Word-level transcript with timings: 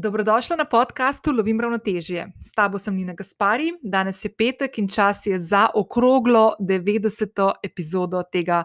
Dobrodošla 0.00 0.56
na 0.56 0.64
podkastu 0.64 1.32
Lovim 1.32 1.60
ravnotežje. 1.60 2.32
S 2.40 2.52
tabo 2.56 2.78
sem 2.78 2.94
Nina 2.96 3.12
Gaspari, 3.12 3.74
danes 3.82 4.24
je 4.24 4.30
petek 4.32 4.78
in 4.78 4.88
čas 4.88 5.26
je 5.26 5.38
za 5.38 5.66
okroglo 5.74 6.54
90. 6.60 7.52
epizodo 7.62 8.22
tega 8.32 8.62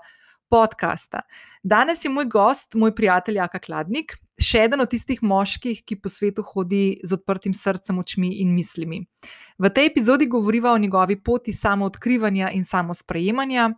podcasta. 0.49 1.25
Danes 1.63 2.05
je 2.05 2.09
moj 2.09 2.25
gost, 2.25 2.75
moj 2.75 2.95
prijatelj 2.95 3.35
Jaka 3.35 3.59
Kladnik, 3.59 4.15
še 4.39 4.63
eden 4.69 4.85
od 4.85 4.93
tistih 4.95 5.19
moških, 5.23 5.83
ki 5.83 5.99
po 5.99 6.09
svetu 6.09 6.45
hodi 6.53 7.01
z 7.03 7.19
odprtim 7.19 7.53
srcem, 7.53 7.99
očmi 7.99 8.31
in 8.39 8.55
mislimi. 8.55 9.01
V 9.59 9.73
tej 9.75 9.91
epizodi 9.91 10.31
govoriva 10.31 10.71
o 10.71 10.79
njegovi 10.79 11.19
poti 11.19 11.53
samo 11.53 11.91
odkrivanja 11.91 12.53
in 12.55 12.63
samo 12.63 12.95
sprejemanja 12.95 13.73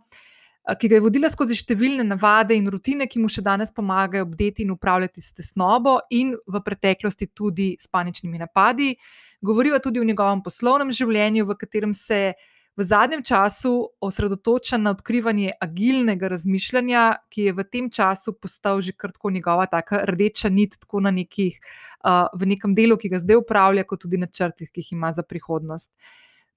ki 0.76 0.88
ga 0.88 0.98
je 0.98 1.04
vodila 1.04 1.30
skozi 1.32 1.56
številne 1.56 2.04
navade 2.04 2.56
in 2.56 2.68
rutine, 2.68 3.06
ki 3.08 3.22
mu 3.22 3.30
še 3.32 3.44
danes 3.44 3.72
pomagajo 3.72 4.26
obdeti 4.26 4.66
in 4.66 4.74
upravljati 4.74 5.22
s 5.24 5.32
tesnobo, 5.32 5.98
in 6.10 6.34
v 6.34 6.60
preteklosti 6.64 7.30
tudi 7.32 7.72
s 7.80 7.88
paničnimi 7.88 8.40
napadi. 8.42 8.92
Govoriva 9.40 9.78
tudi 9.80 10.02
o 10.02 10.04
njegovem 10.04 10.42
poslovnem 10.44 10.92
življenju, 10.92 11.46
v 11.48 11.56
katerem 11.56 11.94
se 11.96 12.34
v 12.78 12.84
zadnjem 12.86 13.24
času 13.26 13.72
osredotoča 14.00 14.78
na 14.78 14.92
odkrivanje 14.94 15.56
agilnega 15.60 16.28
razmišljanja, 16.30 17.02
ki 17.32 17.48
je 17.48 17.54
v 17.56 17.64
tem 17.66 17.88
času 17.90 18.36
postal 18.38 18.82
že 18.84 18.94
kar 18.94 19.10
tako 19.10 19.32
njegova 19.34 19.66
taka 19.66 20.04
rdeča 20.06 20.48
nit, 20.48 20.78
tako 20.78 21.00
na 21.02 21.10
nekih, 21.10 21.58
uh, 22.04 22.30
v 22.38 22.54
nekem 22.54 22.76
delu, 22.78 22.94
ki 22.94 23.10
ga 23.10 23.18
zdaj 23.18 23.40
upravlja, 23.40 23.82
kot 23.82 24.04
tudi 24.06 24.20
na 24.20 24.30
črtih, 24.30 24.70
ki 24.70 24.84
jih 24.84 24.92
ima 24.94 25.10
za 25.12 25.26
prihodnost. 25.26 25.90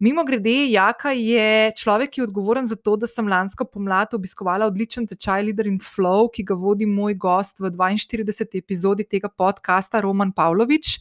Mimo 0.01 0.23
grede, 0.25 0.65
Jaka 0.73 1.11
je 1.13 1.71
človek, 1.77 2.09
ki 2.09 2.21
je 2.21 2.23
odgovoren 2.25 2.65
za 2.65 2.73
to, 2.73 2.95
da 2.97 3.05
sem 3.05 3.27
lansko 3.29 3.67
pomlad 3.69 4.15
obiskovala 4.17 4.65
odličen 4.65 5.05
tečaj 5.05 5.43
Leader 5.45 5.67
in 5.69 5.75
Flow, 5.77 6.25
ki 6.33 6.41
ga 6.49 6.55
vodi 6.57 6.87
moj 6.89 7.13
gost 7.21 7.61
v 7.61 7.69
42. 7.69 8.57
epizodi 8.57 9.05
tega 9.05 9.29
podcasta, 9.29 10.01
Roman 10.01 10.31
Pavlović. 10.33 10.95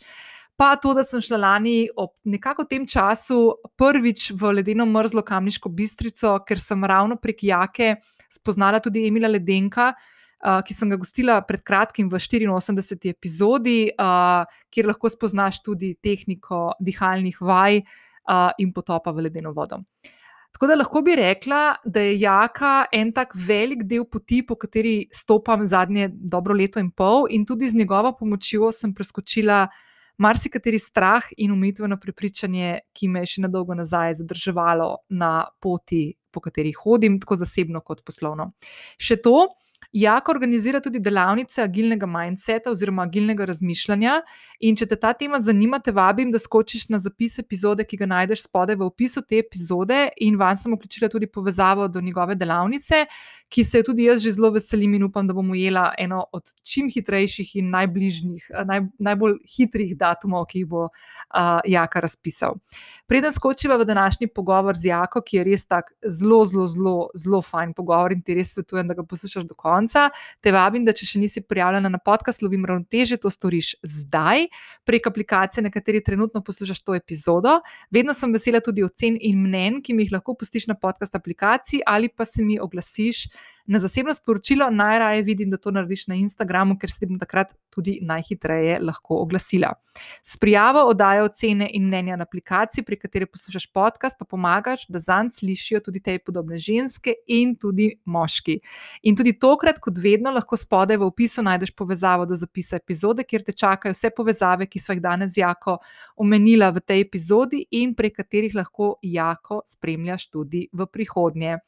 Pa 0.52 0.74
to, 0.76 0.92
da 0.92 1.00
sem 1.00 1.22
šla 1.24 1.38
lani 1.40 1.88
ob 1.96 2.12
nekako 2.28 2.66
tem 2.68 2.84
času 2.84 3.38
prvič 3.80 4.34
v 4.36 4.52
ledeno 4.58 4.84
mrzlo 4.84 5.24
kamniško 5.24 5.72
bistrico, 5.72 6.36
ker 6.44 6.60
sem 6.60 6.84
ravno 6.84 7.16
prek 7.16 7.40
Jake 7.48 7.94
spoznala 8.28 8.82
tudi 8.84 9.06
Emila 9.08 9.32
Ledenka. 9.32 9.94
Uh, 10.40 10.62
ki 10.64 10.72
sem 10.72 10.88
ga 10.88 10.96
gostila 10.96 11.34
pred 11.44 11.60
kratkim 11.60 12.08
v 12.08 12.16
84. 12.16 13.10
epizodi, 13.12 13.90
uh, 13.92 14.44
kjer 14.72 14.86
lahko 14.88 15.10
spoznaš 15.12 15.58
tudi 15.60 15.90
tehniko 16.00 16.70
dihalnih 16.80 17.36
vaj, 17.44 17.82
uh, 18.30 18.50
in 18.58 18.72
potopa 18.72 19.10
v 19.10 19.26
ledeno 19.26 19.52
vodo. 19.52 19.82
Tako 20.50 20.66
da 20.66 20.74
lahko 20.74 21.02
bi 21.02 21.14
rekla, 21.16 21.76
da 21.84 22.02
je 22.02 22.16
jaka 22.20 22.86
en 22.92 23.12
tak 23.14 23.34
velik 23.34 23.84
del 23.86 24.04
poti, 24.10 24.42
po 24.46 24.56
kateri 24.58 25.06
stopam 25.14 25.62
zadnje 25.66 26.08
dobro 26.10 26.54
leto 26.54 26.82
in 26.82 26.90
pol, 26.90 27.28
in 27.30 27.46
tudi 27.46 27.68
z 27.70 27.78
njegovo 27.78 28.12
pomočjo 28.18 28.72
sem 28.74 28.94
preskočila 28.94 29.68
marsikateri 30.20 30.78
strah 30.78 31.24
in 31.38 31.52
umitveno 31.52 31.96
prepričanje, 32.00 32.80
ki 32.92 33.08
me 33.08 33.22
je 33.22 33.34
še 33.34 33.46
na 33.46 33.48
dolgo 33.48 33.74
nazaj 33.74 34.18
zadrževalo 34.20 34.90
na 35.16 35.46
poti, 35.62 36.10
po 36.30 36.42
kateri 36.42 36.74
hodim, 36.76 37.18
tako 37.22 37.38
zasebno 37.40 37.80
kot 37.86 38.04
poslovno. 38.06 38.52
Še 39.00 39.16
to. 39.24 39.48
Jako 39.92 40.30
organizira 40.32 40.78
tudi 40.80 41.00
delavnice 41.02 41.62
agilnega 41.62 42.06
mindseta 42.06 42.70
oziroma 42.70 43.02
agilnega 43.02 43.44
razmišljanja. 43.50 44.20
In 44.62 44.76
če 44.78 44.86
te 44.86 44.96
ta 45.02 45.10
tema 45.18 45.40
zanima, 45.42 45.80
te 45.82 45.90
vabim, 45.90 46.30
da 46.30 46.38
skočiš 46.38 46.86
na 46.94 47.00
zapis 47.02 47.40
epizode, 47.42 47.82
ki 47.82 47.98
ga 47.98 48.06
najdeš 48.06 48.44
spodaj 48.46 48.78
v 48.78 48.86
opisu 48.86 49.24
te 49.26 49.40
epizode, 49.42 49.98
in 50.22 50.38
vam 50.38 50.54
sem 50.56 50.76
vključila 50.76 51.10
tudi 51.10 51.26
povezavo 51.26 51.88
do 51.88 52.00
njegove 52.00 52.38
delavnice, 52.38 53.02
ki 53.50 53.64
se 53.64 53.80
jo 53.80 53.88
tudi 53.90 54.06
jaz 54.06 54.22
že 54.22 54.32
zelo 54.36 54.50
veselim 54.54 54.94
in 54.94 55.04
upam, 55.04 55.26
da 55.26 55.34
bom 55.34 55.50
ujela 55.50 55.90
eno 55.98 56.22
od 56.32 56.52
čim 56.62 56.90
hitrejših 56.90 57.56
in 57.58 57.70
najbližjih, 57.74 58.50
naj, 58.66 58.84
najbolj 58.98 59.36
hitrih 59.56 59.96
datumov, 59.98 60.46
ki 60.50 60.62
jih 60.62 60.68
bo 60.70 60.84
uh, 60.86 61.58
Jaka 61.66 62.00
razpisal. 62.04 62.60
Preden 63.10 63.34
skočiva 63.34 63.76
v 63.80 63.88
današnji 63.88 64.30
pogovor 64.34 64.78
z 64.78 64.92
Jako, 64.92 65.22
ki 65.26 65.40
je 65.40 65.44
res 65.44 65.66
tak 65.66 65.90
zelo, 66.06 66.44
zelo, 66.46 66.66
zelo, 66.70 66.94
zelo 67.18 67.42
fajn 67.42 67.74
pogovor 67.74 68.14
in 68.14 68.22
ti 68.22 68.38
res 68.38 68.54
svetujem, 68.54 68.86
da 68.86 68.94
ga 68.94 69.02
poslušaš 69.02 69.48
do 69.50 69.58
konca, 69.58 70.08
te 70.40 70.52
vabim, 70.54 70.86
da 70.86 70.94
če 70.94 71.10
še 71.10 71.22
nisi 71.22 71.42
prijavljena 71.42 71.90
na 71.90 71.98
podcast, 71.98 72.42
lovim 72.46 72.64
ravnoteže, 72.64 73.18
to 73.18 73.30
storiš 73.30 73.74
zdaj 73.82 74.46
prek 74.86 75.10
aplikacije, 75.10 75.66
na 75.66 75.74
kateri 75.74 76.04
trenutno 76.04 76.42
poslušaš 76.46 76.82
to 76.86 76.94
epizodo. 76.94 77.58
Vedno 77.90 78.14
sem 78.14 78.32
vesela 78.32 78.62
tudi 78.62 78.86
ocen 78.86 79.18
in 79.20 79.42
mnen, 79.42 79.82
ki 79.82 79.94
mi 79.94 80.06
jih 80.06 80.14
lahko 80.14 80.36
pustiš 80.38 80.68
na 80.70 80.78
podcast 80.78 81.18
aplikaciji 81.18 81.82
ali 81.86 82.08
pa 82.08 82.24
se 82.24 82.44
mi 82.44 82.60
oglasiš 82.60 83.26
na 83.70 83.78
zasebno 83.78 84.14
sporočilo, 84.14 84.70
najraje 84.70 85.22
vidim, 85.22 85.50
da 85.50 85.56
to 85.56 85.70
narediš 85.70 86.06
na 86.10 86.14
Instagramu, 86.18 86.74
ker 86.78 86.90
se 86.90 87.06
bom 87.06 87.18
takrat 87.18 87.52
tudi 87.70 88.00
najhitreje 88.02 88.80
lahko 88.82 89.20
oglasila. 89.22 89.70
S 90.26 90.36
prijavo 90.42 90.82
oddajo 90.90 91.28
ocene 91.28 91.68
in 91.78 91.86
mnenja 91.86 92.16
na 92.18 92.26
aplikaciji, 92.26 92.84
pri 92.84 92.98
kateri 92.98 93.28
poslušaš 93.30 93.68
podcast, 93.72 94.18
pa 94.18 94.26
pomagaš, 94.26 94.88
da 94.88 94.98
zanj 94.98 95.30
slišijo 95.36 95.80
tudi 95.86 96.02
te 96.02 96.16
podobne 96.18 96.58
ženske 96.58 97.14
in 97.28 97.54
tudi 97.54 97.92
moški. 98.04 98.58
In 99.06 99.16
tudi 99.16 99.36
tokrat, 99.38 99.78
kot 99.78 100.02
vedno, 100.02 100.34
lahko 100.34 100.58
spodaj 100.58 100.98
v 100.98 101.06
opisu 101.06 101.46
najdeš 101.46 101.70
povezavo 101.78 102.26
do 102.26 102.34
zapisa 102.34 102.82
epizode, 102.82 103.22
kjer 103.22 103.46
te 103.46 103.54
čakajo 103.54 103.94
vse 103.94 104.10
povezave, 104.16 104.66
ki 104.66 104.82
smo 104.82 104.98
jih 104.98 105.06
danes 105.06 105.38
jako 105.38 105.78
omenila 106.16 106.74
v 106.74 106.82
tej 106.82 107.06
epizodi 107.06 107.64
in 107.70 107.94
prek 107.94 108.18
katerih 108.18 108.58
lahko 108.64 108.96
jako 109.02 109.62
spremljaš 109.66 110.30
tudi 110.30 110.66
v 110.72 110.90
prihodnje. 110.90 111.58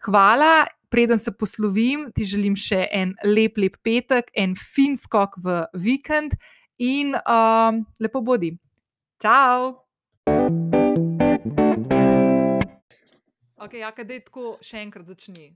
Hvala 0.00 0.79
preden 0.90 1.18
se 1.18 1.32
poslovim, 1.32 2.08
ti 2.14 2.26
želim 2.26 2.56
še 2.58 2.84
en 2.92 3.14
lep, 3.24 3.58
lep 3.58 3.78
petek, 3.86 4.32
en 4.34 4.56
fin 4.58 4.96
skok 4.98 5.38
v 5.44 5.62
vikend 5.78 6.34
in 6.82 7.14
um, 7.20 7.84
lepo 8.02 8.22
bodi. 8.24 8.56
Čau! 9.22 9.76
Ok, 13.60 13.76
ja, 13.76 13.90
kaj 13.92 14.08
tako, 14.26 14.54
še 14.64 14.80
enkrat 14.80 15.06
začni. 15.06 15.50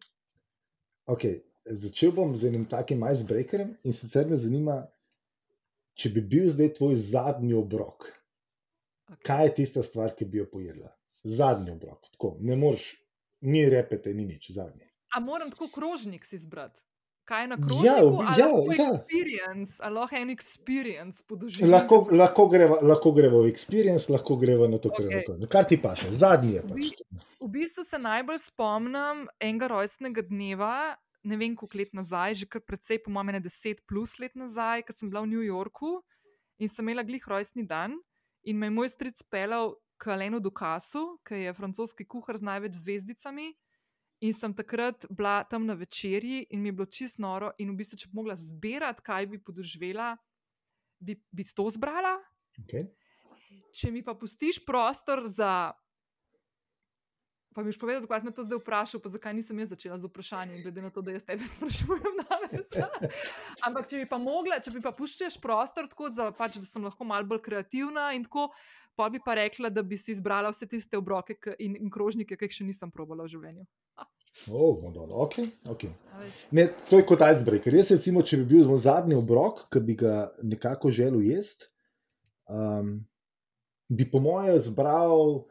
Okay, 1.11 1.41
začel 1.65 2.13
bom 2.17 2.35
z 2.37 2.51
enim 2.53 2.67
takim 2.69 3.03
icebreakerjem 3.05 3.75
in 3.85 3.97
sicer 3.97 4.29
me 4.29 4.39
zanima, 4.41 4.83
če 5.97 6.13
bi 6.15 6.23
bil 6.35 6.51
zdaj 6.53 6.75
tvoj 6.79 6.97
zadnji 7.01 7.57
obrok. 7.57 8.11
Okay. 9.09 9.23
Kaj 9.29 9.45
je 9.47 9.55
tista 9.61 9.85
stvar, 9.85 10.15
ki 10.17 10.29
bi 10.29 10.41
jo 10.43 10.47
pojedla? 10.53 10.93
Zadnji 11.25 11.73
obrok, 11.73 12.05
tako, 12.13 12.35
ne 12.45 12.57
moreš, 12.61 12.91
ni 13.49 13.65
repete, 13.73 14.13
ni 14.17 14.29
nič, 14.29 14.51
zadnji. 14.53 14.94
A 15.15 15.21
moram 15.21 15.51
tako 15.51 15.69
krožnik 15.69 16.25
si 16.25 16.37
izbrati? 16.37 16.83
Kaj 17.25 17.43
je 17.43 17.49
na 17.49 17.57
krožniku? 17.57 17.87
Ja, 17.87 17.97
ja, 18.39 18.49
ja. 18.79 18.91
Experience, 18.93 19.79
ali 19.81 19.95
lahko 19.95 20.17
en 20.17 20.31
experience 20.31 21.23
podoživim? 21.27 21.71
Lahko, 21.73 22.09
lahko, 22.13 22.49
greva, 22.53 22.79
lahko 22.83 23.13
greva 23.17 23.41
v 23.41 23.53
experience, 23.53 24.13
lahko 24.13 24.37
greva 24.37 24.69
na 24.69 24.79
to, 24.79 24.91
okay. 24.93 25.23
je. 25.25 25.49
Kar 25.49 25.65
ti 25.65 25.79
paše, 25.81 26.13
zadnji 26.13 26.59
je 26.59 26.65
pač. 26.69 27.01
V, 27.09 27.23
v 27.47 27.49
bistvu 27.57 27.85
se 27.89 27.99
najbolj 27.99 28.43
spomnim 28.45 29.25
enega 29.41 29.71
rojstnega 29.73 30.27
dneva, 30.29 30.75
ne 31.25 31.41
vem 31.41 31.57
koliko 31.57 31.81
let 31.81 31.97
nazaj, 31.97 32.43
že 32.43 32.51
kar 32.51 32.61
precej, 32.61 33.01
po 33.01 33.15
mojem, 33.15 33.41
deset 33.41 33.81
plus 33.89 34.19
let 34.21 34.37
nazaj, 34.37 34.85
ko 34.85 34.93
sem 34.93 35.09
bila 35.09 35.25
v 35.25 35.33
New 35.33 35.45
Yorku 35.47 36.03
in 36.61 36.69
sem 36.69 36.85
imela 36.85 37.07
glih 37.07 37.25
rojstni 37.25 37.65
dan 37.65 37.97
in 38.45 38.61
me 38.61 38.69
je 38.69 38.77
moj 38.77 38.93
stric 38.93 39.25
pelal 39.33 39.73
k 39.97 40.13
Alenu 40.13 40.41
Dukasu, 40.45 41.17
ki 41.25 41.47
je 41.47 41.57
francoski 41.57 42.05
kuhar 42.05 42.37
z 42.37 42.45
največ 42.45 42.77
zvezdicami. 42.77 43.55
In 44.25 44.33
sem 44.33 44.55
takrat 44.57 45.05
bila 45.13 45.43
tam 45.45 45.67
na 45.69 45.75
večerji, 45.77 46.47
in 46.51 46.63
mi 46.63 46.71
je 46.71 46.77
bilo 46.79 46.87
čist 46.89 47.19
noro, 47.21 47.51
in 47.61 47.75
v 47.75 47.77
bistvu, 47.83 47.99
če 48.01 48.09
bi 48.09 48.17
mogla 48.17 48.37
zbirati, 48.41 49.05
kaj 49.05 49.27
bi 49.29 49.41
podoživela, 49.43 50.15
bi, 51.05 51.19
bi 51.29 51.45
to 51.45 51.67
zbrala. 51.75 52.17
Okay. 52.63 52.89
Če 53.75 53.91
mi 53.93 54.01
pa 54.07 54.15
pustiš 54.17 54.63
prostor 54.65 55.27
za. 55.29 55.75
Pa 57.55 57.63
mi 57.63 57.71
boš 57.71 57.79
povedal, 57.79 58.03
zakaj 58.03 58.23
si 58.23 58.27
me 58.27 58.33
to 58.35 58.43
zdaj 58.43 58.59
vprašal, 58.65 59.01
pa 59.03 59.13
zakaj 59.13 59.35
nisem 59.37 59.59
jaz 59.63 59.71
začela 59.77 59.99
z 60.01 60.09
vprašanjem, 60.11 60.63
glede 60.65 60.83
na 60.83 60.91
to, 60.91 61.05
da 61.07 61.13
jaz 61.15 61.23
tebe 61.27 61.47
sprašujem 61.55 62.17
danes. 62.25 62.73
Ampak, 63.67 63.87
če 63.91 64.01
bi 64.03 64.09
pa 64.11 64.19
mogla, 64.19 64.59
če 64.59 64.73
bi 64.75 64.83
pa 64.83 64.91
puščaš 64.97 65.37
prostor, 65.43 65.87
tako 65.91 66.11
za, 66.11 66.33
pač, 66.35 66.59
da 66.59 66.67
sem 66.67 66.83
lahko 66.83 67.07
malo 67.07 67.29
bolj 67.31 67.45
kreativna 67.45 68.09
in 68.17 68.27
tako, 68.27 68.49
pa 68.99 69.07
bi 69.13 69.23
pa 69.23 69.37
rekla, 69.39 69.71
da 69.71 69.85
bi 69.87 69.99
si 70.01 70.17
izbrala 70.17 70.51
vse 70.51 70.67
tiste 70.71 70.99
obroke 70.99 71.37
in, 71.63 71.79
in 71.79 71.93
krožnike, 71.95 72.35
ki 72.35 72.51
jih 72.51 72.59
še 72.59 72.69
nisem 72.73 72.91
probala 72.91 73.29
v 73.29 73.37
življenju. 73.37 73.69
Oh, 74.51 74.83
okay, 75.25 75.47
okay. 75.69 75.91
ne, 76.51 76.69
to 76.91 76.99
je 76.99 77.07
kot 77.07 77.23
icebreaker. 77.23 77.75
Jaz, 77.75 77.93
recimo, 77.95 78.23
če 78.27 78.41
bi 78.43 78.57
bil 78.57 78.77
zadnji 78.83 79.17
obrok, 79.17 79.65
ki 79.73 79.81
bi 79.87 79.95
ga 79.99 80.15
nekako 80.43 80.91
želel 80.91 81.23
jesti, 81.23 81.71
um, 82.51 82.97
bi 83.89 84.07
po 84.11 84.21
mojem 84.21 84.59
zbral 84.59 85.45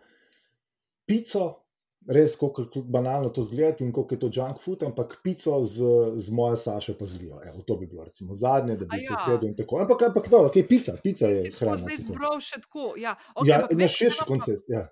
pico, 1.08 1.64
res, 2.12 2.36
kako 2.36 2.84
banalno 2.92 3.32
to 3.32 3.42
zgleda 3.48 3.86
in 3.86 3.94
kako 3.96 4.16
je 4.16 4.20
to 4.20 4.30
junk 4.36 4.60
food, 4.60 4.84
ampak 4.84 5.16
pico 5.24 5.62
z, 5.64 5.88
z 6.20 6.36
moje 6.36 6.58
Saše 6.58 6.98
pa 7.00 7.08
zlijo. 7.08 7.40
Evo, 7.48 7.64
to 7.68 7.78
bi 7.80 7.88
bilo 7.88 8.04
recimo, 8.04 8.36
zadnje, 8.36 8.76
da 8.78 8.86
bi 8.86 8.98
A 8.98 9.00
se 9.00 9.14
ja. 9.14 9.22
sedel 9.26 9.50
in 9.50 9.56
tako. 9.56 9.80
Ampak, 9.80 10.04
ampak 10.10 10.28
no, 10.32 10.44
okay, 10.50 10.68
pica, 10.68 10.98
pica 11.04 11.32
je 11.32 11.52
hrana. 11.60 11.88
Zdaj 11.88 12.04
zbral 12.04 12.44
še 12.44 12.60
tako. 12.68 12.94
Ja, 13.00 13.16
okay, 13.36 13.54
ja 13.54 13.64
na 13.72 13.88
širši 13.88 14.28
koncept. 14.28 14.68
Ja. 14.68 14.90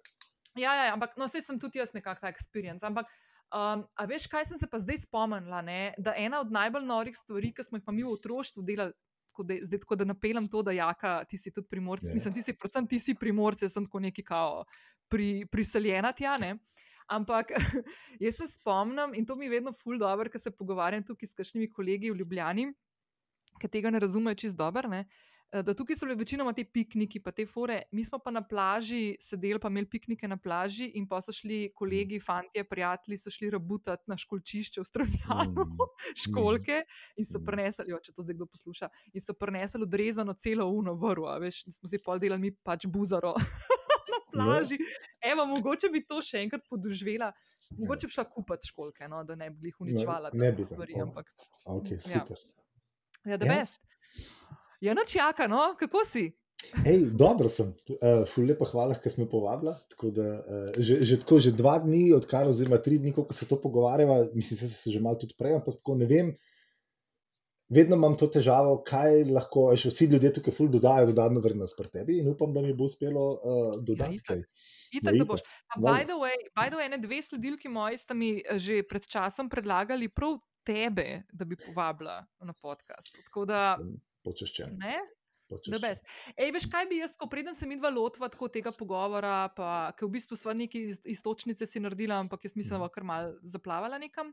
Ja, 0.55 0.71
ja, 0.75 0.85
ja, 0.85 0.93
ampak 0.95 1.15
no, 1.19 1.27
sem 1.31 1.59
tudi 1.59 1.79
jaz 1.79 1.93
nekako 1.95 2.25
ta 2.25 2.31
experience. 2.31 2.83
Ampak, 2.88 3.11
um, 3.53 3.83
a 3.95 4.06
veš, 4.09 4.27
kaj 4.31 4.45
sem 4.50 4.57
se 4.57 4.68
pa 4.68 4.80
zdaj 4.80 5.03
spomnila? 5.06 5.62
Ne? 5.62 5.94
Da 5.98 6.13
ena 6.18 6.42
od 6.42 6.51
najbolj 6.51 6.86
norih 6.86 7.18
stvari, 7.18 7.53
ki 7.56 7.65
smo 7.68 7.80
jih 7.80 7.86
pa 7.86 7.95
mi 7.95 8.03
v 8.03 8.13
otroštvu 8.15 8.63
delali, 8.68 8.95
tako 9.31 9.44
da, 9.48 9.57
zdaj 9.62 9.80
tako 9.80 9.95
da 9.95 10.06
napeljem 10.06 10.48
to, 10.48 10.63
da 10.63 10.75
jaka, 10.75 11.24
ti 11.30 11.38
si 11.38 11.53
tudi 11.53 11.68
primorci. 11.69 12.09
Ja. 12.09 12.13
Mislim, 12.13 12.33
ti 12.33 12.44
si 12.44 12.53
predvsem 12.57 12.88
ti 12.88 13.00
si 13.00 13.15
primorci, 13.15 13.65
jaz 13.65 13.74
sem 13.77 13.86
tako 13.86 14.00
neki 14.00 14.24
kao 14.24 14.65
pri, 15.09 15.45
priseljena 15.51 16.12
tja. 16.12 16.38
Ne? 16.38 16.57
Ampak 17.12 17.51
jaz 18.24 18.36
se 18.36 18.48
spomnim 18.48 19.15
in 19.15 19.25
to 19.25 19.36
mi 19.36 19.45
je 19.45 19.57
vedno 19.57 19.74
ful 19.74 19.98
dobro, 19.98 20.30
ker 20.30 20.42
se 20.42 20.51
pogovarjam 20.51 21.03
tukaj 21.03 21.27
s 21.27 21.36
kakšnimi 21.36 21.69
kolegi 21.71 22.12
v 22.12 22.24
Ljubljani, 22.24 22.71
ki 23.59 23.68
tega 23.68 23.92
ne 23.92 24.00
razumejo 24.00 24.36
čist 24.36 24.57
dobro. 24.57 24.89
eh, 24.95 25.06
Da 25.51 25.74
tukaj 25.75 25.98
so 26.00 26.06
bile 26.07 26.15
večinoma 26.15 26.53
te 26.56 26.63
pikniki, 26.63 27.19
pa 27.19 27.31
te 27.36 27.44
fore. 27.45 27.81
Mi 27.92 28.06
smo 28.07 28.19
pa 28.24 28.31
na 28.31 28.39
plaži 28.48 29.18
sedeli, 29.19 29.59
pa 29.59 29.68
imeli 29.68 29.89
piknike 29.92 30.27
na 30.27 30.38
plaži, 30.39 30.86
in 30.95 31.03
pa 31.07 31.19
so 31.21 31.33
šli 31.36 31.74
kolegi, 31.75 32.21
fantje, 32.24 32.63
prijatelji, 32.63 33.18
so 33.19 33.30
šli 33.36 33.50
rabutati 33.51 34.07
na 34.07 34.15
školčišče 34.18 34.81
v 34.81 34.86
Strunjanu, 34.88 35.65
Mm, 36.01 36.15
školke 36.24 36.77
in 37.19 37.25
so 37.27 37.39
mm. 37.39 37.45
prenesli, 37.45 37.86
jo, 37.92 38.00
če 38.00 38.13
to 38.15 38.24
zdaj 38.24 38.36
kdo 38.39 38.48
posluša, 38.48 38.88
in 39.13 39.21
so 39.21 39.36
prenesli 39.36 39.83
odrezano 39.83 40.33
celo 40.39 40.69
uno 40.71 40.95
vrvo, 40.95 41.27
a 41.27 41.36
veš, 41.44 41.65
in 41.68 41.75
smo 41.75 41.92
si 41.92 42.00
pol 42.00 42.19
delali 42.19 42.42
mi 42.48 42.51
pač 42.56 42.88
buzaro. 42.88 43.36
Na 44.12 44.24
plaži. 44.31 44.80
Evo, 45.21 45.45
mogoče 45.51 45.89
bi 45.92 46.06
to 46.07 46.21
še 46.24 46.39
enkrat 46.45 46.63
podoživela, 46.71 47.33
mogoče 47.77 48.07
bi 48.07 48.15
šla 48.15 48.24
kupiti 48.31 48.71
školke, 48.71 49.07
no, 49.12 49.19
da 49.27 49.36
ne 49.36 49.51
bi 49.51 49.68
jih 49.69 49.83
uničevala. 49.83 50.31
ne 50.33 50.48
take 50.48 50.57
bi 50.57 50.63
stvari, 50.71 51.00
ampak 51.03 51.27
Ok, 51.65 51.92
Ja. 51.92 52.00
super. 52.07 52.38
ja, 53.25 53.38
da 53.38 53.45
Ja. 53.45 53.59
best. 53.59 53.75
Ja, 53.83 53.90
noč 54.81 55.15
jaka, 55.15 55.45
no, 55.47 55.75
kako 55.79 56.01
si? 56.05 56.31
Ej, 56.85 57.07
dobro 57.17 57.49
sem, 57.49 57.71
uh, 57.89 58.21
ful 58.29 58.45
lepa 58.45 58.67
hvala, 58.69 58.93
ker 59.01 59.09
si 59.09 59.21
me 59.21 59.25
povabila. 59.29 59.73
Tako 59.89 60.11
da, 60.13 60.27
uh, 60.45 60.77
že, 60.77 60.99
že, 61.05 61.17
tako, 61.23 61.39
že 61.41 61.53
dva 61.57 61.79
dni, 61.81 62.11
odkar, 62.13 62.45
oziroma 62.49 62.77
tri 62.77 62.99
dni, 63.01 63.13
ko 63.15 63.25
se 63.33 63.47
to 63.49 63.57
pogovarjava, 63.61 64.27
mislim, 64.37 64.59
da 64.61 64.69
se 64.69 64.93
že 64.93 65.01
malo 65.01 65.17
tudi 65.21 65.33
prej, 65.37 65.57
ampak 65.57 65.79
tako 65.81 65.97
ne 65.97 66.05
vem. 66.05 66.29
Vedno 67.71 67.95
imam 67.95 68.17
to 68.19 68.27
težavo, 68.27 68.81
kaj 68.83 69.23
lahko, 69.31 69.69
veš, 69.71 69.87
vsi 69.93 70.09
ljudje 70.11 70.33
tukaj 70.37 70.53
ful 70.53 70.67
dodajo 70.67 71.07
dodano 71.07 71.39
vrednost 71.39 71.77
pri 71.79 71.87
tebi 71.87 72.17
in 72.19 72.27
upam, 72.27 72.51
da 72.53 72.61
mi 72.61 72.73
bo 72.75 72.83
uspelo 72.83 73.25
uh, 73.39 73.77
dodati 73.79 74.19
itak. 74.19 74.27
kaj. 74.27 74.41
Itak, 74.91 74.91
Ja, 74.91 75.01
da 75.07 75.15
itak. 75.15 75.27
boš. 75.29 75.41
Pa, 75.71 75.79
by 75.79 76.03
the 76.03 76.17
way, 76.19 76.35
by 76.51 76.67
the 76.67 76.77
way, 76.77 76.89
ene 76.91 76.99
dve 76.99 77.21
sledilki 77.23 77.71
moji 77.71 77.97
sta 77.97 78.13
mi 78.13 78.41
že 78.59 78.83
pred 78.83 79.07
časom 79.07 79.49
predlagali 79.49 80.11
prav 80.11 80.35
tebe, 80.67 81.23
da 81.31 81.47
bi 81.47 81.55
povabila 81.55 82.19
na 82.43 82.53
podcast. 82.53 83.15
Tako 83.31 83.47
da, 83.49 83.79
Sem 83.79 83.95
počaščen. 84.23 84.77
ne? 84.77 85.00
Da. 85.68 85.89
Ej, 86.38 86.51
veš, 86.51 86.65
kaj 86.65 86.85
bi 86.88 86.97
jaz, 86.97 87.12
ko 87.12 87.27
preden 87.27 87.51
se 87.51 87.68
mi 87.68 87.75
dva 87.75 87.89
lotva 87.89 88.29
tega 88.47 88.71
pogovora, 88.71 89.50
pa 89.51 89.91
ker 89.91 90.07
v 90.07 90.12
bistvu 90.12 90.38
sva 90.38 90.53
neki 90.53 90.79
iz- 90.85 91.01
istočnice 91.06 91.68
si 91.68 91.79
naredila, 91.79 92.15
ampak 92.15 92.45
jaz 92.45 92.56
mislim, 92.56 92.69
da 92.69 92.75
Mhm. 92.75 92.79
bova 92.79 92.89
kar 92.89 93.03
mal 93.03 93.33
zaplavala 93.44 93.97
nekam. 93.97 94.31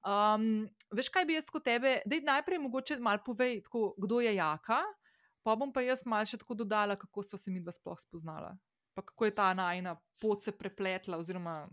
Um, 0.00 0.64
veš, 0.90 1.08
kaj 1.10 1.24
bi 1.26 1.34
jaz 1.34 1.44
kot 1.44 1.60
tebe, 1.62 2.00
da 2.06 2.16
najprej 2.22 2.58
mogoče 2.58 2.96
malo 2.98 3.20
povej, 3.20 3.60
tako, 3.62 3.94
kdo 3.98 4.20
je 4.20 4.32
jaka, 4.34 4.80
pa 5.42 5.56
bom 5.56 5.68
pa 5.70 5.82
jaz 5.82 6.06
malo 6.06 6.24
še 6.24 6.38
tako 6.38 6.54
dodala, 6.54 6.96
kako 6.96 7.22
so 7.22 7.36
se 7.36 7.50
mi 7.50 7.60
dva 7.60 7.72
sploh 7.72 7.98
spoznala. 7.98 8.56
Pa 8.94 9.02
kako 9.02 9.24
je 9.24 9.30
ta 9.32 9.52
najna 9.52 9.92
pot 10.16 10.42
se 10.42 10.52
prepletla, 10.52 11.18
oziroma 11.18 11.68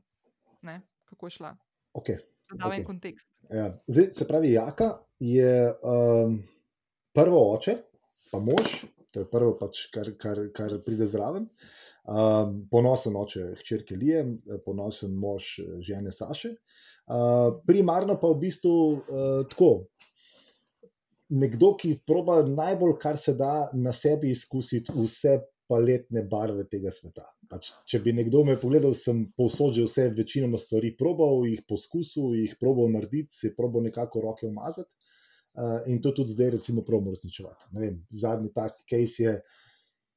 ne, 0.62 0.82
kako 1.06 1.26
je 1.26 1.32
šla. 1.32 1.56
Okay. 1.94 2.20
Da 2.50 2.58
dava 2.58 2.76
en 2.76 2.82
okej. 2.82 2.86
kontekst. 2.86 3.30
Ja. 3.50 3.72
Zdaj, 3.88 4.12
se 4.12 4.28
pravi, 4.28 4.52
Jaka 4.52 4.90
je 5.18 5.72
um, 5.80 6.44
prvo 7.13 7.39
oče, 7.54 7.77
pa 8.31 8.42
mož, 8.42 8.83
to 9.13 9.24
je 9.24 9.30
prvo, 9.30 9.54
pač, 9.60 9.88
kar, 9.94 10.10
kar, 10.19 10.42
kar 10.56 10.77
pride 10.86 11.07
zraven. 11.10 11.48
Um, 12.04 12.65
ponosen 12.71 13.15
oče 13.15 13.54
hčerke 13.62 13.95
Lije, 13.95 14.25
ponosen 14.65 15.13
mož 15.15 15.54
eh, 15.62 15.77
žene 15.88 16.12
Saše. 16.12 16.51
Uh, 17.04 17.62
primarno 17.68 18.18
pa 18.19 18.31
v 18.31 18.39
bistvu 18.42 18.74
uh, 18.74 19.45
tako. 19.51 19.71
Nekdo, 21.33 21.71
ki 21.80 21.95
proba 22.06 22.42
najbolj, 22.45 22.98
kar 23.01 23.18
se 23.18 23.33
da 23.39 23.69
na 23.74 23.94
sebi 23.95 24.33
izkusiti 24.36 24.92
vse 24.94 25.38
paletne 25.71 26.25
barve 26.30 26.65
tega 26.69 26.92
sveta. 26.94 27.24
Pač, 27.50 27.71
če 27.89 28.01
bi 28.04 28.13
nekdo 28.13 28.44
me 28.45 28.57
pogledal, 28.60 28.94
sem 28.98 29.24
povsod 29.38 29.77
že 29.77 29.88
vse, 29.88 30.10
večinoma 30.18 30.60
stvari 30.62 30.92
probal, 31.00 31.45
jih 31.48 31.63
poskusil, 31.69 32.33
jih 32.42 32.57
probal 32.60 32.92
narediti, 32.94 33.33
si 33.33 33.54
probal 33.56 33.88
nekako 33.88 34.25
roke 34.27 34.45
umazati. 34.50 34.92
Uh, 35.54 35.86
in 35.86 36.02
to 36.02 36.12
tudi 36.12 36.34
zdaj, 36.34 36.50
recimo, 36.50 36.82
promo 36.82 37.12
uresničevati. 37.12 37.66
Zadnji 38.10 38.50
tak 38.54 38.80
case 38.90 39.24
je, 39.24 39.34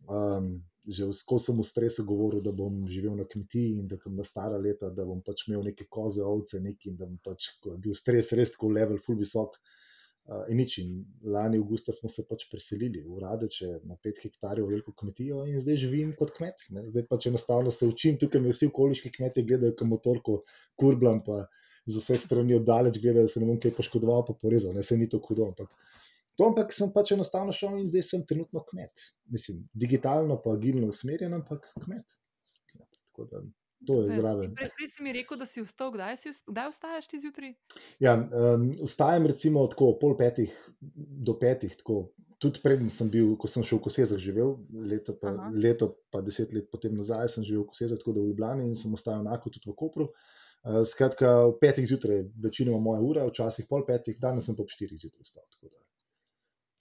um, 0.09 0.47
že 0.88 1.11
skozi 1.12 1.50
sem 1.50 1.59
v 1.61 1.67
stresu 1.67 2.05
govoril, 2.09 2.41
da 2.41 2.55
bom 2.56 2.87
živel 2.88 3.19
na 3.19 3.27
kmetiji 3.29 3.83
in 3.83 3.88
da 3.91 3.99
kam 4.00 4.17
na 4.17 4.25
stara 4.25 4.56
leta, 4.56 4.88
da 4.88 5.05
bom 5.05 5.21
pač 5.27 5.44
imel 5.49 5.67
neke 5.67 5.85
koze, 5.93 6.23
ovce, 6.25 6.61
neki, 6.62 6.94
in 6.94 6.97
da 6.97 7.09
bom 7.11 7.19
pač 7.21 7.50
bil 7.83 7.93
stres 7.99 8.33
res 8.33 8.55
tako 8.55 8.71
level, 8.73 9.03
full 9.03 9.21
visok. 9.21 9.59
Uh, 10.27 10.43
in 10.50 10.56
nič. 10.59 10.79
In 10.83 11.05
lani 11.23 11.61
avgusta 11.61 11.93
smo 11.94 12.09
se 12.11 12.25
pač 12.27 12.49
preselili 12.50 13.05
v 13.05 13.21
Radeče 13.23 13.69
na 13.87 13.94
5 14.03 14.25
hektarjev 14.25 14.73
veliko 14.73 14.94
kmetijo 14.97 15.44
in 15.47 15.61
zdaj 15.62 15.77
živim 15.85 16.17
kot 16.19 16.32
kmet. 16.39 16.65
Ne. 16.75 16.89
Zdaj 16.91 17.05
pač 17.12 17.29
enostavno 17.31 17.71
se 17.71 17.87
učim, 17.87 18.17
tukaj 18.19 18.43
me 18.43 18.50
vsi 18.50 18.73
okoliški 18.73 19.12
kmetje 19.19 19.44
gledajo, 19.47 19.77
kot 19.79 19.93
motorko, 19.93 20.41
kurblam 20.81 21.23
pa 21.29 21.44
z 21.87 22.03
vseh 22.03 22.21
strani 22.21 22.56
oddaleč 22.59 22.99
gledajo, 23.03 23.27
da 23.29 23.33
se 23.33 23.43
ne 23.43 23.50
bom 23.50 23.61
kaj 23.62 23.75
poškodoval, 23.77 24.25
pa 24.27 24.35
porezal, 24.41 24.75
ne 24.75 24.83
se 24.87 24.99
ni 24.99 25.09
to 25.09 25.21
hudo. 25.23 25.50
Ampak, 25.53 25.71
to, 26.35 26.49
ampak 26.49 26.75
sem 26.75 26.91
pač 26.93 27.15
enostavno 27.17 27.55
šel 27.55 27.79
in 27.81 27.87
zdaj 27.91 28.09
sem 28.11 28.25
trenutno 28.27 28.65
kmet. 28.71 29.06
Mislim, 29.33 29.62
digitalno 29.75 30.41
pa 30.43 30.56
agilno 30.59 30.91
usmerjen, 30.93 31.37
ampak 31.38 31.71
kmet. 31.85 32.19
kmet. 32.73 33.05
Tako 33.06 33.31
da 33.31 33.44
to 33.87 34.03
je 34.03 34.17
zraven. 34.17 34.55
Prej, 34.55 34.71
prej 34.77 34.88
si 34.88 35.03
mi 35.03 35.12
rekel, 35.12 35.38
da 35.38 35.47
si 35.47 35.62
vstal, 35.62 35.93
kdaj, 35.93 36.17
si, 36.17 36.33
vst- 36.33 36.49
kdaj 36.50 36.71
vstaješ 36.73 37.09
ti 37.11 37.21
zjutraj? 37.21 37.53
Ja, 38.00 38.17
um, 38.17 38.71
vstajam 38.82 39.27
recimo 39.27 39.67
tako 39.71 39.93
pol 40.00 40.17
petih 40.19 40.55
do 41.27 41.37
petih, 41.39 41.77
tako. 41.77 42.06
Tudi 42.37 42.61
preden 42.61 42.91
sem 42.93 43.09
bil, 43.09 43.31
ko 43.41 43.49
sem 43.49 43.65
šel 43.65 43.79
v 43.79 43.87
Kosezah 43.87 44.19
živel, 44.21 44.59
leto 44.69 45.15
pa, 45.17 45.31
Aha. 45.32 45.47
leto 45.56 45.94
pa 46.12 46.21
deset 46.21 46.53
let 46.53 46.67
potem 46.69 46.93
nazaj 46.93 47.31
sem 47.32 47.47
živel 47.47 47.62
v 47.65 47.71
Kosezah, 47.71 47.97
tako 47.97 48.12
da 48.12 48.21
v 48.21 48.29
Ljubljani 48.29 48.67
in 48.69 48.75
sem 48.77 48.93
ostal 48.93 49.23
enako 49.23 49.55
tudi 49.55 49.71
v 49.71 49.77
Kopru. 49.79 50.11
Uh, 50.67 50.83
skratka, 50.83 51.29
v 51.47 51.59
petih 51.63 51.87
zjutraj, 51.87 52.25
večinoma 52.43 52.81
moja 52.83 53.03
ura, 53.07 53.27
včasih 53.31 53.69
pol 53.71 53.85
petih, 53.87 54.17
danes 54.19 54.49
sem 54.49 54.57
pa 54.59 54.65
ob 54.65 54.73
štirih 54.73 54.99
zjutraj 54.99 55.23
vstal. 55.23 55.45
da. 55.63 55.85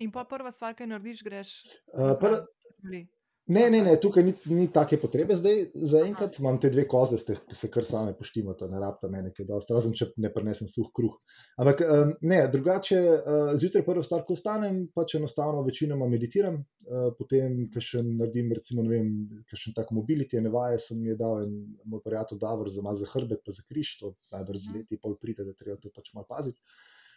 In 0.02 0.10
pa 0.12 0.24
prva 0.26 0.50
stvar, 0.52 0.74
kaj 0.74 0.90
narediš, 0.90 1.22
greš. 1.24 1.52
Uh, 1.94 2.16
pr, 2.18 2.40
Bili. 2.82 3.04
Ne, 3.48 3.70
ne, 3.70 3.80
ne, 3.86 3.94
tukaj 4.02 4.24
ni, 4.26 4.34
ni 4.58 4.66
take 4.74 4.98
potrebe 5.02 5.36
zdaj, 5.38 5.60
zaenkrat. 5.92 6.40
Imam 6.42 6.58
te 6.62 6.70
dve 6.74 6.86
koze, 6.90 7.18
ste, 7.22 7.36
se 7.54 7.70
kar 7.74 7.86
same 7.86 8.16
poštimata, 8.18 8.68
ne 8.72 8.80
rabta 8.82 9.10
mene, 9.12 9.30
kaj 9.36 9.48
dosti, 9.50 9.74
razen 9.76 9.94
če 9.98 10.08
ne 10.24 10.32
prenesem 10.34 10.70
suh 10.72 10.88
kruh. 10.96 11.14
Ampak 11.62 11.84
ne, 12.26 12.40
drugače, 12.54 13.00
uh, 13.02 13.52
zjutraj 13.62 13.86
prvo 13.88 14.04
stvar, 14.06 14.24
ko 14.28 14.38
vstanem, 14.38 14.82
pač 14.98 15.18
enostavno 15.20 15.62
večinoma 15.68 16.08
meditiram, 16.12 16.58
uh, 16.62 17.10
potem, 17.20 17.58
ko 17.74 17.84
še 17.84 18.02
naredim, 18.06 18.54
recimo, 18.58 18.86
ne 18.86 18.94
vem, 18.96 19.12
kakšen 19.52 19.78
tak 19.78 19.94
mobility, 19.96 20.42
ne 20.42 20.54
vaje, 20.54 20.82
sem 20.88 21.04
je 21.06 21.18
dal 21.20 21.44
en 21.46 21.56
moj 21.86 22.02
prijatelj 22.06 22.42
Davor 22.42 22.72
za 22.74 22.86
malo 22.86 22.98
za 22.98 23.10
hrbet, 23.14 23.44
pa 23.46 23.54
za 23.56 23.66
križ, 23.70 23.98
to 24.02 24.16
najbrž 24.34 24.64
z 24.64 24.70
Mhm. 24.70 24.80
leti 24.80 24.98
pol 25.02 25.18
pride, 25.22 25.46
da 25.46 25.54
treba 25.54 25.78
to 25.82 25.94
pač 25.94 26.14
malo 26.14 26.26
paziti. 26.30 26.62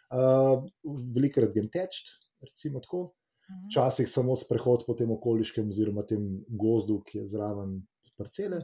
Uh, 0.09 0.65
velikrat 1.17 1.53
grem 1.53 1.69
teč, 1.69 2.05
recimo 2.45 2.81
tako. 2.85 3.09
Mhm. 3.51 3.69
Včasih 3.71 4.09
samo 4.11 4.37
sprehod 4.37 4.85
po 4.87 4.95
tem 4.95 5.11
okoliškem, 5.11 5.69
oziroma 5.69 6.03
tem 6.07 6.45
gozdu, 6.49 7.01
ki 7.07 7.19
je 7.19 7.27
zraven 7.27 7.79
parcele, 8.19 8.59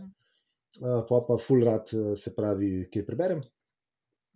uh, 0.80 1.02
pa 1.08 1.20
pa 1.28 1.38
full 1.38 1.64
rad, 1.64 1.88
eh, 1.94 2.16
se 2.16 2.34
pravi, 2.34 2.88
kaj 2.92 3.06
preberem, 3.06 3.42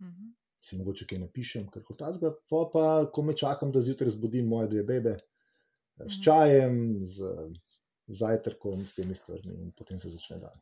Mhm. 0.01 0.31
si 0.61 0.77
mogoče 0.77 1.05
kaj 1.07 1.19
napišem, 1.19 1.67
kar 1.71 1.83
hotazga, 1.87 2.33
pa 2.49 2.65
pa, 2.73 2.85
ko 3.13 3.21
me 3.21 3.33
čakam, 3.37 3.71
da 3.71 3.81
zjutraj 3.81 4.09
zbudim 4.09 4.47
moje 4.47 4.67
dve 4.67 4.83
bebe, 4.83 5.17
eh, 5.99 6.05
s 6.09 6.23
čajem, 6.23 7.03
z 7.03 7.23
zajtrkom, 8.07 8.85
s 8.85 8.95
temi 8.95 9.15
stvarmi, 9.15 9.53
in 9.53 9.71
potem 9.71 9.99
se 9.99 10.09
začne 10.09 10.39
dan. 10.39 10.57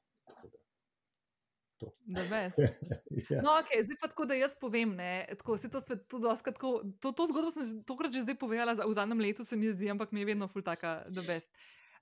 To. 1.79 1.91
Ja. 3.29 3.41
No, 3.43 3.57
okay, 3.59 3.81
zdaj 3.83 3.97
pa 4.01 4.07
tako, 4.07 4.25
da 4.29 4.35
jaz 4.37 4.53
povem. 4.59 4.95
Ne, 4.95 5.25
tako, 5.37 5.57
to, 5.57 5.79
svet, 5.81 6.05
to, 6.07 6.19
doskrat, 6.19 6.55
tako, 6.55 6.83
to, 7.01 7.11
to 7.11 7.27
zgodbo 7.27 7.51
sem 7.51 7.83
tokrat 7.83 8.13
že 8.13 8.23
zdaj 8.23 8.37
povedala, 8.39 8.73
v 8.77 8.93
zadnjem 8.93 9.19
letu 9.19 9.45
se 9.45 9.57
mi 9.57 9.69
zdi, 9.69 9.89
ampak 9.89 10.11
mi 10.11 10.21
je 10.21 10.29
vedno 10.31 10.47
ful 10.47 10.61
taka, 10.65 11.03
da 11.09 11.21
best. 11.25 11.49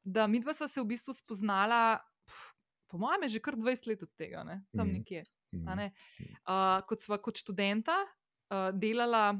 Da 0.03 0.27
mi 0.27 0.39
dva 0.39 0.53
sva 0.53 0.67
se 0.67 0.81
v 0.81 0.85
bistvu 0.91 1.15
spoznala, 1.17 1.97
pf, 2.27 2.41
po 2.91 2.99
mojem, 3.01 3.25
je 3.25 3.37
že 3.37 3.43
kar 3.43 3.55
20 3.57 3.87
let 3.89 4.03
od 4.03 4.11
tega, 4.15 4.43
ne, 4.43 4.61
tam 4.75 4.87
Mhm. 4.87 4.93
nekje. 4.99 5.23
Mm. 5.55 5.71
ne. 5.75 5.87
Uh, 6.43 6.83
kot 6.83 6.99
sva 7.01 7.17
kot 7.17 7.39
študenta 7.39 7.95
uh, 8.03 8.69
delala. 8.75 9.39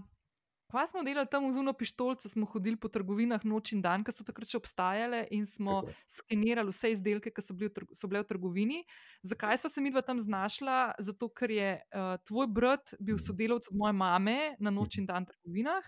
Kaj 0.66 0.88
smo 0.88 1.04
delali 1.04 1.28
tam 1.28 1.46
v 1.46 1.54
zuno 1.54 1.74
pištolcu, 1.74 2.26
smo 2.28 2.46
hodili 2.46 2.76
po 2.76 2.88
trgovinah 2.88 3.44
noč 3.44 3.72
in 3.72 3.82
dan, 3.82 4.02
ki 4.02 4.12
so 4.12 4.24
takrat 4.24 4.50
še 4.50 4.58
obstajale, 4.58 5.28
in 5.30 5.46
smo 5.46 5.82
Tako. 5.82 5.94
skenirali 6.08 6.70
vse 6.70 6.92
izdelke, 6.92 7.30
ki 7.30 7.42
so, 7.42 7.54
bili 7.54 7.70
v 7.70 7.76
trg- 7.76 7.94
so 7.94 8.08
bile 8.08 8.20
v 8.20 8.28
trgovini. 8.28 8.80
Zakaj 9.24 9.58
smo 9.58 9.70
se 9.70 9.80
mi 9.80 9.92
dva 9.92 10.02
tam 10.02 10.18
znašla? 10.18 10.96
Zato, 11.00 11.30
ker 11.30 11.52
je 11.52 11.70
uh, 11.86 12.18
tvoj 12.24 12.48
brat 12.50 12.96
bil 13.00 13.16
Mhm. 13.16 13.24
sodelavec 13.24 13.68
od 13.68 13.76
moje 13.76 13.94
mame 13.96 14.38
na 14.60 14.70
noč 14.72 14.98
in 14.98 15.06
dan 15.06 15.26
trgovinah. 15.26 15.86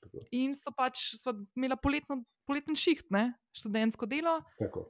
Tako. 0.00 0.18
In 0.32 0.54
so 0.54 0.70
pač 0.70 1.10
imela 1.52 1.76
poletno, 1.76 2.22
poleten 2.46 2.74
šiht, 2.74 3.10
ne? 3.10 3.34
študentsko 3.52 4.06
delo. 4.06 4.38
Tako. 4.56 4.86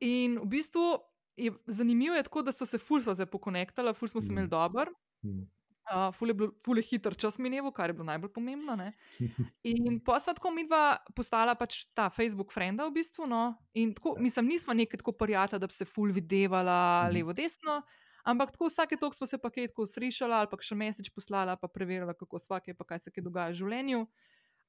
In 0.00 0.40
v 0.40 0.48
bistvu 0.48 0.98
je 1.36 1.52
zanimivo, 1.68 2.16
je 2.16 2.24
tako, 2.24 2.42
da 2.42 2.50
smo 2.50 2.66
se 2.66 2.78
ful 2.78 3.00
sva 3.00 3.14
se 3.14 3.26
pokonektala, 3.26 3.92
ful 3.92 4.08
smo 4.08 4.20
se 4.20 4.26
Mhm. 4.26 4.32
imeli 4.34 4.48
dobro. 4.48 4.90
Mm. 5.22 5.44
Uh, 5.82 6.12
ful 6.14 6.30
je 6.30 6.34
bil, 6.34 6.50
ful 6.64 6.78
je 6.78 6.84
hiter 6.86 7.14
čas 7.18 7.38
mineval, 7.42 7.72
kar 7.74 7.90
je 7.90 7.96
bilo 7.98 8.06
najbolj 8.06 8.30
pomembno. 8.32 8.76
Ne? 8.78 8.92
In 9.66 9.98
pa 10.00 10.20
sva 10.22 10.30
tako 10.32 10.52
mi 10.54 10.62
dva 10.64 10.96
postala 11.14 11.56
pač 11.58 11.82
ta 11.92 12.06
Facebook 12.08 12.52
frenda 12.54 12.86
v 12.86 12.94
bistvu. 12.94 13.26
No? 13.26 13.40
In 13.74 13.90
tako, 13.94 14.14
mislim, 14.22 14.46
nismo 14.46 14.74
nekaj 14.74 15.02
tako 15.02 15.12
prijatelja, 15.12 15.58
da 15.58 15.66
bi 15.66 15.74
se 15.74 15.84
ful 15.84 16.12
videvala 16.14 16.78
Mhm. 17.06 17.14
levo, 17.14 17.32
desno. 17.34 17.82
Ampak 18.24 18.52
tako 18.54 18.68
vsake 18.70 18.94
toliko 18.96 19.16
smo 19.18 19.26
se 19.26 19.38
pa 19.38 19.50
kaj 19.50 19.72
tako 19.72 19.82
srišala 19.86 20.36
ali 20.38 20.48
pa 20.48 20.56
še 20.62 20.76
mesič 20.78 21.10
poslala, 21.10 21.56
pa 21.58 21.66
preverjala, 21.68 22.14
kako 22.14 22.38
svake 22.38 22.74
pa 22.74 22.84
kaj 22.84 22.98
se 23.00 23.10
kaj 23.10 23.24
dogaja 23.26 23.50
v 23.50 23.58
življenju. 23.58 24.06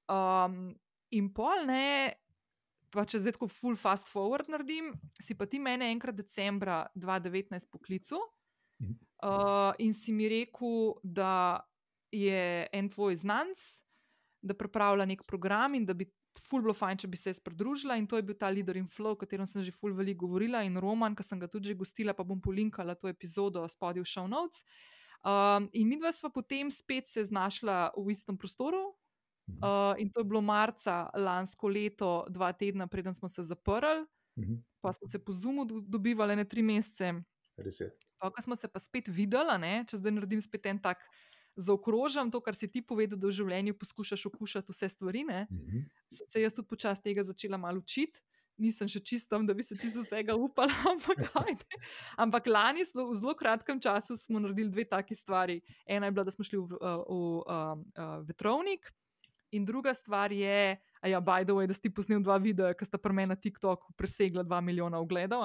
Um, 0.10 0.74
in 1.12 1.30
pol 1.30 1.62
ne, 1.70 2.18
pa 2.90 3.06
če 3.06 3.22
zdaj 3.22 3.38
tako 3.38 3.48
full 3.48 3.78
fast 3.78 4.10
forward 4.10 4.50
naredim, 4.50 4.90
si 5.22 5.38
pa 5.38 5.46
ti 5.46 5.62
mene 5.62 5.86
enkrat 5.94 6.18
decembra 6.18 6.88
2019 6.98 7.70
poklical 7.70 8.26
Mhm. 8.82 8.98
Uh, 9.24 9.74
in 9.80 9.94
si 9.94 10.12
mi 10.12 10.28
rekel, 10.30 10.94
da 11.04 11.64
je 12.12 12.68
en 12.72 12.90
tvoj 12.90 13.16
znanc, 13.16 13.58
da 14.42 14.54
pripravlja 14.54 15.06
nek 15.06 15.24
program 15.28 15.74
in 15.76 15.86
da 15.86 15.94
bi 15.94 16.06
ful 16.50 16.62
bilo 16.62 16.74
fajn, 16.74 16.98
če 16.98 17.08
bi 17.08 17.18
se 17.18 17.30
jaz 17.30 17.40
pridružila. 17.40 17.96
In 17.98 18.08
to 18.08 18.18
je 18.20 18.24
bil 18.24 18.36
ta 18.36 18.50
Leader 18.50 18.78
in 18.78 18.88
Flow, 18.88 19.14
o 19.14 19.20
katerem 19.20 19.46
sem 19.48 19.64
že 19.64 19.72
ful 19.72 19.94
veliko 19.94 20.28
govorila 20.28 20.64
in 20.64 20.78
Roman, 20.78 21.16
ki 21.16 21.24
sem 21.24 21.40
ga 21.40 21.48
tudi 21.48 21.72
že 21.72 21.76
gostila, 21.80 22.14
pa 22.14 22.24
bom 22.24 22.42
polinkala 22.42 22.96
to 22.96 23.08
epizodo 23.08 23.64
spodaj 23.70 24.04
v 24.04 24.10
show 24.10 24.28
notes. 24.28 24.64
Um, 25.24 25.70
in 25.72 25.88
mi 25.88 25.96
dva 25.96 26.12
sva 26.12 26.30
potem 26.30 26.68
spet 26.72 27.08
se 27.08 27.24
znašla 27.26 27.94
v 27.96 28.12
istem 28.12 28.38
prostoru. 28.38 28.92
Uh, 29.60 29.92
in 30.00 30.08
to 30.10 30.20
je 30.22 30.28
bilo 30.28 30.42
marca 30.42 31.10
lansko 31.16 31.68
leto, 31.68 32.24
dva 32.32 32.54
tedna, 32.56 32.88
preden 32.88 33.14
smo 33.16 33.30
se 33.30 33.44
zaprli, 33.44 34.06
Mhm. 34.40 34.64
pa 34.82 34.94
smo 34.94 35.08
se 35.08 35.20
po 35.20 35.34
do- 35.66 35.82
dobivali 35.82 36.36
ne 36.36 36.46
tri 36.46 36.62
mesece. 36.62 37.24
Res 37.58 37.80
je. 37.80 37.90
Pa, 38.18 38.32
ko 38.32 38.42
smo 38.42 38.56
se 38.56 38.68
pa 38.68 38.80
spet 38.80 39.08
videli, 39.08 39.58
ne, 39.60 39.84
če 39.86 39.98
zdaj 40.00 40.12
naredim 40.12 40.42
spet 40.42 40.66
en 40.66 40.80
tak 40.80 41.04
zaokrožen, 41.56 42.32
to, 42.32 42.40
kar 42.42 42.56
si 42.56 42.68
ti 42.68 42.82
povedal, 42.82 43.20
da 43.20 43.28
v 43.28 43.36
življenju 43.36 43.76
poskušaš 43.78 44.26
okušati 44.26 44.74
vse 44.74 44.90
stvari. 44.90 45.24
Ne, 45.24 45.48
Mhm. 45.52 45.84
se 46.10 46.26
se 46.28 46.42
jaz 46.42 46.54
tudi 46.54 46.68
počasi 46.68 47.02
tega 47.04 47.24
začela 47.24 47.58
malo 47.58 47.78
učiti. 47.78 48.22
Nisem 48.58 48.86
še 48.88 49.00
čistom, 49.02 49.48
da 49.48 49.54
bi 49.54 49.64
se 49.64 49.74
čisto 49.76 50.02
vsega 50.02 50.36
upala, 50.38 50.70
ampak, 50.94 51.18
ajde. 51.50 51.66
ampak 52.18 52.48
lani, 52.48 52.84
v 52.86 53.16
zelo 53.16 53.34
kratkem 53.34 53.82
času, 53.82 54.14
smo 54.18 54.40
naredili 54.40 54.70
dve 54.70 54.86
taki 54.86 55.16
stvari. 55.16 55.62
Ena 55.86 56.06
je 56.06 56.12
bila, 56.12 56.24
da 56.24 56.32
smo 56.32 56.46
šli 56.46 56.58
v, 56.60 56.66
v, 56.70 56.78
v 57.10 57.42
uh, 57.42 58.22
vetrovnik, 58.24 58.94
in 59.52 59.66
druga 59.66 59.94
stvar 59.94 60.32
je, 60.32 60.78
a 61.04 61.08
ja, 61.08 61.20
by 61.20 61.44
the 61.46 61.52
way, 61.52 61.68
da 61.68 61.74
si 61.76 61.90
posnel 61.92 62.22
dva 62.24 62.38
videa, 62.40 62.72
ki 62.74 62.86
sta 62.88 62.98
pri 62.98 63.12
meni 63.14 63.34
na 63.34 63.36
TikToku 63.36 63.92
presegla 64.00 64.44
dva 64.48 64.62
milijona 64.64 65.02
ogledov. 65.04 65.44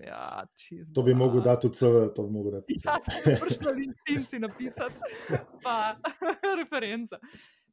Ja, 0.00 0.44
To 0.94 1.02
bi 1.04 1.14
mogel 1.14 1.42
dati 1.44 1.68
tudi 1.68 1.76
CV, 1.76 2.08
to 2.16 2.24
bi 2.24 2.32
mogel 2.32 2.52
dati 2.56 2.78
Ja, 2.80 2.96
CV. 2.98 3.12
to 3.24 3.30
je 3.30 3.40
prišlo 3.40 3.68
na 3.68 3.76
LinkedIn 3.76 4.24
si 4.24 4.38
napisati, 4.40 4.96
pa 5.62 5.96
referenca. 6.60 7.20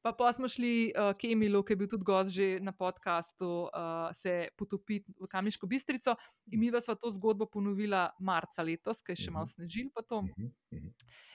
Pa, 0.01 0.13
pa 0.17 0.33
smo 0.33 0.47
šli 0.49 0.91
uh, 0.97 1.13
k 1.13 1.31
Emilu, 1.31 1.61
ki 1.63 1.75
je 1.75 1.77
bil 1.77 1.89
tudi 1.89 2.05
gost 2.05 2.33
že 2.33 2.57
na 2.59 2.71
podkastu, 2.73 3.69
uh, 3.69 4.09
se 4.17 4.49
potopiti 4.57 5.13
v 5.19 5.27
Kamiško 5.29 5.67
bistrico. 5.69 6.15
In 6.51 6.59
mi 6.59 6.71
pa 6.71 6.81
smo 6.81 6.95
to 6.95 7.11
zgodbo 7.13 7.45
ponovila 7.45 8.09
marca 8.19 8.65
letos, 8.65 9.03
ki 9.05 9.13
je 9.13 9.27
še 9.27 9.31
malo 9.31 9.45
snežil. 9.45 9.91
Pa 9.93 10.01
to. 10.01 10.23
Mhm. 10.25 10.49
Mhm. 10.73 10.89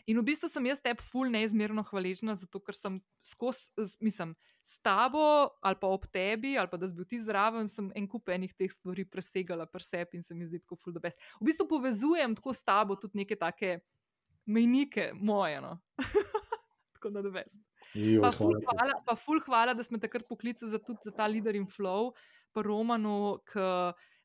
In 0.07 0.19
v 0.19 0.23
bistvu 0.23 0.47
sem 0.47 0.67
jaz 0.71 0.79
tebi 0.79 1.03
ful 1.03 1.31
neizmerno 1.31 1.83
hvaležna, 1.83 2.37
zato 2.39 2.61
ker 2.63 2.75
sem 2.79 2.99
skozi, 3.27 3.75
mislim, 3.99 4.37
s 4.63 4.79
tabo 4.79 5.51
ali 5.63 5.79
pa 5.81 5.91
ob 5.91 6.07
tebi, 6.15 6.55
ali 6.59 6.71
pa 6.71 6.79
da 6.79 6.87
si 6.87 6.95
bil 6.95 7.07
ti 7.11 7.19
zraven, 7.19 7.67
sem 7.71 7.91
en 7.95 8.07
kup 8.07 8.31
enih 8.31 8.55
teh 8.55 8.71
stvari 8.71 9.03
presegala 9.03 9.67
pri 9.67 9.83
sebi 9.83 10.19
in 10.19 10.23
se 10.23 10.35
mi 10.35 10.47
zdi 10.47 10.63
tako 10.63 10.79
ful 10.79 10.95
da 10.95 11.03
best. 11.03 11.19
V 11.41 11.51
bistvu 11.51 11.67
povezujem 11.71 12.39
tako 12.39 12.55
s 12.55 12.63
tabo 12.63 12.95
tudi 12.95 13.19
neke 13.23 13.35
take 13.35 13.81
mejnike 14.47 15.11
moje. 15.15 15.61
No. 15.61 15.79
da 17.15 17.23
best. 17.31 17.61
Joj, 17.95 18.21
Pa 18.25 18.33
ful, 18.35 18.57
hvala 18.67 18.99
pa 19.07 19.17
ful 19.19 19.41
hvala, 19.47 19.75
da 19.75 19.85
smo 19.85 20.01
takrat 20.03 20.27
poklicali 20.29 20.71
za, 20.71 20.79
tudi 20.83 21.09
za 21.09 21.15
ta 21.15 21.27
leader 21.31 21.57
in 21.57 21.67
flow, 21.71 22.13
pa 22.53 22.65
Romanu, 22.67 23.39
ki 23.53 23.65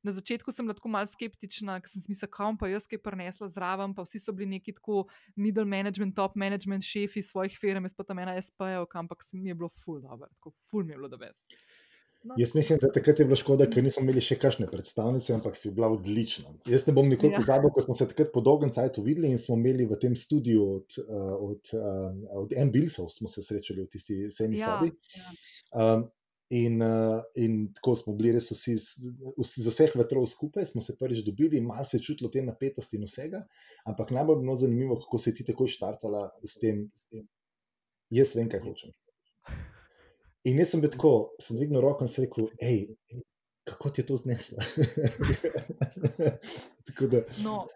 na 0.04 0.12
začetku 0.12 0.52
sem 0.52 0.66
bila 0.66 0.74
tako 0.74 0.90
malce 0.90 1.14
skeptična, 1.14 1.78
ker 1.82 1.90
sem 1.90 2.02
mislila, 2.10 2.32
kam 2.34 2.58
pa 2.58 2.70
jaz 2.72 2.88
kaj 2.90 3.02
prenesla 3.06 3.50
zraven, 3.54 3.94
pa 3.94 4.06
vsi 4.06 4.22
so 4.24 4.34
bili 4.34 4.50
neki 4.58 4.74
tako 4.78 5.06
middle 5.36 5.66
management, 5.66 6.16
top 6.18 6.36
management, 6.36 6.86
šefi 6.86 7.22
svojih 7.26 7.58
firm, 7.58 7.86
jaz 7.86 7.94
pa 7.98 8.06
tam 8.08 8.20
ena 8.24 8.34
SP-ja, 8.42 8.82
ampak 9.04 9.24
se 9.24 9.38
mi 9.38 9.54
je 9.54 9.58
bilo 9.58 9.70
ful 9.70 10.02
dobro, 10.02 10.30
tako 10.40 10.54
ful 10.70 10.84
mi 10.84 10.96
je 10.96 10.98
bilo 10.98 11.12
da 11.12 11.22
best. 11.22 11.46
No, 12.24 12.36
Jaz 12.38 12.52
mislim, 12.56 12.78
da 12.82 12.92
takrat 12.94 13.20
je 13.20 13.26
bilo 13.26 13.36
škoda, 13.36 13.66
ker 13.66 13.82
nismo 13.82 14.04
imeli 14.06 14.22
še 14.22 14.36
kakšne 14.38 14.68
predstavnice, 14.70 15.34
ampak 15.34 15.56
si 15.58 15.72
bila 15.74 15.88
odlična. 15.90 16.52
Jaz 16.70 16.84
ne 16.86 16.94
bom 16.94 17.08
nikoli 17.10 17.34
Ja. 17.34 17.40
pozabil, 17.42 17.72
ko 17.74 17.82
smo 17.82 17.96
se 17.98 18.06
takrat 18.08 18.30
po 18.34 18.44
dolgem 18.46 18.70
času 18.70 19.02
videli 19.02 19.32
in 19.34 19.40
smo 19.42 19.58
imeli 19.58 19.88
v 19.90 19.98
tem 19.98 20.14
studiu 20.16 20.68
od, 20.76 21.00
uh, 21.02 21.34
od, 21.50 21.72
uh, 21.74 22.14
od 22.44 22.54
M-Bilsov, 22.54 23.10
smo 23.10 23.28
se 23.28 23.42
srečali 23.42 23.82
v 23.82 23.90
tisti 23.90 24.20
sejni 24.30 24.62
Ja, 24.62 24.70
sobi. 24.70 24.92
ja. 25.18 25.34
Um, 25.74 26.06
in, 26.54 26.78
uh, 26.84 27.26
in 27.42 27.74
tako 27.74 27.96
smo 27.96 28.14
bili 28.14 28.36
res 28.38 28.52
vsi, 28.54 28.78
vsi 29.42 29.66
z 29.66 29.74
vseh 29.74 29.98
vetrov 29.98 30.30
skupaj, 30.30 30.70
smo 30.70 30.86
se 30.86 30.94
prvič 31.02 31.26
dobili, 31.26 31.58
malo 31.62 31.88
se 31.90 31.98
je 31.98 32.06
čutilo 32.06 32.30
te 32.30 32.46
napetosti 32.46 33.02
in 33.02 33.10
vsega, 33.10 33.42
ampak 33.90 34.12
najbolj 34.14 34.38
je 34.38 34.46
bilo 34.46 34.56
zanimivo, 34.56 35.02
kako 35.02 35.18
si 35.18 35.34
ti 35.34 35.48
takoj 35.48 35.74
štartala 35.74 36.28
s 36.46 36.60
tem, 36.62 36.86
s 36.94 37.08
tem. 37.10 37.26
Jaz 38.14 38.36
vem, 38.38 38.46
kaj 38.52 38.62
hočem. 38.62 38.94
In 40.44 40.58
jaz 40.58 40.72
sem 40.74 40.82
bil 40.82 40.90
tako, 40.90 41.36
sem 41.42 41.58
dvignil 41.60 41.82
roko 41.84 42.06
in 42.06 42.10
sem 42.10 42.26
rekel, 42.26 42.48
hej, 42.62 42.88
kako 43.70 43.92
ti 43.94 44.02
je 44.02 44.08
to 44.10 44.16
zneslo? 44.18 44.58
da, 47.12 47.22
No, 47.46 47.68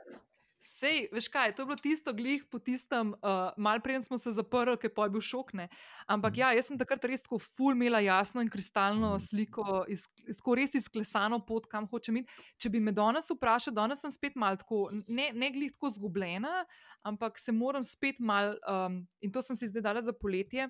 sej, 0.66 1.06
veš 1.14 1.28
kaj, 1.30 1.54
to 1.56 1.62
je 1.62 1.66
bilo 1.70 1.78
tisto 1.78 2.14
glih 2.18 2.42
po 2.50 2.58
tistem, 2.60 3.14
uh, 3.22 3.54
mal 3.58 3.78
preden 3.86 4.02
smo 4.04 4.18
se 4.18 4.32
zaprli, 4.34 4.90
pa 4.90 5.06
je 5.06 5.10
bil 5.14 5.22
šok. 5.22 5.54
Ne? 5.54 5.68
Ampak 6.10 6.38
ja, 6.42 6.50
jaz 6.58 6.66
sem 6.72 6.78
takrat 6.82 7.06
res 7.06 7.22
tako 7.22 7.38
ful 7.40 7.76
imela 7.78 8.00
jasno 8.02 8.42
in 8.42 8.50
kristalno 8.50 9.14
Mhm. 9.16 9.20
sliko, 9.28 9.84
iz, 9.88 10.08
tako 10.40 10.56
res 10.58 10.74
izklesano 10.76 11.40
pot, 11.46 11.68
kam 11.70 11.86
hočem 11.88 12.18
iti. 12.24 12.34
Če 12.58 12.70
bi 12.74 12.80
me 12.82 12.92
danes 12.92 13.30
vprašal, 13.30 13.74
danes 13.78 14.02
sem 14.02 14.12
spet 14.12 14.36
mal 14.36 14.58
tako, 14.58 14.90
ne, 15.08 15.30
ne 15.34 15.52
glih 15.54 15.72
tako 15.78 15.90
zgubljena, 16.00 16.66
ampak 17.06 17.38
se 17.40 17.52
moram 17.52 17.84
spet 17.86 18.18
mal, 18.20 18.58
um, 18.66 19.04
in 19.22 19.32
to 19.32 19.42
sem 19.46 19.56
si 19.56 19.68
zdaj 19.70 19.82
dala 19.86 20.02
za 20.02 20.14
poletje, 20.14 20.66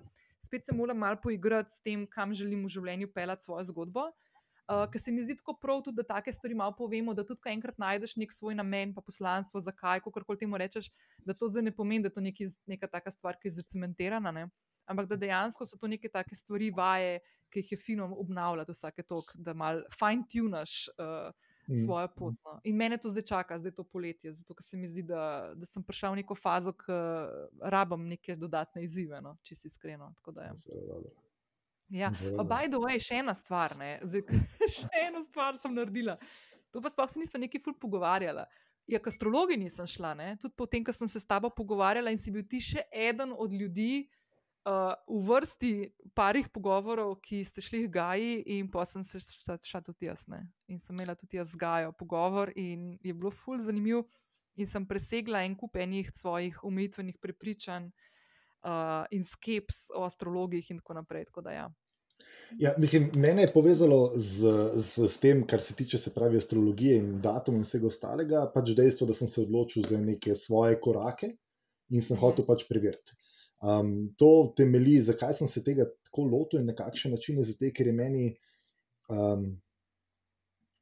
spet 0.46 0.66
se 0.66 0.76
moram 0.76 0.98
mal 0.98 1.18
poigrati 1.22 1.74
s 1.74 1.82
tem, 1.82 2.06
kam 2.08 2.34
želim 2.34 2.64
v 2.66 2.72
življenju 2.78 3.12
pelati 3.14 3.48
svojo 3.48 3.66
zgodbo. 3.72 4.10
Uh, 4.66 4.88
ker 4.90 4.98
se 4.98 5.12
mi 5.14 5.22
zdi 5.22 5.36
tako 5.38 5.54
prav, 5.62 5.84
tudi, 5.86 6.00
da 6.00 6.08
take 6.16 6.32
stvari 6.34 6.56
malo 6.58 6.74
povemo, 6.74 7.14
da 7.14 7.22
tudi, 7.22 7.38
ko 7.44 7.52
enkrat 7.52 7.78
najdeš 7.78 8.16
nek 8.18 8.32
svoj 8.34 8.56
namen, 8.58 8.96
pa 8.96 9.04
poslanstvo, 9.06 9.62
zakaj, 9.62 10.02
kako 10.02 10.24
koli 10.26 10.42
temu 10.42 10.58
rečeš, 10.58 10.90
da 11.22 11.36
to 11.38 11.46
zdaj 11.54 11.68
ne 11.68 11.74
pomeni, 11.76 12.02
da 12.02 12.10
je 12.10 12.16
to 12.16 12.24
neki, 12.26 12.48
neka 12.74 12.90
taka 12.90 13.14
stvar, 13.14 13.38
ki 13.38 13.52
je 13.52 13.60
zacementirana, 13.60 14.34
ne? 14.34 14.48
ampak 14.90 15.10
da 15.10 15.18
dejansko 15.18 15.66
so 15.66 15.78
to 15.82 15.90
neke 15.90 16.10
take 16.14 16.38
stvari, 16.38 16.72
vaje, 16.74 17.20
ki 17.54 17.62
jih 17.62 17.72
je 17.74 17.78
fino 17.78 18.10
obnavljati 18.22 18.74
vsake 18.74 19.06
tok, 19.06 19.32
da 19.38 19.54
mal 19.54 19.82
fine-tunaš 19.94 20.76
uh, 20.98 21.30
mm, 21.68 21.82
svojo 21.86 22.08
pot. 22.16 22.36
No. 22.46 22.56
In 22.64 22.78
mene 22.78 22.98
to 23.02 23.10
zdaj 23.10 23.26
čaka, 23.30 23.58
zdaj 23.58 23.76
to 23.76 23.84
poletje, 23.84 24.32
zato 24.32 24.56
ker 24.56 24.66
se 24.66 24.78
mi 24.78 24.90
zdi, 24.90 25.04
da, 25.04 25.54
da 25.56 25.70
sem 25.70 25.84
prišel 25.84 26.14
v 26.14 26.22
neko 26.22 26.38
fazo, 26.38 26.74
ki 26.78 26.98
rabim 27.62 28.08
neke 28.10 28.36
dodatne 28.40 28.84
izzive, 28.86 29.22
no, 29.22 29.36
če 29.44 29.56
si 29.56 29.72
iskreno. 29.72 30.12
Ja. 30.36 30.54
Ja, 31.94 32.10
by 32.42 32.66
the 32.66 32.82
way, 32.82 32.98
še 33.02 33.22
ena 33.22 33.36
stvar, 33.38 33.76
ne, 33.78 34.00
Zdaj, 34.02 34.26
še 34.76 34.90
eno 35.06 35.22
stvar 35.22 35.60
sem 35.62 35.74
naredila. 35.76 36.18
To 36.74 36.82
pa 36.82 36.90
sploh 36.90 37.10
se 37.12 37.22
nismo 37.22 37.40
neki 37.40 37.62
ful 37.64 37.76
pogovarjala. 37.80 38.48
Ja, 38.90 39.00
k 39.02 39.10
astrologi 39.10 39.58
nisem 39.58 39.88
šla, 39.90 40.14
ne? 40.18 40.34
tudi 40.42 40.54
potem, 40.58 40.84
ko 40.86 40.94
sem 40.94 41.10
se 41.10 41.22
s 41.22 41.26
tabo 41.26 41.50
pogovarjala 41.50 42.12
in 42.14 42.20
si 42.22 42.34
bil 42.34 42.44
ti 42.46 42.60
še 42.62 42.84
eden 42.94 43.32
od 43.34 43.54
ljudi 43.54 44.06
uh, 44.66 44.94
v 45.08 45.22
vrsti 45.30 45.72
parih 46.18 46.50
pogovorov, 46.50 47.20
ki 47.22 47.44
ste 47.46 47.62
šli 47.62 47.86
v 47.86 47.92
Gaji, 47.94 48.34
in 48.58 48.70
pa 48.72 48.86
sem 48.86 49.04
se 49.04 49.22
šla, 49.22 49.82
tudi 49.86 50.10
jaz. 50.10 50.26
Ne? 50.28 50.46
In 50.68 50.80
sem 50.80 50.96
imela 50.96 51.16
tudi 51.16 51.38
jaz 51.38 51.54
z 51.54 51.62
Gajo 51.62 51.94
pogovor, 51.98 52.52
in 52.56 52.98
je 53.04 53.14
bilo 53.14 53.32
ful 53.32 53.62
zanimiv. 53.62 54.06
In 54.56 54.68
sem 54.72 54.86
presegla 54.88 55.44
en 55.44 55.56
kup 55.60 55.76
enih 55.76 56.12
svojih 56.16 56.62
umitvenih 56.64 57.18
prepričanj 57.20 57.90
uh, 57.92 59.04
in 59.12 59.26
skeps 59.28 59.90
o 59.96 60.06
astrologih, 60.08 60.70
in 60.72 60.80
tako 60.80 60.96
naprej. 61.02 61.26
Tako 61.28 61.44
da, 61.44 61.52
ja. 61.52 61.66
Ja, 62.60 62.72
mislim, 62.80 63.10
mene 63.20 63.44
je 63.44 63.52
povezalo 63.52 64.14
z, 64.16 64.52
z, 64.80 65.08
z 65.12 65.18
tem, 65.20 65.42
kar 65.48 65.62
se 65.62 65.76
tiče 65.76 65.98
se 66.00 66.14
pravi 66.14 66.38
astrologije 66.38 66.98
in 66.98 67.20
datum 67.22 67.58
in 67.60 67.66
vsega 67.68 67.90
ostalega, 67.90 68.46
pač 68.54 68.72
dejstvo, 68.78 69.08
da 69.10 69.14
sem 69.18 69.28
se 69.28 69.42
odločil 69.42 69.84
za 69.84 70.00
neke 70.00 70.36
svoje 70.36 70.80
korake 70.80 71.34
in 71.90 72.02
sem 72.02 72.16
Mhm. 72.16 72.22
hotel 72.24 72.46
pač 72.48 72.64
preveriti. 72.70 73.18
Um, 73.64 74.14
to 74.20 74.54
temelji, 74.58 75.00
zakaj 75.02 75.34
sem 75.40 75.48
se 75.48 75.64
tega 75.64 75.88
tako 76.10 76.28
lotil 76.30 76.60
in 76.60 76.68
na 76.70 76.76
kakšen 76.76 77.16
način 77.16 77.40
je 77.40 77.50
zato, 77.52 77.72
ker 77.74 77.88
je 77.88 77.94
meni, 77.96 78.26
um, 79.10 79.48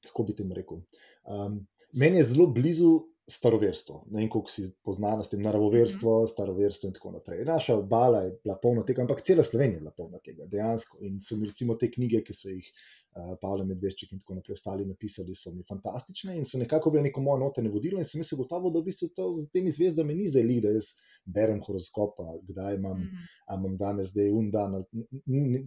kako 0.08 0.24
bi 0.28 0.36
temu 0.36 0.58
rekel, 0.58 0.82
um, 1.30 1.60
meni 1.94 2.18
je 2.20 2.30
zelo 2.34 2.48
blizu 2.52 2.96
staroverstvo. 3.30 4.04
Ne 4.12 4.20
vem, 4.20 4.30
koliko 4.30 4.52
si 4.52 4.66
poznana 4.84 5.24
s 5.24 5.32
tem 5.32 5.42
naravoverstvo, 5.46 6.16
staroverstvo 6.28 6.90
in 6.90 6.96
tako 6.98 7.14
naprej. 7.14 7.46
Naša 7.48 7.78
obala 7.80 8.26
je 8.26 8.34
bila 8.44 8.58
polna 8.62 8.84
tega, 8.84 9.06
ampak 9.06 9.22
cela 9.24 9.46
Slovenija 9.48 9.78
je 9.78 9.86
bila 9.86 9.94
polna 9.96 10.20
tega, 10.26 10.48
dejansko. 10.52 10.98
In 11.08 11.22
so 11.24 11.38
mi 11.40 11.48
recimo 11.48 11.78
te 11.80 11.92
knjige, 11.92 12.24
ki 12.28 12.36
so 12.36 12.52
jih 12.52 12.68
uh, 13.16 13.34
Pavel 13.42 13.66
Medvešček 13.70 14.14
in 14.14 14.22
tako 14.22 14.38
naprej, 14.40 14.58
ostali 14.58 14.86
napisali, 14.86 15.36
so 15.36 15.54
mi 15.54 15.64
fantastične 15.70 16.36
in 16.38 16.46
so 16.46 16.60
nekako 16.62 16.92
bile 16.94 17.04
neko 17.08 17.22
moje 17.22 17.44
notranje 17.44 17.72
vodilo. 17.74 18.00
In 18.02 18.08
sem 18.08 18.24
se 18.24 18.38
gotovo, 18.40 18.72
da 18.74 18.82
v 18.82 18.90
bistvu 18.90 19.10
to 19.16 19.30
z 19.38 19.50
temi 19.54 19.72
zvezdami 19.72 20.16
ni 20.16 20.28
zdaj, 20.32 20.50
da 20.64 20.74
jaz 20.76 20.94
berem 21.26 21.62
horoskopa, 21.64 22.38
kdaj 22.50 22.76
imam, 22.76 22.98
mm 23.00 23.04
-hmm. 23.04 23.60
imam 23.60 23.78
danes, 23.78 24.08
zdaj 24.08 24.32
un 24.32 24.52
dan. 24.52 24.84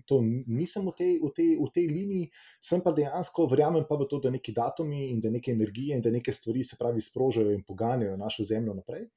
To 0.06 0.20
nisem 0.46 0.86
v 0.86 0.92
tej, 0.98 1.12
v, 1.22 1.30
tej, 1.36 1.50
v 1.56 1.70
tej 1.74 1.86
liniji, 1.88 2.30
sem 2.60 2.80
pa 2.80 2.92
dejansko 2.92 3.46
verjamem 3.46 3.84
pa 3.88 3.96
v 3.96 4.08
to, 4.10 4.20
da 4.20 4.30
neki 4.30 4.52
datumi 4.52 5.10
in 5.10 5.20
da 5.20 5.30
neke 5.30 5.50
energije 5.50 5.96
in 5.96 6.02
da 6.02 6.10
neke 6.10 6.32
stvari 6.32 6.64
se 6.64 6.76
pravi 6.78 7.00
sprožajo 7.00 7.50
in 7.52 7.64
poganjajo 7.64 8.16
našo 8.16 8.42
zemljo 8.42 8.74
naprej. 8.74 9.08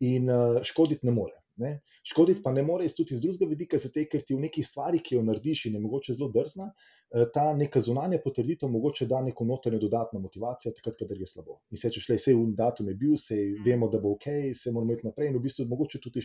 In 0.00 0.30
uh, 0.30 0.62
škoditi 0.62 1.06
ne 1.06 1.12
more. 1.12 1.45
Ne? 1.56 1.80
Škoditi 2.04 2.42
pa 2.44 2.52
ne 2.52 2.62
more 2.62 2.84
tudi 2.96 3.14
iz 3.14 3.22
drugega 3.22 3.48
vidika, 3.48 3.78
zato 3.80 4.02
ker 4.10 4.22
ti 4.22 4.34
v 4.36 4.42
neki 4.44 4.62
stvari, 4.62 5.00
ki 5.00 5.16
jo 5.16 5.22
narediš 5.24 5.64
in 5.70 5.78
je 5.78 5.80
mogoče 5.80 6.16
zelo 6.18 6.28
drzna, 6.34 6.66
eh, 6.68 7.24
ta 7.32 7.46
neka 7.56 7.80
zunanja 7.80 8.18
potrditev 8.24 8.68
mogoče 8.68 9.06
da 9.08 9.22
neko 9.24 9.44
notranjo 9.48 9.80
dodatno 9.86 10.20
motivacijo, 10.20 10.74
takrat, 10.76 10.98
kadar 11.00 11.20
je 11.20 11.28
slabo. 11.30 11.60
In 11.72 11.80
se 11.80 11.90
če 11.94 12.02
šle, 12.04 12.18
vse 12.20 12.34
v 12.36 12.50
datum 12.58 12.90
je 12.92 12.96
bil, 13.00 13.14
se 13.20 13.38
vemo, 13.64 13.88
da 13.88 14.00
bo 14.02 14.12
ok, 14.18 14.28
se 14.54 14.72
moramo 14.72 14.98
iti 14.98 15.08
naprej 15.08 15.32
in 15.32 15.38
v 15.38 15.46
bistvu 15.46 15.66
mogoče 15.70 16.00
tudi 16.04 16.24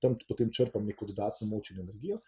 tam 0.00 0.14
potem 0.28 0.52
črpam 0.54 0.86
neko 0.86 1.10
dodatno 1.10 1.50
moč 1.50 1.72
in 1.74 1.82
energijo. 1.82 2.20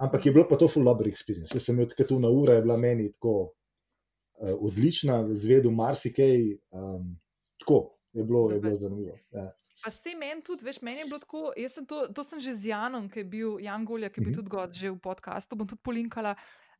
Ampak 0.00 0.26
je 0.26 0.32
bilo 0.32 0.46
pa 0.48 0.56
to 0.58 0.66
full 0.68 0.88
dobro 0.88 1.10
experience. 1.10 1.54
Jaz 1.54 1.68
sem 1.68 1.76
imel 1.76 1.90
tako 1.92 2.08
tu 2.08 2.16
na 2.20 2.30
ura, 2.32 2.56
je 2.56 2.64
bila 2.64 2.76
meni 2.80 3.10
tako 3.12 3.34
uh, 3.44 4.56
odlična, 4.58 5.20
zvedel 5.36 5.70
marsikaj, 5.70 6.40
um, 6.74 7.12
tako 7.60 7.78
je 8.12 8.24
bilo, 8.24 8.50
je 8.50 8.60
bilo 8.60 8.74
zanimivo. 8.74 9.18
Ja. 9.30 9.52
Pa 9.84 9.90
se 9.92 10.14
meni 10.16 10.40
tudi, 10.40 10.64
veš, 10.64 10.78
meni 10.80 11.02
je 11.02 11.08
bilo 11.10 11.18
tako, 11.20 11.50
jaz 11.60 11.74
sem 11.76 11.84
to, 11.84 12.06
to 12.16 12.22
sem 12.24 12.40
že 12.40 12.54
z 12.56 12.70
Janom, 12.70 13.04
ki 13.12 13.20
je 13.20 13.24
bil 13.28 13.58
Jan 13.60 13.84
Golja, 13.84 14.08
ki 14.08 14.22
je 14.22 14.24
bil 14.24 14.32
mhm. 14.32 14.38
tudi 14.40 14.52
gost 14.54 14.78
že 14.80 14.88
v 14.88 14.96
podkastu, 14.96 15.58
bom 15.60 15.68
tudi 15.68 15.84
polinkala. 15.84 16.32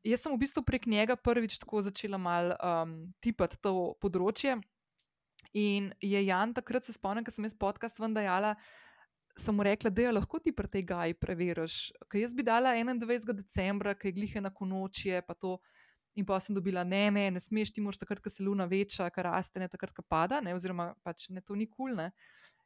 Jaz 0.05 0.25
sem 0.25 0.33
v 0.33 0.41
bistvu 0.41 0.65
prek 0.65 0.87
njega 0.89 1.17
prvič 1.17 1.59
tako 1.61 1.83
začela 1.85 2.17
mal 2.21 2.57
um, 2.57 2.95
tipati 3.21 3.61
to 3.61 3.93
področje. 4.01 4.57
In 5.53 5.93
je 6.01 6.25
Jan 6.25 6.57
takrat 6.57 6.89
se 6.89 6.97
spomnil, 6.97 7.25
ko 7.25 7.33
sem 7.33 7.45
jaz 7.45 7.55
podcast 7.57 8.01
vendajala, 8.01 8.55
sem 9.37 9.53
mu 9.53 9.65
rekla, 9.65 9.93
da 9.93 10.09
je 10.09 10.13
lahko 10.17 10.41
ti 10.41 10.53
pri 10.53 10.69
tej 10.73 10.85
gaji 10.89 11.17
preveriš. 11.21 11.93
Ker 12.09 12.25
jaz 12.25 12.33
bi 12.33 12.45
dala 12.45 12.73
21. 12.73 13.37
decembra, 13.37 13.93
ki 13.95 14.09
je 14.09 14.17
glihe 14.17 14.41
na 14.41 14.49
konočje, 14.49 15.21
pa 15.29 15.37
to. 15.37 15.59
In 16.15 16.23
pa 16.23 16.39
sem 16.39 16.55
dobila, 16.55 16.85
ne, 16.87 17.09
ne, 17.11 17.25
ne 17.35 17.41
smeš 17.43 17.73
ti 17.75 17.83
mož 17.83 17.97
takrat, 17.99 18.21
ko 18.23 18.31
se 18.31 18.45
luna 18.47 18.69
veča, 18.71 19.09
kar 19.11 19.27
raste, 19.27 19.59
ne 19.59 19.67
takrat, 19.67 19.91
ko 19.91 20.05
pada, 20.07 20.39
ne, 20.39 20.53
oziroma 20.55 20.93
pač 21.03 21.27
ne, 21.35 21.43
to 21.43 21.59
ni 21.59 21.67
kul. 21.67 21.91
Cool, 21.91 22.13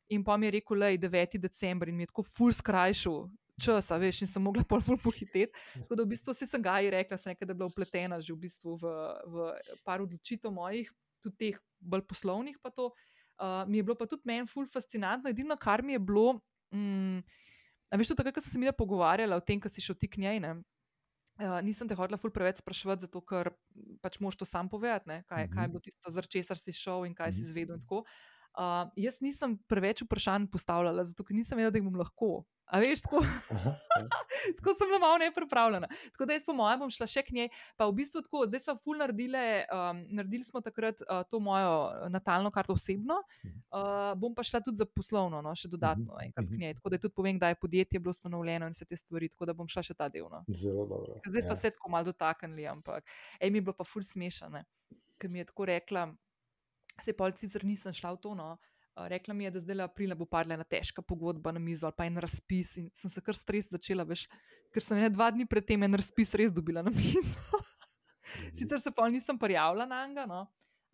In 0.08 0.24
pa 0.24 0.36
mi 0.36 0.48
je 0.48 0.56
rekel, 0.58 0.80
da 0.80 0.88
je 0.88 0.98
9. 0.98 1.38
december 1.38 1.88
in 1.88 1.96
mi 1.96 2.02
je 2.02 2.12
tako 2.12 2.22
ful 2.24 2.52
skrajšal 2.52 3.26
čas, 3.58 3.90
veš, 3.90 4.22
in 4.22 4.30
sem 4.30 4.42
mogla 4.42 4.62
pol 4.64 4.80
ful 4.84 4.98
pohiteti. 5.02 5.50
Tako 5.74 5.98
da 5.98 6.06
v 6.06 6.12
bistvu 6.14 6.34
si 6.36 6.46
sem 6.46 6.62
ga 6.62 6.78
i 6.80 6.90
rekla, 6.94 7.18
sem 7.18 7.34
nekaj, 7.34 7.46
da 7.46 7.52
je 7.52 7.58
bila 7.58 7.68
upletena 7.68 8.20
že 8.22 8.32
v 8.32 8.40
bistvu 8.46 8.78
v, 8.78 8.94
v 9.26 9.50
par 9.84 10.02
odločitev 10.04 10.54
mojih, 10.54 10.90
tudi 11.24 11.36
teh 11.36 11.60
bolj 11.80 12.06
poslovnih. 12.08 12.56
To, 12.78 12.92
uh, 12.92 13.66
mi 13.66 13.82
je 13.82 13.86
bilo 13.90 13.98
pa 13.98 14.06
tudi 14.06 14.24
meni 14.28 14.46
ful 14.46 14.66
fascinantno. 14.70 15.30
Edino, 15.30 15.58
kar 15.58 15.82
mi 15.82 15.98
je 15.98 16.00
bilo, 16.00 16.38
mm, 16.74 17.20
veš, 17.98 18.14
takrat, 18.14 18.34
ko 18.34 18.44
sem 18.44 18.54
se 18.54 18.62
mi 18.62 18.70
pogovarjala 18.70 19.36
o 19.36 19.44
tem, 19.44 19.60
kar 19.60 19.72
si 19.72 19.84
šel 19.84 19.98
ti 19.98 20.08
k 20.08 20.22
njej. 20.22 20.40
Ne? 20.40 20.56
Uh, 21.38 21.58
nisem 21.62 21.86
te 21.86 21.94
hodila 21.98 22.18
ful 22.18 22.34
preveč 22.34 22.62
sprašovati, 22.62 23.06
zato 23.06 23.22
ker 23.22 23.52
pač 24.02 24.18
moš 24.22 24.38
to 24.40 24.46
sam 24.48 24.70
povedati, 24.70 25.22
kaj, 25.26 25.50
kaj 25.52 25.66
je 25.66 25.70
bilo 25.70 25.82
tisto, 25.82 26.10
zaradi 26.10 26.38
česar 26.38 26.58
si 26.58 26.74
šel 26.74 27.06
in 27.06 27.14
kaj 27.14 27.34
si 27.34 27.46
izvedel. 27.46 27.78
Uh, 28.58 28.88
jaz 28.98 29.20
nisem 29.22 29.54
preveč 29.70 30.02
vprašanj 30.02 30.48
postavljala, 30.50 31.04
zato 31.06 31.22
nisem 31.30 31.60
vedela, 31.60 31.70
da 31.70 31.78
jih 31.78 31.84
bom 31.86 31.98
lahko. 32.00 32.30
A 32.68 32.80
veš, 32.82 33.00
tako, 33.06 33.22
tako 34.58 34.74
sem 34.76 34.90
bila 34.90 34.98
malo 34.98 35.18
neprepravljena. 35.22 35.86
Tako 36.12 36.26
da 36.26 36.34
jaz, 36.34 36.44
po 36.44 36.52
mojem, 36.52 36.82
bom 36.82 36.90
šla 36.90 37.06
še 37.08 37.22
k 37.24 37.36
njej. 37.36 37.48
Pa 37.80 37.86
v 37.88 37.94
bistvu 38.00 38.20
tako, 38.26 38.42
zdaj 38.50 38.64
smo 38.64 38.74
ful 38.82 38.98
naredili, 39.00 39.44
um, 39.72 40.02
naredili 40.18 40.44
smo 40.44 40.60
takrat 40.64 41.00
uh, 41.06 41.22
to 41.30 41.40
mojo 41.40 42.10
natalno 42.10 42.50
karto 42.50 42.76
osebno, 42.76 43.22
uh, 43.22 44.12
bom 44.20 44.34
pa 44.36 44.44
šla 44.44 44.60
tudi 44.66 44.82
za 44.82 44.90
poslovno, 44.90 45.40
no, 45.44 45.54
še 45.56 45.70
dodatno 45.72 46.18
enkrat 46.26 46.50
k 46.50 46.60
njej. 46.60 46.76
Tako 46.82 46.92
da 46.92 47.00
tudi 47.06 47.14
povem, 47.14 47.40
da 47.40 47.54
je 47.54 47.60
podjetje 47.62 48.02
bilo 48.02 48.12
ustanovljeno 48.12 48.68
in 48.68 48.76
vse 48.76 48.90
te 48.90 49.00
stvari, 49.00 49.32
tako 49.32 49.48
da 49.48 49.56
bom 49.56 49.70
šla 49.70 49.86
še 49.88 49.96
ta 49.96 50.10
del. 50.12 50.28
No. 50.28 50.44
Zelo 50.50 50.84
dobro. 50.90 51.22
Zdaj 51.24 51.48
smo 51.48 51.56
ja. 51.56 51.62
se 51.62 51.76
tako 51.78 51.94
malo 51.94 52.10
dotaknili, 52.10 52.68
ampak 52.68 53.06
ej, 53.40 53.48
mi 53.48 53.62
je 53.62 53.70
bilo 53.70 53.78
pa 53.78 53.86
ful 53.86 54.04
smešane, 54.04 54.66
ker 55.16 55.32
mi 55.32 55.40
je 55.40 55.48
tako 55.54 55.72
rekla. 55.72 56.10
Se 57.02 57.12
pa 57.12 57.30
sicer 57.36 57.64
nisem 57.64 57.94
šla 57.94 58.12
v 58.16 58.20
to. 58.22 58.34
No. 58.34 58.56
Rekla 59.06 59.34
mi 59.34 59.44
je, 59.44 59.50
da 59.50 59.60
zdaj 59.60 59.84
aprila 59.84 60.14
bo 60.18 60.26
padla 60.26 60.56
ena 60.58 60.64
težka 60.64 61.02
pogodba 61.02 61.52
na 61.52 61.60
mizo 61.62 61.86
ali 61.86 61.94
pa 61.96 62.06
en 62.06 62.18
razpis. 62.18 62.76
In 62.76 62.90
sem 62.92 63.10
se 63.10 63.22
kar 63.22 63.36
stres 63.38 63.70
začela, 63.70 64.04
veš, 64.04 64.26
ker 64.74 64.82
sem 64.82 64.98
ne 64.98 65.10
dva 65.10 65.30
dni 65.30 65.46
predtem 65.46 65.86
en 65.86 65.98
razpis 66.00 66.34
res 66.34 66.52
dobila 66.54 66.82
na 66.82 66.90
mizo. 66.90 67.62
sicer 68.58 68.80
se 68.82 68.90
pa 68.90 69.08
nisem 69.08 69.38
prijavila 69.38 69.86
na 69.86 70.06
njega, 70.06 70.26
no. 70.26 70.46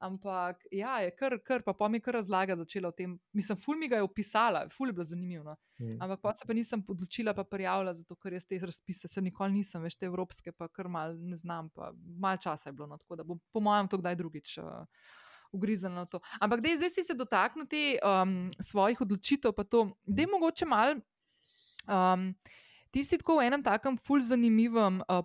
ampak 0.04 0.66
ja, 0.70 0.98
je 1.00 1.14
kar, 1.16 1.38
kar 1.40 1.62
pa 1.64 1.72
pa 1.72 1.88
mi 1.88 2.00
kar 2.00 2.18
razlaga 2.18 2.56
začela 2.56 2.90
o 2.90 2.92
tem. 2.92 3.16
Mislim, 3.32 3.56
ful 3.56 3.78
mi 3.80 3.88
ga 3.88 3.96
je 3.96 4.04
opisala, 4.04 4.66
ful 4.68 4.90
je 4.90 4.92
bilo 4.92 5.04
zanimivo. 5.04 5.44
No. 5.44 5.56
Mm. 5.80 5.96
Ampak 6.02 6.20
pa 6.20 6.34
se 6.34 6.44
pa 6.46 6.52
nisem 6.52 6.84
odločila, 6.88 7.32
pa 7.34 7.44
prijavila, 7.44 7.94
zato 7.94 8.16
ker 8.20 8.36
jaz 8.36 8.44
te 8.46 8.58
razpise 8.60 9.08
se 9.08 9.22
nikoli 9.22 9.62
nisem, 9.62 9.82
veš, 9.82 9.96
te 9.96 10.06
evropske, 10.06 10.52
pa 10.52 10.68
kar 10.68 10.88
mal 10.92 11.16
ne 11.16 11.36
znam, 11.40 11.70
pa 11.70 11.92
mal 12.20 12.36
časa 12.36 12.68
je 12.68 12.76
bilo. 12.76 12.90
No, 12.92 12.98
tako 13.00 13.16
da 13.16 13.24
bom 13.24 13.40
po 13.52 13.64
mojem 13.64 13.88
to 13.88 14.02
kdaj 14.02 14.18
drugič. 14.20 14.58
Uh, 14.58 14.84
ugriznilo 15.54 16.02
na 16.02 16.06
to. 16.10 16.20
Ampak 16.42 16.60
dej, 16.64 16.76
zdaj 16.80 16.90
si 16.90 17.06
se 17.06 17.14
dotaknil 17.14 17.68
te 17.70 17.96
um, 18.02 18.50
svojih 18.58 19.00
odločitev, 19.00 19.54
pa 19.54 19.64
to, 19.64 19.86
da 20.06 20.24
je 20.24 20.30
mogoče 20.30 20.66
mal. 20.66 20.98
Um, 21.86 22.34
ti 22.90 23.04
si 23.06 23.18
tako 23.20 23.38
v 23.38 23.46
enem 23.48 23.62
takem 23.62 23.98
ful 24.02 24.22
zanimivem. 24.24 25.00
Uh, 25.06 25.22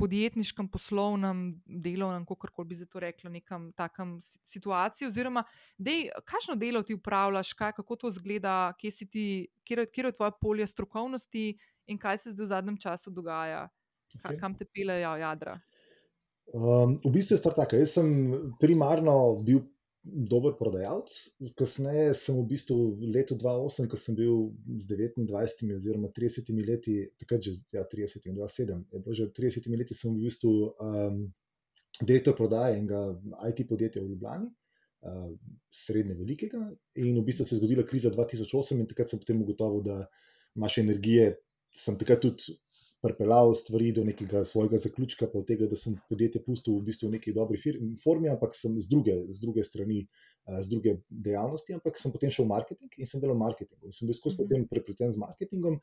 Podjetniškem, 0.00 0.64
poslovnem, 0.72 1.60
delovnem, 1.68 2.22
kako 2.24 2.64
bi 2.64 2.72
se 2.72 2.86
to 2.88 3.02
reklo, 3.04 3.28
nekem 3.28 3.66
takem 3.76 4.14
situaciji, 4.48 5.10
oziroma, 5.10 5.42
dej, 5.76 6.06
kakšno 6.24 6.56
delo 6.56 6.80
ti 6.80 6.96
upravljaš, 6.96 7.50
kaj, 7.52 7.74
kako 7.76 7.98
to 8.00 8.10
zgleda, 8.16 8.72
kje, 8.80 8.90
ti, 9.04 9.26
kje, 9.60 9.84
kje 9.92 10.06
je 10.08 10.12
tvoje 10.16 10.32
polje 10.40 10.66
strokovnosti 10.72 11.44
in 11.84 12.00
kaj 12.00 12.22
se 12.22 12.32
zdaj 12.32 12.46
v 12.46 12.48
zadnjem 12.48 12.80
času 12.80 13.12
dogaja, 13.12 13.66
okay. 14.16 14.40
kam 14.40 14.56
te 14.56 14.64
pelejo 14.64 15.12
jadra. 15.20 15.58
Um, 16.50 16.96
v 16.98 17.10
bistvu 17.14 17.34
je 17.34 17.38
stvar 17.38 17.54
taka. 17.54 17.78
Jaz 17.78 17.94
sem 17.94 18.08
primarno 18.58 19.38
bil 19.46 19.62
dober 20.02 20.54
prodajalec, 20.56 21.12
kasneje 21.60 22.14
sem 22.16 22.34
v 22.34 22.46
bistvu 22.48 22.76
v 22.96 23.10
letu 23.14 23.36
2008, 23.36 23.86
ko 23.90 23.98
sem 24.00 24.16
bil 24.16 24.48
z 24.80 24.88
29 24.88 25.76
oziroma 25.76 26.08
30 26.08 26.48
leti, 26.64 26.94
takrat 27.20 27.44
že 27.44 27.60
ja, 27.72 27.84
30 27.84 28.26
in 28.32 28.38
27, 28.40 28.80
že 29.12 29.28
30 29.36 29.68
leti 29.76 29.94
sem 29.94 30.16
v 30.16 30.24
bistvu 30.24 30.72
um, 30.80 31.28
direktor 32.00 32.34
prodaje 32.34 32.80
enega 32.80 33.12
IT 33.52 33.68
podjetja 33.68 34.02
v 34.02 34.16
Ljubljani. 34.16 34.48
Uh, 35.00 35.32
srednje 35.72 36.12
velikega, 36.12 36.58
in 37.00 37.14
v 37.16 37.24
bistvu 37.24 37.46
se 37.46 37.54
je 37.54 37.60
zgodila 37.60 37.86
kriza 37.88 38.10
2008, 38.12 38.80
in 38.80 38.88
takrat 38.88 39.08
sem 39.08 39.20
potem 39.20 39.38
ugotovil, 39.40 39.80
da 39.84 40.02
imaš 40.56 40.80
energije. 40.82 41.38
Sem 41.72 41.96
takrat 41.96 42.20
tudi 42.20 42.58
pripeljal 43.00 43.54
stvari 43.54 43.92
do 43.96 44.04
nekega 44.04 44.42
svojega 44.44 44.78
zaključka, 44.78 45.28
pa 45.32 45.38
od 45.40 45.46
tega, 45.48 45.66
da 45.70 45.76
sem 45.76 45.96
podjetje 46.08 46.42
pustil 46.44 46.76
v 46.76 46.84
bistvu 46.90 47.08
v 47.08 47.16
neki 47.16 47.32
dobri 47.36 47.60
formi, 48.02 48.28
ampak 48.28 48.56
sem 48.56 48.76
z 48.80 48.90
druge, 48.90 49.14
z 49.28 49.40
druge 49.40 49.64
strani, 49.64 50.02
z 50.50 50.68
druge 50.68 50.96
dejavnosti, 51.08 51.74
ampak 51.76 52.00
sem 52.00 52.12
potem 52.12 52.32
šel 52.34 52.44
v 52.44 52.52
marketing 52.52 52.98
in 52.98 53.08
sem 53.08 53.22
delal 53.22 53.38
marketing. 53.40 53.80
In 53.88 53.96
sem 53.96 54.08
bil 54.08 54.16
skozi 54.18 54.36
mm 54.36 54.44
-hmm. 54.44 54.48
potem 54.48 54.68
prepleten 54.68 55.12
z 55.12 55.16
marketingom 55.16 55.80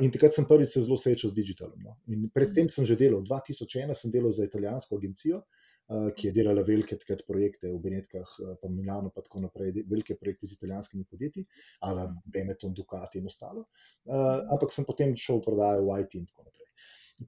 in 0.00 0.10
takrat 0.10 0.34
sem 0.34 0.46
prvič 0.46 0.68
se 0.68 0.82
zelo 0.82 0.96
srečal 0.96 1.30
z 1.30 1.34
digitalom. 1.34 1.82
No. 1.82 1.96
In 2.06 2.30
predtem 2.30 2.68
sem 2.68 2.86
že 2.86 2.96
delal, 2.96 3.22
2001 3.22 3.94
sem 3.94 4.10
delal 4.10 4.30
za 4.30 4.44
italijansko 4.44 4.96
agencijo. 4.96 5.42
Uh, 5.84 6.06
ki 6.16 6.30
je 6.30 6.32
delala 6.32 6.62
velike 6.64 6.96
takrat 6.96 7.26
projekte 7.28 7.68
v 7.68 7.76
Benetkah, 7.76 8.30
uh, 8.40 8.52
pa 8.56 8.70
Milano, 8.72 9.10
pa 9.12 9.20
tako 9.20 9.42
naprej, 9.42 9.82
velike 9.84 10.14
projekte 10.16 10.48
z 10.48 10.56
italijanskimi 10.56 11.04
podjetji, 11.04 11.44
ali 11.84 12.06
Benetton, 12.24 12.72
Ducati 12.72 13.20
in 13.20 13.28
ostalo. 13.28 13.66
Uh, 14.08 14.40
ampak 14.54 14.72
sem 14.72 14.86
potem 14.88 15.12
šel 15.12 15.42
v 15.42 15.44
prodajo 15.50 15.84
v 15.84 15.98
IT 16.00 16.16
in 16.16 16.24
tako 16.30 16.46
naprej. 16.46 16.70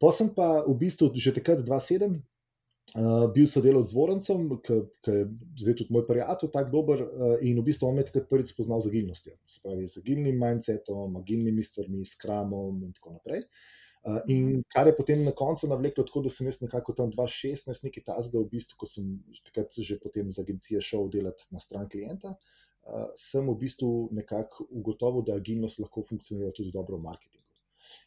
Pa 0.01 0.15
sem 0.17 0.33
pa 0.33 0.49
v 0.65 0.73
bistvu 0.73 1.13
že 1.13 1.37
takrat 1.37 1.61
2007 1.69 2.17
uh, 2.17 3.29
bil 3.37 3.45
sodelovec 3.45 3.93
z 3.93 3.99
Vorencem, 4.01 4.49
ki 4.65 4.81
je 5.05 5.29
zdaj 5.61 5.77
tudi 5.85 5.93
moj 5.93 6.09
prijatelj, 6.09 6.55
tako 6.57 6.73
dober 6.73 7.05
uh, 7.05 7.37
in 7.45 7.61
v 7.61 7.69
bistvu 7.69 7.93
on 7.93 8.01
me 8.01 8.09
takrat 8.09 8.25
prvič 8.33 8.57
spoznal 8.57 8.81
z 8.81 8.89
agilnostjo, 8.89 9.37
se 9.45 9.61
pravi 9.61 9.85
z 9.85 10.01
agilnim 10.01 10.41
mindsetom, 10.41 11.21
agilnimi 11.21 11.61
stvarmi, 11.61 12.09
skramom 12.09 12.81
in 12.89 12.97
tako 12.97 13.21
naprej. 13.21 13.45
Uh, 13.45 13.77
Uh, 14.07 14.21
in 14.31 14.61
kar 14.71 14.87
je 14.87 14.95
potem 14.95 15.25
na 15.27 15.33
koncu 15.35 15.67
navleklo 15.67 16.05
tako, 16.07 16.21
da 16.23 16.31
sem 16.31 16.47
jaz 16.47 16.61
nekako 16.61 16.95
tam 16.95 17.11
2016 17.11 17.87
nekaj 17.89 18.05
tasga, 18.07 18.39
v 18.39 18.47
bistvu, 18.53 18.79
ko 18.79 18.87
sem 18.87 19.09
takrat 19.49 19.75
že 19.89 19.97
potem 19.99 20.31
z 20.31 20.45
agencije 20.45 20.83
šel 20.89 21.09
delati 21.11 21.49
na 21.51 21.59
stran 21.59 21.89
klienta, 21.91 22.37
uh, 22.37 23.09
sem 23.19 23.51
v 23.51 23.57
bistvu 23.65 23.91
nekako 24.15 24.69
ugotovil, 24.71 25.27
da 25.27 25.35
agilnost 25.41 25.83
lahko 25.83 26.07
funkcionira 26.07 26.53
tudi 26.55 26.71
dobro 26.77 27.01
v 27.01 27.07
marketingu. 27.09 27.45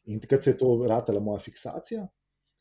In 0.08 0.24
takrat 0.24 0.48
se 0.48 0.56
je 0.56 0.62
to 0.64 0.72
vratila 0.80 1.20
moja 1.20 1.44
fiksacija. 1.44 2.08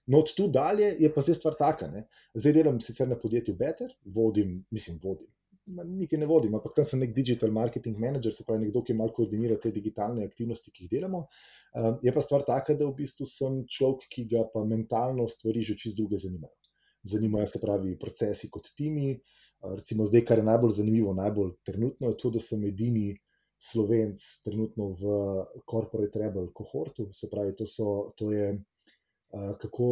No, 0.09 0.25
od 0.25 0.35
tu 0.35 0.49
dalje 0.49 0.97
je 0.99 1.11
pa 1.15 1.23
zdaj 1.23 1.39
stvar 1.39 1.55
taka. 1.55 1.87
Ne? 1.93 2.07
Zdaj 2.35 2.59
delam 2.59 2.81
sicer 2.81 3.07
na 3.09 3.19
podjetju 3.21 3.55
Better, 3.55 3.93
vodim, 4.19 4.65
mislim, 4.75 4.99
vodim 5.03 5.31
niti 5.69 6.17
ne 6.17 6.27
vodim, 6.27 6.55
ampak 6.55 6.75
tam 6.77 6.85
sem 6.85 7.01
nek 7.03 7.15
digital 7.15 7.53
marketing 7.53 7.99
manager, 8.01 8.33
se 8.33 8.45
pravi 8.47 8.67
nekdo, 8.67 8.83
ki 8.85 8.97
malo 8.97 9.13
koordinira 9.17 9.59
te 9.61 9.73
digitalne 9.75 10.25
aktivnosti, 10.27 10.73
ki 10.73 10.85
jih 10.87 10.93
delamo. 10.97 11.27
Uh, 11.75 11.99
je 12.03 12.13
pa 12.15 12.21
stvar 12.25 12.45
taka, 12.47 12.75
da 12.75 12.87
v 12.89 12.97
bistvu 13.03 13.27
sem 13.29 13.61
človek, 13.69 14.09
ki 14.13 14.25
ga 14.31 14.47
pa 14.53 14.65
mentalno 14.65 15.29
stvari 15.29 15.63
že 15.63 15.77
čist 15.77 15.99
druge 15.99 16.17
zanimajo. 16.17 16.55
Zanimajo 17.05 17.47
se 17.47 17.61
pravi 17.61 17.99
procesi 17.99 18.51
kot 18.51 18.73
timi. 18.77 19.15
Recimo 19.63 20.07
zdaj, 20.07 20.25
kar 20.25 20.39
je 20.39 20.47
najbolj 20.47 20.71
zanimivo, 20.79 21.15
najbolj 21.15 21.53
trenutno 21.67 22.13
je 22.13 22.17
to, 22.17 22.31
da 22.31 22.41
sem 22.43 22.65
edini 22.65 23.13
slovenc 23.59 24.23
trenutno 24.47 24.93
v 24.95 25.15
Corporate 25.71 26.19
Rebel 26.19 26.53
kohortu. 26.55 27.09
Se 27.13 27.31
pravi, 27.31 27.57
to, 27.59 27.67
so, 27.67 28.13
to 28.17 28.31
je 28.33 28.53
kako 29.61 29.89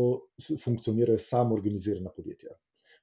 funkcionirajo 0.63 1.19
samoorganizirana 1.19 2.13
podjetja. 2.15 2.55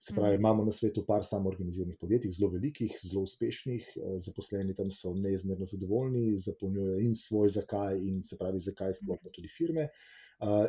Se 0.03 0.13
pravi, 0.13 0.35
imamo 0.35 0.65
na 0.67 0.71
svetu 0.75 1.05
par 1.07 1.23
samoorganiziranih 1.23 1.95
podjetij, 1.99 2.31
zelo 2.35 2.49
velikih, 2.51 2.95
zelo 2.99 3.21
uspešnih, 3.23 3.85
zaposleni 4.25 4.73
tam 4.75 4.89
so 4.91 5.13
neizmerno 5.15 5.63
zadovoljni, 5.69 6.33
zapolnjujejo 6.43 6.97
in 7.05 7.13
svoj 7.15 7.53
zakaj, 7.55 8.01
in 8.09 8.17
se 8.29 8.35
pravi, 8.41 8.59
zakaj 8.65 8.97
sploh 8.97 9.21
tudi 9.37 9.51
firme. 9.53 9.85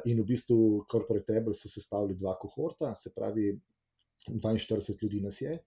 In 0.07 0.21
v 0.23 0.27
bistvu 0.29 0.59
Corporate 0.93 1.35
Rebel 1.35 1.57
so 1.59 1.73
sestavili 1.73 2.15
dva 2.21 2.37
kohorta, 2.39 2.93
se 2.95 3.11
pravi, 3.17 3.49
42 4.29 5.03
ljudi 5.03 5.25
nas 5.27 5.41
je. 5.43 5.59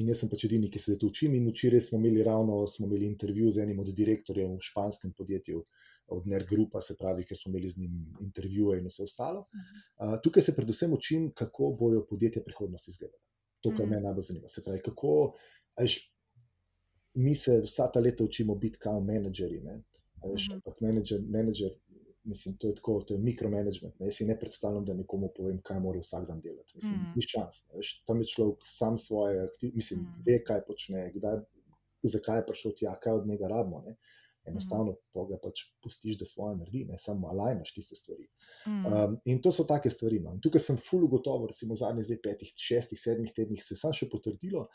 In 0.00 0.08
jaz 0.08 0.22
sem 0.22 0.32
pač 0.32 0.46
edini, 0.48 0.72
ki 0.72 0.80
se 0.80 0.96
zdaj 0.96 1.10
učim. 1.10 1.36
In 1.36 1.52
včeraj 1.52 1.90
smo 1.90 2.00
imeli 2.00 2.24
ravno 2.24 2.62
smo 2.66 2.88
imeli 2.88 3.12
intervju 3.12 3.52
z 3.52 3.66
enim 3.66 3.84
od 3.84 3.92
direktorjev 4.00 4.54
v 4.54 4.64
španskem 4.70 5.12
podjetju, 5.18 5.60
od 6.08 6.26
Nergrupa, 6.26 6.80
se 6.80 6.96
pravi, 6.98 7.24
ker 7.24 7.36
smo 7.36 7.50
imeli 7.50 7.68
z 7.68 7.78
njim 7.78 7.96
intervjuje 8.20 8.78
in 8.80 8.86
vse 8.88 9.02
ostalo. 9.02 9.40
Uh, 9.40 10.16
tukaj 10.22 10.42
se 10.42 10.56
predvsem 10.56 10.92
učim, 10.92 11.30
kako 11.34 11.72
bojo 11.80 12.06
podjetja 12.06 12.42
prihodnosti 12.44 12.90
izgledala. 12.90 13.22
To, 13.60 13.74
kar 13.76 13.86
me 13.86 14.00
najbolj 14.00 14.22
zanima. 14.22 14.48
Se 14.48 14.64
pravi, 14.64 14.82
kako 14.82 15.34
až, 15.76 15.98
mi 17.14 17.34
se 17.34 17.60
vsa 17.64 17.90
ta 17.92 18.00
leta 18.00 18.24
učimo 18.24 18.54
biti 18.54 18.78
kao 18.78 19.00
menedžerji. 19.00 19.62
Ampak 20.52 20.80
menedžer, 20.80 21.22
menedžer, 21.26 21.74
mislim, 22.24 22.56
to 22.56 22.68
je 22.68 22.74
tako, 22.74 23.00
to 23.02 23.14
je 23.14 23.20
mikromanagement. 23.20 23.94
Jaz 24.00 24.14
si 24.20 24.26
ne 24.26 24.38
predstavljam, 24.38 24.84
da 24.84 24.94
nekomu 24.94 25.30
povem, 25.36 25.60
kaj 25.64 25.80
mora 25.80 26.00
vsak 26.02 26.26
dan 26.28 26.40
delati. 26.40 26.76
Mislim, 26.76 26.94
mm. 26.94 27.12
ni 27.16 27.26
čas. 27.26 27.64
Tam 28.06 28.20
je 28.20 28.26
človek 28.34 28.66
sam 28.66 28.98
svoje 28.98 29.40
aktivnosti, 29.40 29.76
mislim, 29.76 30.00
mm. 30.00 30.22
ve, 30.26 30.38
kaj 30.44 30.64
počne, 30.66 31.10
kdaj, 31.14 31.40
zakaj 32.02 32.42
je 32.42 32.46
prišel 32.46 32.76
tja, 32.78 32.94
kaj 33.02 33.20
od 33.22 33.26
njega 33.26 33.48
rabimo. 33.48 33.82
Ne? 33.86 33.96
Enostavno 34.48 34.94
to 35.14 35.24
ga 35.30 35.38
pač 35.42 35.64
pustiš, 35.84 36.18
da 36.20 36.26
svoje 36.28 36.56
naredi, 36.58 36.84
ne 36.88 36.98
samo 36.98 37.28
alajnaš 37.32 37.72
tiste 37.74 37.96
stvari. 37.96 38.28
Mm. 38.66 38.86
Um, 38.86 39.18
in 39.24 39.42
to 39.42 39.52
so 39.52 39.64
take 39.68 39.90
stvari. 39.90 40.20
No. 40.24 40.36
Tukaj 40.42 40.64
sem 40.64 40.78
full 40.90 41.08
gotovo, 41.08 41.48
recimo 41.50 41.76
v 41.76 41.82
zadnjih 41.82 42.08
zdaj 42.08 42.22
petih, 42.24 42.52
šestih, 42.68 43.00
sedmih 43.00 43.34
tednih 43.36 43.62
se 43.64 43.76
sam 43.78 43.94
še 43.96 44.08
potrdilo, 44.12 44.66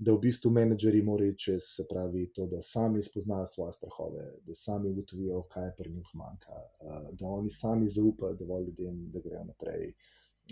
da 0.00 0.14
v 0.16 0.22
bistvu 0.22 0.50
menedžeri 0.56 1.02
morajo 1.04 1.34
čez, 1.44 1.66
se 1.76 1.84
pravi, 1.88 2.24
to, 2.36 2.46
da 2.48 2.62
sami 2.64 3.02
spoznajo 3.04 3.48
svoje 3.50 3.76
strahove, 3.76 4.24
da 4.46 4.56
sami 4.56 4.88
ugotovijo, 4.88 5.42
kaj 5.52 5.74
pri 5.76 5.92
njih 5.92 6.14
manjka, 6.16 6.56
uh, 6.56 7.10
da 7.20 7.28
oni 7.28 7.52
sami 7.52 7.88
zaupajo 7.88 8.38
dovolj 8.40 8.70
ljudem, 8.70 9.04
da 9.12 9.20
grejo 9.24 9.44
naprej. 9.50 9.92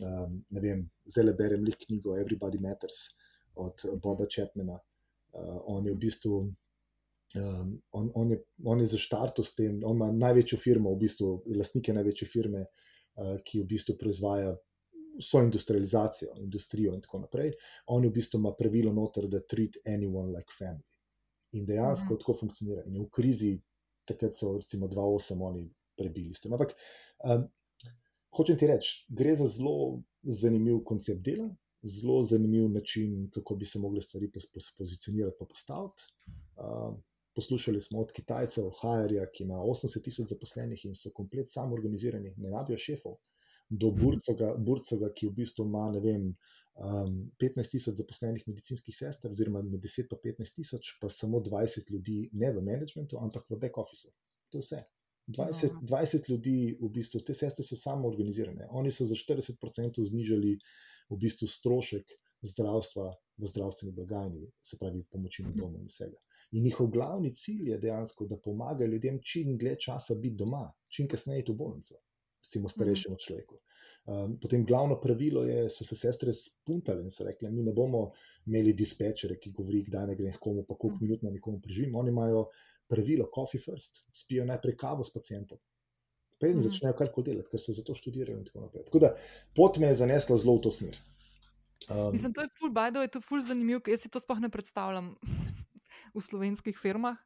Um, 0.04 0.42
ne 0.54 0.60
vem, 0.62 0.84
zdaj 1.08 1.24
le 1.24 1.34
berem 1.38 1.64
lih 1.64 1.76
knjigo 1.86 2.14
Everybody 2.20 2.60
Matters 2.62 3.08
od 3.56 3.82
Boba 4.02 4.28
Chapmana. 4.30 4.78
Uh, 5.32 5.56
on 5.66 5.86
je 5.86 5.94
v 5.96 6.02
bistvu 6.04 6.42
Um, 7.36 7.82
on, 7.92 8.10
on, 8.14 8.30
je, 8.32 8.38
on 8.64 8.80
je 8.80 8.86
zaštartil 8.86 9.44
s 9.44 9.54
tem, 9.54 9.82
on 9.84 9.98
ima 9.98 10.08
največjo 10.12 10.58
firmo, 10.58 10.94
v 10.94 11.02
bistvu, 11.02 11.32
lastnike 11.58 11.92
največje 11.92 12.28
firme, 12.28 12.62
uh, 12.64 13.34
ki 13.44 13.60
v 13.60 13.68
bistvu 13.74 13.98
proizvaja 14.00 14.54
vso 15.18 15.42
industrializacijo, 15.44 16.32
industrijo 16.40 16.94
in 16.94 17.02
tako 17.04 17.18
naprej. 17.18 17.52
On 17.86 18.06
v 18.06 18.12
bistvu 18.14 18.40
ima 18.40 18.54
pravilo 18.56 18.92
noter, 18.92 19.26
da 19.28 19.40
treat 19.40 19.76
anyone 19.86 20.32
like 20.32 20.54
family. 20.58 20.86
In 21.52 21.66
dejansko 21.66 22.14
mm. 22.14 22.18
tako 22.22 22.36
funkcionira. 22.40 22.84
In 22.86 23.00
v 23.02 23.08
krizi, 23.12 23.52
takrat 24.08 24.36
so 24.36 24.54
recimo 24.56 24.88
2-8 24.88 25.44
oni 25.44 25.66
prebili 25.98 26.34
s 26.34 26.40
tem. 26.40 26.52
Ampak 26.52 26.74
um, 27.24 27.48
hočem 28.36 28.58
ti 28.58 28.68
reči, 28.70 29.04
gre 29.08 29.34
za 29.36 29.48
zelo 29.50 30.02
zanimiv 30.22 30.84
koncept 30.84 31.24
dela. 31.26 31.48
Zelo 31.82 32.22
zanimiv 32.24 32.68
način, 32.72 33.28
kako 33.34 33.54
bi 33.54 33.66
se 33.66 33.78
mogli 33.78 34.02
stvari 34.02 34.30
pozicionirati, 34.78 35.36
pa 35.38 35.44
postaviti. 35.44 36.08
Uh, 36.56 36.96
Poslušali 37.38 37.80
smo 37.80 38.00
od 38.02 38.12
Kitajcev, 38.12 38.70
Hajerja, 38.80 39.28
ki 39.30 39.44
ima 39.44 39.60
80 39.62 40.02
tisoč 40.02 40.32
zaposlenih 40.34 40.80
in 40.88 40.94
so 40.98 41.12
komplet 41.14 41.52
samo 41.52 41.76
organizirani, 41.76 42.32
ne 42.36 42.50
rabijo 42.50 42.78
šefov, 42.82 43.14
do 43.68 43.90
Burcoga, 43.94 44.54
Burcoga 44.58 45.12
ki 45.14 45.28
v 45.28 45.36
bistvu 45.36 45.66
ima 45.68 45.84
vem, 46.02 46.24
um, 46.74 47.16
15 47.38 47.70
tisoč 47.76 48.00
zaposlenih 48.00 48.46
medicinskih 48.48 48.96
sester, 48.96 49.30
oziroma 49.30 49.62
med 49.62 49.80
10 49.86 50.16
in 50.16 50.22
15 50.24 50.54
tisoč, 50.56 50.92
pa 51.00 51.08
samo 51.08 51.38
20 51.38 51.92
ljudi 51.94 52.18
ne 52.32 52.52
v 52.52 52.64
managementu, 52.70 53.20
ampak 53.22 53.46
v 53.50 53.58
back 53.62 53.78
officeu. 53.78 54.10
To 54.50 54.58
je 54.58 54.66
vse. 54.66 54.82
20, 55.28 55.82
20 55.84 56.30
ljudi, 56.32 56.56
v 56.80 56.88
bistvu, 56.88 57.20
te 57.20 57.34
sestre 57.36 57.64
so 57.64 57.76
samo 57.76 58.08
organizirane. 58.08 58.66
Oni 58.70 58.90
so 58.90 59.04
za 59.06 59.14
40% 59.14 60.00
znižali 60.10 60.54
v 61.10 61.18
bistvu 61.20 61.46
strošek 61.46 62.16
zdravstva 62.42 63.12
v 63.38 63.50
zdravstveni 63.50 63.92
blagajni, 63.94 64.48
se 64.62 64.78
pravi, 64.80 65.04
pomoči 65.12 65.44
na 65.44 65.52
domu 65.52 65.78
in 65.78 65.86
vsega. 65.90 66.16
In 66.56 66.64
njihov 66.64 66.86
glavni 66.88 67.34
cilj 67.36 67.70
je 67.70 67.78
dejansko, 67.78 68.26
da 68.26 68.38
pomagajo 68.40 68.88
ljudem 68.88 69.18
čim 69.22 69.56
dlje 69.58 69.74
časa 69.84 70.14
biti 70.14 70.36
doma, 70.36 70.64
čim 70.88 71.08
kasneje 71.08 71.44
v 71.48 71.56
bolnico, 71.56 71.98
recimo 72.44 72.68
starejšemu 72.72 73.14
mm. 73.14 73.24
človeku. 73.26 73.58
Um, 74.08 74.38
potem 74.40 74.64
glavno 74.64 74.96
pravilo 75.00 75.42
je, 75.44 75.66
so 75.70 75.84
se 75.84 75.96
sestre 75.96 76.32
spuntale 76.32 77.02
in 77.04 77.10
so 77.12 77.26
rekle, 77.26 77.50
mi 77.52 77.62
ne 77.62 77.74
bomo 77.76 78.06
imeli 78.46 78.72
dispečere, 78.72 79.36
ki 79.36 79.52
govori, 79.52 79.82
kdaj 79.90 80.06
ne 80.08 80.16
gre 80.16 80.32
nekomu, 80.32 80.64
pa 80.64 80.78
koliko 80.78 80.96
mm. 80.96 81.04
minut 81.04 81.26
na 81.26 81.34
nekomu 81.34 81.60
preživim. 81.60 81.98
Oni 82.00 82.14
imajo 82.14 82.46
pravilo, 82.88 83.28
coffee 83.34 83.60
first, 83.60 84.00
spijo 84.14 84.48
najprej 84.48 84.76
kavo 84.80 85.04
s 85.04 85.12
pacijentom. 85.12 85.60
Preden 86.40 86.62
mm. 86.62 86.68
začnejo 86.70 86.96
karkoli 86.96 87.28
delati, 87.28 87.52
ker 87.52 87.60
se 87.60 87.76
za 87.76 87.84
to 87.84 87.94
študirajo 87.98 88.38
in 88.38 88.48
tako 88.48 88.64
naprej. 88.64 88.88
Tako 88.88 89.04
da 89.04 89.12
pot 89.56 89.76
me 89.76 89.92
je 89.92 90.00
zanesla 90.00 90.40
zelo 90.40 90.56
v 90.56 90.64
to 90.64 90.72
smer. 90.72 90.96
Um, 91.90 92.08
Mislim, 92.12 92.32
to 92.32 92.40
je 92.40 92.48
full 92.56 92.72
bajdo, 92.72 93.04
je 93.04 93.12
to 93.12 93.20
full 93.20 93.44
zanimivo, 93.44 93.84
jaz 93.86 94.06
si 94.06 94.08
to 94.08 94.20
sploh 94.24 94.40
ne 94.40 94.48
predstavljam 94.48 95.12
v 96.14 96.22
slovenskih 96.22 96.78
firmah, 96.78 97.18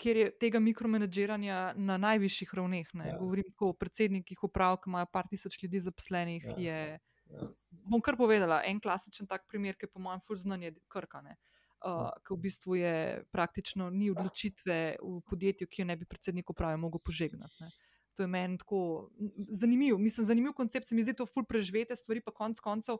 kjer 0.00 0.16
je 0.16 0.30
tega 0.40 0.60
mikromenedžiranja 0.64 1.74
na 1.76 1.98
najvišjih 2.00 2.54
ravneh. 2.56 2.88
Ja. 2.94 3.18
Govorim 3.18 3.44
tako 3.52 3.74
o 3.74 3.76
predsednikih 3.76 4.44
uprav, 4.48 4.78
ki 4.80 4.90
imajo 4.90 5.10
par 5.12 5.28
tisoč 5.28 5.60
ljudi 5.62 5.82
zaposlenih. 5.84 6.44
Ja. 6.44 6.56
Je, 6.58 7.00
ja. 7.34 7.50
Bom 7.70 8.00
kar 8.00 8.16
povedala, 8.16 8.62
en 8.66 8.80
klasičen 8.80 9.28
tak 9.28 9.46
primer, 9.48 9.76
ki 9.76 9.88
je 9.88 9.92
po 9.92 10.00
mojem 10.00 10.22
ful 10.26 10.40
znanje 10.40 10.74
krkane. 10.88 11.36
Uh, 11.80 12.10
ki 12.26 12.34
v 12.36 12.40
bistvu 12.44 12.74
je 12.76 12.96
praktično 13.32 13.86
ni 13.90 14.10
odločitve 14.12 15.00
v 15.00 15.20
podjetju, 15.24 15.68
ki 15.68 15.80
jo 15.80 15.86
ne 15.88 15.96
bi 15.96 16.04
predsednik 16.04 16.50
uprave 16.52 16.76
mogel 16.76 17.00
požegnati. 17.00 17.56
Ne. 17.64 17.70
To 18.18 18.26
je 18.26 18.28
meni 18.28 18.58
tako 18.60 19.08
zanimiv, 19.48 19.96
mislim, 19.98 20.26
zanimiv 20.26 20.52
koncept, 20.52 20.88
se 20.88 20.94
mi 20.94 21.02
zdi 21.06 21.14
to 21.16 21.24
ful 21.24 21.46
preživete 21.48 21.96
stvari, 21.96 22.20
pa 22.20 22.34
konec 22.36 22.60
koncev 22.60 22.98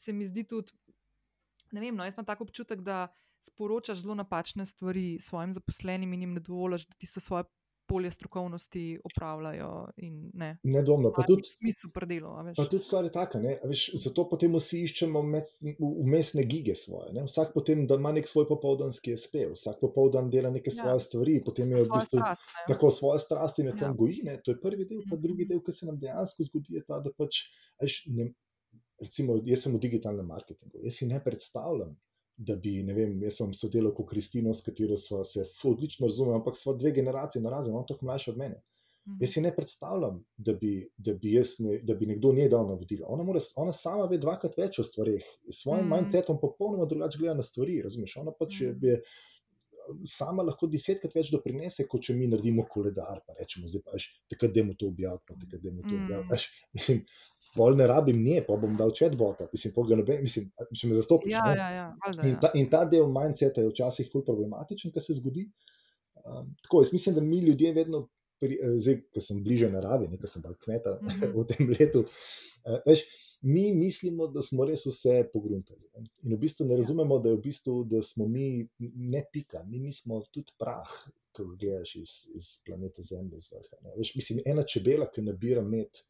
se 0.00 0.12
mi 0.16 0.24
zdi 0.26 0.46
tudi, 0.48 0.72
ne 1.72 1.82
vem, 1.82 1.96
no, 1.96 2.06
jaz 2.08 2.16
imam 2.16 2.24
tako 2.24 2.46
občutek, 2.48 2.80
da 2.80 3.10
sporočaš 3.42 4.04
zelo 4.04 4.14
napačne 4.14 4.66
stvari 4.66 5.18
svojim 5.20 5.52
zaposlenim 5.52 6.12
in 6.12 6.26
jim 6.26 6.38
ne 6.38 6.40
dovoliš, 6.40 6.86
da 6.86 6.94
tisto 6.94 7.20
svoje 7.20 7.44
polje 7.88 8.10
strokovnosti 8.10 9.00
opravljajo. 9.04 9.88
Ne, 10.34 10.56
Nedvomno, 10.62 11.12
pa 11.16 11.24
tudi 11.26 11.42
smisel 11.44 11.90
predelo. 11.94 12.34
Pa 12.56 12.64
tudi 12.64 12.82
stvar 12.82 13.04
je 13.04 13.12
taka, 13.12 13.40
veš, 13.68 13.88
zato 14.04 14.24
potem 14.30 14.54
vsi 14.56 14.84
iščemo 14.86 15.22
umestne 15.80 16.44
gige 16.48 16.74
svoje. 16.78 17.12
Ne? 17.16 17.26
Vsak 17.28 17.52
potem 17.54 17.84
ima 17.84 18.12
nek 18.16 18.28
svoj 18.28 18.46
popoldanski 18.48 19.16
SP, 19.22 19.44
vsak 19.52 19.82
popoldan 19.82 20.30
dela 20.30 20.50
neke 20.50 20.70
ja. 20.72 20.78
svoje 20.78 21.00
stvari, 21.08 21.40
potem 21.44 21.74
je 21.74 21.82
v 21.82 21.90
bistvu 21.90 22.22
strast, 22.22 22.54
tako 22.68 22.90
svoje 22.90 23.24
strasti 23.26 23.66
in 23.66 23.72
ja. 23.72 23.76
tam 23.82 23.96
goji. 23.98 24.22
Ne? 24.28 24.38
To 24.44 24.54
je 24.54 24.60
prvi 24.62 24.86
del, 24.86 25.02
pa 25.10 25.18
drugi 25.18 25.44
mhm. 25.44 25.52
del, 25.52 25.64
ki 25.66 25.76
se 25.76 25.90
nam 25.90 25.98
dejansko 26.00 26.48
zgodi, 26.48 26.78
je 26.78 26.86
ta, 26.86 27.02
da 27.04 27.12
pač, 27.18 27.44
veš, 27.82 27.98
ne, 28.14 28.30
recimo, 29.02 29.36
jaz 29.44 29.66
sem 29.66 29.76
v 29.76 29.82
digitalnem 29.82 30.32
marketingu, 30.32 30.80
jaz 30.86 31.02
si 31.02 31.10
ne 31.10 31.20
predstavljam 31.24 31.92
da 32.46 32.56
bi, 32.56 32.74
ne 32.86 32.94
vem, 32.96 33.14
jaz 33.22 33.38
sem 33.38 33.54
sodeloval 33.54 33.94
kot 33.96 34.10
Kristino, 34.10 34.52
s 34.54 34.64
katero 34.66 34.96
smo 34.98 35.22
se 35.24 35.46
odlično 35.68 36.08
razumeli, 36.10 36.40
ampak 36.40 36.58
smo 36.58 36.74
dve 36.74 36.92
generacije 36.98 37.42
na 37.42 37.50
razen, 37.50 37.76
on 37.76 37.86
tako 37.88 38.06
mlajši 38.08 38.30
od 38.30 38.38
mene. 38.38 38.62
Mhm. 39.08 39.16
Jaz 39.20 39.32
si 39.34 39.40
ne 39.42 39.50
predstavljam, 39.56 40.20
da 40.36 40.54
bi, 40.54 40.72
da 40.96 41.14
bi, 41.14 41.34
ne, 41.58 41.78
da 41.82 41.94
bi 41.98 42.06
nekdo 42.06 42.32
njej 42.32 42.48
dal 42.48 42.68
navodila. 42.68 43.08
Ona, 43.10 43.24
mora, 43.26 43.40
ona 43.56 43.72
sama 43.72 44.06
ve 44.10 44.18
dvakrat 44.22 44.58
več 44.58 44.78
o 44.78 44.86
stvarih, 44.86 45.26
s 45.50 45.62
svojim 45.62 45.86
mm. 45.86 45.96
mindsetom 45.96 46.38
popolnoma 46.40 46.86
drugače 46.86 47.18
gleda 47.18 47.34
na 47.40 47.42
stvari. 47.42 47.80
Razumeš? 47.82 48.16
Ona 48.22 48.34
pač 48.38 48.60
mm. 48.60 48.64
je, 48.64 48.72
mhm. 48.72 48.86
je 48.86 49.00
sama 50.08 50.44
lahko 50.46 50.68
desetkrat 50.70 51.14
več 51.16 51.30
doprinese, 51.32 51.86
kot 51.90 52.04
če 52.06 52.14
mi 52.16 52.28
naredimo 52.30 52.64
koledar. 52.70 53.20
Pa 53.26 53.36
rečemo, 53.38 53.68
zdaj 53.70 53.82
pa 53.86 53.98
je 53.98 54.06
tako, 54.32 54.50
da 54.52 54.60
je 54.60 54.64
mu 54.68 54.76
to 54.78 54.88
objavljeno, 54.92 55.24
tako 55.28 55.50
da 55.50 55.60
je 55.62 55.74
mu 55.74 55.82
to 55.82 55.96
objavljeno. 55.96 56.38
Mm. 56.38 56.70
Mislim, 56.78 57.02
bolj 57.56 57.76
ne 57.80 57.88
rabim 57.90 58.22
nje, 58.24 58.40
pa 58.48 58.56
bom 58.62 58.78
dal 58.78 58.94
chatbota, 58.96 59.48
mislim, 59.52 59.74
noben, 59.98 60.22
mislim, 60.22 60.48
če 60.78 60.90
me 60.90 60.98
zastopiš. 60.98 61.34
Ja, 61.34 61.44
ja, 61.56 61.68
ja, 61.76 61.86
valda, 62.06 62.28
in, 62.28 62.38
ta, 62.40 62.52
in 62.58 62.70
ta 62.72 62.84
del 62.88 63.10
mindseta 63.12 63.64
je 63.64 63.72
včasih 63.72 64.10
ful 64.12 64.24
problematičen, 64.26 64.94
kar 64.94 65.04
se 65.04 65.18
zgodi. 65.18 65.48
Um, 66.22 66.52
tako, 66.62 66.84
jaz 66.84 66.92
mislim, 66.94 67.18
da 67.18 67.24
mi 67.26 67.40
ljudje 67.42 67.72
vedno, 67.76 68.06
pri, 68.42 68.58
eh, 68.58 68.78
zdaj, 68.82 69.00
ko 69.14 69.22
sem 69.22 69.42
bliže 69.44 69.70
naravi, 69.70 70.10
nekaj 70.10 70.34
sem 70.34 70.42
bolj 70.42 70.58
kmeta 70.64 70.98
mm 71.00 71.08
-hmm. 71.08 71.34
v 71.38 71.46
tem 71.50 71.74
letu, 71.78 72.06
uh, 72.06 72.78
veš, 72.86 73.04
mi 73.42 73.72
mislimo, 73.74 74.26
da 74.30 74.42
smo 74.42 74.64
res 74.64 74.84
vse 74.86 75.16
pogruntali. 75.32 75.88
In 76.22 76.34
v 76.34 76.38
bistvu 76.44 76.66
ne 76.66 76.76
ja. 76.76 76.80
razumemo, 76.82 77.18
da, 77.18 77.32
v 77.34 77.40
bistvu, 77.42 77.82
da 77.90 78.02
smo 78.02 78.28
mi 78.28 78.68
ne 78.78 79.24
pika, 79.32 79.64
mi 79.66 79.80
nismo 79.82 80.22
tudi 80.30 80.54
prah. 80.58 80.94
Ko 81.32 81.46
gledaš 81.48 81.94
iz, 81.96 82.10
iz 82.36 82.48
planeta 82.66 83.02
Zemlje, 83.02 83.38
z 83.40 83.54
vrha. 83.54 83.94
Veš, 83.96 84.10
mislim, 84.18 84.42
ena 84.46 84.66
čebela, 84.68 85.06
ki 85.08 85.24
nabira 85.24 85.62
med, 85.64 86.02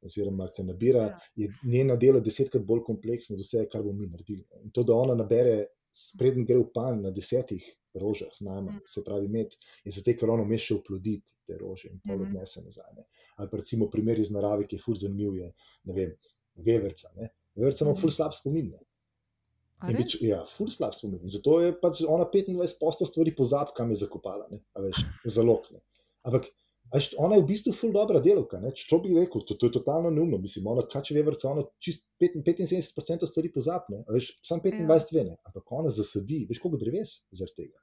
oziroma 0.00 0.46
ki 0.56 0.64
nabira, 0.64 1.02
ja. 1.10 1.18
je 1.36 1.50
njeno 1.68 1.98
delo 2.00 2.22
desetkrat 2.24 2.64
bolj 2.64 2.80
kompleksno 2.86 3.36
od 3.36 3.44
vsega, 3.44 3.68
kar 3.74 3.84
bomo 3.84 4.00
mi 4.00 4.08
naredili. 4.08 4.46
In 4.64 4.72
to, 4.72 4.86
da 4.88 4.96
ona 4.96 5.18
nabere, 5.18 5.66
spreden 5.92 6.46
gre 6.48 6.56
v 6.62 6.70
pan 6.74 7.02
na 7.04 7.12
desetih 7.12 7.66
rožah, 8.00 8.32
najmanj, 8.40 8.78
mm. 8.78 8.88
se 8.88 9.04
pravi, 9.04 9.28
med, 9.28 9.54
je 9.84 9.92
zato, 9.98 10.14
ker 10.16 10.30
ona 10.30 10.44
meša 10.48 10.78
uploditi 10.78 11.36
te 11.46 11.58
rože 11.58 11.90
in 11.90 12.00
pol 12.06 12.16
mm. 12.16 12.28
odnese 12.28 12.62
nazaj. 12.64 12.92
Ne. 12.96 13.06
Ali 13.36 13.50
pa 13.50 13.60
recimo 13.60 13.90
primer 13.90 14.18
iz 14.22 14.30
narave, 14.30 14.68
ki 14.70 14.78
je 14.78 14.84
fur 14.84 14.98
zanimiv, 14.98 15.36
je, 15.42 15.50
ne 15.90 15.96
vem, 15.96 16.14
veverca. 16.56 17.12
Ne. 17.16 17.30
Veverca 17.58 17.84
ima 17.84 17.94
mm. 17.94 18.00
fur 18.02 18.14
slab 18.14 18.34
spomin. 18.36 18.70
Ne. 18.74 19.94
Bič, 19.96 20.18
ja, 20.24 20.42
ful 20.56 20.68
slab 20.72 20.94
spomin. 20.96 21.22
Zato 21.28 21.60
je 21.62 21.74
pač 21.80 22.02
ona 22.04 22.26
25% 22.28 23.08
stvari 23.08 23.32
pozabila, 23.36 23.76
kam 23.76 23.94
je 23.94 24.02
zakopala, 24.02 24.48
veš, 24.76 25.04
zalog. 25.36 25.70
Ne. 25.72 25.80
Ampak 26.28 26.50
Až, 26.90 27.14
ona 27.22 27.38
je 27.38 27.46
v 27.46 27.50
bistvu 27.54 27.70
ful 27.70 27.92
dobra 27.94 28.18
delovka. 28.18 28.58
Če 28.74 28.98
bi 29.04 29.14
rekel, 29.14 29.44
to, 29.46 29.54
to 29.54 29.68
je 29.68 29.76
totalno 29.78 30.10
neumno. 30.10 30.40
Mislim, 30.42 30.66
ona 30.66 30.82
kače 30.90 31.14
ve 31.14 31.22
vrca, 31.28 31.52
ona 31.52 31.62
čist 31.78 32.02
75% 32.18 33.28
stvari 33.30 33.52
pozapne, 33.54 34.02
veš, 34.10 34.32
sam 34.42 34.62
25 34.64 34.90
ja. 34.90 34.98
vene, 35.14 35.36
ampak 35.46 35.70
ona 35.70 35.92
zasadi, 35.94 36.42
veš, 36.50 36.58
koliko 36.58 36.80
dreves 36.82 37.14
zaradi 37.30 37.62
tega. 37.62 37.78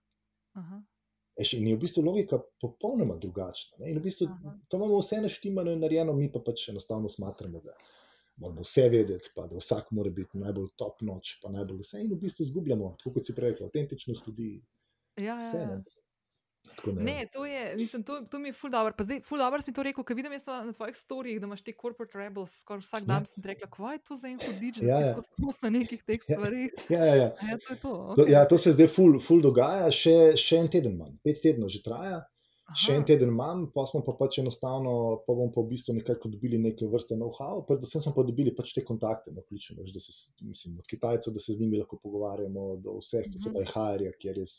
Aha. 0.59 0.81
Eš, 1.39 1.53
in 1.55 1.69
je 1.69 1.77
v 1.77 1.81
bistvu 1.85 2.03
logika 2.03 2.41
popolnoma 2.59 3.15
drugačna. 3.21 3.79
Ne? 3.79 3.93
In 3.93 4.01
v 4.01 4.09
bistvu 4.09 4.27
Aha. 4.33 4.57
to 4.67 4.81
imamo 4.81 4.99
vse 4.99 5.21
naštimano 5.23 5.71
in 5.71 5.85
narejeno, 5.85 6.15
mi 6.17 6.27
pa 6.33 6.43
pač 6.43 6.67
enostavno 6.73 7.07
smatramo, 7.07 7.63
da 7.63 7.77
moramo 8.37 8.61
vse 8.61 8.89
vedeti, 8.89 9.31
pa 9.35 9.47
da 9.47 9.57
vsak 9.57 9.91
mora 9.91 10.09
biti 10.13 10.37
najbolj 10.37 10.73
top 10.77 11.01
noč, 11.01 11.37
pa 11.43 11.51
najbolj 11.53 11.81
vse. 11.83 12.01
In 12.03 12.11
v 12.13 12.19
bistvu 12.21 12.45
izgubljamo, 12.45 12.95
kot 13.03 13.25
si 13.25 13.35
prej 13.35 13.55
rekel, 13.55 13.69
avtentičnost 13.69 14.27
ljudi. 14.27 14.51
Ja, 15.17 15.37
ja, 15.41 15.61
ja. 15.61 15.79
Ne. 16.85 17.03
ne, 17.03 17.25
to, 17.33 17.45
je, 17.45 17.75
mislim, 17.77 18.03
to, 18.03 18.21
to 18.31 18.39
mi 18.39 18.49
je 18.49 18.53
ful 18.53 18.69
dobro. 18.69 18.93
Zdaj, 18.99 19.21
ful 19.25 19.37
dobro 19.37 19.61
si 19.61 19.69
mi 19.71 19.73
to 19.73 19.83
rekel, 19.83 20.03
ker 20.03 20.15
vidim 20.15 20.31
na 20.45 20.73
tvojih 20.73 20.97
storijih, 20.97 21.39
da 21.41 21.47
imaš 21.47 21.61
te 21.63 21.73
corporate 21.81 22.17
rebels, 22.17 22.59
skoraj 22.61 22.83
vsak 22.83 23.07
dan 23.07 23.23
ja. 23.23 23.25
sem 23.25 23.43
rekla, 23.43 23.69
kaj 23.71 23.95
je 23.95 24.01
to 24.07 24.15
za 24.15 24.27
en 24.27 24.39
hudič, 24.45 24.77
da 24.77 24.87
ja, 24.87 24.99
ja. 24.99 25.21
spust 25.23 25.63
na 25.63 25.69
nekih 25.73 26.03
teh 26.03 26.19
ja. 26.27 26.37
stvarih. 26.37 26.73
Ja, 26.89 27.05
ja, 27.05 27.15
ja. 27.15 27.29
ja, 27.49 27.57
to, 27.67 27.75
to. 27.81 27.93
Okay. 27.93 28.15
To, 28.15 28.27
ja, 28.31 28.45
to 28.45 28.57
se 28.57 28.75
zdaj 28.75 28.91
ful, 28.93 29.17
ful 29.23 29.41
dogaja, 29.41 29.89
še, 29.91 30.17
še 30.37 30.61
en 30.61 30.69
teden 30.69 30.99
manj, 30.99 31.17
pet 31.25 31.41
tednov 31.41 31.73
že 31.73 31.81
traja. 31.85 32.21
Aha. 32.67 32.75
Še 32.75 32.95
en 32.99 33.05
teden 33.07 33.29
manj, 33.31 33.69
pa 33.71 33.85
smo 33.87 34.01
pa 34.03 34.11
pač 34.19 34.41
enostavno, 34.41 34.93
pa 35.23 35.31
bomo 35.31 35.53
pa 35.55 35.63
v 35.63 35.69
bistvu 35.69 35.93
nekako 35.95 36.31
dobili 36.33 36.57
neke 36.59 36.89
vrste 36.91 37.15
know-how, 37.15 37.61
predvsem 37.67 38.03
smo 38.03 38.11
pa 38.17 38.25
dobili 38.27 38.51
pač 38.55 38.73
te 38.75 38.83
kontakte, 38.87 39.31
no, 39.31 39.43
ključno, 39.47 39.85
da 39.87 40.01
se, 40.03 40.15
mislim, 40.43 40.75
od 40.81 40.89
Kitajcev, 40.91 41.35
da 41.37 41.39
se 41.39 41.55
z 41.55 41.63
njimi 41.63 41.79
lahko 41.79 41.99
pogovarjamo, 42.03 42.65
do 42.83 42.97
vseh, 42.99 43.29
ki 43.31 43.39
se 43.39 43.53
pa 43.55 43.63
je 43.63 43.71
HR-ja, 43.71 44.11
kjer 44.19 44.41
je, 44.43 44.49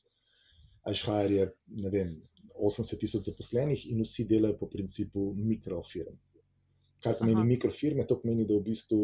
HR 0.88 1.36
je, 1.36 1.46
ne 1.84 1.92
vem, 1.92 2.16
80 2.56 2.98
tisoč 2.98 3.28
zaposlenih 3.28 3.84
in 3.92 4.00
vsi 4.02 4.24
delajo 4.32 4.56
po 4.58 4.72
principu 4.72 5.28
mikrofirm. 5.36 6.16
Kaj 7.04 7.20
pomeni 7.20 7.42
Aha. 7.42 7.48
mikrofirme? 7.52 8.06
To 8.08 8.16
pomeni, 8.18 8.46
da 8.48 8.56
v 8.56 8.64
bistvu 8.72 9.02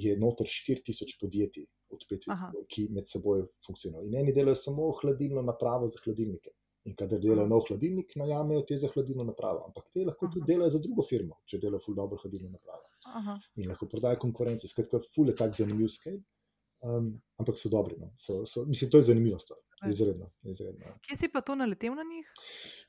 je 0.00 0.14
noter 0.18 0.46
4000 0.48 1.18
podjetij, 1.20 1.66
odpet, 1.92 2.24
ki 2.70 2.86
med 2.94 3.10
seboj 3.10 3.44
funkcionirajo. 3.66 4.08
In 4.08 4.22
eni 4.22 4.32
delajo 4.36 4.56
samo 4.58 4.92
hladilno 5.02 5.42
napravo 5.42 5.90
za 5.90 6.00
hladilnike. 6.06 6.54
In 6.84 6.96
kadar 7.00 7.20
delajo 7.20 7.48
nov 7.48 7.64
hladilnik, 7.68 8.12
najamejo 8.20 8.64
te 8.68 8.76
za 8.76 8.90
hladilno 8.92 9.24
napravo. 9.24 9.64
Ampak 9.70 9.88
te 9.92 10.04
lahko 10.04 10.28
tudi 10.32 10.44
delajo 10.52 10.74
za 10.74 10.80
drugo 10.84 11.04
firmo, 11.08 11.38
če 11.48 11.62
delajo 11.62 11.80
ful 11.86 11.96
dobro 11.96 12.18
hladilno 12.20 12.50
napravo. 12.52 12.84
Aha. 13.20 13.38
In 13.56 13.70
lahko 13.72 13.88
prodajo 13.88 14.20
konkurence. 14.20 14.68
Skratka, 14.68 15.00
ful 15.14 15.32
je 15.32 15.36
tak 15.38 15.56
zanimiv 15.56 15.88
scale. 15.92 16.20
Um, 16.84 17.14
ampak 17.40 17.56
so 17.56 17.70
dobri. 17.72 17.96
No. 17.96 18.10
So, 18.20 18.42
so, 18.46 18.66
mislim, 18.68 18.90
to 18.92 19.00
je 19.00 19.08
zanimivo 19.08 19.38
stvar. 19.38 19.60
Izredno, 19.88 20.30
izredno. 20.42 20.94
Kje 21.04 21.16
si 21.16 21.28
pa 21.32 21.40
to 21.40 21.54
naletel 21.56 21.94
na 21.96 22.04
njih? 22.08 22.28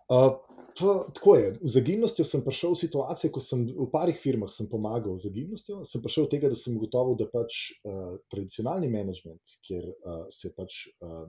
Uh, 0.09 0.35
pa, 0.79 0.93
tako 1.15 1.35
je. 1.35 1.47
Z 1.61 1.81
agilnostjo 1.81 2.25
sem 2.27 2.43
prišel 2.43 2.75
v 2.75 2.79
situacijo, 2.79 3.31
ko 3.35 3.43
sem 3.43 3.65
v 3.67 3.87
parih 3.91 4.19
firmah 4.19 4.51
pomagal 4.71 5.17
z 5.19 5.31
agilnostjo. 5.31 5.81
Sem 5.87 6.03
prišel 6.03 6.27
do 6.27 6.33
tega, 6.35 6.51
da 6.51 6.59
sem 6.59 6.75
ugotovil, 6.75 7.17
da 7.19 7.27
pač 7.31 7.61
uh, 7.87 8.15
tradicionalni 8.31 8.91
management, 8.91 9.57
kjer 9.67 9.89
uh, 9.91 10.23
se 10.31 10.51
pač 10.55 10.85
uh, 10.99 11.25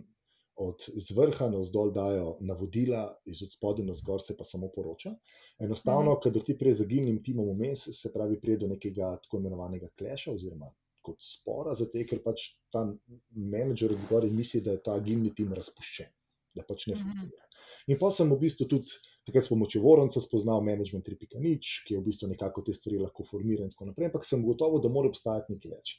od 0.56 0.86
zvrha 1.08 1.50
na 1.52 1.60
vzdolj 1.60 1.92
dajo 1.92 2.36
navodila, 2.40 3.02
iz 3.28 3.42
spodaj 3.52 3.84
na 3.84 3.94
zgor 3.94 4.22
se 4.24 4.36
pa 4.36 4.44
samo 4.44 4.70
poroča. 4.74 5.14
Enostavno, 5.58 6.12
mhm. 6.12 6.20
kadar 6.24 6.42
ti 6.42 6.56
prej 6.58 6.78
z 6.80 6.86
agilnim 6.88 7.22
timom 7.24 7.50
vmes, 7.52 7.88
se 7.92 8.12
pravi, 8.12 8.40
pride 8.40 8.64
do 8.64 8.72
nekega 8.72 9.16
tako 9.22 9.40
imenovanega 9.40 9.88
kleša 9.98 10.32
oziroma 10.32 10.72
kot 11.06 11.22
spora, 11.22 11.74
zato 11.78 12.02
ker 12.10 12.22
pač 12.24 12.48
ta 12.74 12.82
menedžer 13.30 13.94
zgoraj 14.06 14.32
misli, 14.34 14.60
da 14.60 14.74
je 14.74 14.82
ta 14.88 14.96
agilni 14.98 15.30
tim 15.34 15.52
razpuščen, 15.54 16.08
da 16.58 16.64
pač 16.66 16.88
ne 16.90 16.96
mhm. 16.96 17.02
funkcionira. 17.04 17.46
In 17.86 18.00
pa 18.00 18.10
sem 18.10 18.32
v 18.32 18.38
bistvu 18.40 18.66
tudi 18.70 18.96
takrat 19.26 19.46
s 19.46 19.50
pomočjo 19.50 19.82
Voronca 19.82 20.22
spoznal 20.22 20.64
management 20.66 21.06
3.0, 21.06 21.58
ki 21.86 21.94
je 21.94 22.00
v 22.00 22.04
bistvu 22.06 22.30
nekako 22.32 22.64
te 22.66 22.74
stvari 22.74 22.98
lahko 23.02 23.26
formira 23.26 23.64
in 23.66 23.70
tako 23.74 23.90
naprej, 23.90 24.10
ampak 24.10 24.26
sem 24.26 24.42
gotovo, 24.46 24.80
da 24.82 24.90
mora 24.92 25.10
obstajati 25.12 25.54
nekaj 25.54 25.76
več. 25.76 25.94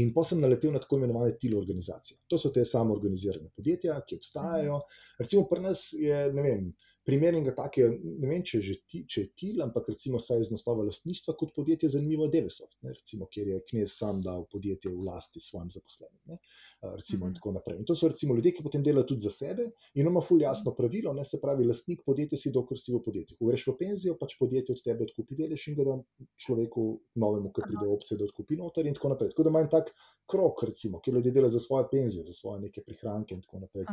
In 0.00 0.12
pa 0.14 0.24
sem 0.24 0.40
naletel 0.40 0.72
na 0.72 0.80
tako 0.80 0.96
imenovane 0.96 1.34
tilo 1.40 1.58
organizacije. 1.60 2.18
To 2.32 2.38
so 2.38 2.50
te 2.54 2.64
samo 2.64 2.94
organizirane 2.96 3.50
podjetja, 3.56 3.98
ki 4.08 4.16
obstajajo. 4.20 4.78
Recimo 5.20 5.44
pri 5.50 5.64
nas 5.66 5.82
je, 5.92 6.22
ne 6.32 6.44
vem, 6.46 6.70
primernega 7.06 7.54
takega, 7.56 7.90
ne 7.92 8.28
vem, 8.30 8.42
če, 8.46 8.60
ti, 8.86 9.02
če 9.10 9.24
je 9.24 9.30
til, 9.42 9.62
ampak 9.64 9.88
recimo 9.90 10.20
saj 10.22 10.44
iz 10.44 10.50
naslova 10.54 10.84
lastništva 10.86 11.34
kot 11.38 11.54
podjetje 11.56 11.90
zanimivo 11.96 12.28
Devesoft, 12.32 12.76
ne, 12.86 12.94
recimo, 12.94 13.26
kjer 13.32 13.54
je 13.54 13.62
knjez 13.72 13.96
sam 13.98 14.20
dal 14.22 14.46
podjetje 14.52 14.92
v 14.92 15.06
lasti 15.08 15.42
svojim 15.42 15.70
zaposlenim. 15.74 16.20
Ne, 16.30 16.38
recimo, 16.82 17.26
mm. 17.26 17.28
in 17.28 17.34
tako 17.34 17.52
naprej. 17.52 17.78
In 17.78 17.84
to 17.84 17.94
so 17.94 18.08
recimo 18.08 18.34
ljudje, 18.34 18.52
ki 18.56 18.62
potem 18.62 18.82
delajo 18.82 19.06
tudi 19.06 19.26
za 19.26 19.30
sebe 19.30 19.68
in 19.94 20.06
ima 20.06 20.20
ful 20.20 20.42
jasno 20.42 20.74
pravilo, 20.74 21.12
ne 21.14 21.24
se 21.24 21.40
pravi, 21.40 21.66
lastnik 21.66 22.02
podjetja 22.06 22.38
si 22.38 22.52
dokler 22.54 22.80
si 22.80 22.94
v 22.94 23.02
podjetju. 23.04 23.36
Ko 23.38 23.50
greš 23.50 23.66
v 23.70 23.76
penzijo, 23.78 24.16
pač 24.18 24.34
podjetje 24.40 24.74
od 24.74 24.82
tebe 24.82 25.06
odkupi 25.06 25.38
delež 25.38 25.68
in 25.70 25.78
ga 25.78 25.86
da 25.86 25.96
človeku 26.46 26.86
novemu, 27.22 27.52
ki 27.54 27.66
pride 27.68 27.86
opcije, 27.86 28.18
da 28.18 28.26
odkupi 28.26 28.58
noter 28.58 28.90
in 28.90 28.98
tako 28.98 29.14
naprej. 29.14 29.32
Tako 29.34 29.46
da 29.46 29.54
imam 29.54 29.70
tak 29.70 29.94
krok, 30.30 30.66
recimo, 30.66 31.00
kjer 31.04 31.18
ljudje 31.18 31.34
delajo 31.38 31.54
za 31.54 31.62
svoje 31.62 31.88
penzije, 31.90 32.26
za 32.26 32.34
svoje 32.34 32.66
neke 32.66 32.82
prihranke 32.86 33.34
in 33.34 33.42
tako 33.46 33.62
naprej. 33.62 33.86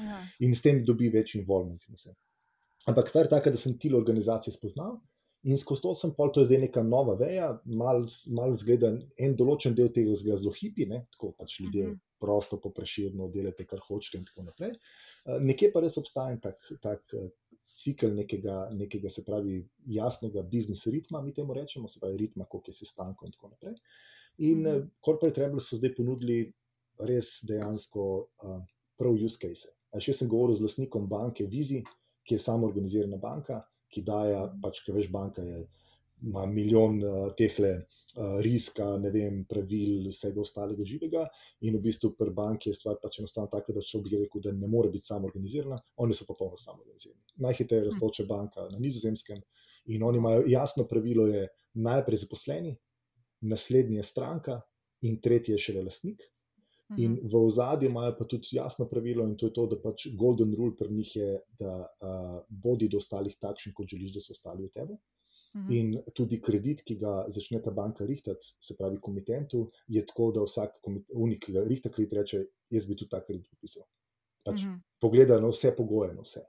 Ja. 0.00 0.20
In 0.40 0.56
s 0.56 0.64
tem 0.64 0.84
dobi 0.88 1.12
več 1.12 1.36
involvement 1.36 1.84
in 1.88 2.00
vse. 2.00 2.16
Ampak 2.90 3.08
stvar 3.08 3.28
je 3.28 3.30
taka, 3.30 3.50
da 3.54 3.56
sem 3.60 3.78
tilo 3.78 3.98
organizacije 3.98 4.54
spoznal 4.54 4.98
in 5.42 5.58
skozi 5.58 5.82
to 5.82 5.92
sem 5.98 6.12
pol, 6.14 6.30
to 6.30 6.42
je 6.42 6.48
zdaj 6.50 6.60
neka 6.64 6.82
nova 6.86 7.14
veja, 7.18 7.48
malo 7.64 8.06
mal 8.36 8.54
zgleda, 8.58 8.92
en 9.18 9.36
določen 9.38 9.74
del 9.78 9.90
tega 9.94 10.14
zgleda 10.18 10.38
zelo 10.38 10.52
hipi, 10.54 10.86
ne? 10.90 11.02
tako 11.14 11.32
pač 11.38 11.58
ljudje 11.60 11.82
uh 11.82 11.88
mhm. 11.88 11.96
-huh. 11.96 12.18
prosto 12.22 12.58
popreširno 12.62 13.28
delate, 13.28 13.66
kar 13.66 13.80
hočete 13.88 14.18
in 14.18 14.24
tako 14.24 14.42
naprej. 14.48 14.72
Uh, 15.26 15.40
nekje 15.42 15.72
pa 15.72 15.80
res 15.80 15.98
obstaja 15.98 16.38
tak, 16.42 16.58
tak 16.82 17.02
uh, 17.18 17.28
cikl 17.82 18.14
nekega, 18.14 18.68
nekega, 18.70 19.10
se 19.10 19.24
pravi, 19.24 19.56
jasnega 19.86 20.42
biznis 20.42 20.86
ritma, 20.86 21.22
mi 21.22 21.34
temu 21.34 21.54
rečemo, 21.54 21.88
se 21.88 22.00
pravi, 22.00 22.16
ritma, 22.16 22.44
koliko 22.44 22.70
je 22.70 22.74
sestanko 22.74 23.26
in 23.26 23.32
tako 23.32 23.48
naprej. 23.48 23.74
In 24.38 24.66
uh 24.66 24.72
-huh. 24.72 24.88
Corporate 25.04 25.40
Rebels 25.40 25.68
so 25.68 25.76
zdaj 25.76 25.94
ponudili 25.94 26.52
res 26.98 27.40
dejansko 27.42 28.02
uh, 28.18 28.62
prav 28.98 29.12
use 29.24 29.38
case. 29.42 29.68
Še 29.98 30.10
jaz 30.10 30.18
sem 30.18 30.28
govoril 30.28 30.54
z 30.54 30.62
lastnikom 30.62 31.08
banke 31.08 31.46
Vizi, 31.46 31.82
ki 32.26 32.34
je 32.34 32.42
samo 32.42 32.66
organizirana 32.66 33.18
banka, 33.22 33.60
ki 33.92 34.02
daje, 34.06 34.36
pač, 34.62 34.82
ki 34.84 34.94
veš, 34.96 35.08
banka 35.12 35.44
je. 35.46 35.62
Ima 36.22 36.44
milijon 36.46 37.00
uh, 37.02 37.32
teh 37.34 37.56
le 37.58 37.70
uh, 37.74 38.36
riska, 38.46 38.84
ne 39.02 39.10
vem, 39.10 39.40
pravil, 39.50 40.04
vsega 40.12 40.38
ostalega 40.38 40.84
živega, 40.86 41.24
in 41.66 41.74
v 41.74 41.80
bistvu 41.82 42.12
pri 42.14 42.30
banki 42.36 42.70
je 42.70 42.76
stvar 42.78 43.00
pač 43.02 43.18
enostavno 43.18 43.50
taka, 43.50 43.74
da 43.74 43.82
če 43.82 43.98
bi 44.04 44.12
rekel, 44.20 44.44
da 44.44 44.52
ne 44.54 44.70
more 44.70 44.92
biti 44.92 45.10
samo 45.10 45.26
organizirana, 45.26 45.80
oni 46.04 46.14
so 46.14 46.28
popolnoma 46.28 46.60
samo 46.60 46.84
organizirani. 46.84 47.24
Najhitreje 47.42 47.88
raztoče 47.88 48.28
banka 48.30 48.68
na 48.70 48.78
nizozemskem 48.78 49.42
in 49.90 50.06
oni 50.06 50.22
imajo 50.22 50.46
jasno 50.46 50.86
pravilo, 50.86 51.26
je 51.26 51.48
najprej 51.82 52.22
zaposleni, 52.22 52.76
naslednji 53.50 53.98
je 53.98 54.06
stranka 54.06 54.60
in 55.02 55.18
tretji 55.20 55.56
je 55.56 55.64
šele 55.66 55.82
lastnik. 55.88 56.22
In 56.98 57.12
mhm. 57.12 57.28
v 57.32 57.40
ozadju 57.46 57.88
imajo 57.88 58.16
pa 58.18 58.24
tudi 58.28 58.56
jasno 58.56 58.86
pravilo, 58.88 59.24
in 59.24 59.36
to 59.36 59.46
je 59.46 59.54
to, 59.56 59.66
da 59.66 59.78
pač 59.80 60.06
golden 60.18 60.54
rule 60.58 60.76
pri 60.76 60.90
njih 60.92 61.16
je, 61.16 61.30
da 61.60 61.74
uh, 61.80 62.36
bodi 62.48 62.88
do 62.88 63.00
ostalih 63.00 63.36
takšen, 63.40 63.72
kot 63.76 63.88
želiš, 63.88 64.14
da 64.16 64.20
so 64.20 64.36
ostali 64.36 64.66
v 64.66 64.72
tebi. 64.74 64.98
Mhm. 65.56 65.72
In 65.76 65.96
tudi 66.16 66.40
kredit, 66.40 66.82
ki 66.88 66.96
ga 67.00 67.26
začne 67.28 67.60
ta 67.62 67.70
banka 67.70 68.06
rihtati, 68.08 68.54
se 68.60 68.76
pravi, 68.76 69.00
komitentu, 69.00 69.66
je 69.88 70.04
tako, 70.06 70.30
da 70.32 70.46
vsak 70.46 70.78
unik, 70.88 71.42
ki 71.44 71.56
ga 71.58 71.66
rihta 71.68 71.92
kredit, 71.92 72.16
reče: 72.20 72.44
Jaz 72.72 72.88
bi 72.88 72.96
tudi 72.96 73.10
ta 73.12 73.20
kredit 73.20 73.50
podpisal. 73.50 73.84
Pač 74.42 74.62
uh 74.62 74.68
-huh. 74.68 74.80
Pogleda 75.00 75.40
na 75.40 75.48
vse 75.52 75.74
pogoje, 75.76 76.14
na 76.14 76.22
vse. 76.22 76.40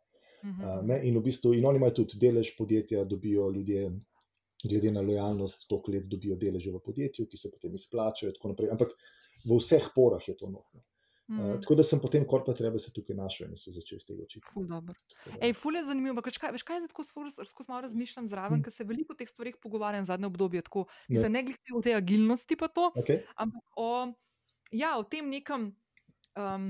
Uh 0.44 0.50
-huh. 0.50 1.00
uh, 1.00 1.06
in 1.08 1.18
v 1.18 1.24
bistvu, 1.24 1.54
in 1.54 1.66
oni 1.66 1.78
imajo 1.78 1.92
tudi 1.92 2.18
delež 2.20 2.56
podjetja, 2.58 3.04
dobijo 3.04 3.52
ljudje, 3.52 3.92
glede 4.64 4.92
na 4.92 5.02
lojalnost, 5.02 5.68
toliko 5.68 5.92
let 5.92 6.06
dobijo 6.08 6.36
deleže 6.36 6.72
v 6.72 6.80
podjetju, 6.80 7.28
ki 7.28 7.38
se 7.38 7.52
potem 7.52 7.76
izplačajo. 7.76 8.32
Ampak 8.72 8.96
v 9.44 9.60
vseh 9.60 9.86
porah 9.96 10.24
je 10.28 10.36
to 10.38 10.50
nohno. 10.50 10.84
Mm. 11.28 11.40
Uh, 11.40 11.62
tako 11.62 11.76
da 11.76 11.84
sem 11.88 12.00
potem 12.04 12.26
korpa 12.28 12.54
treba 12.54 12.80
se 12.80 12.92
tukaj 12.94 13.16
našel 13.16 13.48
in 13.48 13.58
se 13.58 13.72
začel 13.72 14.00
s 14.00 14.06
tega 14.06 14.26
učiti. 14.26 14.44
Ful, 14.54 14.68
Ej, 15.40 15.54
ful 15.56 15.78
je 15.80 15.84
zanimivo, 15.88 16.18
ampak 16.18 16.28
kaj, 16.36 16.52
veš, 16.52 16.66
kaj 16.68 16.82
je 16.82 16.90
tako 16.92 17.06
skozi 17.08 17.70
malo 17.70 17.82
razmišljam 17.86 18.28
zraven, 18.28 18.60
mm. 18.60 18.64
ker 18.66 18.76
se 18.76 18.84
veliko 18.84 19.16
o 19.16 19.20
teh 19.20 19.30
stvarih 19.30 19.56
pogovarjam 19.64 20.04
zadnje 20.04 20.28
obdobje, 20.28 20.66
tako 20.68 20.86
ne, 21.08 21.22
ja. 21.22 21.30
ne 21.32 21.44
glede 21.48 21.78
o 21.78 21.82
tej 21.82 21.96
agilnosti 21.96 22.60
pa 22.60 22.68
to, 22.68 22.92
okay. 23.00 23.24
ampak 23.40 23.80
o, 23.80 24.12
ja, 24.76 24.98
o 25.00 25.08
tem 25.08 25.32
nekem, 25.32 25.72
um, 26.36 26.68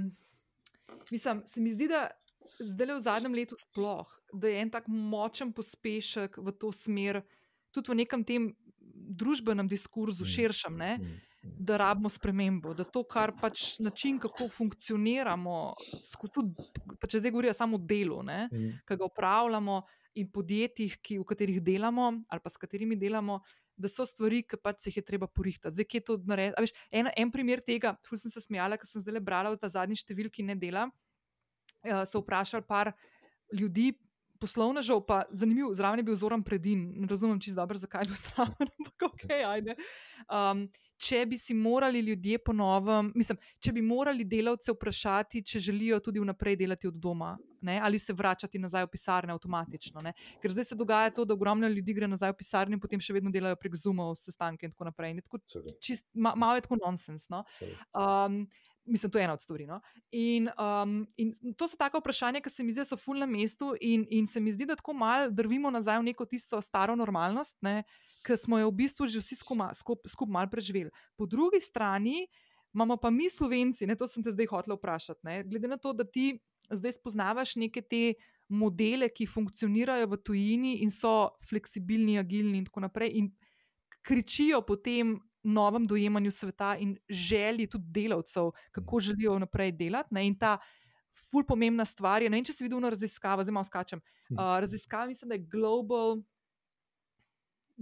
mislim, 1.09 1.41
se 1.49 1.59
mi 1.59 1.73
zdi, 1.73 1.89
da 1.89 2.11
zdaj 2.59 2.87
le 2.87 2.99
v 2.99 3.05
zadnjem 3.09 3.37
letu 3.41 3.57
sploh, 3.57 4.09
da 4.33 4.53
je 4.53 4.61
en 4.61 4.69
tak 4.69 4.85
močen 4.87 5.53
pospešek 5.53 6.37
v 6.37 6.53
to 6.53 6.69
smer, 6.75 7.23
tudi 7.73 7.89
v 7.89 8.03
nekem 8.05 8.21
tem 8.21 8.51
družbenem 8.93 9.65
diskurzu, 9.67 10.29
širšem, 10.29 10.77
ne, 10.77 10.97
da 11.43 11.77
rabimo 11.77 12.09
spremembo, 12.09 12.73
da 12.73 12.83
to, 12.83 13.03
kar 13.03 13.33
pač 13.41 13.79
način, 13.79 14.19
kako 14.19 14.47
funkcioniramo, 14.47 15.57
tudi 16.33 16.53
pa 16.99 17.07
če 17.07 17.19
zdaj 17.19 17.33
govorijo 17.35 17.53
samo 17.57 17.75
o 17.77 17.83
delu, 17.83 18.21
ne, 18.23 18.47
ki 18.87 18.97
ga 18.99 19.05
upravljamo 19.05 19.81
in 20.21 20.29
podjetjih, 20.31 20.95
ki, 21.03 21.17
v 21.19 21.27
katerih 21.27 21.59
delamo 21.63 22.07
ali 22.29 22.43
pa 22.43 22.49
s 22.49 22.57
katerimi 22.61 22.95
delamo. 22.95 23.41
Da 23.73 23.89
so 23.89 24.05
stvari, 24.05 24.43
ki 24.45 24.59
pač 24.61 24.83
se 24.83 24.91
jih 24.91 24.99
je 24.99 25.03
treba 25.07 25.25
porihtati. 25.25 25.73
Zdaj, 25.73 25.85
kje 25.89 26.01
to 26.05 26.15
narediti? 26.29 26.75
En, 26.93 27.07
en 27.09 27.31
primer 27.33 27.57
tega, 27.65 27.95
tu 28.05 28.13
sem 28.21 28.29
se 28.29 28.43
smejala, 28.43 28.77
ker 28.77 28.85
sem 28.85 29.01
zdaj 29.01 29.17
brala 29.17 29.49
v 29.49 29.57
ta 29.57 29.65
zadnji 29.73 29.97
številki 29.97 30.45
ne 30.45 30.53
dela. 30.53 30.83
Uh, 31.81 32.03
so 32.05 32.21
vprašali 32.21 32.67
par 32.69 32.91
ljudi, 33.49 33.89
poslovnežev, 34.43 35.01
pa 35.07 35.23
zanimiv, 35.31 35.71
zraven 35.77 36.03
je 36.03 36.07
bil 36.07 36.17
Zoran 36.19 36.43
Predin, 36.43 36.85
ne 37.01 37.07
razumem 37.09 37.39
čisto 37.41 37.61
dobro, 37.61 37.79
zakaj 37.79 38.05
je 38.05 38.11
bil 38.11 38.19
zraven, 38.19 38.71
ampak 38.77 39.07
ok, 39.09 39.25
ajde. 39.47 39.75
Um, 40.27 40.67
če 41.03 41.23
bi 41.27 41.37
si 41.37 41.53
morali 41.53 41.99
ljudje 41.99 42.39
ponovem, 42.45 43.11
mislim, 43.15 43.39
če 43.59 43.73
bi 43.75 43.83
morali 43.83 44.25
delavce 44.27 44.71
vprašati, 44.71 45.43
če 45.51 45.61
želijo 45.67 45.99
tudi 46.03 46.21
vnaprej 46.23 46.57
delati 46.61 46.87
od 46.87 46.99
doma, 47.03 47.33
ne, 47.63 47.79
ali 47.83 47.99
se 47.99 48.15
vračati 48.15 48.61
nazaj 48.61 48.87
v 48.87 48.91
pisarne 48.93 49.35
avtomatično. 49.35 50.03
Ne. 50.05 50.13
Ker 50.43 50.55
zdaj 50.55 50.71
se 50.71 50.79
dogaja 50.79 51.13
to, 51.15 51.25
da 51.27 51.35
ogromno 51.35 51.67
ljudi 51.71 51.95
gre 51.97 52.07
nazaj 52.07 52.33
v 52.33 52.39
pisarne 52.39 52.77
in 52.77 52.83
potem 52.83 53.03
še 53.03 53.15
vedno 53.17 53.31
delajo 53.33 53.59
prek 53.59 53.75
Zoomov, 53.79 54.15
sestanke 54.19 54.67
in 54.67 54.75
tako 54.75 54.91
naprej. 54.91 55.15
In 55.15 55.23
tako, 55.25 55.41
čist, 55.83 56.07
ma, 56.13 56.35
malo 56.39 56.59
je 56.59 56.67
tako 56.67 56.79
nonsens. 56.83 57.27
No. 57.33 57.43
Um, 57.91 58.45
Mislim, 58.85 59.11
to 59.11 59.19
je 59.19 59.23
ena 59.23 59.33
od 59.33 59.41
stvari. 59.41 59.63
No? 59.63 59.77
In, 60.11 60.49
um, 60.59 61.05
in 61.15 61.29
to 61.55 61.69
so 61.71 61.77
take 61.79 61.95
vprašanja, 61.95 62.41
ki 62.43 62.51
se 62.51 62.65
mi 62.67 62.73
zdijo, 62.75 62.83
so 62.89 62.97
ful 62.99 63.15
na 63.15 63.23
mestu, 63.31 63.69
in, 63.79 64.03
in 64.11 64.27
se 64.27 64.41
mi 64.43 64.51
zdi, 64.51 64.67
da 64.67 64.75
tako 64.75 64.91
malo 64.91 65.29
drvimo 65.31 65.71
nazaj 65.71 66.01
v 66.01 66.09
neko 66.09 66.27
tisto 66.27 66.59
staro 66.61 66.97
normalnost, 66.99 67.55
ki 68.23 68.37
smo 68.39 68.59
jo 68.59 68.71
v 68.71 68.77
bistvu 68.83 69.07
že 69.07 69.19
vsi 69.19 69.35
skupaj 69.35 69.75
skup, 69.75 70.07
skup 70.07 70.29
malo 70.29 70.49
preživeli. 70.49 70.91
Po 71.17 71.25
drugi 71.25 71.59
strani 71.59 72.27
imamo 72.73 72.97
pa 72.97 73.09
mi, 73.09 73.29
slovenci, 73.29 73.85
ne, 73.85 73.95
to 73.95 74.07
sem 74.07 74.23
te 74.23 74.31
zdaj 74.33 74.49
hotel 74.49 74.75
vprašati. 74.75 75.21
Ne? 75.23 75.43
Glede 75.45 75.69
na 75.69 75.77
to, 75.77 75.93
da 75.93 76.03
ti 76.03 76.39
zdaj 76.71 76.97
spoznavaš 76.97 77.55
neke 77.61 77.83
te 77.85 78.15
modele, 78.49 79.09
ki 79.13 79.27
funkcionirajo 79.29 80.07
v 80.09 80.19
tujini 80.25 80.73
in 80.83 80.91
so 80.91 81.33
fleksibilni, 81.49 82.17
agilni 82.19 82.57
in 82.61 82.65
tako 82.65 82.85
naprej, 82.87 83.13
in 83.19 83.29
kričijo 84.03 84.61
potem 84.65 85.15
novem 85.43 85.85
dojemanju 85.85 86.31
sveta 86.31 86.75
in 86.79 86.95
želji 87.09 87.67
tudi 87.67 87.91
delavcev, 87.91 88.51
kako 88.71 88.97
mhm. 88.97 89.03
želijo 89.03 89.39
naprej 89.39 89.71
delati. 89.71 90.13
Ne? 90.13 90.27
In 90.27 90.37
ta 90.39 90.57
ful 91.29 91.45
pomembna 91.45 91.85
stvar 91.85 92.21
je, 92.21 92.29
ne 92.29 92.37
vem, 92.37 92.45
če 92.45 92.53
si 92.53 92.65
videl 92.65 92.81
na 92.81 92.89
raziskavo, 92.93 93.43
zdaj 93.43 93.53
malo 93.53 93.69
skačem. 93.69 94.01
Uh, 94.33 94.57
raziskava, 94.63 95.05
mislim, 95.07 95.29
da 95.29 95.35
je 95.35 95.45
Global. 95.51 96.23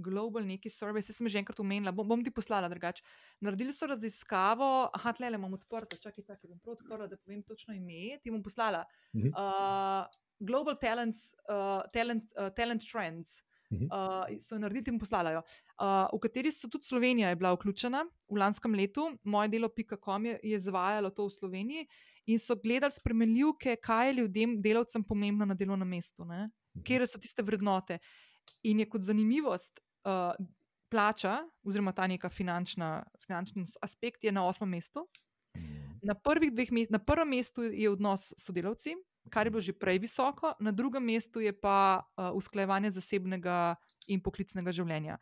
Global 0.02 0.46
neki 0.48 0.70
survey, 0.70 1.04
se 1.06 1.14
sem 1.14 1.30
že 1.30 1.40
enkrat 1.42 1.60
omenila, 1.64 1.94
bom, 1.96 2.08
bom 2.08 2.24
ti 2.24 2.34
poslala 2.34 2.70
drugače. 2.72 3.04
Naredili 3.42 3.74
so 3.74 3.90
raziskavo, 3.90 4.90
aha, 4.94 5.14
tle 5.18 5.30
le 5.30 5.40
imam 5.40 5.54
odprto, 5.58 6.00
čakaj, 6.02 6.26
čakaj, 6.26 6.50
bom 6.50 6.60
prav 6.60 6.80
odprla, 6.80 7.08
da 7.08 7.20
povem 7.22 7.44
točno 7.44 7.76
ime, 7.78 8.18
ti 8.24 8.34
bom 8.34 8.44
poslala. 8.44 8.84
Uh, 9.14 10.10
Global 10.42 10.76
Talents, 10.82 11.32
uh, 11.50 11.86
talent, 11.94 12.34
uh, 12.36 12.50
talent 12.58 12.86
Trends. 12.90 13.42
Uh, 13.72 14.28
so 14.44 14.58
naredili 14.60 14.92
in 14.92 14.98
poslali, 15.00 15.32
uh, 15.32 16.10
v 16.12 16.20
kateri 16.20 16.52
so 16.52 16.68
tudi 16.68 16.84
Slovenija 16.90 17.30
bila 17.40 17.54
vključena 17.56 18.02
v 18.28 18.40
lanskem 18.42 18.74
letu. 18.76 19.06
Moje 19.24 19.48
delo, 19.48 19.70
PIKA.com 19.70 20.26
je, 20.26 20.40
je 20.44 20.58
izvajalo 20.58 21.10
to 21.10 21.30
v 21.30 21.32
Sloveniji 21.32 21.88
in 22.26 22.40
so 22.40 22.56
gledali 22.60 22.92
spremenljivke, 22.92 23.78
kaj 23.80 24.08
je 24.08 24.14
ljudem, 24.14 24.58
delavcem 24.62 25.04
pomembno 25.04 25.46
na 25.46 25.56
delovnem 25.56 25.88
mestu, 25.88 26.28
kje 26.84 27.08
so 27.08 27.20
tiste 27.20 27.44
vrednote. 27.44 28.00
In 28.64 28.80
je 28.80 28.90
kot 28.90 29.08
zanimivost. 29.08 29.80
Uh, 30.06 30.34
Plača, 30.92 31.38
oziroma 31.64 31.94
ta 31.96 32.04
neka 32.08 32.28
finančna, 32.30 33.04
finančni 33.24 33.64
aspekt, 33.82 34.26
je 34.28 34.32
na 34.32 34.44
osmem 34.44 34.70
mestu. 34.70 35.06
Na, 36.04 36.16
na 36.90 37.00
prvem 37.00 37.30
mestu 37.30 37.64
je 37.64 37.88
odnos 37.90 38.34
s 38.34 38.44
sodelavci, 38.44 38.98
kar 39.30 39.48
je 39.48 39.52
bilo 39.52 39.62
že 39.62 39.74
prej 39.78 40.02
visoko, 40.04 40.52
na 40.60 40.72
drugem 40.72 41.06
mestu 41.06 41.40
je 41.40 41.54
pa 41.54 42.02
uh, 42.02 42.36
usklajevanje 42.36 42.92
zasebnega 42.92 43.76
in 44.08 44.20
poklicnega 44.20 44.74
življenja, 44.76 45.16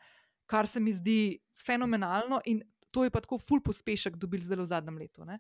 kar 0.50 0.68
se 0.68 0.80
mi 0.80 0.94
zdi 0.96 1.38
fenomenalno 1.60 2.42
in 2.46 2.64
to 2.92 3.04
je 3.04 3.12
pa 3.14 3.22
tako 3.22 3.38
ful 3.38 3.62
pospešek 3.62 4.16
dobil 4.18 4.42
zdaj 4.42 4.58
v 4.58 4.70
zadnjem 4.72 4.98
letu. 4.98 5.26
Ne? 5.26 5.38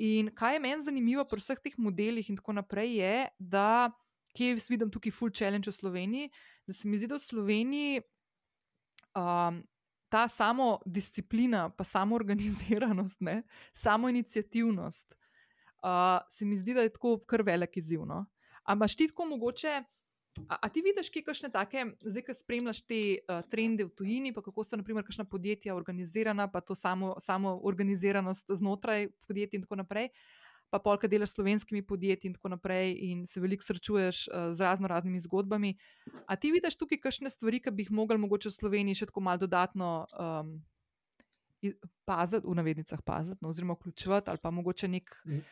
In 0.00 0.30
kaj 0.32 0.56
je 0.56 0.62
meni 0.62 0.84
zanimivo 0.84 1.26
pri 1.28 1.42
vseh 1.42 1.60
teh 1.60 1.76
modelih 1.76 2.30
in 2.30 2.38
tako 2.40 2.56
naprej, 2.56 2.96
je, 3.02 3.16
da 3.36 3.90
kje 4.36 4.56
vidim 4.70 4.88
tukaj 4.88 5.12
full 5.12 5.34
challenge 5.34 5.68
v 5.68 5.76
Sloveniji, 5.76 6.30
da 6.66 6.72
se 6.72 6.88
mi 6.88 6.96
zdi, 6.96 7.10
da 7.10 7.18
v 7.18 7.26
Sloveniji. 7.26 8.06
Um, 9.16 9.62
Ta 10.10 10.28
samo 10.28 10.80
disciplina, 10.86 11.68
pa 11.70 11.84
samo 11.84 12.16
organiziranost, 12.16 13.20
samo 13.72 14.08
inicijativnost, 14.08 15.14
uh, 15.82 16.26
se 16.28 16.44
mi 16.44 16.56
zdi, 16.56 16.74
da 16.74 16.80
je 16.80 16.92
tako 16.92 17.18
kar 17.26 17.42
velik 17.42 17.76
izziv. 17.76 18.02
No? 18.06 18.26
Ampak 18.64 18.90
ti 18.96 19.08
tako 19.08 19.24
mogoče. 19.24 19.82
A, 20.48 20.56
a 20.62 20.68
ti 20.68 20.82
vidiš, 20.82 21.10
kaj 21.10 21.24
kakšne 21.26 21.48
take, 21.50 21.84
zdaj, 22.06 22.22
ki 22.26 22.34
spremljaš 22.38 22.82
te 22.86 23.00
uh, 23.18 23.40
trende 23.50 23.86
v 23.86 23.90
tujini, 23.98 24.32
pa 24.34 24.42
kako 24.42 24.64
so, 24.64 24.78
naprimer, 24.78 25.04
kakšna 25.06 25.24
podjetja 25.30 25.74
organizirana, 25.74 26.46
pa 26.50 26.60
to 26.60 26.74
samo, 26.74 27.16
samo 27.18 27.56
organiziranost 27.66 28.50
znotraj 28.50 29.08
podjetij 29.26 29.58
in 29.58 29.66
tako 29.66 29.80
naprej, 29.82 30.08
pa 30.70 30.78
polka 30.78 31.08
delaš 31.10 31.32
s 31.32 31.38
slovenskimi 31.38 31.82
podjetji 31.86 32.30
in 32.30 32.34
tako 32.38 32.52
naprej, 32.54 32.94
in 33.10 33.24
se 33.26 33.40
veliko 33.40 33.64
srečuješ 33.66 34.28
uh, 34.28 34.50
z 34.54 34.60
razno 34.60 34.88
raznimi 34.88 35.20
zgodbami. 35.20 35.74
A 36.26 36.36
ti 36.36 36.52
vidiš 36.52 36.78
tukaj 36.78 37.00
kakšne 37.02 37.30
stvari, 37.30 37.60
ki 37.60 37.70
bi 37.74 37.86
jih 37.86 37.94
mogli 37.94 38.18
mogoče 38.18 38.48
v 38.48 38.58
Sloveniji 38.58 39.02
še 39.02 39.10
tako 39.10 39.24
malo 39.26 39.42
dodatno 39.42 40.04
um, 40.14 40.54
paziti, 42.08 42.46
v 42.46 42.54
navednicah 42.56 43.02
paziti, 43.04 43.38
no, 43.42 43.50
oziroma 43.50 43.74
vključevati, 43.76 44.30
ali 44.30 44.40
pa 44.42 44.54
mogoče 44.54 44.88
nek. 44.88 45.16
Mm 45.26 45.42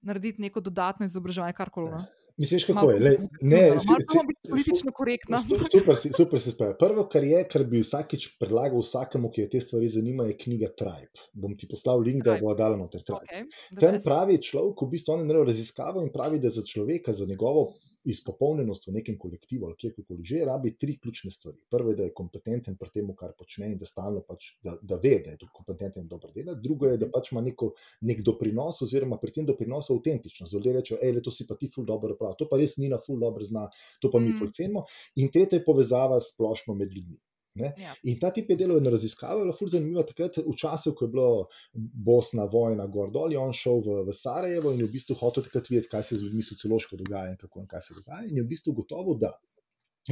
narediti 0.00 0.42
neko 0.42 0.60
dodatno 0.60 1.06
izobraževanje, 1.06 1.52
kar 1.52 1.70
koli. 1.70 1.90
No? 1.90 2.04
Misliš, 2.38 2.64
kako 2.64 2.90
je? 2.90 3.00
Le, 3.00 3.10
ne, 3.40 3.56
ne, 3.56 3.70
ne, 3.70 4.34
politično 4.50 4.92
korektno. 4.92 5.38
Super, 5.72 5.96
super 6.16 6.40
se 6.40 6.50
spravi. 6.50 6.74
Prvo, 6.78 7.04
kar 7.10 7.24
je, 7.24 7.40
kar 7.50 7.64
bi 7.66 7.80
vsakič 7.82 8.28
predlagal 8.38 8.78
vsakemu, 8.78 9.30
ki 9.34 9.42
je 9.42 9.50
te 9.54 9.60
stvari 9.60 9.88
zanima, 9.90 10.28
je 10.28 10.36
knjiga 10.38 10.70
Tribe. 10.78 11.26
Bom 11.32 11.56
ti 11.58 11.66
poslal 11.68 12.04
link, 12.06 12.22
da 12.24 12.36
bo 12.38 12.54
dala 12.54 12.78
noter 12.78 13.02
Tribe. 13.02 13.26
Okay, 13.26 13.80
Ten 13.80 13.98
pravi 14.04 14.38
človek, 14.38 14.84
v 14.86 14.90
bistvu 14.94 15.16
on 15.16 15.24
je 15.24 15.30
naredil 15.32 15.50
raziskavo 15.50 16.04
in 16.06 16.12
pravi, 16.14 16.38
da 16.38 16.52
za 16.54 16.62
človeka, 16.62 17.12
za 17.12 17.26
njegovo 17.26 17.66
izpopolnjenost 18.08 18.86
v 18.86 18.94
nekem 19.00 19.18
kolektivu 19.18 19.66
ali 19.66 19.76
kjerkoli 19.76 20.24
že, 20.24 20.44
rabi 20.46 20.76
tri 20.78 20.98
ključne 20.98 21.30
stvari. 21.30 21.58
Prvo 21.70 21.90
je, 21.90 21.96
da 21.96 22.06
je 22.06 22.14
kompetenten 22.14 22.76
pri 22.78 22.90
tem, 22.94 23.10
kar 23.18 23.34
počne 23.38 23.72
in 23.72 23.78
da 23.78 23.86
stalno 23.86 24.22
pač, 24.22 24.52
da, 24.64 24.76
da 24.82 24.96
ve, 25.02 25.18
da 25.24 25.34
je 25.34 25.50
kompetenten 25.52 26.06
in 26.06 26.08
dobro 26.08 26.30
dela. 26.32 26.54
Drugo 26.54 26.86
je, 26.86 26.96
da 27.02 27.10
pač 27.10 27.32
ima 27.32 27.42
neko, 27.42 27.72
nek 28.06 28.22
doprinos 28.22 28.82
oziroma 28.86 29.18
pri 29.18 29.34
tem 29.40 29.46
doprinosu 29.46 29.98
avtentičnost. 29.98 30.54
Ljudje 30.54 30.76
rečejo, 30.78 31.00
hej, 31.02 31.20
to 31.24 31.34
si 31.34 31.46
pa 31.48 31.58
ti 31.58 31.70
ful 31.74 31.84
dobro 31.84 32.16
prav 32.16 32.27
prav, 32.28 32.36
to 32.38 32.48
pa 32.48 32.58
res 32.60 32.76
ni 32.76 32.88
na 32.88 33.00
full 33.04 33.20
dobro 33.20 33.44
zna, 33.44 33.68
to 34.00 34.10
pa 34.10 34.20
mi 34.20 34.32
mm. 34.32 34.38
fulcemo. 34.38 34.84
In 35.16 35.32
tretja 35.32 35.58
je 35.58 35.64
povezava 35.64 36.20
splošno 36.20 36.74
med 36.74 36.92
ljudmi. 36.92 37.18
Ja. 37.58 37.94
In 38.04 38.20
ta 38.20 38.30
tip 38.30 38.50
je 38.50 38.56
delal 38.56 38.78
na 38.84 38.90
raziskave, 38.90 39.42
zelo 39.42 39.68
zanimivo. 39.68 40.04
Takrat, 40.06 40.36
v 40.38 40.54
času, 40.54 40.92
ko 40.94 41.06
je 41.06 41.10
bila 41.10 41.46
Bosna 41.74 42.44
vojna, 42.46 42.86
gor 42.86 43.10
dol, 43.10 43.32
je 43.34 43.40
on 43.40 43.50
šel 43.52 43.80
v, 43.82 43.96
v 44.06 44.14
Sarajevo 44.14 44.70
in 44.70 44.84
je 44.84 44.86
v 44.86 44.94
bistvu 44.94 45.16
hotel 45.18 45.42
takrat 45.42 45.66
videti, 45.70 45.90
kaj 45.90 46.04
se 46.06 46.18
z 46.18 46.28
ljudmi 46.28 46.44
sociološko 46.46 47.00
dogaja 47.00 47.32
in 47.32 47.38
kako 47.40 47.64
in 47.64 47.66
kaj 47.66 47.82
se 47.88 47.96
dogaja. 47.98 48.28
In 48.28 48.38
je 48.38 48.44
v 48.44 48.50
bistvu 48.52 48.76
gotovo, 48.78 49.16
da. 49.18 49.32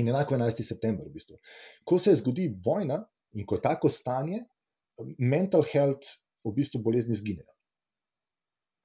In 0.01 0.11
enako 0.11 0.35
11. 0.35 0.65
september, 0.67 1.07
v 1.07 1.15
bistvu. 1.15 1.39
ko 1.85 1.99
se 2.03 2.17
zgodi 2.19 2.51
vojna 2.65 3.05
in 3.39 3.47
ko 3.47 3.61
je 3.61 3.63
tako 3.63 3.89
stanje, 3.89 4.43
mental 5.19 5.63
health 5.63 6.19
v 6.45 6.53
bistvu 6.57 6.83
bolezni 6.83 7.15
zginejo. 7.15 7.56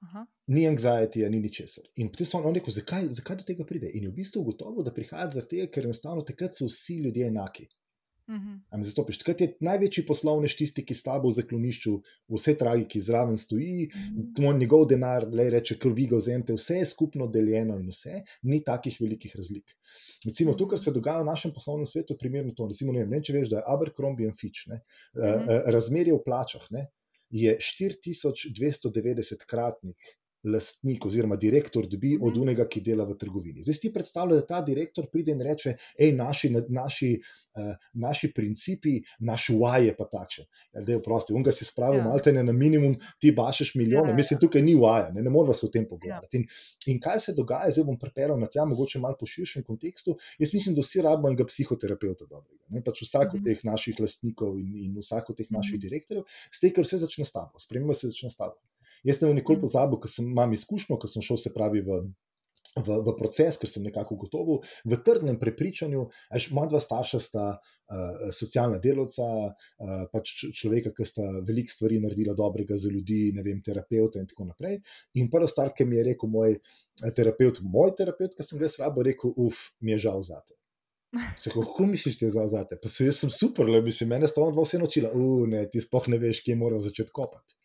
Aha. 0.01 0.25
Ni 0.47 0.65
anxiety, 0.67 1.21
ni 1.29 1.39
ničesar. 1.39 1.85
In 1.95 2.09
potem 2.09 2.25
so 2.25 2.39
oni 2.41 2.57
rekli, 2.59 2.73
zakaj, 2.73 3.05
zakaj 3.19 3.37
do 3.41 3.45
tega 3.45 3.65
pride. 3.69 3.91
In 3.93 4.07
je 4.07 4.09
v 4.09 4.17
bistvu 4.17 4.41
ugotovil, 4.41 4.85
da 4.87 4.93
prihaja 4.95 5.27
zaradi 5.35 5.57
tega, 5.57 5.67
ker 5.75 5.85
enostavno 5.85 6.25
takrat 6.25 6.57
so 6.57 6.65
vsi 6.69 6.97
ljudje 7.05 7.27
enaki. 7.29 7.67
Uh 8.27 8.35
mhm. 8.35 8.55
-huh. 8.71 8.83
Zato, 8.83 9.03
takrat 9.03 9.41
je 9.41 9.47
največji 9.59 10.05
poslovnež 10.07 10.55
tisti, 10.55 10.85
ki 10.85 10.93
s 10.93 11.03
tabo 11.03 11.29
v 11.29 11.37
zaklonišču, 11.37 11.93
vse 12.33 12.53
tragi, 12.57 12.85
ki 12.93 13.01
zraven 13.01 13.37
stoji, 13.37 13.89
uh 13.89 13.99
mhm. 13.99 14.31
-huh. 14.37 14.59
njegov 14.59 14.87
denar, 14.87 15.27
le 15.39 15.49
reče, 15.49 15.77
krvi 15.77 16.07
ga 16.07 16.17
vzemte, 16.17 16.53
vse 16.53 16.77
je 16.77 16.85
skupno 16.85 17.27
deljeno 17.27 17.77
in 17.79 17.89
vse, 17.89 18.23
ni 18.41 18.63
takih 18.63 18.97
velikih 19.01 19.35
razlik. 19.35 19.75
Recimo, 20.25 20.53
to, 20.53 20.67
kar 20.67 20.79
se 20.79 20.91
dogaja 20.91 21.21
v 21.21 21.29
našem 21.29 21.53
poslovnem 21.53 21.85
svetu, 21.85 22.13
je 22.13 22.17
primerno 22.17 22.53
to. 22.57 22.67
Recimo, 22.67 22.93
ne 22.93 22.99
vem, 22.99 23.09
ne, 23.09 23.21
če 23.21 23.33
veš, 23.33 23.49
da 23.49 23.57
je 23.57 23.67
Abercrombie 23.67 24.28
in 24.28 24.34
Fitch, 24.34 24.67
ne, 24.67 24.82
uh 25.13 25.21
-huh. 25.21 25.71
razmerje 25.71 26.13
v 26.13 26.23
plačah. 26.26 26.71
Ne, 26.71 26.88
je 27.32 27.57
4290 27.59 29.45
kratnik 29.47 30.17
lastnik 30.43 31.05
oziroma 31.05 31.35
direktor 31.35 31.87
dobi 31.87 32.17
od 32.21 32.33
Mhm. 32.33 32.41
unega, 32.41 32.67
ki 32.67 32.81
dela 32.81 33.03
v 33.03 33.15
trgovini. 33.15 33.61
Zdaj 33.61 33.75
si 33.75 33.93
predstavljaj, 33.93 34.39
da 34.39 34.45
ta 34.47 34.61
direktor 34.61 35.07
pride 35.09 35.31
in 35.31 35.41
reče: 35.41 35.75
hej, 35.99 36.11
naši, 36.13 36.49
naši, 36.69 37.21
uh, 37.55 37.73
naši 37.93 38.33
principi, 38.33 39.01
naš 39.19 39.47
why 39.49 39.85
je 39.85 39.95
pa 39.97 40.05
takšen. 40.05 40.45
Ja, 40.73 40.81
da 40.81 40.91
je 40.91 41.01
prosti, 41.01 41.33
unga 41.33 41.51
si 41.51 41.65
spravil 41.65 41.99
Ja. 41.99 42.03
ja. 42.03 42.09
malte 42.09 42.33
na 42.33 42.51
minimum, 42.51 42.95
ti 43.19 43.31
bašeš 43.31 43.75
milijone, 43.75 44.01
Ja, 44.01 44.07
ja, 44.07 44.09
ja, 44.09 44.15
mislim, 44.15 44.39
tukaj 44.39 44.61
ni 44.61 44.75
why, 44.75 45.13
ne, 45.13 45.21
ne 45.21 45.29
moramo 45.29 45.53
se 45.53 45.65
o 45.65 45.69
tem 45.69 45.85
pogovarjati. 45.87 46.37
In, 46.37 46.47
in 46.87 46.99
kaj 46.99 47.19
se 47.19 47.33
dogaja, 47.33 47.71
zdaj 47.71 47.83
bom 47.83 47.99
pripeljal 47.99 48.39
na 48.39 48.47
tja, 48.47 48.65
mogoče 48.65 48.99
malo 48.99 49.15
po 49.19 49.25
širšem 49.25 49.63
kontekstu. 49.63 50.17
Jaz 50.39 50.53
mislim, 50.53 50.75
da 50.75 50.81
vsi 50.81 51.01
rabimo 51.01 51.27
enega 51.27 51.45
psihoterapeuta 51.45 52.25
dobrega. 52.25 52.65
Ne? 52.69 52.81
Pač 52.81 53.01
vsak 53.01 53.33
od 53.33 53.41
Mhm. 53.41 53.45
teh 53.45 53.59
naših 53.63 53.95
lastnikov 53.99 54.57
in, 54.59 54.75
in 54.77 54.97
vsak 54.97 55.29
od 55.29 55.37
teh 55.37 55.47
naših 55.51 55.77
Mhm. 55.77 55.81
direktorjev, 55.81 56.23
zdaj, 56.51 56.73
ker 56.73 56.83
vse 56.83 56.97
začne 56.97 57.25
s 57.25 57.31
tabo, 57.31 57.59
sprememba 57.59 57.93
se 57.93 58.07
začne 58.07 58.29
s 58.29 58.35
tabo. 58.35 58.57
Jaz 59.04 59.22
ne 59.22 59.28
bom 59.32 59.36
nikoli 59.38 59.58
Mhm. 59.58 59.66
pozabil, 59.68 59.99
ker 60.02 60.10
sem 60.12 60.26
imam 60.28 60.54
izkušnjo, 60.54 60.97
ker 60.99 61.10
sem 61.10 61.22
šel 61.26 61.38
se 61.38 61.54
pravi 61.54 61.82
v. 61.82 62.02
V, 62.72 62.88
v 63.04 63.12
proces, 63.20 63.58
ker 63.60 63.68
sem 63.68 63.84
nekako 63.84 64.16
gotovo, 64.16 64.54
v 64.88 64.95
trdnem 65.04 65.36
prepričanju, 65.39 66.06
da 66.32 66.39
moja 66.56 66.70
dva 66.72 66.80
starša 66.80 67.20
sta 67.20 67.47
uh, 67.58 68.30
socialna 68.32 68.78
delovca, 68.80 69.26
uh, 69.52 70.06
pač 70.14 70.32
človeka, 70.56 70.93
ki 70.95 71.04
sta 71.10 71.26
veliko 71.43 71.68
stvari 71.74 71.99
naredila 71.99 72.32
dobrega 72.34 72.78
za 72.80 72.88
ljudi, 72.93 73.34
ne 73.36 73.43
vem, 73.43 73.60
terapeuta 73.60 74.24
in 74.24 74.28
tako 74.32 74.47
naprej. 74.54 74.80
In 75.20 75.28
prva 75.28 75.49
stvar, 75.52 75.74
ki 75.76 75.84
mi 75.84 75.99
je 75.99 76.06
rekel 76.14 76.32
moj 76.32 76.56
eh, 76.56 77.12
terapeut, 77.12 77.60
moj 77.60 77.91
terapeut, 77.99 78.38
ki 78.39 78.43
sem 78.47 78.58
ga 78.58 78.70
jaz 78.70 78.80
rabo, 78.80 79.04
rekel: 79.04 79.34
Uf, 79.36 79.60
mi 79.82 79.91
je 79.91 79.99
žal 80.08 80.24
zate. 80.24 80.56
Kako 81.43 81.86
misliš, 81.91 82.22
da 82.22 82.30
je 82.30 82.36
žal 82.38 82.47
zate? 82.47 82.80
Pa 82.80 82.88
so 82.88 83.04
jaz 83.04 83.20
sem 83.20 83.30
super, 83.30 83.68
le 83.68 83.82
bi 83.84 83.91
se 83.91 84.08
mene 84.08 84.32
stavno 84.32 84.56
dva 84.56 84.64
vse 84.64 84.80
naučila. 84.80 85.12
Uf, 85.12 85.43
ne, 85.52 85.68
ti 85.68 85.84
sploh 85.84 86.08
ne 86.08 86.18
veš, 86.24 86.39
kje 86.47 86.56
moram 86.56 86.80
začeti 86.80 87.12
kopati. 87.12 87.58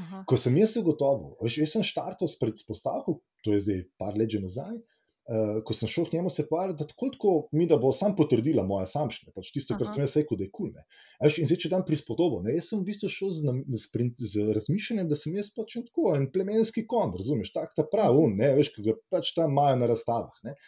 Aha. 0.00 0.24
Ko 0.28 0.38
sem 0.40 0.56
jaz 0.58 0.74
ugotovil, 0.80 1.36
veš, 1.42 1.60
jaz 1.62 1.76
sem 1.76 1.86
štartal 1.86 2.30
s 2.30 2.38
predpostavko, 2.40 3.20
to 3.46 3.54
je 3.54 3.62
zdaj 3.62 3.80
par 4.00 4.18
let 4.18 4.32
že 4.32 4.40
nazaj, 4.42 4.76
uh, 4.78 5.60
ko 5.66 5.76
sem 5.76 5.90
šel 5.90 6.08
k 6.08 6.18
njemu 6.18 6.32
se 6.34 6.46
pogovarjati, 6.48 6.78
da 6.80 6.88
tako, 6.90 7.10
tako 7.14 7.34
mi 7.52 7.68
da 7.70 7.78
bo 7.80 7.92
sam 7.96 8.16
potrdila 8.18 8.64
moje 8.66 8.88
samšne, 8.90 9.32
pač 9.36 9.52
tisto, 9.54 9.76
kar 9.78 9.86
Aha. 9.86 9.94
sem 9.94 10.04
jaz 10.04 10.16
rekel, 10.18 10.40
da 10.40 10.48
je 10.48 10.52
kul. 10.52 10.72
Cool, 10.74 11.42
in 11.42 11.50
zdaj, 11.50 11.60
če 11.64 11.72
dam 11.76 11.86
prispodobo, 11.86 12.40
ne, 12.44 12.56
jaz 12.58 12.72
sem 12.72 12.82
v 12.82 12.88
bistvu 12.90 13.12
šel 13.12 13.34
z, 13.38 13.58
z, 13.84 14.08
z 14.34 14.48
razmišljanjem, 14.58 15.10
da 15.10 15.20
sem 15.20 15.36
jaz 15.38 15.52
pač 15.54 15.78
en 15.78 15.86
tako 15.88 16.14
en 16.18 16.30
plemenski 16.34 16.86
kon, 16.90 17.14
razumeš, 17.14 17.54
tak 17.54 17.76
ta 17.78 17.86
prav, 17.86 18.18
un, 18.18 18.34
ne, 18.40 18.54
veš, 18.58 18.74
ki 18.74 18.88
ga 18.88 18.98
pač 19.14 19.34
tam 19.38 19.54
imajo 19.54 19.78
na 19.82 19.90
razstavah. 19.94 20.42
Ne. 20.48 20.58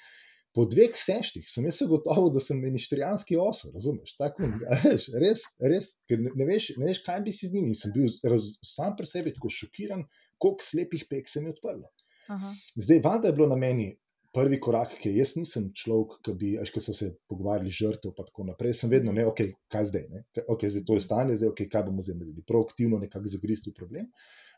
Po 0.57 0.65
dveh 0.65 0.95
seštih 0.97 1.45
sem 1.53 1.67
jaz 1.69 1.83
gotovo, 1.89 2.31
da 2.33 2.41
sem 2.41 2.57
meništrijanski 2.65 3.37
osel, 3.37 3.75
razumeš? 3.77 4.15
Tako, 4.17 4.49
veš, 4.87 5.11
res, 5.21 5.45
res, 5.61 5.91
ker 6.09 6.23
ne, 6.25 6.47
veš, 6.49 6.71
ne 6.81 6.89
veš, 6.89 7.03
kaj 7.05 7.21
bi 7.27 7.35
si 7.37 7.51
z 7.51 7.59
njimi. 7.59 7.77
Sem 7.77 7.93
bil 7.93 8.09
raz, 8.25 8.49
sam 8.65 8.97
pri 8.97 9.09
sebi 9.11 9.35
tako 9.37 9.53
šokiran, 9.53 10.07
koliko 10.41 10.65
slepih 10.65 11.05
pek 11.11 11.29
se 11.29 11.45
mi 11.45 11.53
je 11.53 11.59
odprlo. 11.59 11.93
Aha. 12.33 12.55
Zdaj, 12.75 13.03
valjda 13.05 13.29
je 13.29 13.37
bilo 13.37 13.51
na 13.53 13.61
meni 13.61 13.91
prvi 14.37 14.59
korak, 14.61 14.97
ker 15.01 15.15
jaz 15.17 15.33
nisem 15.37 15.71
človek, 15.77 16.19
ki 16.25 16.35
bi, 16.41 16.51
veš, 16.61 16.73
ko 16.75 16.83
so 16.85 16.93
se 16.97 17.13
pogovarjali 17.31 17.73
žrtev, 17.73 18.13
pa 18.17 18.27
tako 18.27 18.45
naprej, 18.51 18.75
sem 18.81 18.93
vedno, 18.93 19.15
ne, 19.17 19.25
ok, 19.29 19.41
kaj 19.73 19.87
zdaj, 19.93 20.05
ne, 20.13 20.25
ok, 20.45 20.67
zdaj 20.75 20.85
to 20.89 20.99
je 20.99 21.05
stanje, 21.05 21.39
zdaj, 21.39 21.53
ok, 21.55 21.63
kaj 21.73 21.87
bomo 21.87 22.05
zdaj 22.05 22.19
naredili, 22.19 22.45
proaktivno 22.49 23.01
nekako 23.01 23.33
zagristi 23.33 23.73
v 23.73 23.79
problem. 23.79 24.11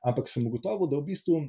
Ampak 0.08 0.30
sem 0.30 0.46
ugotovil, 0.46 0.90
da 0.90 0.98
v 0.98 1.10
bistvu 1.12 1.44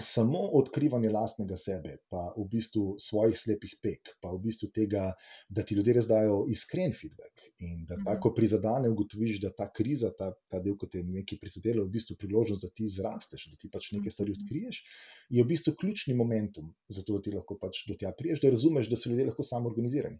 samo 0.00 0.38
odkrivanje 0.58 1.10
lastnega 1.10 1.56
sebe, 1.56 1.96
pa 2.08 2.32
v 2.36 2.46
bistvu 2.48 2.96
svojih 2.98 3.36
slepih 3.38 3.74
pek, 3.82 4.14
pa 4.20 4.32
v 4.32 4.38
bistvu 4.46 4.70
tega, 4.70 5.12
da 5.48 5.62
ti 5.62 5.74
ljudje 5.74 5.94
res 5.94 6.08
dajo 6.08 6.46
iskren 6.48 6.92
feedback 6.92 7.44
in 7.58 7.84
da 7.84 7.96
Mhm. 7.96 8.04
tako 8.04 8.32
prizadane 8.34 8.88
ugotoviš, 8.88 9.40
da 9.40 9.52
ta 9.52 9.68
kriza, 9.70 10.10
ta, 10.18 10.32
ta 10.48 10.60
del, 10.60 10.76
ki 10.76 10.88
te 10.88 10.98
je 10.98 11.04
nekaj 11.04 11.38
prizadela, 11.38 11.82
je 11.82 11.88
v 11.88 11.92
bistvu 11.92 12.16
priložnost, 12.16 12.62
da 12.62 12.70
ti 12.70 12.88
zrasteš, 12.88 13.46
da 13.50 13.56
ti 13.56 13.70
pač 13.70 13.92
nekaj 13.92 14.10
stvari 14.10 14.32
Mhm. 14.32 14.38
odkriješ, 14.38 14.82
je 15.30 15.44
v 15.44 15.48
bistvu 15.48 15.74
ključni 15.74 16.14
momentum 16.14 16.72
za 16.88 17.02
to, 17.02 17.18
da 17.18 17.22
ti 17.22 17.30
lahko 17.32 17.58
pač 17.58 17.84
do 17.86 17.94
tja 17.94 18.12
priješ, 18.12 18.40
da 18.40 18.50
razumeš, 18.50 18.88
da 18.88 18.96
so 18.96 19.10
ljudje 19.10 19.26
lahko 19.26 19.42
samo 19.44 19.68
organizirani. 19.68 20.18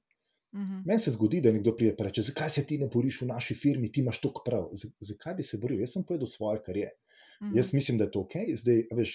Mhm. 0.52 0.82
Meni 0.84 0.98
se 0.98 1.10
zgodi, 1.12 1.40
da 1.40 1.52
nekdo 1.52 1.72
pride 1.72 1.92
in 1.92 2.04
reče: 2.04 2.22
Zakaj 2.22 2.50
se 2.50 2.66
ti 2.66 2.78
ne 2.78 2.88
boriš 2.88 3.20
v 3.22 3.28
naši 3.28 3.54
firmi, 3.56 3.92
ti 3.92 4.00
imaš 4.00 4.20
toliko 4.20 4.42
prav. 4.44 4.68
Z- 4.74 4.90
Zakaj 5.02 5.34
bi 5.34 5.42
se 5.44 5.58
boril? 5.58 5.80
Jaz 5.80 5.92
sem 5.92 6.04
povedal 6.04 6.26
svoje, 6.28 6.62
kar 6.62 6.76
je. 6.76 6.90
Mhm. 7.40 7.52
Jaz 7.52 7.72
mislim, 7.72 7.98
da 7.98 8.04
je 8.04 8.10
to 8.10 8.20
ok, 8.20 8.34
zdaj, 8.54 8.82
veš, 8.92 9.12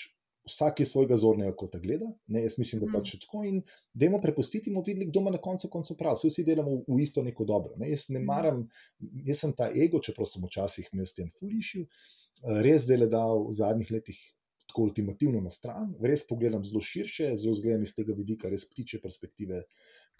vsak 0.47 0.79
je 0.79 0.85
svojega 0.85 1.15
zornega 1.17 1.55
kota 1.55 1.79
gleda, 1.79 2.07
ne, 2.27 2.43
jaz 2.43 2.57
mislim, 2.57 2.81
da 2.81 2.87
Mhm. 2.87 2.95
pač 2.95 3.13
je 3.13 3.19
tako 3.19 3.43
in 3.43 3.61
dajmo 3.93 4.21
prepustiti 4.21 4.69
in 4.71 4.81
videti, 4.85 5.09
kdo 5.11 5.19
ima 5.19 5.31
na 5.31 5.37
koncu 5.37 5.69
koncev 5.69 5.97
prav. 5.97 6.15
Vsi, 6.15 6.27
vsi 6.29 6.43
delamo 6.43 6.71
v, 6.71 6.83
v 6.87 7.01
isto 7.01 7.23
neko 7.23 7.45
dobro. 7.45 7.75
Ne. 7.77 7.89
Jaz 7.89 8.09
ne 8.09 8.19
Mhm. 8.19 8.25
maram, 8.25 8.67
jaz 9.25 9.39
sem 9.39 9.53
ta 9.53 9.69
ego, 9.75 9.99
čeprav 9.99 10.25
sem 10.25 10.43
včasih 10.43 10.89
imel 10.93 11.05
s 11.05 11.13
tem 11.13 11.29
fulišil, 11.39 11.85
res 12.63 12.85
dele 12.85 13.07
dal 13.07 13.47
v 13.47 13.51
zadnjih 13.53 13.91
letih. 13.91 14.17
Tako 14.67 14.81
ultimativno 14.83 15.39
na 15.41 15.49
stran, 15.49 15.93
res 16.03 16.25
pogledam 16.27 16.65
zelo 16.65 16.81
širše, 16.83 17.37
zelo 17.37 17.55
zgledam 17.55 17.83
iz 17.83 17.93
tega 17.95 18.13
vidika, 18.13 18.49
res 18.49 18.65
ptiče 18.69 18.99
perspektive, 19.01 19.63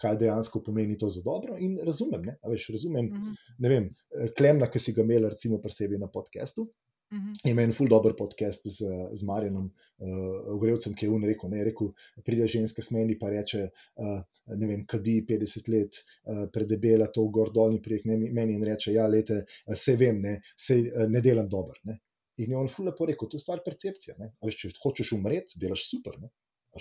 kaj 0.00 0.16
dejansko 0.16 0.62
pomeni 0.62 0.96
to 0.98 1.08
za 1.10 1.20
dobro. 1.22 1.56
In 1.58 1.78
razumem, 1.84 2.22
ne, 2.24 2.38
a 2.42 2.48
veš, 2.48 2.68
razumem, 2.72 3.06
Mhm. 3.06 3.34
ne 3.58 3.68
vem, 3.68 3.84
eh, 4.14 4.28
Klemna, 4.38 4.70
ki 4.70 4.78
si 4.78 4.92
ga 4.92 5.02
imel, 5.02 5.28
recimo, 5.28 5.58
pri 5.60 5.72
sebi 5.72 5.98
na 5.98 6.08
podkastu, 6.08 6.68
Mhm. 7.12 7.32
je 7.44 7.50
imel 7.50 7.64
en 7.64 7.72
ful 7.72 7.88
dober 7.88 8.12
podcast 8.12 8.66
z, 8.66 8.84
z 9.12 9.22
Marjanom 9.22 9.64
uh, 9.64 10.08
Ogrevcem, 10.54 10.94
ki 10.94 11.06
je 11.06 11.10
on 11.10 11.24
rekel, 11.24 11.50
ne, 11.50 11.64
rekel, 11.64 11.92
pride 12.22 12.46
ženska 12.46 12.82
k 12.82 12.90
meni 12.90 13.18
pa 13.18 13.30
reče, 13.30 13.62
uh, 13.96 14.18
ne 14.54 14.66
vem, 14.66 14.82
kadi 14.86 15.22
50 15.24 15.68
let, 15.68 16.02
uh, 16.24 16.42
predebela 16.52 17.06
to 17.06 17.24
gor 17.28 17.48
dol 17.50 17.72
in 17.72 17.82
prije 17.82 18.02
k 18.02 18.04
meni- 18.06 18.54
in 18.54 18.64
reče, 18.64 18.92
ja, 18.92 19.06
lete, 19.06 19.44
vse 19.66 19.96
vem, 19.96 20.20
ne, 20.20 20.34
sej, 20.56 20.90
uh, 20.92 21.08
ne 21.08 21.20
delam 21.20 21.48
dobro. 21.48 21.80
Ne. 21.84 21.98
In 22.38 22.50
je 22.50 22.56
on 22.56 22.68
ful 22.68 22.86
lepo 22.86 23.06
rekel, 23.06 23.28
to 23.28 23.36
je 23.36 23.40
stvar 23.40 23.64
percepcije. 23.64 24.14
Ne. 24.18 24.32
A 24.40 24.46
Veš, 24.46 24.56
če 24.56 24.68
hočeš 24.82 25.12
umreti, 25.12 25.56
delaš 25.58 25.88
super. 25.90 26.20
Ne. 26.20 26.28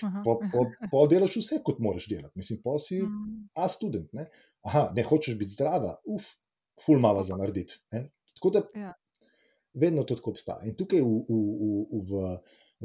Aha. 0.04 0.22
Po, 0.24 0.36
po, 0.52 0.68
po 0.92 1.08
delaš 1.08 1.38
vse, 1.38 1.64
kot 1.64 1.80
moraš 1.80 2.06
delati. 2.08 2.36
Mislim, 2.36 2.60
pa 2.62 2.76
si 2.78 3.00
Mhm. 3.02 3.48
A 3.56 3.68
student. 3.68 4.12
Ne. 4.14 4.28
Aha, 4.62 4.92
ne 4.96 5.04
hočeš 5.04 5.38
biti 5.38 5.56
zdrava, 5.56 5.96
uf, 6.06 6.24
ful 6.86 7.00
malo 7.00 7.24
za 7.24 7.36
narediti. 7.36 7.80
ne. 7.92 8.10
Tako 8.36 8.50
da 8.50 8.62
Ja. 8.76 8.94
Vedno 9.80 10.04
to 10.04 10.16
tako 10.20 10.34
obstaja. 10.36 10.66
In 10.66 10.76
tukaj 10.80 11.02
v, 11.02 11.14
v, 11.30 11.40
v, 11.94 12.02
v, 12.10 12.34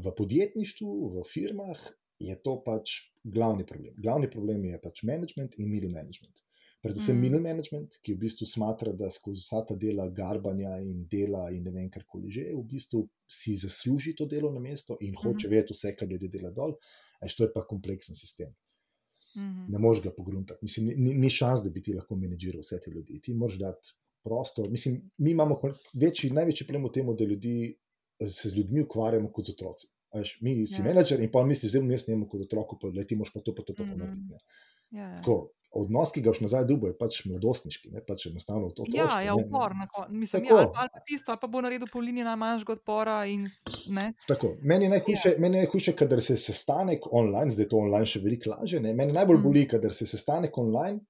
v 0.04 0.14
podjetništvu, 0.20 0.92
v 1.16 1.24
firmah 1.32 1.80
je 2.22 2.36
to 2.44 2.56
pač 2.66 2.98
glavni 3.24 3.64
problem. 3.66 3.94
Glavni 3.98 4.28
problem 4.30 4.64
je 4.68 4.78
pač 4.82 5.02
management 5.08 5.58
in 5.58 5.70
middle 5.72 5.90
management. 5.90 6.38
Predvsem 6.82 7.14
Mm. 7.14 7.18
mm. 7.18 7.22
middle 7.22 7.40
management, 7.40 7.98
ki 8.02 8.14
v 8.16 8.18
bistvu 8.24 8.46
smatra, 8.46 8.92
da 8.98 9.10
skozi 9.10 9.42
vsa 9.44 9.60
ta 9.68 9.74
dela 9.78 10.08
garbanja 10.10 10.72
in 10.82 11.04
dela 11.10 11.44
in 11.54 11.62
ne 11.64 11.70
vem 11.70 11.90
karkoli 11.90 12.30
že, 12.30 12.48
v 12.54 12.64
bistvu 12.66 13.04
si 13.30 13.54
zasluži 13.56 14.16
to 14.18 14.26
delovno 14.26 14.60
mesto 14.60 14.96
in 15.00 15.14
hoče 15.14 15.46
Mhm. 15.46 15.52
vedeti 15.54 15.76
vse, 15.76 15.94
kar 15.96 16.08
ljudje 16.10 16.28
dela 16.28 16.50
dol. 16.50 16.74
Eš, 17.22 17.36
to 17.38 17.44
je 17.44 17.52
pa 17.54 17.62
kompleksen 17.66 18.16
sistem. 18.18 18.50
Mhm. 19.36 19.70
Ne 19.72 19.78
moreš 19.78 20.02
ga 20.02 20.10
pogruntati. 20.16 20.58
Mislim, 20.62 20.86
ni, 20.86 20.94
ni, 20.96 21.14
ni 21.18 21.30
šans, 21.30 21.62
da 21.62 21.70
bi 21.70 21.82
ti 21.82 21.94
lahko 21.94 22.16
menedžiral 22.16 22.60
vse 22.66 22.80
te 22.84 22.90
ljudi. 22.90 23.20
Ti 23.22 23.34
moraš 23.34 23.58
dati 23.62 23.94
prostor. 24.24 24.70
Mislim, 24.70 25.10
mi 25.18 25.30
imamo 25.30 25.58
večji, 25.94 26.30
največji 26.30 26.66
problem 26.66 26.84
v 26.84 26.92
tem, 26.92 27.16
da 27.16 27.24
ljudi 27.24 27.54
se 28.20 28.48
z 28.48 28.56
ljudmi 28.56 28.82
ukvarjamo 28.82 29.32
kot 29.32 29.44
z 29.44 29.50
otroci. 29.50 29.86
Veš, 30.12 30.38
mi 30.40 30.66
si 30.66 30.74
Ja. 30.74 30.78
ja. 30.78 30.84
menedžer 30.84 31.20
in 31.20 31.30
pa 31.30 31.42
misliš, 31.42 31.72
da 31.72 31.78
jaz 31.88 32.08
njemu 32.08 32.28
kot 32.28 32.40
otroku 32.42 32.78
povedal, 32.78 33.04
ti 33.04 33.16
moraš 33.16 33.32
pa 33.32 33.40
to, 33.40 33.54
pa 33.54 33.62
to, 33.62 33.74
pa 33.74 33.82
to 33.82 33.90
Mhm. 33.90 33.98
narediti. 33.98 34.28
ne. 34.28 34.38
Ja, 34.92 35.06
ja. 35.06 35.16
Tako, 35.16 35.34
odnos, 35.72 36.12
ki 36.12 36.20
ga 36.20 36.30
boš 36.30 36.40
nazaj 36.40 36.66
dubo, 36.66 36.86
je 36.86 36.94
pač 36.94 37.22
mladostniški, 37.24 37.90
ne 37.90 38.02
pač 38.04 38.26
enostavno 38.26 38.68
to. 38.70 38.84
Ja, 38.88 39.22
ja, 39.22 39.32
upor 39.34 39.72
na 39.74 39.86
koncu. 39.88 40.12
Mislim, 40.12 40.44
ja, 40.44 40.48
Tako. 40.48 40.58
ali, 40.58 40.68
pa, 40.68 40.80
ali 40.80 40.88
pa 40.92 41.00
tisto, 41.00 41.32
ali 41.32 41.40
pa 41.40 41.48
bo 41.48 41.60
naredil 41.60 41.88
po 41.88 41.98
liniji 42.00 42.24
najmanjšega 42.24 42.72
odpora. 42.72 43.24
In, 43.26 43.46
ne. 43.88 44.12
Tako. 44.28 44.56
Meni 44.62 44.84
je 44.84 44.90
najhujše, 44.90 45.28
ja. 45.30 45.38
meni 45.38 45.56
je 45.56 45.62
najhujše, 45.62 45.92
kadar 45.94 46.22
se 46.22 46.36
sestanek 46.38 47.00
online, 47.10 47.50
zdaj 47.50 47.68
to 47.68 47.76
online 47.78 48.06
še 48.06 48.20
veliko 48.20 48.50
lažje. 48.50 48.80
Ne? 48.80 48.92
Meni 48.94 49.12
najbolj 49.12 49.38
Mm. 49.38 49.42
boli, 49.42 49.64
kadar 49.66 49.92
se 49.92 50.06
sestanek 50.06 50.58
online 50.58 51.00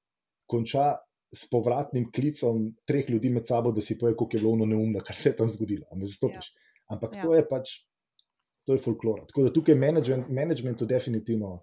konča 0.47 0.93
s 1.33 1.47
povratnim 1.51 2.11
klicom 2.13 2.75
treh 2.87 3.09
ljudi 3.11 3.31
med 3.31 3.47
sabo, 3.47 3.73
da 3.73 3.81
si 3.81 3.99
pove, 3.99 4.13
kako 4.13 4.37
je 4.37 4.41
bilo 4.41 4.53
ono 4.53 4.67
neumno, 4.67 5.01
kar 5.01 5.17
se 5.17 5.31
je 5.31 5.37
tam 5.37 5.51
zgodilo. 5.51 5.87
A 5.91 5.97
me 5.97 6.07
zastopiš. 6.07 6.51
Ja. 6.51 6.69
Ampak 6.97 7.17
Ja. 7.17 7.23
to 7.23 7.35
je 7.35 7.47
pač, 7.49 7.71
to 8.67 8.75
je 8.77 8.83
folklora. 8.85 9.25
Tako 9.27 9.43
da 9.43 9.53
tukaj 9.53 9.75
management, 9.75 10.29
managementu 10.29 10.87
definitivno 10.87 11.63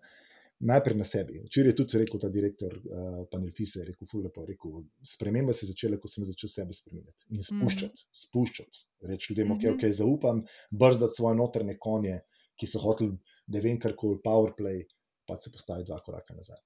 najprej 0.59 0.97
na 0.97 1.05
sebi. 1.07 1.37
Včeraj 1.45 1.69
je 1.71 1.75
tudi 1.75 1.97
rekel 2.01 2.19
ta 2.19 2.29
direktor 2.29 2.73
uh, 2.75 3.21
Panelfisa, 3.31 3.79
je 3.79 3.85
rekel, 3.91 4.07
ful 4.11 4.25
lepo, 4.25 4.41
je 4.43 4.47
rekel, 4.55 4.81
sprememba 5.07 5.53
se 5.53 5.63
je 5.65 5.69
začela, 5.69 5.99
ko 6.01 6.09
sem 6.11 6.25
začel 6.27 6.49
sebe 6.51 6.73
spremenjati 6.75 7.29
in 7.29 7.45
spuščati, 7.47 8.03
mm. 8.03 8.17
spuščati. 8.23 8.81
Reči 9.07 9.31
ljudem, 9.33 9.53
ok, 9.55 9.63
Mhm. 9.63 9.77
ok, 9.77 9.85
zaupam, 9.95 10.41
brzdati 10.71 11.15
svoje 11.15 11.37
notrne 11.39 11.77
konje, 11.79 12.17
ki 12.59 12.67
so 12.67 12.81
hoteli, 12.83 13.15
ne 13.47 13.61
vem, 13.63 13.79
kar 13.79 13.95
koli, 13.95 14.19
powerplay, 14.25 14.81
pa 15.27 15.37
se 15.39 15.51
postavi 15.53 15.85
dva 15.87 16.01
koraka 16.03 16.35
nazaj. 16.35 16.59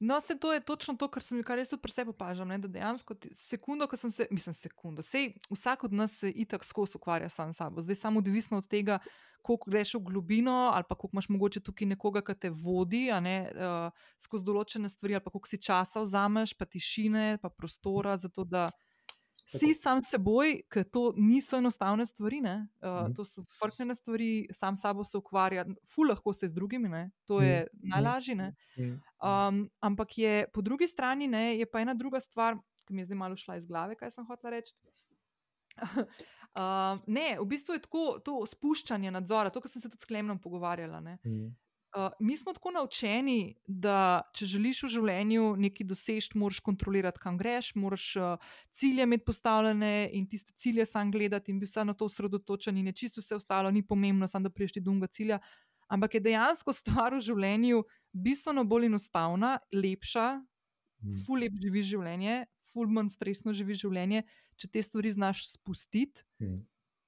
No, 0.00 0.20
se 0.20 0.38
to 0.38 0.52
je 0.52 0.60
točno 0.60 0.94
to, 0.94 1.08
kar 1.08 1.22
sem 1.22 1.42
kar 1.42 1.58
jaz 1.58 1.70
tudi 1.72 1.82
pri 1.82 1.92
sebi 1.92 2.12
opažam. 2.12 2.48
Ne, 2.48 2.58
da 2.58 2.68
dejansko 2.68 3.14
sekundo, 3.32 3.86
ko 3.88 3.96
sem 3.96 4.10
se, 4.12 4.26
mislim, 4.30 4.54
sekundo, 4.54 5.02
sej 5.02 5.30
vsak 5.50 5.84
od 5.84 5.92
nas 5.92 6.18
se 6.20 6.30
itak 6.30 6.64
skozi 6.64 6.98
ukvarja 6.98 7.28
sam 7.28 7.52
s 7.52 7.56
sabo. 7.56 7.80
Zdaj 7.80 7.96
samo 7.96 8.18
odvisno 8.18 8.58
od 8.58 8.68
tega, 8.68 8.98
koliko 9.42 9.70
greš 9.70 9.94
v 9.94 10.02
globino, 10.10 10.70
ali 10.74 10.84
pa 10.88 10.94
koliko 10.94 11.14
imaš 11.14 11.28
mogoče 11.28 11.60
tukaj 11.60 11.88
nekoga, 11.88 12.20
ki 12.20 12.34
te 12.34 12.50
vodi 12.50 13.06
ne, 13.22 13.36
uh, 13.54 14.04
skozi 14.20 14.44
določene 14.44 14.88
stvari, 14.88 15.16
ali 15.16 15.24
pa 15.24 15.30
koliko 15.30 15.48
si 15.48 15.62
časa 15.62 16.02
vzameš, 16.04 16.56
pa 16.58 16.66
tišine, 16.66 17.38
pa 17.42 17.48
prostora, 17.48 18.16
zato 18.20 18.44
da 18.44 18.66
si 19.46 19.74
sam 19.74 20.02
seboj, 20.02 20.60
ker 20.70 20.84
to 20.90 21.12
niso 21.16 21.58
enostavne 21.58 22.06
stvari, 22.06 22.40
uh, 22.42 23.06
to 23.16 23.24
so 23.24 23.42
zfrknjene 23.44 23.94
stvari, 23.94 24.30
sam 24.52 24.76
sabo 24.76 25.04
se 25.04 25.18
ukvarja, 25.18 25.64
ful 25.88 26.10
lahko 26.10 26.32
se 26.32 26.48
z 26.48 26.54
drugimi, 26.54 26.88
ne? 26.88 27.10
to 27.26 27.40
je 27.40 27.62
mm. 27.62 27.88
najlažje. 27.94 28.52
Um, 28.76 29.70
ampak 29.80 30.18
je 30.18 30.46
po 30.52 30.62
drugi 30.62 30.86
strani 30.86 31.28
ne, 31.28 31.58
je 31.58 31.66
pa 31.66 31.80
ena 31.80 31.94
druga 31.94 32.20
stvar, 32.20 32.58
ki 32.86 32.94
mi 32.94 33.02
je 33.02 33.10
zdaj 33.10 33.18
malo 33.18 33.36
šla 33.36 33.56
iz 33.56 33.66
glave, 33.66 33.94
kaj 33.94 34.10
sem 34.10 34.26
hotel 34.26 34.50
reči. 34.50 34.74
uh, 36.58 36.96
ne, 37.06 37.36
v 37.40 37.46
bistvu 37.46 37.76
je 37.76 37.84
tako 37.86 38.18
to 38.24 38.40
spuščanje 38.46 39.10
nadzora, 39.10 39.50
to, 39.50 39.60
kar 39.60 39.70
sem 39.70 39.82
se 39.82 39.90
tudi 39.90 40.02
s 40.02 40.10
Klemnom 40.10 40.38
pogovarjala. 40.42 41.00
Mm. 41.00 41.50
Uh, 41.94 42.10
mi 42.20 42.36
smo 42.36 42.52
tako 42.52 42.70
naučeni, 42.70 43.54
da 43.66 44.22
če 44.34 44.46
želiš 44.46 44.82
v 44.84 44.88
življenju 44.96 45.44
nekaj 45.62 45.86
doseči, 45.86 46.34
moraš 46.36 46.58
kontrolirati, 46.66 47.22
kam 47.22 47.38
greš, 47.38 47.70
moraš 47.78 48.08
uh, 48.20 48.50
cilje 48.74 49.06
imeti 49.06 49.24
postavljene 49.24 50.10
in 50.12 50.26
tiste 50.28 50.52
cilje 50.60 50.84
sam 50.86 51.12
gledati 51.14 51.52
in 51.52 51.60
biti 51.62 51.70
vse 51.70 51.84
na 51.86 51.94
to 51.94 52.08
osredotočen, 52.10 52.76
in 52.76 52.90
je 52.90 52.96
čisto 53.04 53.22
vse 53.22 53.38
ostalo, 53.38 53.70
ni 53.70 53.86
pomembno, 53.86 54.28
samo 54.28 54.48
da 54.48 54.52
priješ 54.52 54.76
ti 54.76 54.84
dunga 54.84 55.06
cilja. 55.06 55.38
Ampak 55.88 56.18
je 56.18 56.24
dejansko 56.26 56.74
stvar 56.82 57.14
v 57.14 57.22
življenju 57.30 57.84
bistveno 58.12 58.66
bolj 58.66 58.90
enostavna, 58.90 59.56
lepša, 59.72 60.28
mm. 60.42 61.24
ful 61.24 61.40
lep 61.40 61.56
živi 61.62 61.86
življenje, 61.86 62.44
ful 62.72 62.90
manj 62.92 63.14
stresno 63.14 63.54
živi 63.56 63.78
življenje, 63.78 64.26
če 64.58 64.68
te 64.68 64.82
stvari 64.82 65.14
znaš 65.14 65.46
spustiti. 65.54 66.26
Mm 66.42 66.64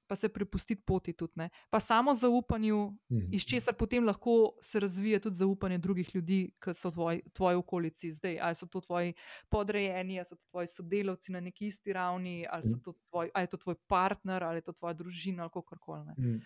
pa 0.08 0.16
se 0.16 0.28
prepustiti 0.28 0.82
poti 0.82 1.12
tudi. 1.12 1.32
Ne? 1.36 1.50
Pa 1.70 1.80
samo 1.80 2.14
zaupanju, 2.14 2.90
mm. 3.10 3.28
iz 3.32 3.44
česar 3.44 3.74
potem 3.74 4.04
lahko 4.04 4.56
se 4.62 4.80
razvije 4.80 5.20
tudi 5.20 5.36
zaupanje 5.36 5.78
drugih 5.78 6.14
ljudi, 6.14 6.38
ki 6.64 6.74
so 6.74 6.90
v 6.90 7.20
tvoji 7.32 7.56
okolici 7.56 8.12
zdaj. 8.12 8.38
Ali 8.40 8.56
so 8.56 8.66
to 8.66 8.80
tvoji 8.80 9.12
podrejeni, 9.48 10.18
ali 10.18 10.26
so 10.26 10.36
to 10.36 10.46
tvoji 10.50 10.68
sodelavci 10.68 11.32
na 11.32 11.40
neki 11.40 11.66
isti 11.66 11.92
ravni, 11.92 12.46
ali, 12.50 12.62
mm. 12.66 12.80
to 12.82 12.92
tvoj, 12.92 13.30
ali 13.34 13.42
je 13.42 13.52
to 13.52 13.56
tvoj 13.56 13.74
partner, 13.86 14.44
ali 14.44 14.56
je 14.56 14.68
to 14.70 14.72
tvoja 14.72 14.94
družina, 14.94 15.42
ali 15.42 15.50
kako 15.54 15.78
koli. 15.78 16.16
Mm. 16.18 16.40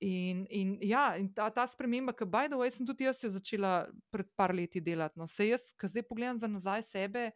In, 0.00 0.46
in, 0.50 0.78
ja, 0.82 1.16
in 1.18 1.32
ta, 1.34 1.48
ta 1.50 1.66
sprememba, 1.66 2.12
ki, 2.14 2.26
by 2.28 2.46
the 2.46 2.58
way, 2.60 2.70
sem 2.70 2.86
tudi 2.86 3.08
jaz 3.08 3.18
začela 3.24 3.88
pred 4.14 4.28
par 4.36 4.54
leti 4.54 4.80
delati. 4.80 5.18
No. 5.18 5.26
Se 5.26 5.48
jaz, 5.48 5.64
ki 5.74 5.90
zdaj 5.90 6.04
pogledam 6.06 6.38
za 6.38 6.46
nazaj 6.46 6.84
sebe, 6.86 7.30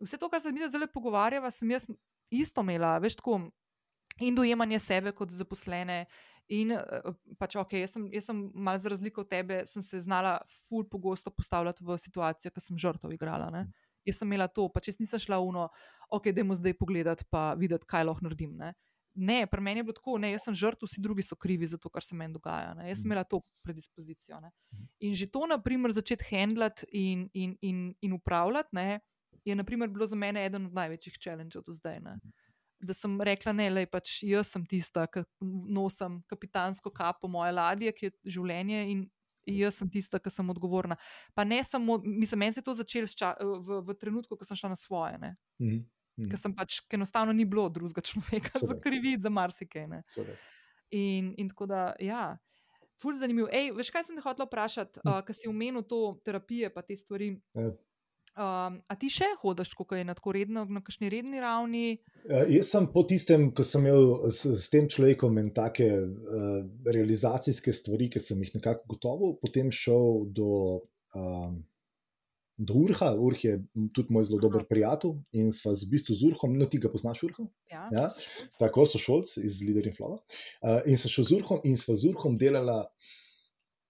vse 0.00 0.16
to, 0.16 0.30
kar 0.32 0.40
se 0.40 0.52
mi 0.52 0.64
zdaj 0.64 0.88
pogovarjava, 0.94 1.50
sem 1.50 1.70
jaz 1.70 1.84
isto 2.30 2.64
imela, 2.64 2.94
veš, 3.02 3.18
tako 3.20 3.50
in 4.20 4.34
dojemanje 4.34 4.78
sebe 4.80 5.12
kot 5.16 5.32
zaposlene. 5.32 6.04
In 6.50 6.74
eh, 6.74 7.10
pač, 7.38 7.54
ok, 7.60 7.76
jaz 7.78 7.94
sem, 7.94 8.08
jaz 8.14 8.26
sem 8.30 8.42
malo 8.54 8.78
za 8.82 8.90
razliko 8.90 9.22
od 9.22 9.30
tebe, 9.30 9.62
sem 9.70 9.82
se 9.86 10.00
znala 10.02 10.40
ful 10.68 10.84
pogosto 10.90 11.30
postavljati 11.30 11.84
v 11.86 11.98
situacijo, 11.98 12.50
ki 12.50 12.62
sem 12.64 12.78
žrtev 12.78 13.14
igrala. 13.14 13.50
Ne? 13.54 13.68
Jaz 14.06 14.18
sem 14.18 14.28
imela 14.28 14.48
to, 14.50 14.66
pač 14.72 14.90
jaz 14.90 14.98
nisem 14.98 15.22
šla 15.22 15.38
v 15.38 15.52
no, 15.54 15.66
ok, 16.10 16.32
da 16.34 16.44
mu 16.44 16.56
zdaj 16.58 16.74
pogledati, 16.80 17.26
pa 17.30 17.52
videti, 17.58 17.86
kaj 17.86 18.08
lahko 18.08 18.26
naredim. 18.26 18.56
Ne, 18.58 18.72
ne 19.14 19.44
pri 19.46 19.62
meni 19.62 19.82
je 19.82 19.86
bilo 19.86 19.94
tako, 19.94 20.16
ne, 20.18 20.32
jaz 20.34 20.48
sem 20.48 20.56
žrtev, 20.58 20.90
vsi 20.90 21.04
drugi 21.04 21.22
so 21.22 21.38
krivi 21.38 21.68
za 21.70 21.78
to, 21.78 21.92
kar 21.92 22.02
se 22.02 22.18
meni 22.18 22.34
dogaja. 22.34 22.74
Ne? 22.74 22.88
Jaz 22.90 23.04
sem 23.04 23.12
imela 23.12 23.22
to 23.22 23.44
predispozicijo. 23.62 24.40
Ne? 24.42 24.50
In 25.06 25.14
že 25.14 25.30
to, 25.30 25.46
na 25.46 25.60
primer, 25.62 25.94
začeti 25.94 26.26
handlati 26.32 26.88
in, 26.90 27.28
in, 27.32 27.54
in, 27.62 27.92
in 28.02 28.18
upravljati, 28.18 28.74
ne, 28.74 29.00
je 29.44 29.54
naprimer, 29.54 29.88
bilo 29.88 30.06
za 30.06 30.16
mene 30.16 30.44
eden 30.46 30.66
od 30.66 30.74
največjih 30.74 31.16
challengeov 31.22 31.64
do 31.66 31.72
zdaj. 31.72 32.00
Ne? 32.00 32.18
Da 32.80 32.94
sem 32.94 33.14
rekla, 33.20 33.52
ne, 33.52 33.68
le 33.70 33.86
pač 33.86 34.20
jaz 34.26 34.52
sem 34.54 34.64
tista, 34.68 35.06
ki 35.10 35.24
nosim 35.40 36.20
kapitansko 36.30 36.92
kapo 36.94 37.28
moje 37.28 37.52
ladje, 37.52 37.92
ki 37.96 38.08
je 38.08 38.12
življenje 38.36 38.82
in 38.92 39.06
jaz 39.50 39.78
sem 39.80 39.90
tista, 39.90 40.20
ki 40.20 40.32
sem 40.32 40.50
odgovorna. 40.52 40.96
Pa 41.34 41.44
ne 41.44 41.60
samo, 41.64 41.98
mislim, 42.04 42.44
meni 42.44 42.52
se 42.52 42.60
je 42.60 42.66
to 42.68 42.74
začelo 42.74 43.32
v, 43.40 43.80
v 43.88 43.96
trenutku, 44.00 44.36
ko 44.36 44.44
sem 44.44 44.58
šla 44.58 44.72
na 44.74 44.76
svoje. 44.76 45.18
Mm 45.18 45.34
-hmm. 45.60 46.30
Ker 46.30 46.38
sem 46.38 46.54
pač, 46.54 46.80
ker 46.88 46.98
enostavno 46.98 47.32
ni 47.32 47.44
bilo 47.44 47.68
drugega 47.68 48.00
človeka, 48.10 48.58
za 48.58 48.80
krivit 48.80 49.22
za 49.22 49.30
marsikaj. 49.30 49.86
In, 50.90 51.34
in 51.36 51.48
tako 51.48 51.66
da, 51.66 51.94
ja. 51.98 52.38
Ful 53.00 53.14
zanimiv. 53.14 53.46
Ej, 53.52 53.72
veš, 53.72 53.90
kaj 53.90 54.04
sem 54.04 54.16
te 54.16 54.22
hotel 54.22 54.46
vprašati, 54.46 55.00
uh, 55.04 55.22
ker 55.24 55.34
si 55.34 55.48
omenil 55.48 55.82
to 55.82 56.20
terapije, 56.24 56.68
pa 56.74 56.82
te 56.82 56.96
stvari. 56.96 57.40
Ja. 57.54 57.70
Um, 58.38 58.76
a 58.86 58.94
ti 58.94 59.08
še 59.10 59.26
hodiš, 59.42 59.72
kako 59.74 59.96
je 59.98 60.04
na 60.06 60.14
tako 60.14 60.32
redno, 60.36 60.62
na 60.70 60.80
kakšni 60.86 61.08
redni 61.10 61.40
ravni? 61.42 61.98
Uh, 62.22 62.44
jaz 62.46 62.68
sem 62.70 62.86
po 62.92 63.02
tistem, 63.02 63.48
ko 63.50 63.66
sem 63.66 63.82
imel 63.82 64.30
s, 64.30 64.44
s 64.46 64.70
tem 64.70 64.86
človekom 64.88 65.40
in 65.42 65.50
take 65.56 65.88
uh, 65.90 66.60
realizacijske 66.86 67.74
stvari, 67.74 68.06
ki 68.12 68.22
sem 68.22 68.38
jih 68.46 68.54
nekako 68.60 68.94
gotovo, 68.94 69.32
potem 69.42 69.72
šel 69.74 70.30
do, 70.36 70.52
um, 71.18 71.58
do 72.54 72.78
Urha. 72.84 73.10
Urh 73.18 73.44
je 73.48 73.56
tudi 73.98 74.14
moj 74.14 74.30
zelo 74.30 74.38
dober 74.46 74.62
prijatelj 74.70 75.18
in 75.34 75.50
sva 75.56 75.74
z 75.74 75.90
v 75.90 75.96
bistvu 75.96 76.20
z 76.22 76.30
Urhom, 76.30 76.54
no 76.62 76.70
ti 76.70 76.78
ga 76.78 76.94
poznaš, 76.94 77.26
Urha? 77.26 77.50
Ja, 77.74 77.84
ja? 77.90 78.08
tako 78.62 78.86
so 78.86 79.02
šolci 79.02 79.42
iz 79.42 79.58
Leader 79.66 79.90
in 79.90 79.98
Flow. 79.98 80.20
Uh, 80.62 80.78
in 80.86 81.02
sem 81.02 81.10
šel 81.10 81.32
z 81.32 81.42
Urhom 81.42 81.66
in 81.66 81.74
sva 81.82 81.98
z 81.98 82.14
Urhom 82.14 82.38
delala, 82.38 82.84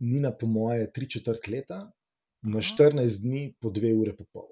ni 0.00 0.24
na 0.24 0.32
po 0.32 0.48
moje, 0.48 0.88
tri 0.96 1.12
četrt 1.12 1.44
leta 1.52 1.84
na 2.42 2.62
14 2.64 3.20
dni 3.22 3.52
po 3.60 3.70
dve 3.70 3.92
ure 3.96 4.16
po 4.16 4.24
pol. 4.32 4.48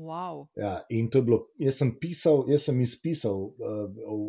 Wow. 0.00 0.46
Ja, 0.56 0.80
in 0.88 1.10
to 1.10 1.20
je 1.20 1.26
bilo, 1.26 1.38
jaz 1.60 1.76
sem 1.82 1.90
pisal, 2.00 2.46
jaz 2.48 2.64
sem 2.64 2.78
izpisal, 2.80 3.50
uh, 3.60 4.22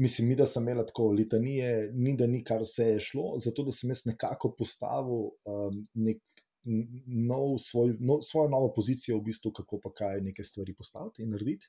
mislim, 0.00 0.30
mi, 0.32 0.36
da 0.38 0.46
sem 0.48 0.64
imel 0.64 0.86
tako 0.88 1.10
litanije, 1.12 1.90
ni 1.92 2.14
da 2.16 2.26
ni 2.26 2.40
kar 2.44 2.64
vse 2.64 2.94
je 2.94 3.02
šlo, 3.10 3.34
zato 3.44 3.66
da 3.66 3.74
sem 3.76 3.92
jaz 3.92 4.06
nekako 4.08 4.54
postavil 4.58 5.28
um, 5.28 5.82
nek 6.06 6.22
nov, 6.64 7.58
svoj, 7.60 7.96
no, 8.00 8.20
svojo 8.22 8.48
novo 8.48 8.72
pozicijo, 8.72 9.18
v 9.18 9.28
bistvu, 9.28 9.52
kako 9.52 9.80
pa 9.82 9.92
kaj 10.00 10.20
neke 10.24 10.44
stvari 10.46 10.74
postaviti 10.78 11.22
in 11.22 11.34
narediti. 11.34 11.68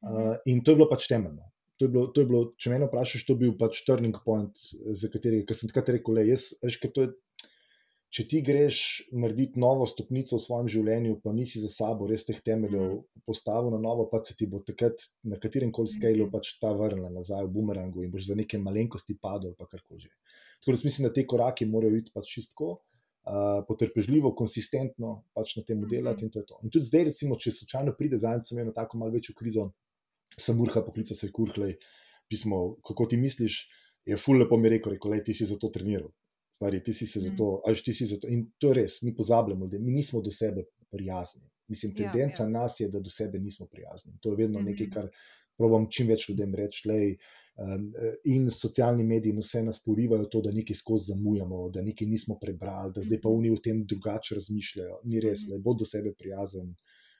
Uh, 0.00 0.36
in 0.48 0.64
to 0.64 0.72
je 0.72 0.80
bilo 0.80 0.88
pač 0.88 1.08
temeljno. 1.10 1.50
To 1.76 1.84
je 1.84 1.92
bilo, 1.92 2.06
to 2.14 2.20
je 2.20 2.28
bilo, 2.28 2.42
če 2.60 2.70
me 2.72 2.78
vprašaš, 2.86 3.26
to 3.26 3.36
je 3.36 3.40
bil 3.42 3.52
pač 3.60 3.82
turning 3.88 4.16
point, 4.24 4.56
za 4.96 5.08
katerega 5.12 5.56
sem 5.56 5.68
takrat 5.68 5.92
rekel, 5.96 6.16
le, 6.16 6.26
jaz, 6.28 6.50
veš, 6.64 6.76
ker 6.80 6.92
to 6.96 7.06
je 7.06 7.12
če 8.10 8.24
ti 8.26 8.40
greš 8.42 8.76
narediti 9.14 9.60
novo 9.62 9.86
stopnico 9.86 10.34
v 10.34 10.42
svojem 10.42 10.68
življenju, 10.74 11.20
pa 11.22 11.32
nisi 11.34 11.62
za 11.62 11.70
sabo 11.70 12.08
res 12.10 12.26
teh 12.26 12.40
temeljev 12.46 12.82
mm. 12.82 13.22
postavil 13.28 13.70
na 13.74 13.78
novo, 13.82 14.08
pa 14.10 14.18
se 14.26 14.34
ti 14.38 14.48
bo 14.50 14.62
takrat 14.66 15.04
na 15.30 15.38
katerem 15.42 15.70
koli 15.74 15.92
skalu 15.92 16.26
mm. 16.26 16.32
pač 16.34 16.56
ta 16.62 16.72
vrnila 16.74 17.12
nazaj 17.14 17.46
v 17.46 17.52
bumerangu 17.54 18.02
in 18.02 18.10
boš 18.10 18.26
za 18.32 18.36
neke 18.38 18.58
malenkosti 18.58 19.14
padel, 19.22 19.54
pa 19.58 19.68
kar 19.70 19.82
koli 19.86 20.08
že. 20.08 20.10
Tako 20.60 20.74
da 20.74 20.88
mislim, 20.88 21.06
da 21.06 21.12
te 21.14 21.26
korake 21.32 21.68
morajo 21.70 22.00
iti 22.02 22.14
pač 22.14 22.38
čistko. 22.38 22.78
Uh, 23.30 23.60
potrpežljivo, 23.68 24.30
konsistentno 24.32 25.10
pač 25.36 25.52
na 25.58 25.62
tem 25.68 25.76
mhm. 25.76 25.90
delati, 25.90 26.24
in 26.24 26.30
to 26.32 26.40
je 26.40 26.46
to. 26.48 26.56
In 26.64 26.72
tudi 26.72 26.86
zdaj, 26.86 27.04
recimo, 27.10 27.36
če 27.36 27.52
slučajno 27.52 27.92
pride 27.98 28.16
za 28.18 28.32
en, 28.32 28.40
sem 28.42 28.56
imel 28.56 28.72
tako 28.74 28.96
malo 28.98 29.12
večjo 29.12 29.34
krizo, 29.36 29.66
sem 30.40 30.58
urha 30.64 30.80
poklical 30.86 31.18
se 31.18 31.28
kurklej, 31.28 31.74
pismo, 32.32 32.62
kako 32.88 33.06
ti 33.12 33.20
misliš, 33.20 33.58
je 34.08 34.16
ful 34.18 34.40
lepo 34.40 34.56
mi 34.56 34.72
rekel, 34.72 34.96
rekel, 34.96 35.12
le 35.12 35.20
ti 35.26 35.36
si 35.36 35.46
za 35.46 35.60
to 35.60 35.68
treniral 35.68 36.08
stvari, 36.60 36.82
ti 36.84 36.92
si 36.92 37.06
se 37.06 37.20
za 37.20 37.30
to, 37.36 37.62
ali 37.66 37.76
ti 37.84 37.92
si 37.92 38.06
za 38.06 38.16
to. 38.20 38.28
In 38.28 38.50
to 38.58 38.68
je 38.68 38.74
res, 38.82 39.00
mi 39.02 39.14
pozabljamo, 39.16 39.66
da 39.66 39.78
mi 39.78 39.92
nismo 39.92 40.20
do 40.20 40.30
sebe 40.30 40.64
prijazni. 40.92 41.42
Mislim, 41.68 41.92
ja, 41.96 42.12
tendenca 42.12 42.42
ja, 42.42 42.48
ja. 42.48 42.52
nas 42.52 42.80
je, 42.80 42.88
da 42.88 43.00
do 43.00 43.10
sebe 43.10 43.38
nismo 43.38 43.66
prijazni. 43.72 44.12
To 44.20 44.30
je 44.30 44.36
vedno 44.36 44.60
mm 44.60 44.62
-hmm. 44.62 44.70
nekaj, 44.70 44.90
kar 44.90 45.08
probujem 45.56 45.86
čim 45.90 46.08
več 46.08 46.28
ljudem 46.28 46.54
reči. 46.54 46.88
Lej, 46.88 47.16
um, 47.56 47.86
in 48.24 48.50
socialni 48.50 49.04
mediji 49.04 49.32
vse 49.38 49.62
nas 49.62 49.80
porivajo 49.84 50.24
to, 50.24 50.40
da 50.40 50.52
nekaj 50.52 50.76
skozi 50.76 51.12
zamujamo, 51.14 51.68
da 51.70 51.82
nekaj 51.82 52.08
nismo 52.08 52.38
prebrali, 52.42 52.92
da 52.94 53.02
zdaj 53.02 53.20
pa 53.20 53.28
oni 53.28 53.50
o 53.50 53.56
tem 53.56 53.86
drugače 53.86 54.34
razmišljajo. 54.34 55.00
Ni 55.04 55.20
res, 55.20 55.46
mm 55.46 55.52
-hmm. 55.52 55.62
bo 55.62 55.74
do 55.74 55.84
sebe 55.84 56.12
prijazen. 56.12 56.74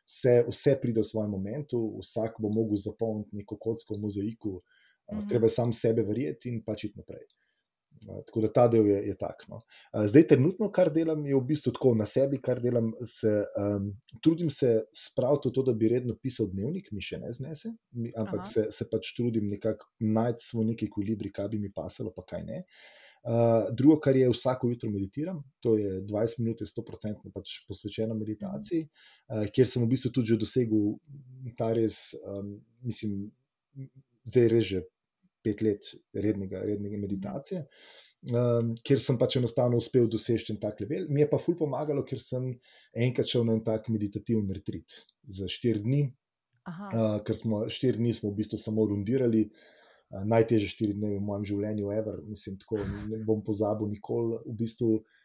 Vse, 0.07 0.45
vse 0.49 0.79
pride 0.83 1.01
v 1.01 1.05
svojem 1.05 1.31
momentu, 1.31 1.99
vsak 2.03 2.41
bo 2.41 2.49
mogel 2.49 2.77
zapolniti 2.77 3.37
neko 3.37 3.57
kocko 3.57 3.95
v 3.95 4.01
mozaiku, 4.01 4.61
-hmm. 5.11 5.29
treba 5.29 5.47
je 5.47 5.51
sam 5.51 5.73
sebe 5.73 6.03
verjeti 6.03 6.49
in 6.49 6.65
pač 6.65 6.85
iti 6.85 6.99
naprej. 6.99 7.25
Tako 8.27 8.41
da 8.41 8.49
ta 8.53 8.67
del 8.69 8.87
je, 8.89 8.97
je 9.11 9.15
tak. 9.21 9.43
No. 9.49 9.61
Zdaj, 9.93 10.27
trenutno, 10.33 10.71
kar 10.73 10.89
delam, 10.93 11.25
je 11.27 11.37
v 11.37 11.43
bistvu 11.51 11.73
tako 11.77 11.93
na 11.99 12.07
sebi, 12.09 12.41
kar 12.41 12.61
delam. 12.63 12.93
Se, 13.07 13.33
um, 13.61 13.91
trudim 14.25 14.51
se 14.51 14.73
spraviti 14.97 15.53
to, 15.53 15.65
da 15.67 15.75
bi 15.77 15.91
redno 15.93 16.17
pisal 16.23 16.49
dnevnik, 16.53 16.89
mi 16.97 17.05
še 17.05 17.21
ne 17.21 17.33
znese, 17.37 17.75
ampak 18.17 18.49
se, 18.49 18.67
se 18.73 18.87
pač 18.91 19.13
trudim 19.17 19.51
nekako 19.53 19.91
najti 20.01 20.47
svoj 20.47 20.71
neki 20.73 20.89
kolibri, 20.93 21.33
kaj 21.33 21.51
bi 21.53 21.61
mi 21.61 21.73
pasalo, 21.77 22.15
pa 22.17 22.25
kaj 22.33 22.47
ne. 22.49 22.63
Uh, 23.21 23.69
drugo, 23.77 23.99
kar 24.01 24.17
je 24.17 24.31
vsako 24.33 24.71
jutro 24.71 24.89
meditiram, 24.91 25.43
to 25.61 25.75
je 25.77 25.99
20 26.09 26.41
minut, 26.41 26.63
100% 26.65 27.35
pač 27.35 27.59
posvečeno 27.69 28.17
meditaciji, 28.17 28.87
uh, 28.87 29.45
kjer 29.53 29.69
sem 29.69 29.85
v 29.85 29.91
bistvu 29.93 30.15
tudi 30.17 30.39
dosegel 30.41 30.95
ta 31.59 31.75
res, 31.77 32.15
um, 32.25 32.55
mislim, 32.81 33.29
zdaj 34.25 34.49
reže 34.55 34.83
pet 35.45 35.63
let 35.65 35.91
rednega, 36.15 36.63
rednega 36.67 37.01
meditacije, 37.01 37.65
um, 38.33 38.75
kjer 38.87 39.03
sem 39.03 39.19
pač 39.21 39.39
enostavno 39.41 39.81
uspel 39.81 40.09
doseči 40.11 40.57
tak 40.63 40.81
level. 40.85 41.09
Mi 41.09 41.25
je 41.25 41.31
pa 41.31 41.41
ful 41.43 41.57
pomagalo, 41.59 42.05
ker 42.07 42.23
sem 42.23 42.53
enkrat 42.95 43.33
šel 43.33 43.47
na 43.49 43.59
en 43.59 43.65
tak 43.67 43.89
meditativen 43.93 44.51
retrit 44.55 45.01
za 45.29 45.49
štiri 45.51 45.85
dni, 45.87 46.03
uh, 46.69 47.21
ker 47.27 47.39
smo 47.39 47.67
štiri 47.69 48.03
dni 48.03 48.15
smo 48.17 48.33
v 48.33 48.43
bistvu 48.43 48.61
samo 48.61 48.89
rundirali. 48.91 49.49
Uh, 50.11 50.25
najtežje 50.27 50.73
štiri 50.73 50.95
dni 50.99 51.15
v 51.15 51.23
mojem 51.23 51.45
življenju, 51.53 51.91
ever. 51.95 52.17
mislim, 52.27 52.57
tako 52.59 52.81
ne 52.83 53.21
bom 53.25 53.45
pozabil 53.47 53.93
nikoli. 53.95 54.41
V 54.49 54.57
bistvu 54.59 54.95
Uh, 54.99 55.19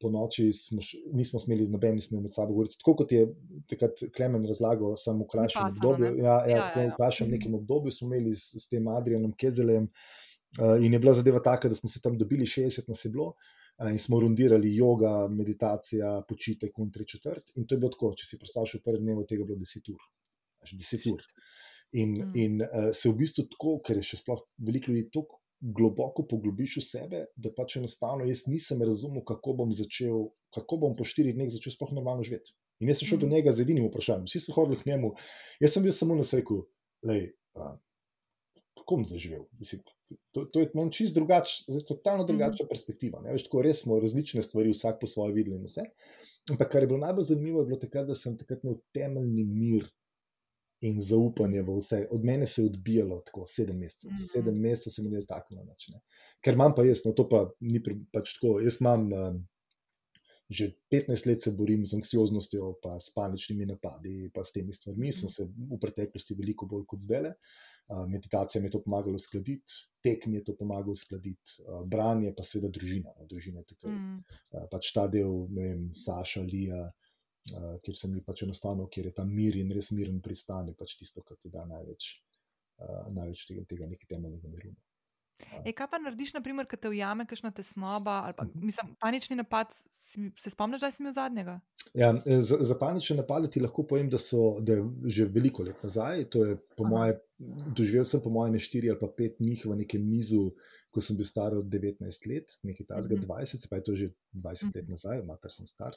po 0.00 0.10
noči 0.10 0.52
smo, 0.52 0.80
nismo 1.12 1.40
smeli 1.40 1.64
z 1.64 1.72
nobenim 1.72 2.00
med 2.22 2.34
sabo 2.34 2.52
govoriti. 2.52 2.78
Tako 2.78 2.94
kot 2.96 3.12
je 3.12 3.26
takrat 3.70 4.04
Klemen 4.16 4.46
razlagal, 4.46 4.94
samo 4.96 5.24
v 5.24 5.32
krajšem 5.32 5.62
obdobju. 5.66 6.12
Ja, 6.18 6.36
ja, 6.46 6.56
ja, 6.56 6.60
tako 6.66 6.80
ja, 6.80 6.84
ja. 6.84 6.92
v 6.92 6.96
krajšem 7.00 7.26
mhm. 7.26 7.36
nekem 7.36 7.56
obdobju 7.58 7.92
smo 7.92 8.10
imeli 8.10 8.36
s, 8.36 8.54
s 8.62 8.68
tem 8.70 8.88
Adrianom 8.88 9.34
Kezelem 9.38 9.88
uh, 9.88 10.76
in 10.84 10.92
je 10.92 11.02
bila 11.02 11.14
zadeva 11.18 11.42
taka, 11.42 11.68
da 11.68 11.78
smo 11.78 11.90
se 11.90 12.02
tam 12.02 12.18
dobili 12.18 12.46
60 12.46 12.88
nas 12.88 13.04
je 13.04 13.10
bilo 13.10 13.32
uh, 13.32 13.90
in 13.90 13.98
smo 13.98 14.20
rundirali 14.20 14.76
yoga, 14.76 15.28
meditacija, 15.28 16.22
počitek 16.28 16.78
in 16.78 16.92
tri 16.92 17.06
četrt. 17.08 17.54
In 17.56 17.66
to 17.66 17.74
je 17.74 17.82
bilo 17.82 17.90
tako, 17.90 18.14
če 18.18 18.28
si 18.28 18.38
predstavljaš 18.38 18.78
v 18.78 18.84
prvem 18.84 19.06
dnevu, 19.08 19.26
tega 19.26 19.48
bilo 19.48 19.58
10 19.58 19.94
ur. 19.94 20.08
10 20.70 21.10
ur. 21.10 21.26
In, 21.92 22.14
mm. 22.14 22.32
in 22.38 22.62
uh, 22.62 22.90
se 22.94 23.10
v 23.10 23.18
bistvu 23.18 23.48
tako, 23.50 23.80
ker 23.84 23.98
je 23.98 24.06
še 24.12 24.22
sploh 24.22 24.46
veliko 24.62 24.94
ljudi 24.94 25.10
tako 25.12 25.41
globoko 25.62 26.24
poglobiš 26.26 26.76
v 26.80 26.82
sebe, 26.82 27.20
da 27.38 27.52
pač 27.54 27.76
enostavno 27.78 28.26
jaz 28.26 28.44
nisem 28.50 28.82
razumel, 28.82 29.22
kako 29.24 29.54
bom 29.62 29.72
začel, 29.72 30.26
kako 30.54 30.78
bom 30.82 30.96
po 30.98 31.06
štirih 31.06 31.36
dneh 31.36 31.52
začel 31.54 31.76
sploh 31.76 31.94
normalno 31.94 32.26
živeti. 32.26 32.54
In 32.82 32.90
jaz 32.90 32.98
sem 32.98 33.08
šel 33.08 33.20
mm 33.20 33.22
do 33.22 33.26
mhm. 33.28 33.34
njega 33.36 33.54
z 33.54 33.62
edinim 33.62 33.86
vprašanjem, 33.86 34.26
vsi 34.26 34.42
so 34.42 34.56
hodili 34.56 34.80
k 34.82 34.90
njemu, 34.90 35.14
jaz 35.62 35.74
sem 35.76 35.86
bil 35.86 35.94
samo 35.94 36.18
na 36.18 36.26
svetu, 36.26 36.64
kako 38.82 38.96
bom 38.96 39.04
zaživel. 39.06 39.44
Mislim, 39.58 39.84
to, 40.34 40.44
to 40.44 40.60
je 40.60 40.70
meni 40.74 40.92
čist 40.92 41.14
drugačna, 41.14 41.80
totalno 41.88 42.26
drugačna 42.26 42.66
mm 42.66 42.72
perspektiva. 42.72 43.22
Ne? 43.22 43.36
Veš, 43.36 43.46
tako 43.46 43.62
res 43.62 43.84
smo 43.84 44.00
različne 44.02 44.42
stvari, 44.42 44.74
vsak 44.74 44.98
po 45.00 45.06
svoje 45.06 45.36
videli 45.38 45.60
in 45.60 45.70
vse. 45.70 45.86
Ampak 46.50 46.72
kar 46.72 46.82
je 46.82 46.90
bilo 46.90 46.98
najbolj 46.98 47.30
zanimivo, 47.30 47.62
je 47.62 47.70
bilo 47.70 47.78
takrat, 47.78 48.10
da 48.10 48.18
sem 48.18 48.34
takrat 48.38 48.64
imel 48.64 48.80
temeljni 48.96 49.44
mir 49.46 49.86
in 50.82 51.00
zaupanje 51.00 51.62
v 51.62 51.76
vse. 51.78 52.02
Od 52.10 52.24
mene 52.24 52.46
se 52.46 52.62
je 52.62 52.66
odbijalo 52.66 53.20
tako 53.26 53.46
sedem 53.46 53.78
mesecev. 53.78 54.10
Mm 54.10 54.16
-hmm. 54.16 54.32
Sedem 54.32 54.60
mesecev 54.60 54.92
sem 54.92 55.06
imel 55.06 55.24
tako 55.28 55.54
na 55.54 55.64
način. 55.64 55.94
Ker 56.44 56.54
imam 56.54 56.74
pa 56.76 56.84
jaz, 56.84 57.04
no 57.04 57.12
to 57.12 57.28
pa 57.28 57.50
ni 57.60 57.82
pač 58.12 58.34
tako. 58.34 58.60
Jaz 58.60 58.80
imam 58.80 59.12
um, 59.12 59.42
že 60.50 60.72
15 60.92 61.26
let 61.26 61.42
se 61.42 61.50
borim 61.50 61.86
z 61.86 61.94
anksioznostjo, 61.94 62.74
pa 62.82 62.98
s 63.00 63.10
paničnimi 63.14 63.66
napadi, 63.66 64.30
pa 64.34 64.44
s 64.44 64.52
temi 64.52 64.72
stvarmi. 64.72 65.12
Sem 65.12 65.28
se 65.28 65.46
v 65.46 65.78
preteklosti 65.80 66.34
veliko 66.34 66.66
bolj 66.66 66.84
kot 66.86 67.00
zdaj. 67.00 67.32
Uh, 67.88 68.08
meditacija 68.08 68.60
mi 68.62 68.66
je 68.66 68.70
to 68.70 68.82
pomagala 68.82 69.14
uskladiti, 69.14 69.72
tek 70.02 70.26
mi 70.26 70.36
je 70.36 70.44
to 70.44 70.56
pomagalo 70.56 70.92
uskladiti, 70.92 71.56
uh, 71.66 71.82
branje 71.86 72.34
pa 72.36 72.42
seveda 72.42 72.70
družina. 72.70 73.10
No, 73.18 73.26
družina 73.26 73.60
je 73.60 73.64
tukaj. 73.64 73.90
Mm. 73.90 74.20
Uh, 74.50 74.66
pač 74.70 74.92
ta 74.92 75.08
del, 75.08 75.48
ne 75.50 75.66
vem, 75.68 75.82
Saša, 75.94 76.42
Lija, 76.42 76.84
uh, 77.50 77.74
kjer 77.84 77.98
se 77.98 78.08
mi 78.08 78.22
pač 78.24 78.44
enostavno, 78.46 78.88
kjer 78.92 79.10
je 79.10 79.16
ta 79.18 79.24
mir 79.28 79.58
in 79.60 79.72
res 79.74 79.90
miren 79.96 80.20
pristan, 80.24 80.70
je 80.70 80.78
pač 80.78 80.96
tisto, 81.00 81.24
kar 81.26 81.40
ti 81.42 81.50
da 81.52 81.64
največ, 81.68 82.08
uh, 82.78 83.04
največ 83.18 83.46
tega, 83.50 83.66
tega 83.68 83.90
nekaj 83.90 84.14
temeljnega 84.14 84.54
miru. 84.54 84.74
E, 85.64 85.72
kaj 85.72 85.88
pa 85.90 85.98
narediš, 85.98 86.32
naprimer, 86.36 86.66
ko 86.70 86.76
te 86.78 86.90
ujame 86.90 87.26
kakšna 87.26 87.50
tesnoba 87.56 88.20
ali 88.26 88.34
pa 88.36 88.44
mhm. 88.44 88.66
mislim, 88.66 88.94
panični 89.00 89.36
napad? 89.36 89.74
Si, 89.98 90.30
se 90.38 90.50
spomniš, 90.50 90.80
da 90.80 90.90
si 90.90 91.02
imel 91.02 91.12
zadnjega? 91.12 91.60
Ja, 91.94 92.12
za, 92.24 92.58
za 92.60 92.74
panične 92.78 93.16
napade 93.16 93.50
ti 93.50 93.60
lahko 93.60 93.84
povem, 93.86 94.10
da 94.10 94.18
so 94.18 94.58
da 94.60 94.78
že 95.06 95.26
veliko 95.30 95.62
let 95.62 95.82
nazaj. 95.82 96.24
To 96.34 96.44
je 96.44 96.56
po 96.82 96.90
moje, 96.90 97.16
doživel 97.78 98.04
sem 98.04 98.20
po 98.20 98.30
moje 98.34 98.52
ne 98.52 98.60
štiri 98.60 98.90
ali 98.90 99.00
pa 99.00 99.08
pet 99.16 99.40
njih 99.40 99.62
v 99.66 99.78
nekem 99.84 100.02
nizu 100.02 100.50
ko 100.92 101.00
sem 101.00 101.16
bil 101.16 101.24
star 101.24 101.54
od 101.56 101.68
19 101.72 102.04
let, 102.28 102.52
nekaj 102.68 102.86
tasga 102.86 103.16
mm 103.16 103.20
-hmm. 103.22 103.28
20, 103.28 103.68
pa 103.70 103.76
je 103.76 103.82
to 103.82 103.92
že 103.96 104.06
20 104.34 104.76
let 104.76 104.88
nazaj, 104.88 105.22
mater 105.24 105.52
sem 105.52 105.66
star. 105.66 105.96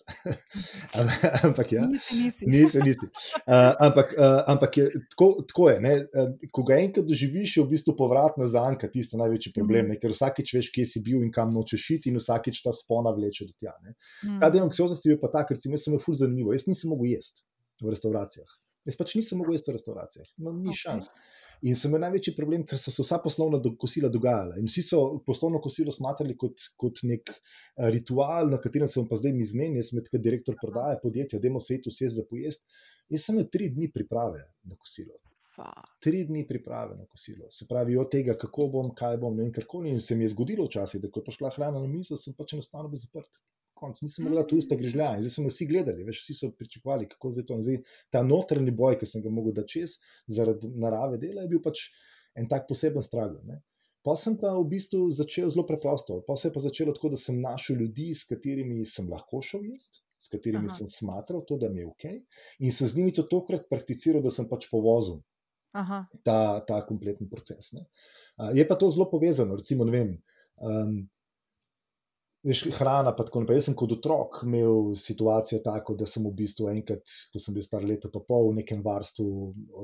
ampak 1.48 1.72
ja, 1.72 1.86
nisi, 1.88 2.16
nisi. 2.16 2.46
nisi, 2.48 2.80
nisi. 2.80 3.08
Uh, 3.44 3.76
ampak, 3.88 4.16
uh, 4.18 4.42
ampak 4.48 4.78
je, 4.78 4.86
tako, 5.12 5.28
tako 5.48 5.70
je. 5.70 5.80
Ne? 5.82 5.94
Ko 6.52 6.64
ga 6.64 6.80
enkrat 6.80 7.06
doživiš, 7.06 7.58
je 7.58 7.64
v 7.64 7.74
bistvu 7.76 7.96
povratna 8.00 8.48
zanka 8.48 8.88
tisto 8.88 9.20
največji 9.20 9.52
problem, 9.54 9.86
mm 9.86 9.92
-hmm. 9.92 10.02
ker 10.02 10.16
vsakič 10.16 10.54
veš, 10.54 10.72
kje 10.72 10.86
si 10.86 11.04
bil 11.04 11.24
in 11.24 11.32
kam 11.32 11.52
nočeš 11.54 11.90
iti, 12.00 12.10
in 12.10 12.18
vsakič 12.24 12.64
ta 12.64 12.72
spona 12.72 13.12
vleče 13.12 13.46
do 13.46 13.54
tja. 13.60 13.76
Mm 13.84 13.92
-hmm. 13.92 14.40
Ta 14.40 14.50
del 14.50 14.64
anksioznosti 14.64 15.10
je 15.10 15.20
pa 15.20 15.28
tak, 15.28 15.48
ker 15.48 15.60
sem 15.60 15.72
jaz 15.72 15.84
ful 16.06 16.16
zanimivo. 16.16 16.54
Jaz 16.54 16.68
nisem 16.68 16.90
mogel 16.90 17.12
jesti 17.12 17.44
v 17.84 17.90
restauracijah. 17.90 18.52
Jaz 18.86 18.98
pač 19.00 19.16
nisem 19.18 19.40
mogel 19.42 19.56
jesti 19.56 19.72
v 19.72 19.76
restauracijah. 19.80 20.30
No, 20.46 20.54
ni 20.54 20.70
okay. 20.70 20.82
šans. 20.84 21.10
In 21.66 21.78
sem 21.80 21.90
imel 21.90 22.04
največji 22.04 22.36
problem, 22.38 22.66
ker 22.70 22.78
so 22.78 22.92
se 22.94 23.02
vsa 23.06 23.18
poslovna 23.24 23.58
kosila 23.82 24.12
dogajala. 24.14 24.60
In 24.62 24.68
vsi 24.70 24.84
so 24.86 25.00
poslovno 25.26 25.62
kosilo 25.64 25.94
smatrali 25.96 26.36
kot, 26.38 26.68
kot 26.82 27.02
nek 27.10 27.32
eh, 27.32 27.88
ritual, 27.96 28.52
na 28.52 28.60
katerem 28.62 28.92
sem 28.92 29.08
pa 29.10 29.18
zdaj 29.22 29.34
mi 29.34 29.48
zmenil, 29.48 29.80
jaz 29.82 29.90
sem 29.92 30.04
kot 30.04 30.22
direktor 30.22 30.60
prodaje 30.62 31.00
podjetja, 31.02 31.40
da 31.40 31.50
imamo 31.50 31.64
svet 31.64 31.88
vse 31.90 32.12
za 32.18 32.28
pojest. 32.30 32.68
Jaz 33.14 33.26
sem 33.26 33.40
imel 33.40 33.50
tri 33.54 33.72
dni 33.74 33.90
priprave 33.96 34.44
na 34.70 34.78
kosilo. 34.78 35.18
Tri 36.04 36.26
dni 36.28 36.44
priprave 36.46 36.98
na 37.00 37.06
kosilo. 37.08 37.48
Se 37.50 37.66
pravi, 37.70 37.96
od 37.98 38.12
tega, 38.12 38.36
kako 38.38 38.68
bom, 38.74 38.94
kaj 38.98 39.18
bom, 39.24 39.38
ne 39.38 39.48
vem, 39.48 39.54
karkoli. 39.56 39.94
In 39.96 40.04
se 40.04 40.18
mi 40.20 40.28
je 40.28 40.34
zgodilo 40.36 40.68
včasih, 40.68 41.02
da 41.02 41.10
ko 41.10 41.24
je 41.24 41.30
prišla 41.32 41.54
hrana 41.56 41.80
na 41.80 41.88
mizo, 41.88 42.20
sem 42.20 42.36
pač 42.38 42.58
enostavno 42.58 42.92
bil 42.92 43.00
zaprt 43.00 43.40
konc, 43.78 44.02
nisem 44.02 44.26
mogla 44.28 44.46
tu 44.48 44.58
ista 44.62 44.78
grižlja. 44.80 45.12
In 45.18 45.26
zdaj 45.26 45.36
smo 45.36 45.52
vsi 45.52 45.68
gledali, 45.70 46.08
veš, 46.08 46.24
vsi 46.24 46.38
so 46.40 46.52
pričakovali, 46.56 47.10
kako 47.12 47.32
zdaj 47.36 47.48
to. 47.50 47.60
In 47.60 47.66
zdaj 47.68 47.80
ta 48.16 48.24
notrni 48.26 48.74
boj, 48.76 48.98
ki 49.02 49.10
sem 49.10 49.24
ga 49.26 49.34
mogel 49.34 49.56
dati 49.60 49.80
čez, 49.80 49.98
zaradi 50.38 50.72
narave 50.74 51.22
dela, 51.22 51.46
je 51.46 51.54
bil 51.54 51.64
pač 51.64 51.88
en 52.36 52.50
tak 52.52 52.68
poseben 52.70 53.04
strah. 53.06 53.32
Pa 54.06 54.14
sem 54.20 54.36
pa 54.38 54.52
v 54.54 54.66
bistvu 54.70 55.08
začel 55.10 55.50
zelo 55.50 55.66
preprosto. 55.66 56.20
Pa 56.28 56.36
se 56.38 56.50
je 56.50 56.54
pa 56.54 56.62
začelo 56.62 56.94
tako, 56.94 57.16
da 57.16 57.18
sem 57.18 57.40
našel 57.42 57.80
ljudi, 57.82 58.12
s 58.14 58.28
katerimi 58.30 58.84
sem 58.86 59.08
lahko 59.10 59.42
šel 59.42 59.64
jesti, 59.66 60.04
s 60.22 60.30
katerimi 60.30 60.70
Aha. 60.70 60.76
sem 60.78 60.90
smatral 60.92 61.42
to, 61.50 61.58
da 61.58 61.72
mi 61.74 61.82
je 61.82 61.88
ok. 61.88 62.06
In 62.60 62.76
sem 62.76 62.92
z 62.92 63.00
njimi 63.00 63.16
to 63.18 63.26
tokrat 63.32 63.66
prakticiral, 63.72 64.22
da 64.22 64.34
sem 64.34 64.46
pač 64.52 64.70
povozil 64.70 65.24
ta, 66.24 66.62
ta 66.68 66.80
kompletni 66.86 67.28
proces. 67.30 67.74
Ne. 67.74 67.88
Je 68.54 68.68
pa 68.68 68.78
to 68.80 68.90
zelo 68.94 69.10
povezano, 69.10 69.58
recimo, 69.58 69.88
ne 69.90 69.92
vem. 69.96 70.14
Um, 70.56 71.10
veš, 72.46 72.62
hrana. 72.78 73.14
Jaz 73.50 73.68
sem 73.68 73.76
kot 73.78 73.94
otrok 73.96 74.42
imel 74.46 74.94
situacijo 75.00 75.62
tako, 75.66 75.96
da 76.00 76.08
sem 76.10 76.26
v 76.26 76.34
bistvu 76.38 76.70
enkrat, 76.72 77.16
ko 77.34 77.42
sem 77.42 77.56
bil 77.56 77.66
star 77.66 77.86
leto, 77.86 78.12
pa 78.14 78.22
pol 78.28 78.52
v 78.52 78.60
nekem 78.62 78.84
varstvu 78.86 79.28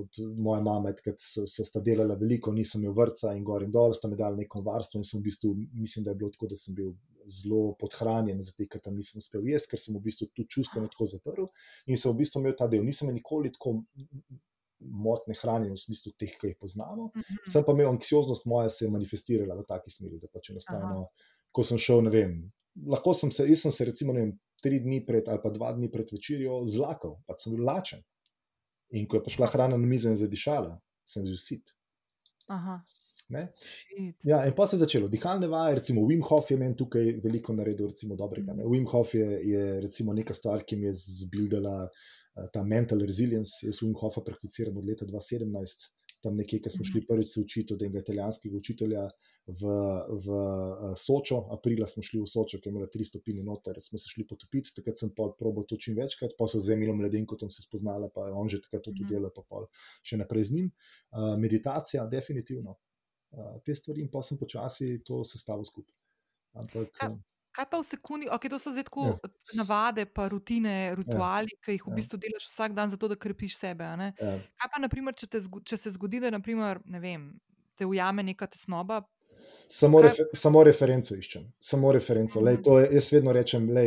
od 0.02 0.22
moje 0.38 0.66
mame, 0.66 0.94
ker 1.00 1.16
so, 1.20 1.46
so 1.50 1.66
sta 1.68 1.82
delala 1.86 2.18
veliko, 2.20 2.54
nisem 2.56 2.84
imel 2.84 2.98
vrca 2.98 3.34
in 3.38 3.46
gor 3.48 3.66
in 3.66 3.74
dol, 3.74 3.96
sta 3.98 4.12
mi 4.12 4.20
dali 4.20 4.44
neko 4.44 4.64
varstvo 4.66 5.02
in 5.02 5.08
sem 5.08 5.22
v 5.22 5.30
bistvu, 5.30 5.56
mislim, 5.74 6.06
da 6.06 6.14
je 6.14 6.22
bilo 6.22 6.32
tako, 6.36 6.52
da 6.54 6.60
sem 6.60 6.78
bil. 6.78 6.94
Zelo 7.32 7.76
podhranjen, 7.78 8.40
zato 8.42 8.66
ker 8.66 8.82
tam 8.82 8.96
nisem 8.98 9.22
uspel 9.22 9.44
jesti, 9.46 9.70
ker 9.70 9.80
sem 9.80 9.94
v 9.94 10.00
bistvu 10.08 10.26
tu 10.34 10.42
čustveno 10.50 10.90
tako 10.90 11.06
zaprl. 11.06 11.46
In 11.86 12.00
sem 12.02 12.10
v 12.10 12.18
bistvu 12.18 12.42
imel 12.42 12.56
ta 12.58 12.66
del. 12.68 12.82
Nisem 12.82 13.12
nikoli 13.14 13.52
tako 13.54 13.76
motne 15.06 15.36
hranjene, 15.38 15.78
v 15.78 15.84
smislu 15.84 16.16
teh, 16.18 16.34
ki 16.42 16.50
jih 16.50 16.58
poznamo. 16.58 17.12
Mm 17.14 17.22
-hmm. 17.22 17.52
Sem 17.54 17.68
pa 17.68 17.76
imel 17.78 17.92
anksioznost, 17.92 18.50
moja 18.50 18.74
se 18.74 18.88
je 18.88 18.90
manifestirala 18.92 19.60
v 19.60 19.68
taki 19.70 19.94
smeri, 19.94 20.18
da 20.18 20.34
pač 20.34 20.50
enostavno. 20.50 21.06
Aha 21.06 21.32
ko 21.52 21.66
sem 21.68 21.80
šel, 21.82 22.06
ne 22.06 22.14
vem, 22.14 22.38
lahko 22.88 23.14
sem 23.18 23.32
se, 23.36 23.46
jaz 23.50 23.66
sem 23.66 23.74
se 23.76 23.88
recimo 23.88 24.16
vem, 24.16 24.32
tri 24.62 24.80
dni 24.84 25.02
pred 25.06 25.28
ali 25.32 25.42
pa 25.44 25.52
dva 25.54 25.74
dni 25.76 25.90
pred 25.92 26.12
večerjo 26.14 26.62
zlakal, 26.70 27.18
pa 27.28 27.38
sem 27.40 27.56
bil 27.56 27.66
lačen. 27.68 28.04
In 28.98 29.08
ko 29.08 29.18
je 29.18 29.26
prišla 29.28 29.48
hrana 29.54 29.78
na 29.80 29.88
mizo 29.88 30.12
in 30.12 30.20
zadišala, 30.20 30.76
sem 31.08 31.26
bil 31.28 31.38
sit. 31.40 31.74
Ja, 34.28 34.42
in 34.48 34.56
pa 34.56 34.68
se 34.68 34.76
je 34.76 34.82
začelo. 34.82 35.08
Dihalne 35.08 35.48
vaje, 35.48 35.78
recimo 35.80 36.04
Wim 36.08 36.24
Hof 36.28 36.52
je 36.52 36.58
meni 36.60 36.76
tukaj 36.78 37.14
veliko 37.24 37.56
naredil, 37.56 37.88
recimo 37.94 38.18
dobrega. 38.20 38.56
Ne? 38.58 38.68
Wim 38.68 38.88
Hof 38.92 39.14
je, 39.16 39.28
je 39.48 39.62
recimo 39.86 40.14
neka 40.14 40.36
stvar, 40.36 40.66
ki 40.68 40.80
mi 40.82 40.90
je 40.90 40.98
zbildala 41.00 41.76
uh, 41.88 42.50
ta 42.54 42.66
mental 42.68 43.00
resilience. 43.08 43.64
Jaz 43.64 43.80
Wim 43.86 43.96
Hofa 44.02 44.24
prakticiram 44.28 44.78
od 44.78 44.90
leta 44.90 45.08
2017, 45.08 45.88
tam 46.26 46.36
nekje, 46.38 46.60
ko 46.66 46.74
smo 46.76 46.86
šli 46.86 47.00
mhm. 47.02 47.08
prvič 47.08 47.34
se 47.34 47.46
učiti 47.46 47.74
od 47.74 47.88
enega 47.88 48.04
italijanskega 48.04 48.60
učitelja, 48.60 49.08
v, 49.52 49.62
v 50.26 50.28
eh, 50.28 50.96
Sočo, 50.96 51.48
aprila 51.52 51.88
smo 51.88 52.04
šli 52.04 52.22
v 52.22 52.28
Sočo, 52.30 52.60
ki 52.62 52.70
je 52.70 52.74
imela 52.74 52.88
3 52.88 53.08
stopinje 53.08 53.44
noter, 53.44 53.80
smo 53.82 54.00
se 54.00 54.12
šli 54.12 54.26
potopiti, 54.28 54.74
takrat 54.76 55.00
sem 55.02 55.12
pa 55.16 55.30
probo 55.38 55.64
to 55.68 55.78
čim 55.78 55.98
večkrat, 55.98 56.36
pa 56.40 56.48
so 56.48 56.60
z 56.60 56.76
Emilom 56.76 57.02
Ledenko 57.04 57.38
tam 57.40 57.52
se 57.52 57.66
spoznala, 57.66 58.10
pa 58.14 58.28
je 58.30 58.38
on 58.38 58.50
že 58.50 58.62
takrat 58.62 58.86
tudi 58.88 59.04
mhm. 59.04 59.12
delal, 59.14 59.34
pa 59.36 59.44
pol 59.48 59.68
še 60.04 60.22
naprej 60.22 60.50
z 60.50 60.58
njim. 60.58 60.72
Uh, 61.12 61.36
meditacija, 61.40 62.08
definitivno. 62.08 62.78
Uh, 63.32 63.58
te 63.64 63.76
stvari 63.76 64.04
in 64.04 64.10
pa 64.12 64.24
sem 64.24 64.40
počasi 64.40 65.02
to 65.08 65.24
sestavil 65.28 65.64
skupaj. 65.68 65.96
Ampak, 66.60 66.90
kaj, 67.00 67.14
kaj 67.56 67.68
pa 67.72 67.80
v 67.80 67.88
sekundi, 67.88 68.28
ok, 68.32 68.48
to 68.52 68.60
so 68.60 68.74
zdaj 68.76 68.88
tako 68.90 69.06
ja. 69.14 69.30
navade, 69.62 70.04
pa 70.06 70.28
rutine, 70.32 70.96
rituali, 71.00 71.54
ja. 71.56 71.60
ki 71.64 71.78
jih 71.78 71.86
v 71.88 71.94
ja. 71.94 71.96
bistvu 72.00 72.20
delaš 72.20 72.50
vsak 72.52 72.76
dan, 72.76 72.92
zato 72.92 73.08
da 73.12 73.16
krepiš 73.16 73.56
sebe. 73.60 73.88
Ja. 73.88 74.12
Kaj 74.60 74.68
pa, 74.68 74.84
naprimer, 74.84 75.16
če, 75.16 75.32
te, 75.32 75.40
če 75.40 75.80
se 75.80 75.96
zgodi, 75.96 76.20
da 76.24 76.32
naprimer, 76.36 76.84
ne 76.92 77.00
vem, 77.04 77.32
te 77.80 77.88
ujame 77.88 78.24
neka 78.28 78.48
tesnoba, 78.52 79.02
Samo, 79.72 80.02
refer, 80.04 80.28
samo 80.36 80.64
referenco 80.68 81.16
iščem, 81.16 81.46
samo 81.64 81.92
referenco. 81.96 82.42
Lej, 82.44 82.58
je, 82.66 82.88
jaz 82.98 83.10
vedno 83.14 83.32
rečem, 83.36 83.70
da 83.72 83.86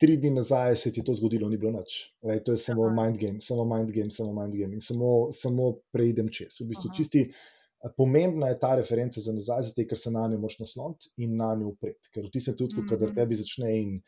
tri 0.00 0.16
dni 0.16 0.30
nazaj 0.38 0.76
se 0.80 0.92
ti 0.96 1.04
to 1.04 1.14
zgodilo, 1.14 1.48
ni 1.48 1.58
bilo 1.60 1.74
noč. 1.74 1.96
To 2.44 2.54
je 2.54 2.58
samo 2.58 2.88
mind 2.96 3.18
game, 3.20 3.40
samo 3.44 3.66
mind 3.68 3.92
game, 3.92 4.10
samo 4.10 4.32
mind 4.32 4.56
game 4.56 4.78
in 4.78 4.80
samo, 4.80 5.28
samo 5.36 5.74
preidem 5.92 6.30
čez. 6.32 6.62
V 6.62 6.70
bistvu, 6.70 6.94
čisti, 6.96 7.26
pomembna 7.96 8.48
je 8.48 8.58
ta 8.62 8.74
referenca 8.80 9.20
za 9.20 9.36
nazaj, 9.36 9.68
zato 9.68 9.84
ker 9.90 10.00
se 10.00 10.12
na 10.14 10.24
njo 10.28 10.40
moš 10.40 10.58
nasloniti 10.62 11.12
in 11.26 11.36
na 11.36 11.52
njo 11.60 11.74
upreti. 11.74 12.08
Ker 12.14 12.24
v 12.26 12.32
tistem 12.32 12.56
trenutku, 12.56 12.80
mm 12.80 12.84
-hmm. 12.86 12.90
kadar 12.94 13.14
tebi 13.20 13.40
začne 13.42 13.76
in 13.82 14.00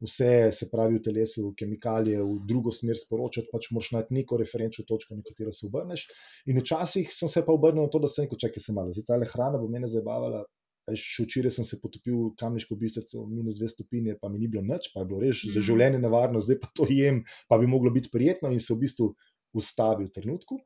vse 0.00 0.50
se 0.52 0.68
pravi 0.72 0.98
v 0.98 1.02
telesu, 1.04 1.54
kemikalije 1.58 2.22
v 2.22 2.38
drugo 2.48 2.72
smer 2.72 2.96
sporočati, 2.98 3.48
pač 3.52 3.70
moraš 3.70 3.92
najti 3.96 4.14
neko 4.14 4.38
referenčno 4.40 4.84
točko, 4.88 5.16
na 5.18 5.22
katero 5.26 5.52
se 5.52 5.66
obrneš. 5.68 6.06
In 6.46 6.60
včasih 6.60 7.12
sem 7.12 7.28
se 7.28 7.44
pa 7.44 7.52
obrnil 7.52 7.84
na 7.84 7.92
to, 7.92 8.00
da 8.00 8.08
sem 8.08 8.24
rekel: 8.24 8.38
čakaj 8.46 8.64
se 8.64 8.72
malo, 8.72 8.92
zdaj 8.96 9.06
ta 9.10 9.20
hrana 9.34 9.58
bo 9.60 9.68
mene 9.68 9.86
zabavala. 9.88 10.44
Še 10.90 11.22
včeraj 11.26 11.52
sem 11.54 11.64
se 11.68 11.76
potopil 11.78 12.16
v 12.16 12.30
kamniško 12.40 12.74
bistrico, 12.74 13.26
minus 13.28 13.60
2 13.60 13.68
stopinje, 13.68 14.16
pa 14.18 14.28
mi 14.28 14.40
ni 14.40 14.48
bilo 14.48 14.64
nič, 14.64 14.88
pa 14.94 15.04
je 15.04 15.06
bilo 15.06 15.20
res 15.22 15.44
Mhm. 15.44 15.52
za 15.54 15.60
življenje 15.62 15.98
nevarno, 16.02 16.40
zdaj 16.40 16.58
pa 16.58 16.70
to 16.74 16.86
jem, 16.90 17.22
pa 17.48 17.58
bi 17.58 17.66
moglo 17.70 17.90
biti 17.94 18.10
prijetno 18.10 18.50
in 18.50 18.58
se 18.58 18.74
v 18.74 18.80
bistvu 18.86 19.14
ustavi 19.54 20.08
v 20.08 20.10
trenutku. 20.16 20.58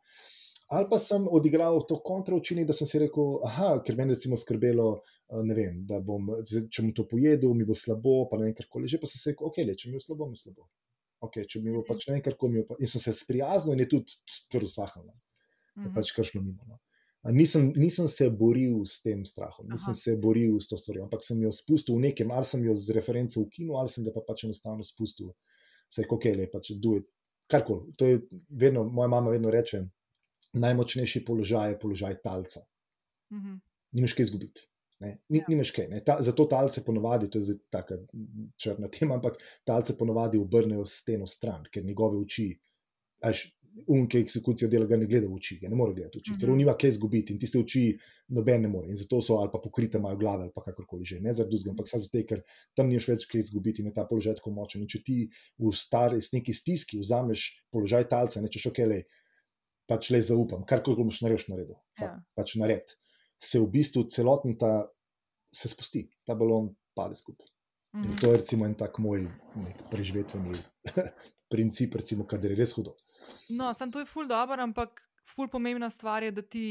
Ali 0.72 0.86
pa 0.90 0.98
sem 0.98 1.26
odigral 1.28 1.82
to 1.88 1.98
kontraučinek, 2.02 2.66
da 2.66 2.72
sem 2.72 2.88
si 2.88 2.98
rekel, 2.98 3.40
aha, 3.44 3.82
ker 3.84 3.96
meni 3.96 4.14
recimo 4.14 4.36
skrbelo, 4.36 5.02
eh, 5.30 5.42
ne 5.44 5.54
vem, 5.54 5.82
da 5.86 6.00
bom, 6.00 6.30
če 6.44 6.82
bom 6.82 6.94
to 6.96 7.04
pojedel, 7.10 7.52
mi 7.54 7.64
bo 7.68 7.76
slabo, 7.76 8.24
pa 8.30 8.38
ne 8.40 8.48
vem 8.48 8.54
karkoli. 8.56 8.88
Že 8.88 9.00
pa 9.02 9.06
sem 9.10 9.20
se 9.20 9.34
rekel, 9.34 9.46
ok, 9.50 9.60
le, 9.66 9.74
če 9.76 9.90
mi 9.90 9.98
bo 9.98 10.00
slabo, 10.00 10.30
mi 10.30 10.38
bo 10.38 10.40
slabo. 10.40 10.68
Okay, 11.24 11.46
če 11.48 11.60
mi 11.64 11.72
bo 11.72 11.84
pač 11.86 12.08
ne 12.08 12.16
vem, 12.16 12.22
karkoli. 12.24 12.64
Pa... 12.68 12.76
In 12.80 12.90
sem 12.90 13.00
se 13.00 13.12
sprijaznil 13.16 13.76
in 13.76 13.84
je 13.84 13.90
tudi 13.94 14.16
kar 14.52 14.64
usahnil. 14.66 15.12
Je 15.76 15.86
Mhm. 15.88 15.94
pač 15.94 16.12
kar 16.12 16.24
šlo 16.28 16.42
mimo. 16.42 16.64
No. 16.68 16.80
Nisem, 17.32 17.70
nisem 17.76 18.08
se 18.08 18.28
boril 18.30 18.84
s 18.84 19.00
tem 19.00 19.24
strahom, 19.24 19.64
nisem 19.72 19.94
Aha. 19.94 20.00
se 20.00 20.16
boril 20.20 20.58
s 20.60 20.68
to 20.68 20.76
stvarjo, 20.76 21.06
ampak 21.06 21.24
sem 21.24 21.40
jo 21.40 21.48
spustil 21.52 21.96
v 21.96 22.00
nekem, 22.10 22.30
ali 22.30 22.44
sem 22.44 22.64
jo 22.64 22.74
z 22.76 22.92
reference 22.92 23.40
ukinil, 23.40 23.78
ali 23.80 23.88
sem 23.88 24.04
ga 24.04 24.12
pa 24.12 24.20
pač 24.20 24.44
enostavno 24.44 24.84
spustil. 24.84 25.32
Se 25.88 26.02
je 26.02 26.08
ok, 26.10 26.24
le 26.36 26.46
pač 26.52 26.72
duj. 26.76 27.00
Karkoli. 27.48 27.92
To 27.96 28.04
je 28.06 28.20
vedno, 28.50 28.84
moja 28.84 29.08
mama 29.08 29.32
vedno 29.32 29.50
reče, 29.50 29.80
najmočnejši 30.54 31.24
položaj 31.26 31.70
je 31.74 31.78
položaj 31.78 32.20
talca. 32.24 32.64
Mhm. 33.32 33.58
Nimaš 33.94 34.12
kaj 34.14 34.28
izgubiti. 34.28 34.68
Ne? 35.00 35.18
Ni, 35.28 35.38
Ja. 35.38 35.44
Nimaš 35.48 35.70
kaj. 35.74 35.88
Ne? 35.90 36.00
Ta, 36.06 36.18
zato 36.22 36.46
talce 36.50 36.84
ponovadi, 36.84 37.28
to 37.30 37.38
je 37.42 37.54
mm, 37.54 38.52
črna 38.56 38.88
tema, 38.88 39.14
ampak 39.18 39.36
talce 39.66 39.96
ponovadi 39.98 40.38
obrnejo 40.38 40.84
steno 40.86 41.26
stran, 41.26 41.66
ker 41.72 41.84
njegove 41.84 42.18
oči, 42.18 42.46
až 43.22 43.44
unke 43.90 44.20
eksekucijo 44.22 44.68
dela, 44.70 44.86
ga 44.86 44.96
ne 44.96 45.06
gleda 45.10 45.26
v 45.26 45.34
oči, 45.34 45.56
ga 45.58 45.68
ne 45.68 45.74
more 45.76 45.94
gledati 45.94 46.18
v 46.18 46.22
oči, 46.22 46.34
ker 46.38 46.46
Mhm. 46.46 46.52
on 46.52 46.58
nima 46.58 46.74
kaj 46.78 46.88
izgubiti 46.94 47.32
in 47.34 47.40
tiste 47.42 47.58
oči 47.58 47.98
noben 48.28 48.62
ne 48.62 48.68
more. 48.68 48.88
In 48.88 48.96
zato 48.96 49.20
so 49.20 49.34
ali 49.42 49.50
pa 49.52 49.58
pokrite 49.58 49.98
imajo 49.98 50.16
glave 50.16 50.42
ali 50.46 50.52
pa 50.54 50.62
kakorkoli 50.62 51.04
že. 51.04 51.18
Ne 51.20 51.32
zaradi 51.32 51.56
drugega, 51.56 51.70
ampak 51.74 51.88
samo 51.90 52.02
zato, 52.02 52.22
ker 52.28 52.42
tam 52.76 52.88
nimaš 52.88 53.08
več 53.08 53.26
kaj 53.26 53.40
izgubiti 53.40 53.82
in 53.82 53.88
je 53.90 53.94
ta 53.94 54.06
položaj 54.06 54.36
tako 54.38 54.50
močen. 54.54 54.82
In 54.82 54.88
če 54.88 55.02
ti 55.02 55.18
v 55.58 55.72
stari, 55.74 56.22
neki 56.32 56.52
stiski 56.52 56.98
vzameš 57.02 57.48
položaj 57.74 58.08
talca, 58.08 58.40
nečeš 58.40 58.66
ok, 58.70 58.78
le, 58.86 59.02
pač 59.88 60.10
le 60.10 60.20
zaupam, 60.22 60.64
karkoli 60.66 61.04
boš 61.04 61.20
naredil, 61.22 61.44
naredil. 61.52 61.76
Ja. 62.00 62.04
Ja. 62.06 62.12
Pač 62.36 62.54
nared. 62.60 62.94
Se 63.40 63.58
v 63.60 63.68
bistvu 63.70 64.06
celoten 64.08 64.56
ta 64.58 64.86
se 65.54 65.68
spusti, 65.68 66.06
ta 66.26 66.34
balon 66.34 66.72
pade 66.96 67.14
skupaj. 67.14 67.46
In 67.94 68.10
Mhm. 68.10 68.16
to 68.18 68.32
je 68.32 68.38
recimo 68.38 68.66
en 68.66 68.74
tak 68.74 68.98
moj 68.98 69.28
preživetveni 69.90 70.56
princip, 71.52 71.94
recimo, 71.94 72.24
kadar 72.26 72.50
je 72.50 72.56
res 72.56 72.72
hudo. 72.72 72.96
No, 73.50 73.72
sem 73.74 73.92
to 73.92 74.00
je 74.00 74.06
ful 74.06 74.26
dobro, 74.26 74.58
ampak 74.62 75.00
ful 75.26 75.48
pomembna 75.48 75.90
stvar 75.90 76.22
je, 76.22 76.30
da 76.30 76.42
ti 76.42 76.64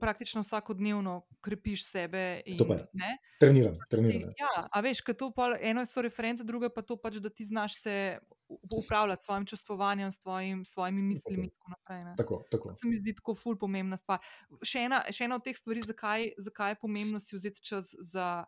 praktično 0.00 0.42
vsakodnevno 0.42 1.22
krepiš 1.40 1.84
sebe. 1.86 2.42
In, 2.46 2.58
To 2.58 2.66
pa 2.66 2.74
je. 2.74 2.86
ne, 2.92 3.16
Treniram, 3.40 3.76
treniram. 3.90 4.30
ja, 4.38 4.68
a 4.70 4.80
veš, 4.80 5.00
ker 5.00 5.14
to 5.14 5.30
pol, 5.30 5.56
eno 5.60 5.86
so 5.86 6.02
reference, 6.02 6.44
drugo 6.44 6.68
pa 6.68 6.82
to 6.82 6.96
pač, 6.96 7.14
da 7.16 7.30
ti 7.30 7.44
znaš 7.44 7.80
se 7.80 8.18
upravljati 8.48 9.22
s 9.22 9.24
svojim 9.24 9.46
čustvovanjem, 9.46 10.12
s 10.12 10.18
tvojim, 10.18 10.64
svojimi 10.64 11.02
mislimi 11.02 11.44
in 11.44 11.50
tako 11.50 11.70
naprej. 11.70 12.04
ne. 12.04 12.14
Tako, 12.16 12.42
tako. 12.50 12.68
To 12.68 12.76
se 12.76 12.86
mi 12.86 12.96
zdi 12.96 13.14
tako 13.14 13.34
ful 13.34 13.56
pomembna 13.58 13.96
stvar. 13.96 14.18
Še 14.62 14.78
ena, 14.80 15.02
še 15.10 15.24
ena 15.24 15.36
od 15.36 15.44
teh 15.44 15.56
stvari, 15.56 15.82
zakaj, 15.82 16.30
zakaj 16.38 16.70
je 16.70 16.80
pomembno 16.80 17.20
si 17.20 17.36
vzeti 17.36 17.62
čas 17.62 17.94
za 18.00 18.44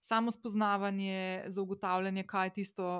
samo 0.00 0.30
spoznavanje, 0.30 1.44
za 1.46 1.62
ugotavljanje, 1.62 2.22
kaj 2.22 2.46
je 2.46 2.52
tisto, 2.52 2.90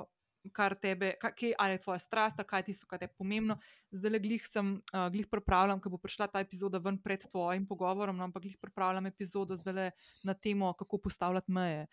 kar 0.53 0.75
tebe, 0.75 1.13
kaj, 1.19 1.53
ali 1.57 1.73
je 1.73 1.79
tvoja 1.79 1.99
strast, 1.99 2.39
ali 2.39 2.47
kaj 2.47 2.59
je 2.59 2.63
tisto, 2.65 2.87
kar 2.87 3.01
je 3.01 3.07
pomembno. 3.09 3.59
Zdaj 3.91 4.11
le 4.11 4.19
glih 4.19 4.45
sem, 4.47 4.81
uh, 4.93 5.07
glih 5.09 5.27
pripravljam, 5.27 5.81
ker 5.81 5.91
bo 5.91 5.97
prišla 5.97 6.27
ta 6.27 6.39
epizoda 6.39 6.79
ven 6.79 6.97
pred 6.97 7.21
tvojim 7.21 7.67
pogovorom, 7.67 8.17
no, 8.17 8.23
ampak 8.23 8.43
glih 8.43 8.57
pripravljam 8.57 9.05
epizodo 9.05 9.55
zdaj 9.55 9.73
le 9.73 9.91
na 10.23 10.33
temo, 10.33 10.73
kako 10.73 10.97
postavljati 10.99 11.51
meje. 11.51 11.87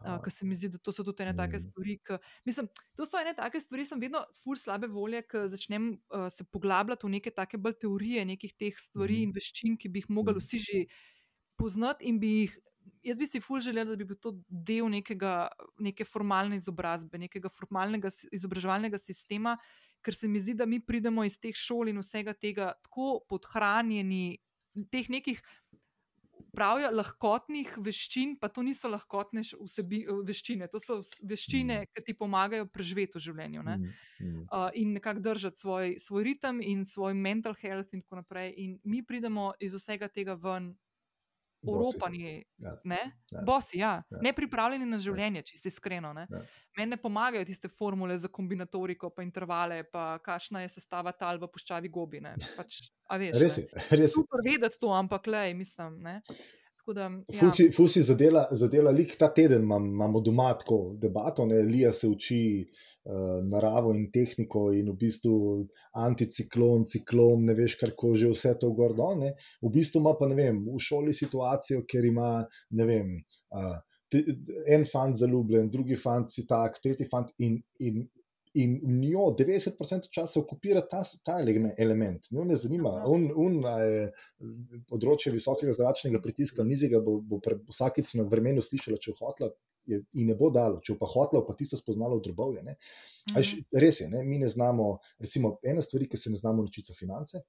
Uh, 0.00 0.16
ker 0.24 0.32
se 0.32 0.46
mi 0.46 0.56
zdi, 0.56 0.68
da 0.68 0.78
to 0.78 0.92
so 0.92 1.04
tudi 1.04 1.22
ene 1.22 1.34
take 1.36 1.58
Mm. 1.58 1.60
stvari. 1.60 1.98
Ki, 2.00 2.16
mislim, 2.44 2.68
to 2.96 3.04
so 3.06 3.18
ene 3.20 3.34
take 3.36 3.60
stvari, 3.60 3.84
sem 3.84 4.00
vedno 4.00 4.24
ful 4.34 4.56
slabe 4.56 4.88
volje, 4.88 5.20
ker 5.22 5.48
začnem 5.48 5.90
uh, 6.08 6.28
se 6.32 6.44
poglabljati 6.44 7.06
v 7.06 7.10
neke 7.10 7.30
take 7.30 7.58
bolj 7.58 7.74
teorije, 7.82 8.24
nekih 8.24 8.54
teh 8.56 8.78
stvari 8.80 9.18
Mhm. 9.18 9.24
in 9.24 9.32
veščin, 9.32 9.76
ki 9.76 9.88
bi 9.88 10.00
jih 10.00 10.08
mogli 10.10 10.32
Mhm. 10.32 10.40
vsi 10.40 10.58
že 10.58 10.78
poznati 11.56 12.04
in 12.08 12.18
bi 12.20 12.28
jih. 12.42 12.58
Jaz 13.02 13.18
bi 13.18 13.26
si 13.26 13.40
ful 13.40 13.62
želel, 13.64 13.88
da 13.88 13.96
bi 13.96 14.04
bil 14.04 14.18
to 14.20 14.34
del 14.48 14.90
nekega, 14.92 15.48
neke 15.80 16.04
formalne 16.04 16.58
izobrazbe, 16.60 17.18
nekega 17.18 17.48
formalnega 17.48 18.12
izobraževalnega 18.32 19.00
sistema, 19.00 19.56
ker 20.04 20.16
se 20.16 20.28
mi 20.28 20.40
zdi, 20.40 20.54
da 20.54 20.66
mi 20.66 20.80
pridemo 20.84 21.24
iz 21.24 21.38
teh 21.40 21.56
šol 21.56 21.92
in 21.92 22.00
vsega 22.02 22.34
tega 22.36 22.74
tako 22.84 23.20
podhranjeni, 23.28 24.38
teh 24.92 25.08
nekih 25.12 25.40
pravijo 26.54 26.90
lahkotnih 26.92 27.72
veščin, 27.78 28.34
pa 28.40 28.48
to 28.52 28.62
niso 28.66 28.90
lahkotne 28.90 29.42
vsebi, 29.44 30.02
veščine, 30.26 30.68
to 30.72 30.80
so 30.82 30.98
veščine, 31.26 31.82
ki 31.92 32.04
ti 32.06 32.14
pomagajo 32.18 32.66
preživeti 32.72 33.18
v 33.18 33.24
življenju. 33.26 33.64
Ne? 33.66 33.76
Mm, 33.78 33.94
mm. 34.20 34.44
uh, 34.48 34.68
in 34.78 34.94
nekako 34.96 35.24
držati 35.24 35.62
svoj, 35.62 35.96
svoj 36.02 36.26
ritem 36.26 36.60
in 36.64 36.84
svoj 36.84 37.14
mental 37.14 37.56
health, 37.60 37.94
in 37.94 38.04
tako 38.04 38.22
naprej. 38.22 38.54
In 38.64 38.78
mi 38.84 39.02
pridemo 39.06 39.52
iz 39.60 39.76
vsega 39.76 40.10
tega 40.12 40.36
ven. 40.40 40.72
Oropani, 41.62 42.44
Ja. 42.58 42.72
ne? 42.84 42.98
Ja. 43.30 43.42
Bosi, 43.46 43.78
ja. 43.78 44.02
Ja. 44.10 44.18
ne 44.22 44.32
pripravljeni 44.32 44.86
na 44.86 44.98
življenje, 44.98 45.42
čisto 45.42 45.68
iskreno. 45.68 46.12
Ne? 46.12 46.26
Ja. 46.30 46.42
Meni 46.76 46.90
ne 46.90 46.96
pomagajo 46.96 47.44
tiste 47.44 47.68
formule 47.68 48.18
za 48.18 48.28
kombinatoriko, 48.28 49.10
pa 49.10 49.22
intervale, 49.22 49.82
pa 49.84 50.18
kakšna 50.18 50.62
je 50.62 50.68
sestava 50.68 51.12
tal 51.12 51.38
v 51.38 51.48
puščavi 51.48 51.88
gobi. 51.88 52.20
ne. 52.20 52.36
Pač, 52.56 52.80
veš, 53.10 53.36
Res 53.36 53.58
je, 53.58 53.66
res 53.90 54.00
je. 54.00 54.08
Super 54.08 54.40
vedeti 54.44 54.78
to, 54.78 54.88
ampak 54.88 55.26
le, 55.26 55.54
mislim. 55.54 55.98
Ne? 56.00 56.20
Da, 56.94 57.08
ja. 57.28 57.38
Ful 57.40 57.52
si, 57.54 57.68
ful 57.72 57.88
si 57.88 58.02
zadela, 58.02 58.46
zadela 58.56 58.90
lik 58.94 59.16
ta 59.18 59.28
teden, 59.34 59.62
imam, 59.66 59.86
imamo 59.92 60.20
doma 60.20 60.50
tako 60.58 60.78
debato, 61.00 61.46
ne, 61.46 61.60
Lija 61.66 61.92
se 61.92 62.08
uči 62.08 62.40
uh, 62.64 63.40
naravo 63.46 63.92
in 63.96 64.08
tehniko 64.14 64.70
in 64.76 64.88
v 64.92 64.96
bistvu 65.04 65.34
anticiklon, 66.06 66.86
ciklon, 66.90 67.44
ne 67.50 67.54
veš, 67.58 67.76
kar 67.82 67.94
že 68.14 68.32
vse 68.32 68.56
to 68.60 68.72
gor 68.72 68.96
dol. 68.96 69.18
ne. 69.20 69.34
V 69.62 69.72
bistvu 69.74 70.00
ima 70.00 70.16
pa 70.18 70.28
ne 70.28 70.38
vem, 70.38 70.64
v 70.66 70.80
šoli 70.80 71.14
situacijo, 71.14 71.84
ker 71.86 72.04
ima 72.04 72.32
ne 72.70 72.90
vem. 72.90 73.14
Uh, 73.54 73.78
En 74.66 74.82
fant 74.90 75.14
zaljubljen, 75.14 75.68
drugi 75.70 75.94
fant 75.94 76.32
si 76.34 76.42
tak, 76.42 76.80
tretji 76.82 77.06
fant, 77.06 77.28
in, 77.38 77.60
in, 77.78 78.00
in 78.54 78.78
njo 79.00 79.30
90% 79.32 80.08
časa 80.10 80.40
okupira 80.40 80.80
ta, 80.82 81.02
ta 81.24 81.38
eleme- 81.38 81.74
element. 81.78 82.30
Njo 82.30 82.44
ne 82.44 82.56
zanima, 82.56 82.90
on 83.06 83.64
a 83.64 83.76
je 83.80 84.12
področje 84.88 85.32
visokega 85.32 85.72
zračnega 85.72 86.20
pritiska, 86.20 86.64
nizjega, 86.64 87.00
bo, 87.00 87.20
bo 87.20 87.38
pre- 87.38 87.58
vsakič 87.68 88.14
na 88.14 88.24
vremenu 88.24 88.60
slišala, 88.60 88.98
če 88.98 89.12
bo 89.12 89.26
hotla, 89.26 89.50
je, 89.86 90.02
in 90.14 90.26
ne 90.26 90.34
bo 90.34 90.50
dalo, 90.50 90.80
če 90.80 90.94
bo 90.94 90.98
pa 91.00 91.06
hotla, 91.06 91.44
pa 91.46 91.54
tisto 91.54 91.76
spoznala 91.76 92.16
v 92.16 92.22
drobovje. 92.22 92.62
ne. 92.62 92.76
Veš, 93.30 93.54
Mhm, 93.54 93.64
Res 93.74 94.00
je, 94.00 94.08
ne? 94.08 94.24
mi 94.24 94.38
ne 94.38 94.48
znamo, 94.48 94.98
recimo, 95.18 95.58
ena 95.62 95.82
stvar, 95.82 96.04
ki 96.04 96.16
se 96.16 96.30
ne 96.30 96.36
znamo 96.36 96.62
naučiti, 96.62 96.86
so 96.86 96.94
finance. 96.94 97.40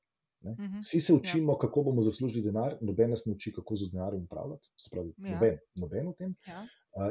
mhm. 0.43 0.80
Vsi 0.82 1.02
se 1.02 1.14
učimo, 1.14 1.54
ja. 1.54 1.58
kako 1.58 1.84
bomo 1.84 2.02
zaslužili 2.02 2.41
denar, 2.41 2.78
noben 2.82 3.10
nas 3.10 3.26
ne 3.26 3.34
uči, 3.34 3.52
kako 3.54 3.76
z 3.76 3.91
denarjem 3.91 4.24
upravljati. 4.24 4.70
Se 4.78 4.89
pravi, 4.89 5.14
Ja. 5.20 5.32
noben, 5.32 5.58
noben 5.76 6.08
v 6.08 6.14
tem. 6.16 6.36
Ja. 6.47 6.66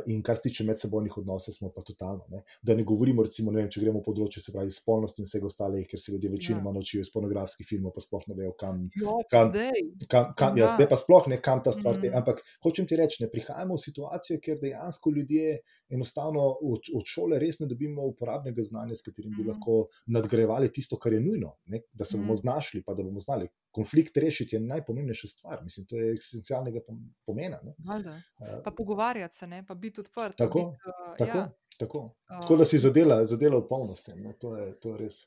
In 0.06 0.22
kar 0.22 0.36
se 0.36 0.42
tiče 0.42 0.64
medsebojnih 0.64 1.14
odnosov, 1.16 1.54
smo 1.54 1.70
pa 1.70 1.80
totalno. 1.80 2.24
Ne? 2.28 2.42
Da 2.62 2.74
ne 2.74 2.84
govorimo, 2.84 3.22
recimo, 3.22 3.50
ne 3.50 3.62
vem, 3.62 3.70
če 3.70 3.80
gremo 3.80 4.02
področje, 4.02 4.42
se 4.42 4.52
pravi, 4.52 4.70
spolnosti 4.70 5.22
in 5.22 5.26
vsega 5.26 5.46
ostalega, 5.46 5.86
ker 5.86 5.98
se 5.98 6.12
ljudje 6.12 6.30
večinoma 6.30 6.68
Ja. 6.68 6.74
naučijo 6.74 7.00
iz 7.00 7.08
pornografskih 7.08 7.66
filmov, 7.66 7.92
pa 7.92 8.00
sploh 8.00 8.26
ne 8.28 8.34
vejo, 8.34 8.52
kam, 8.54 8.90
Jo, 8.94 9.18
Kam- 9.30 9.48
zdaj. 9.48 9.72
kam, 10.06 10.34
kam 10.36 10.58
ja. 10.58 10.66
Ja. 10.66 10.74
zdaj 10.76 10.88
pa 10.88 10.96
sploh 10.96 11.28
ne, 11.28 11.40
kam 11.40 11.62
ta 11.62 11.72
stvar 11.72 11.96
te. 11.96 12.08
Mhm. 12.08 12.16
Ampak 12.16 12.42
hočem 12.62 12.86
ti 12.86 12.96
reči, 12.96 13.22
ne 13.22 13.30
prihajamo 13.30 13.74
v 13.74 13.78
situacijo, 13.78 14.38
kjer 14.38 14.58
dejansko 14.60 15.10
ljudje 15.10 15.58
enostavno 15.90 16.40
od, 16.62 16.80
od 16.94 17.02
šole 17.06 17.38
res 17.38 17.58
ne 17.58 17.66
dobimo 17.66 18.04
uporabnega 18.04 18.62
znanja, 18.62 18.94
s 18.94 19.02
katerim 19.02 19.32
bi 19.32 19.42
Mhm. 19.42 19.48
lahko 19.48 19.78
nadgrajevali 20.08 20.68
tisto, 20.70 20.96
kar 20.98 21.12
je 21.12 21.20
nujno, 21.20 21.56
ne? 21.66 21.80
da 21.92 22.04
se 22.04 22.16
bomo 22.16 22.32
Mhm. 22.32 22.40
znašli, 22.42 22.82
pa 22.82 22.94
da 22.94 23.02
bomo 23.02 23.20
znali. 23.20 23.48
Konflikt 23.70 24.16
rešiti 24.16 24.56
je 24.56 24.60
najpomembnejša 24.60 25.28
stvar, 25.28 25.62
mislim, 25.62 25.86
to 25.86 25.96
je 25.96 26.12
esencialnega 26.12 26.80
pom- 26.88 27.14
pomena. 27.26 27.60
Ne? 27.62 27.74
Valjda. 27.78 28.10
Uh, 28.10 28.46
Pa 28.64 28.70
pogovarjati 28.70 29.36
se, 29.36 29.46
ne? 29.46 29.66
pa 29.66 29.74
biti 29.74 30.00
odprt. 30.00 30.36
Tako, 30.36 30.58
biti, 30.58 30.90
uh, 31.10 31.16
tako, 31.18 31.38
Ja, 31.38 31.52
tako. 31.78 32.16
Tako 32.28 32.56
da 32.56 32.64
si 32.64 32.78
zadela, 32.78 33.24
zadela 33.24 33.58
v 33.58 33.66
polnosti. 33.68 34.12
Ne? 34.14 34.32
To, 34.32 34.56
je, 34.56 34.80
to 34.80 34.88
je 34.88 34.98
res. 34.98 35.20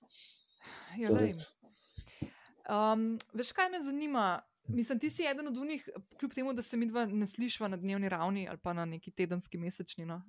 ja, 0.97 1.07
To 1.07 1.15
je 1.15 1.25
res. 1.25 1.45
Um, 2.65 3.19
veš, 3.33 3.51
kaj 3.51 3.69
me 3.69 3.81
zanima? 3.81 4.41
Mislim, 4.65 4.99
ti 4.99 5.09
si 5.09 5.23
eden 5.23 5.47
od 5.47 5.53
njih, 5.55 5.89
kljub 6.19 6.33
temu, 6.33 6.53
da 6.53 6.61
se 6.61 6.77
mi 6.77 6.85
dva 6.85 7.05
ne 7.05 7.27
slišva 7.27 7.67
na 7.67 7.77
dnevni 7.77 8.09
ravni 8.09 8.47
ali 8.47 8.57
pa 8.57 8.73
na 8.73 8.85
neki 8.85 9.11
tedenski, 9.11 9.57
mesečni. 9.57 10.05
No? 10.05 10.21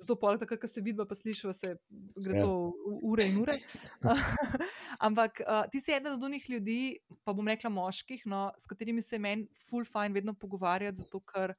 Zato 0.00 0.16
pol 0.16 0.38
takrat, 0.40 0.60
ko 0.62 0.68
se 0.70 0.80
vidva, 0.84 1.04
pa 1.08 1.14
slišva, 1.14 1.52
se 1.56 1.74
gre 2.16 2.38
Ja. 2.38 2.44
to 2.44 2.72
ure 3.04 3.26
in 3.28 3.40
ure. 3.42 3.58
Ampak 5.06 5.42
uh, 5.44 5.64
ti 5.72 5.80
si 5.80 5.92
eden 5.92 6.16
od 6.16 6.30
njih 6.30 6.50
ljudi, 6.50 6.98
pa 7.24 7.32
bom 7.32 7.48
rekla 7.48 7.70
moških, 7.70 8.24
no, 8.26 8.50
s 8.58 8.66
katerimi 8.66 9.02
se 9.02 9.18
meni 9.18 9.48
full 9.68 9.84
fajn 9.84 10.16
vedno 10.16 10.34
pogovarjati, 10.34 11.04
zato 11.04 11.20
ker. 11.20 11.54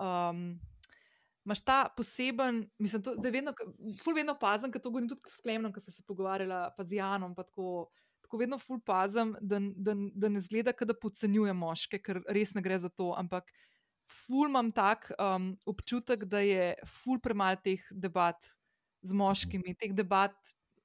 Um, 0.00 0.60
Máš 1.42 1.64
ta 1.66 1.88
poseben, 1.96 2.70
mislim, 2.78 3.02
da 3.02 3.30
vedno, 3.34 3.52
ful 4.04 4.14
vedno 4.14 4.36
pazim, 4.38 4.70
ker 4.70 4.78
to 4.78 4.92
govorim 4.92 5.08
tudi 5.10 5.26
s 5.26 5.40
Klemnom, 5.42 5.72
ko 5.74 5.80
sem 5.82 5.90
se 5.90 6.02
pogovarjala, 6.06 6.68
pa 6.76 6.84
z 6.86 7.00
Janom, 7.00 7.34
pa 7.34 7.42
tako, 7.42 7.88
tako 8.22 8.38
vedno 8.38 8.58
ful 8.62 8.78
pazim, 8.86 9.34
da, 9.40 9.58
da, 9.58 9.96
da 10.14 10.30
ne 10.30 10.40
zgleda, 10.40 10.70
da 10.70 10.94
podcenjujem 10.94 11.58
moške, 11.58 11.98
ker 11.98 12.22
res 12.30 12.54
ne 12.54 12.62
gre 12.62 12.78
za 12.78 12.92
to, 12.94 13.10
ampak 13.18 13.50
ful 14.12 14.48
imam 14.48 14.70
tak 14.72 15.10
um, 15.16 15.52
občutek, 15.66 16.24
da 16.28 16.42
je 16.44 16.74
ful 17.02 17.20
premalo 17.22 17.60
teh 17.64 17.82
debat 17.90 18.38
z 19.02 19.16
moškimi, 19.18 19.74
teh 19.78 19.94
debat 19.96 20.36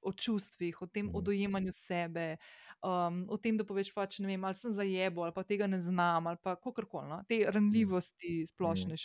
o 0.02 0.12
čustvih, 0.12 0.78
o 0.82 0.86
tem 0.86 1.10
o 1.14 1.20
dojemanju 1.20 1.72
sebe, 1.74 2.36
um, 2.84 3.24
o 3.28 3.36
tem, 3.38 3.56
da 3.58 3.66
poveš, 3.66 3.90
pač, 3.94 4.18
ne 4.22 4.30
vem, 4.30 4.44
ali 4.46 4.58
sem 4.58 4.72
zajebo, 4.72 5.24
ali 5.26 5.34
pa 5.34 5.44
tega 5.46 5.66
ne 5.70 5.80
znam, 5.82 6.26
ali 6.30 6.38
pa 6.42 6.54
kakorkoli, 6.56 7.08
no? 7.10 7.18
te 7.28 7.40
ranljivosti 7.50 8.44
splošne. 8.52 8.98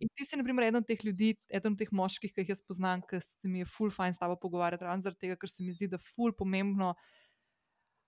In 0.00 0.08
ti 0.14 0.24
si, 0.24 0.36
na 0.38 0.44
primer, 0.46 0.68
eden 0.68 0.82
od 0.82 0.88
teh 0.88 1.00
ljudi, 1.04 1.32
eden 1.52 1.74
od 1.74 1.80
teh 1.80 1.90
moških, 1.92 2.32
ki 2.32 2.44
jih 2.44 2.52
jaz 2.54 2.62
poznam, 2.64 3.02
ki 3.08 3.20
se 3.24 3.48
mi 3.48 3.64
je 3.64 3.68
ful 3.68 3.92
fajn 3.92 4.14
s 4.16 4.22
tabo 4.22 4.36
pogovarjati, 4.40 4.84
ravno 4.86 5.04
zaradi 5.04 5.26
tega, 5.26 5.40
ker 5.40 5.50
se 5.50 5.64
mi 5.64 5.74
zdi, 5.74 5.90
da 5.92 6.00
ful 6.00 6.32
pomembno 6.36 6.92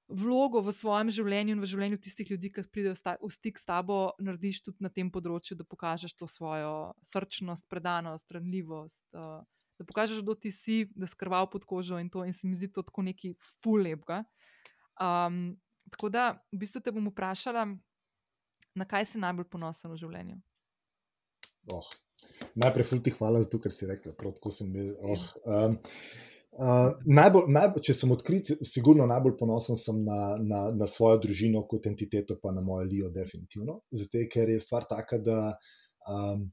vlogo 0.08 0.60
v 0.60 0.72
svojem 0.74 1.10
življenju 1.14 1.56
in 1.56 1.62
v 1.62 1.68
življenju 1.68 1.98
tistih 2.02 2.28
ljudi, 2.30 2.50
ki 2.52 2.66
pridejo 2.72 2.94
v 2.94 3.30
stik 3.32 3.58
s 3.58 3.64
tabo, 3.68 4.12
narediš 4.20 4.62
tudi 4.66 4.84
na 4.84 4.90
tem 4.92 5.10
področju, 5.10 5.56
da 5.56 5.64
pokažeš 5.64 6.16
to 6.18 6.28
svojo 6.28 6.92
srčnost, 7.04 7.64
predanost, 7.72 8.28
ranljivost. 8.34 9.04
Uh, 9.16 9.42
da 9.78 9.86
pokažeš, 9.88 10.22
kdo 10.22 10.36
ti 10.38 10.52
si, 10.54 10.84
da 10.94 11.08
si 11.10 11.18
krval 11.18 11.48
pod 11.50 11.64
kožo 11.66 11.98
in 11.98 12.10
to, 12.10 12.24
in 12.24 12.32
se 12.32 12.46
mi 12.46 12.54
zdi 12.54 12.70
to 12.70 12.84
tako 12.86 13.02
neki 13.02 13.34
fulepka. 13.64 14.22
Um, 15.00 15.56
tako 15.90 16.12
da, 16.12 16.24
v 16.52 16.62
bistvu 16.62 16.84
te 16.84 16.92
bom 16.94 17.08
vprašala, 17.10 17.66
na 18.74 18.84
kaj 18.86 19.08
si 19.10 19.22
najbolj 19.22 19.48
ponosen 19.50 19.90
v 19.90 19.98
življenju. 19.98 20.38
Oh. 21.72 21.88
Najprej, 22.58 22.86
fulti 22.90 23.12
hvala 23.14 23.42
za 23.42 23.50
to, 23.50 23.58
kar 23.62 23.72
si 23.72 23.86
rekla. 23.88 24.12
Prav, 24.18 24.36
sem 24.52 24.70
bil, 24.74 24.94
oh. 25.02 25.26
um, 25.46 25.76
uh, 26.58 26.90
najbolj, 27.06 27.46
najbolj, 27.54 27.84
če 27.88 27.96
sem 27.98 28.12
odkrit, 28.14 28.50
sigurno 28.66 29.06
najbolj 29.10 29.36
ponosen 29.38 29.78
sem 29.80 30.02
na, 30.06 30.34
na, 30.40 30.66
na 30.74 30.88
svojo 30.90 31.20
družino 31.26 31.64
kot 31.70 31.88
entiteto, 31.90 32.38
pa 32.42 32.52
na 32.54 32.64
mojo 32.64 32.86
Lijo, 32.88 33.10
definitivno. 33.14 33.80
Zato, 33.94 34.26
ker 34.32 34.52
je 34.52 34.60
stvar 34.62 34.86
taka, 34.90 35.18
da 35.18 35.38
um, 36.10 36.46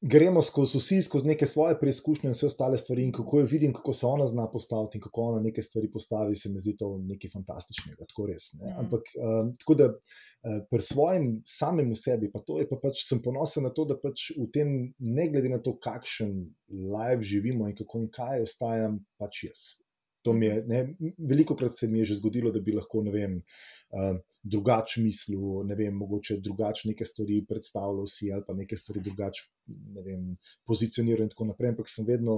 gremo 0.00 0.42
skozi 0.42 0.78
vsi, 0.78 1.02
skozi 1.02 1.26
neke 1.26 1.46
svoje 1.46 1.78
preizkušnje 1.80 2.28
in 2.28 2.34
vse 2.34 2.46
ostale 2.46 2.78
stvari, 2.78 3.04
in 3.04 3.12
kako 3.12 3.40
jo 3.40 3.46
vidim, 3.50 3.72
kako 3.72 3.92
se 3.92 4.06
ona 4.06 4.26
zna 4.26 4.48
postaviti 4.52 4.98
in 4.98 5.02
kako 5.02 5.22
ona 5.22 5.40
neke 5.40 5.62
stvari 5.62 5.90
postavi, 5.90 6.36
se 6.36 6.48
mi 6.48 6.60
zdi 6.60 6.76
to 6.76 6.98
nekaj 6.98 7.30
fantastičnega, 7.32 8.04
tako 8.08 8.26
res. 8.26 8.52
Ne? 8.60 8.70
Mm. 8.70 8.78
Ampak 8.84 9.08
um, 9.16 9.54
tako 9.60 9.74
da 9.74 9.88
uh, 9.88 10.60
pri 10.70 10.82
svojem 10.82 11.30
samem 11.48 11.94
sebi, 11.96 12.30
pa 12.32 12.42
to 12.46 12.60
je 12.60 12.68
pa 12.68 12.76
pač, 12.82 13.06
sem 13.08 13.22
ponosen 13.24 13.64
na 13.64 13.72
to, 13.72 13.86
da 13.88 13.96
pač 14.02 14.30
v 14.36 14.50
tem, 14.52 14.76
ne 14.98 15.28
glede 15.32 15.52
na 15.52 15.62
to, 15.62 15.76
kakšen 15.80 16.36
live 16.68 17.24
živimo 17.24 17.68
in 17.70 17.76
kako 17.76 18.04
in 18.04 18.12
kaj 18.12 18.44
ostajam, 18.44 19.00
pač 19.18 19.46
jaz. 19.48 19.64
To 20.26 20.32
mi 20.34 20.48
je, 20.48 20.54
ne, 20.66 20.80
veliko 21.30 21.54
krat 21.58 21.76
se 21.78 21.86
mi 21.86 22.00
je 22.00 22.10
že 22.10 22.18
zgodilo, 22.20 22.50
da 22.50 22.60
bi 22.60 22.74
lahko, 22.74 23.02
ne 23.06 23.12
vem, 23.14 23.36
uh, 23.38 24.16
drugače 24.42 25.02
mislil, 25.04 25.44
ne 25.68 25.76
vem, 25.78 25.94
mogoče 25.94 26.40
drugače 26.42 26.90
neke 26.90 27.06
stvari 27.06 27.36
predstavljal 27.48 28.08
si 28.10 28.32
ali 28.34 28.42
pa 28.46 28.56
neke 28.58 28.78
stvari 28.80 29.04
drugače, 29.06 29.46
ne 29.98 30.04
vem, 30.06 30.24
pozicioniral 30.66 31.28
in 31.28 31.30
tako 31.34 31.46
naprej. 31.52 31.76
Ampak 31.76 31.92
sem 31.92 32.08
vedno 32.08 32.36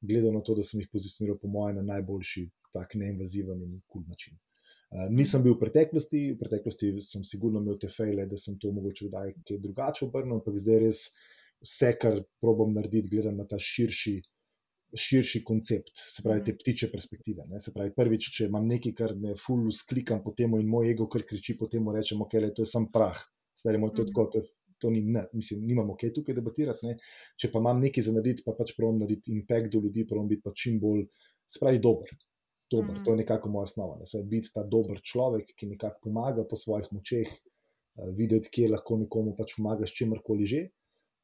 gledal 0.00 0.36
na 0.36 0.44
to, 0.44 0.58
da 0.58 0.66
sem 0.66 0.84
jih 0.84 0.92
pozicioniral 0.92 1.40
po 1.40 1.48
mojem 1.48 1.80
na 1.80 1.88
najboljši, 1.94 2.46
tak 2.76 2.94
neinvaziven 3.00 3.64
in 3.64 3.80
kul 3.88 4.04
način. 4.08 4.36
Uh, 4.90 5.06
nisem 5.08 5.42
bil 5.46 5.56
v 5.56 5.62
preteklosti, 5.64 6.22
v 6.34 6.38
preteklosti 6.44 6.92
sem 7.06 7.24
sigurno 7.24 7.64
imel 7.64 7.80
te 7.80 7.88
fejle, 7.88 8.28
da 8.28 8.36
sem 8.36 8.58
to 8.60 8.72
mogoče 8.74 9.08
kdaj 9.08 9.32
kaj 9.48 9.62
drugače 9.64 10.06
obrnil, 10.10 10.42
ampak 10.42 10.60
zdaj 10.60 10.84
res 10.84 11.06
vse, 11.64 11.94
kar 12.00 12.20
probam 12.42 12.76
narediti, 12.76 13.12
gledam 13.12 13.40
na 13.40 13.46
ta 13.48 13.58
širši 13.60 14.18
širši 14.96 15.42
koncept, 15.46 15.92
se 15.94 16.22
pravi, 16.22 16.44
te 16.44 16.52
mhm. 16.52 16.60
ptiče 16.62 16.90
perspektive. 16.92 17.46
Ne? 17.50 17.60
Se 17.62 17.74
pravi, 17.74 17.92
prvič, 17.96 18.30
če 18.36 18.48
imam 18.50 18.66
nekaj, 18.70 18.94
kar 18.98 19.14
me 19.18 19.36
fully 19.38 19.72
sklikam 19.74 20.22
po 20.24 20.34
tem, 20.36 20.54
in 20.58 20.70
moj 20.70 20.90
ego 20.90 21.08
kar 21.10 21.26
kriči 21.28 21.56
po 21.58 21.68
tem, 21.70 21.86
rečemo, 21.94 22.26
ok, 22.26 22.40
le, 22.42 22.54
to 22.56 22.66
je 22.66 22.72
sam 22.72 22.88
prah, 22.92 23.18
stari 23.56 23.80
moj, 23.80 23.94
to 23.94 24.04
je 24.04 24.10
mhm. 24.10 24.14
tako. 24.14 24.30
To 24.34 24.42
je, 24.42 24.54
To 24.80 24.88
ni, 24.88 25.02
ne, 25.04 25.26
mislim, 25.36 25.60
nimamo 25.68 25.92
kaj 26.00 26.14
tukaj 26.16 26.32
debatirati. 26.38 26.86
Ne. 26.86 26.94
Če 27.36 27.50
pa 27.52 27.60
imam 27.60 27.82
nekaj 27.82 28.06
za 28.06 28.14
narediti, 28.14 28.44
pa 28.46 28.54
pač 28.56 28.70
pravim 28.78 29.02
narediti 29.02 29.34
impact 29.34 29.74
do 29.74 29.82
ljudi, 29.84 30.06
pravim 30.08 30.30
biti 30.30 30.40
pa 30.46 30.54
čim 30.56 30.78
bolj, 30.80 31.02
spravi, 31.44 31.82
dober. 31.84 32.14
dober. 32.72 32.94
Mm. 32.94 33.02
To 33.04 33.12
je 33.12 33.20
nekako 33.20 33.50
moja 33.52 33.68
osnova. 33.68 33.98
Ne. 34.00 34.22
Biti 34.30 34.54
ta 34.54 34.64
dober 34.64 35.02
človek, 35.04 35.52
ki 35.52 35.68
nekako 35.74 36.00
pomaga 36.06 36.46
po 36.48 36.56
svojih 36.56 36.88
močeh, 36.96 37.28
uh, 37.28 38.08
videti, 38.16 38.48
kje 38.56 38.70
lahko 38.72 38.96
nekomu 39.02 39.36
pač 39.36 39.52
pomaga 39.58 39.84
s 39.84 39.96
čemkoli 40.00 40.48
že. 40.48 40.62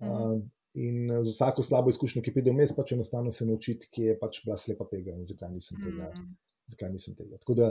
Mm. 0.04 0.12
Uh, 0.12 0.44
In 0.76 1.10
eh, 1.10 1.22
z 1.24 1.34
vsako 1.34 1.64
slabo 1.64 1.92
izkušnjo, 1.92 2.22
ki 2.22 2.34
pride 2.36 2.52
vmes, 2.54 2.74
pač 2.76 2.92
enostavno 2.96 3.32
se 3.32 3.46
naučiti, 3.48 3.88
ki 3.92 4.10
je 4.10 4.16
pač 4.20 4.42
bila 4.44 4.58
slepa 4.60 4.88
pega 4.90 5.14
in 5.14 5.24
zakaj 5.24 5.52
nisem 5.52 5.80
tega. 5.82 6.10
Mm. 6.14 6.34
Zakaj 6.72 6.92
nisem 6.92 7.14
tega. 7.18 7.38
Tako 7.42 7.56
da 7.60 7.70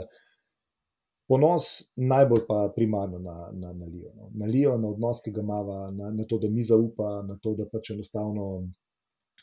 ponos 1.30 1.68
najbolj 1.98 2.42
pa 2.48 2.64
primarno 2.74 3.18
na, 3.18 3.36
na, 3.52 3.72
na 3.74 3.86
Lijo. 3.86 4.12
No. 4.16 4.30
Na 4.42 4.48
Lijo, 4.50 4.76
na 4.78 4.90
odnos, 4.94 5.22
ki 5.22 5.34
ga 5.36 5.44
ima, 5.44 5.62
na, 5.94 6.10
na 6.18 6.26
to, 6.30 6.38
da 6.42 6.50
mi 6.50 6.64
zaupa, 6.66 7.20
na 7.28 7.38
to, 7.42 7.54
da 7.58 7.68
pač 7.72 7.92
enostavno 7.94 8.50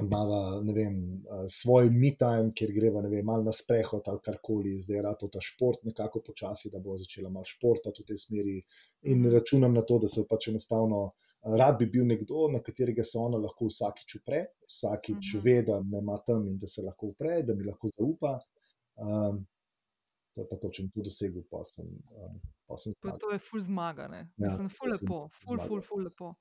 imamo 0.01 0.37
uh, 0.37 1.43
svoj 1.49 1.89
me-time, 1.89 2.51
kjer 2.55 2.71
greva 2.73 3.03
malo 3.23 3.43
na 3.43 3.51
sprehod 3.51 4.07
ali 4.09 4.19
karkoli, 4.25 4.79
zdaj 4.81 5.01
rado 5.05 5.29
ta 5.33 5.41
šport, 5.41 5.83
nekako 5.83 6.23
počasi, 6.25 6.71
da 6.73 6.79
bo 6.79 6.97
začela 6.97 7.29
malo 7.29 7.45
športati 7.45 8.01
v 8.01 8.07
tej 8.07 8.17
smeri. 8.17 8.55
In 9.03 9.21
mm. 9.21 9.33
računam 9.35 9.73
na 9.73 9.81
to, 9.81 9.99
da 9.99 10.09
se 10.09 10.25
pač 10.29 10.47
enostavno 10.49 11.11
rad 11.43 11.77
bi 11.79 11.87
bil 11.91 12.05
nekdo, 12.07 12.47
na 12.51 12.61
katerega 12.63 13.03
se 13.03 13.17
ona 13.19 13.37
lahko 13.37 13.67
vsakič 13.67 14.19
upre, 14.21 14.45
vsakič 14.67 15.33
mm. 15.35 15.41
ve, 15.43 15.57
da 15.67 15.79
me 15.83 15.99
ima 15.99 16.17
tam 16.27 16.47
in 16.47 16.59
da 16.59 16.67
se 16.67 16.83
lahko 16.85 17.11
upre, 17.13 17.41
da 17.43 17.55
mi 17.55 17.67
lahko 17.67 17.91
zaupa. 17.97 18.37
Um, 18.95 19.43
To 20.33 20.41
je 20.41 20.47
pa 20.49 20.57
to, 20.57 20.69
če 20.73 20.81
sem 20.81 20.89
tu 20.89 21.03
dosegel, 21.05 21.43
pa 21.45 21.59
sem. 21.67 21.89
Um, 22.17 22.37
pa 22.65 22.77
sem 22.81 22.93
to 22.97 23.29
je 23.29 23.39
ful 23.43 23.61
zmaga, 23.61 24.07
ne? 24.09 24.23
Ja, 24.41 24.47
Mislim, 24.47 24.69
ful 24.73 24.89
lepo, 24.89 25.19
ful, 25.43 25.61
ful, 25.67 25.83
ful 25.85 26.07
lepo. 26.07 26.31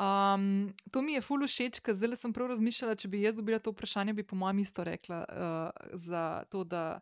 Um, 0.00 0.72
to 0.90 1.02
mi 1.06 1.14
je 1.14 1.22
ful 1.22 1.44
všeč, 1.46 1.78
ker 1.84 1.94
zdaj 1.94 2.16
sem 2.18 2.34
prav 2.34 2.50
razmišljala, 2.50 2.96
če 2.98 3.10
bi 3.12 3.22
jaz 3.22 3.38
dobila 3.38 3.60
to 3.62 3.70
vprašanje, 3.74 4.16
bi 4.18 4.26
po 4.26 4.38
mojem 4.40 4.64
isto 4.64 4.82
rekla 4.86 5.22
uh, 5.22 5.94
za 5.94 6.42
to, 6.50 6.64
da, 6.66 6.98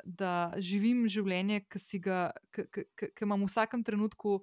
da 0.00 0.54
živim 0.56 1.04
življenje, 1.12 1.66
ki 1.68 3.26
imam 3.26 3.44
v 3.44 3.50
vsakem 3.50 3.84
trenutku 3.84 4.40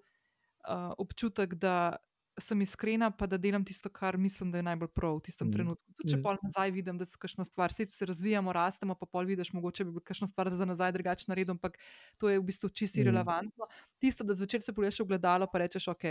uh, 0.67 0.93
občutek, 0.97 1.55
da 1.55 1.95
sem 2.39 2.61
iskrena, 2.61 3.11
pa 3.11 3.27
da 3.27 3.37
delam 3.37 3.63
tisto, 3.65 3.89
kar 3.89 4.17
mislim, 4.17 4.51
da 4.51 4.59
je 4.59 4.63
najbolj 4.63 4.89
prav 4.95 5.17
v 5.17 5.23
tistem 5.27 5.47
mm. 5.47 5.53
trenutku. 5.53 5.93
Tudi 5.97 6.13
če 6.13 6.17
mm. 6.17 6.23
pa 6.23 6.35
nazaj 6.41 6.71
vidim, 6.71 6.97
da 6.97 7.05
se 7.05 7.19
kakšno 7.19 7.45
stvar, 7.45 7.73
vsi 7.73 7.87
se 7.91 8.07
razvijamo, 8.07 8.53
rastemo, 8.55 8.95
pa 8.95 9.05
pol 9.05 9.27
vidiš, 9.29 9.51
mogoče 9.53 9.85
bi 9.85 9.95
bil 9.97 10.05
kakšno 10.05 10.29
stvar 10.31 10.51
za 10.55 10.65
nazaj 10.65 10.93
drugače 10.95 11.27
naredil, 11.31 11.57
ampak 11.57 11.77
to 12.19 12.31
je 12.31 12.39
v 12.39 12.45
bistvu 12.47 12.69
čisti 12.69 13.01
mm. 13.01 13.09
relevantno. 13.11 13.67
Tisto, 13.99 14.23
da 14.27 14.37
zvečer 14.37 14.63
se 14.63 14.73
pogledaš 14.73 15.01
v 15.03 15.09
gledalo, 15.11 15.49
pa 15.51 15.63
rečeš, 15.65 15.91
ok, 15.91 16.07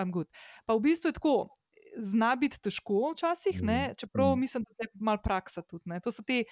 I'm 0.00 0.10
good. 0.10 0.30
Pa 0.66 0.74
v 0.74 0.84
bistvu 0.88 1.12
je 1.12 1.20
tako. 1.20 1.36
Zna 1.94 2.32
biti 2.34 2.58
težko 2.58 3.12
včasih, 3.12 3.60
mm. 3.62 3.94
čeprav 4.00 4.32
mm. 4.34 4.40
mislim, 4.40 4.64
da 4.66 4.82
je 4.82 4.88
malo 4.94 5.20
praksa 5.22 5.62
tudi. 5.62 5.86
Ne? 5.86 6.00
To 6.02 6.10
so 6.10 6.24
te 6.26 6.42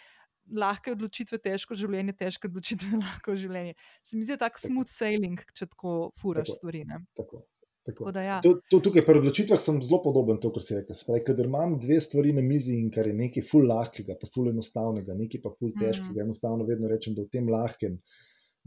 lahke 0.50 0.92
odločitve, 0.92 1.38
težko 1.42 1.76
življenje, 1.78 2.16
težke 2.18 2.50
odločitve, 2.50 2.90
lahko 3.04 3.36
življenje. 3.38 3.76
Se 4.02 4.18
mi 4.18 4.26
zdi 4.26 4.38
tako 4.40 4.62
smooth 4.62 4.90
sailing, 4.90 5.42
če 5.54 5.70
tako 5.74 6.12
furaš 6.20 6.50
tako, 6.50 6.58
stvari. 6.58 6.84
Tako. 7.18 7.42
Tako. 7.82 8.12
Da, 8.14 8.22
ja. 8.22 8.34
to, 8.38 8.60
to, 8.70 8.78
tukaj, 8.78 9.02
pri 9.02 9.18
odločitvah 9.18 9.58
sem 9.58 9.80
zelo 9.82 9.98
podoben 10.04 10.36
to, 10.42 10.52
kar 10.54 10.62
se 10.62 10.76
reče. 10.78 10.94
Ker 11.26 11.40
imam 11.42 11.74
dve 11.82 11.98
stvari 12.00 12.30
na 12.36 12.44
mizi 12.46 12.76
in 12.78 12.92
kar 12.94 13.08
je 13.10 13.14
nekaj 13.18 13.42
ful 13.48 13.66
lahkega, 13.66 14.14
pa 14.20 14.28
ful 14.30 14.52
enostavnega, 14.52 15.16
nekaj 15.18 15.42
pa 15.42 15.50
ful 15.56 15.72
mhm. 15.72 15.80
težkega. 15.80 16.14
Mm. 16.14 16.28
Enostavno 16.28 16.66
vedno 16.68 16.90
rečem, 16.92 17.16
da 17.18 17.26
v 17.26 17.32
tem 17.34 17.50
lahkem 17.50 17.98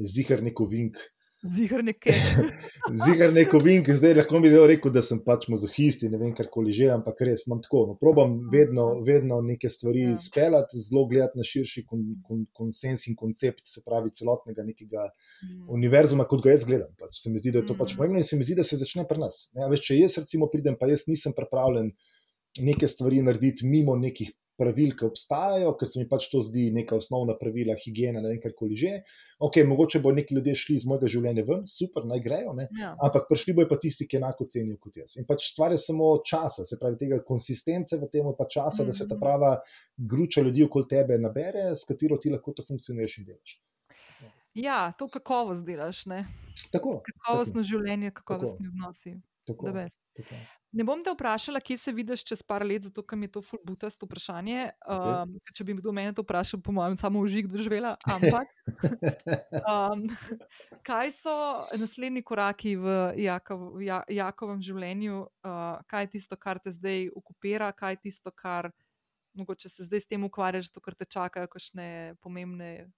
je 0.02 0.10
zihar 0.18 0.44
neko 0.44 0.68
vink, 0.68 1.00
Zigar 1.46 1.84
nekaj. 1.90 2.14
Zigar 3.06 3.34
neko 3.34 3.60
vink, 3.64 3.90
zdaj 3.98 4.16
lahko 4.18 4.40
bi 4.44 4.50
rekel, 4.54 4.92
da 4.94 5.02
sem 5.06 5.20
pač 5.26 5.48
mazohist 5.52 6.06
in 6.06 6.14
ne 6.16 6.20
vem 6.22 6.32
karkoli 6.38 6.74
že, 6.74 6.90
ampak 6.94 7.22
res 7.28 7.46
imam 7.46 7.62
tako. 7.64 7.84
No, 7.92 7.98
probam 8.02 8.38
vedno, 8.54 8.88
vedno 9.06 9.40
neke 9.46 9.70
stvari 9.70 10.06
ja. 10.08 10.16
speljati, 10.22 10.82
zelo 10.88 11.06
gledati 11.12 11.42
na 11.42 11.46
širši 11.48 11.86
kon, 11.90 12.06
kon, 12.26 12.46
konsens 12.58 13.06
in 13.12 13.18
koncept, 13.20 13.66
se 13.70 13.84
pravi 13.86 14.14
celotnega 14.16 14.66
nekega 14.66 15.06
mm. 15.10 15.68
univerzuma, 15.78 16.28
kot 16.30 16.44
ga 16.46 16.56
jaz 16.56 16.66
gledam. 16.68 16.92
Pač. 17.00 17.22
Se 17.22 17.34
mi 17.34 17.42
zdi, 17.42 17.54
da 17.56 17.62
je 17.62 17.70
to 17.70 17.78
pač 17.78 17.94
mm. 17.94 18.02
pomembno 18.02 18.24
in 18.24 18.28
se 18.28 18.40
mi 18.40 18.48
zdi, 18.48 18.58
da 18.62 18.66
se 18.68 18.82
začne 18.82 19.06
pri 19.10 19.22
nas. 19.22 19.46
Ja, 19.58 19.70
veš, 19.72 19.86
če 19.90 20.00
jaz 20.02 20.18
recimo 20.24 20.50
pridem, 20.52 20.80
pa 20.80 20.90
jaz 20.90 21.06
nisem 21.10 21.36
pripravljen 21.38 21.94
neke 22.66 22.88
stvari 22.88 23.22
narediti 23.22 23.68
mimo 23.68 23.98
nekih 24.00 24.32
pravil, 24.60 24.94
ki 24.98 25.06
obstajajo, 25.08 25.74
ker 25.80 25.90
se 25.90 26.00
mi 26.00 26.08
pač 26.10 26.28
to 26.32 26.42
zdi 26.46 26.70
neka 26.76 26.98
osnovna 26.98 27.36
pravila, 27.40 27.76
higiena, 27.80 28.22
ne 28.24 28.32
vem, 28.34 28.40
karkoli 28.44 28.78
že. 28.80 28.94
Ok, 29.44 29.60
mogoče 29.68 30.00
bo 30.04 30.14
neki 30.16 30.38
ljudje 30.38 30.56
šli 30.62 30.78
iz 30.80 30.86
mojega 30.88 31.12
življenja 31.12 31.44
ven, 31.48 31.66
super, 31.70 32.06
naj 32.08 32.24
grejo, 32.24 32.56
ja. 32.80 32.94
ampak 33.04 33.28
prišli 33.30 33.58
bojo 33.58 33.70
pa 33.72 33.80
tisti, 33.82 34.08
ki 34.08 34.22
enako 34.22 34.48
cenijo 34.52 34.80
kot 34.82 35.02
jaz. 35.02 35.18
In 35.20 35.28
pač 35.28 35.50
stvar 35.52 35.76
je 35.76 35.82
samo 35.84 36.14
časa, 36.26 36.66
se 36.68 36.80
pravi, 36.80 37.00
tega 37.04 37.20
konsistence 37.28 38.00
v 38.00 38.10
tem, 38.12 38.32
pa 38.38 38.48
časa, 38.48 38.84
mm 38.84 38.86
-hmm. 38.86 38.92
da 38.92 38.94
se 38.94 39.08
ta 39.08 39.16
mhm. 39.16 39.22
prava 39.22 39.52
gruča 39.98 40.42
ljudi 40.42 40.64
okoli 40.64 40.88
tebe 40.90 41.18
nabere, 41.18 41.76
s 41.76 41.84
katero 41.84 42.18
ti 42.18 42.30
lahko 42.30 42.52
to 42.52 42.64
funkcioniraš 42.68 43.18
in 43.18 43.26
delaš. 43.26 43.60
Ja, 44.56 44.94
to 44.98 45.08
kakovost 45.08 45.66
delaš. 45.66 46.04
Tako, 46.72 47.02
kakovostno 47.04 47.62
tako. 47.62 47.68
življenje, 47.68 48.12
kakovostni 48.12 48.68
odnosi. 48.68 49.18
Tako, 49.46 49.72
tako. 50.18 50.36
Ne 50.76 50.84
bom 50.84 51.00
te 51.04 51.12
vprašala, 51.14 51.62
kje 51.64 51.78
se 51.78 51.92
vidiš 51.96 52.24
čez 52.28 52.42
par 52.44 52.66
let, 52.68 52.84
zato 52.84 53.04
ker 53.06 53.16
mi 53.16 53.30
je 53.30 53.36
to 53.38 53.42
fulbutasto 53.46 54.08
vprašanje. 54.10 54.74
Okej. 54.84 55.14
Um, 55.24 55.36
če 55.56 55.64
bi 55.64 55.76
kdo 55.78 55.94
mene 55.96 56.12
to 56.12 56.26
vprašal, 56.26 56.60
po 56.66 56.74
mojem, 56.76 56.98
samo 57.00 57.22
užig 57.24 57.48
doživela. 57.48 57.94
Ampak, 58.04 58.50
um, 59.62 60.04
kaj 60.88 61.14
so 61.16 61.36
naslednji 61.80 62.26
koraki 62.28 62.76
v, 62.76 62.98
Jakov, 63.24 63.70
v 63.78 63.88
Ja- 63.88 64.04
Jakovem 64.12 64.60
življenju, 64.66 65.22
uh, 65.24 65.80
kaj 65.88 66.10
je 66.10 66.12
tisto, 66.18 66.36
kar 66.36 66.60
te 66.60 66.76
zdaj 66.76 67.08
okupira, 67.16 67.72
kaj 67.72 67.96
je 67.96 68.02
tisto, 68.10 68.34
kar 68.36 68.74
mogoče 69.36 69.72
se 69.72 69.88
zdaj 69.88 70.04
s 70.04 70.12
tem 70.12 70.28
ukvarjaš, 70.28 70.74
zato 70.74 70.84
ker 70.84 70.96
te 70.96 71.08
čakajo 71.08 71.48
kakšne 71.52 71.88
pomembne 72.24 72.90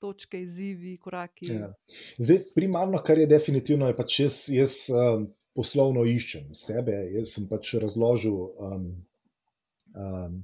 točke, 0.00 0.40
izzivi, 0.42 0.96
koraki. 1.02 1.48
Ja. 1.52 1.70
Zdaj, 2.18 2.40
primarno, 2.54 3.00
kar 3.04 3.18
je 3.18 3.28
definitivno, 3.30 3.88
je 3.90 3.96
pač 3.96 4.20
jaz, 4.20 4.38
jaz 4.52 4.76
um, 4.92 5.28
poslovno 5.56 6.04
iščem 6.08 6.54
sebe. 6.58 6.96
Jaz 7.16 7.36
sem 7.36 7.48
pač 7.50 7.74
razložil, 7.82 8.36
um, 8.68 8.86
um, 9.96 10.40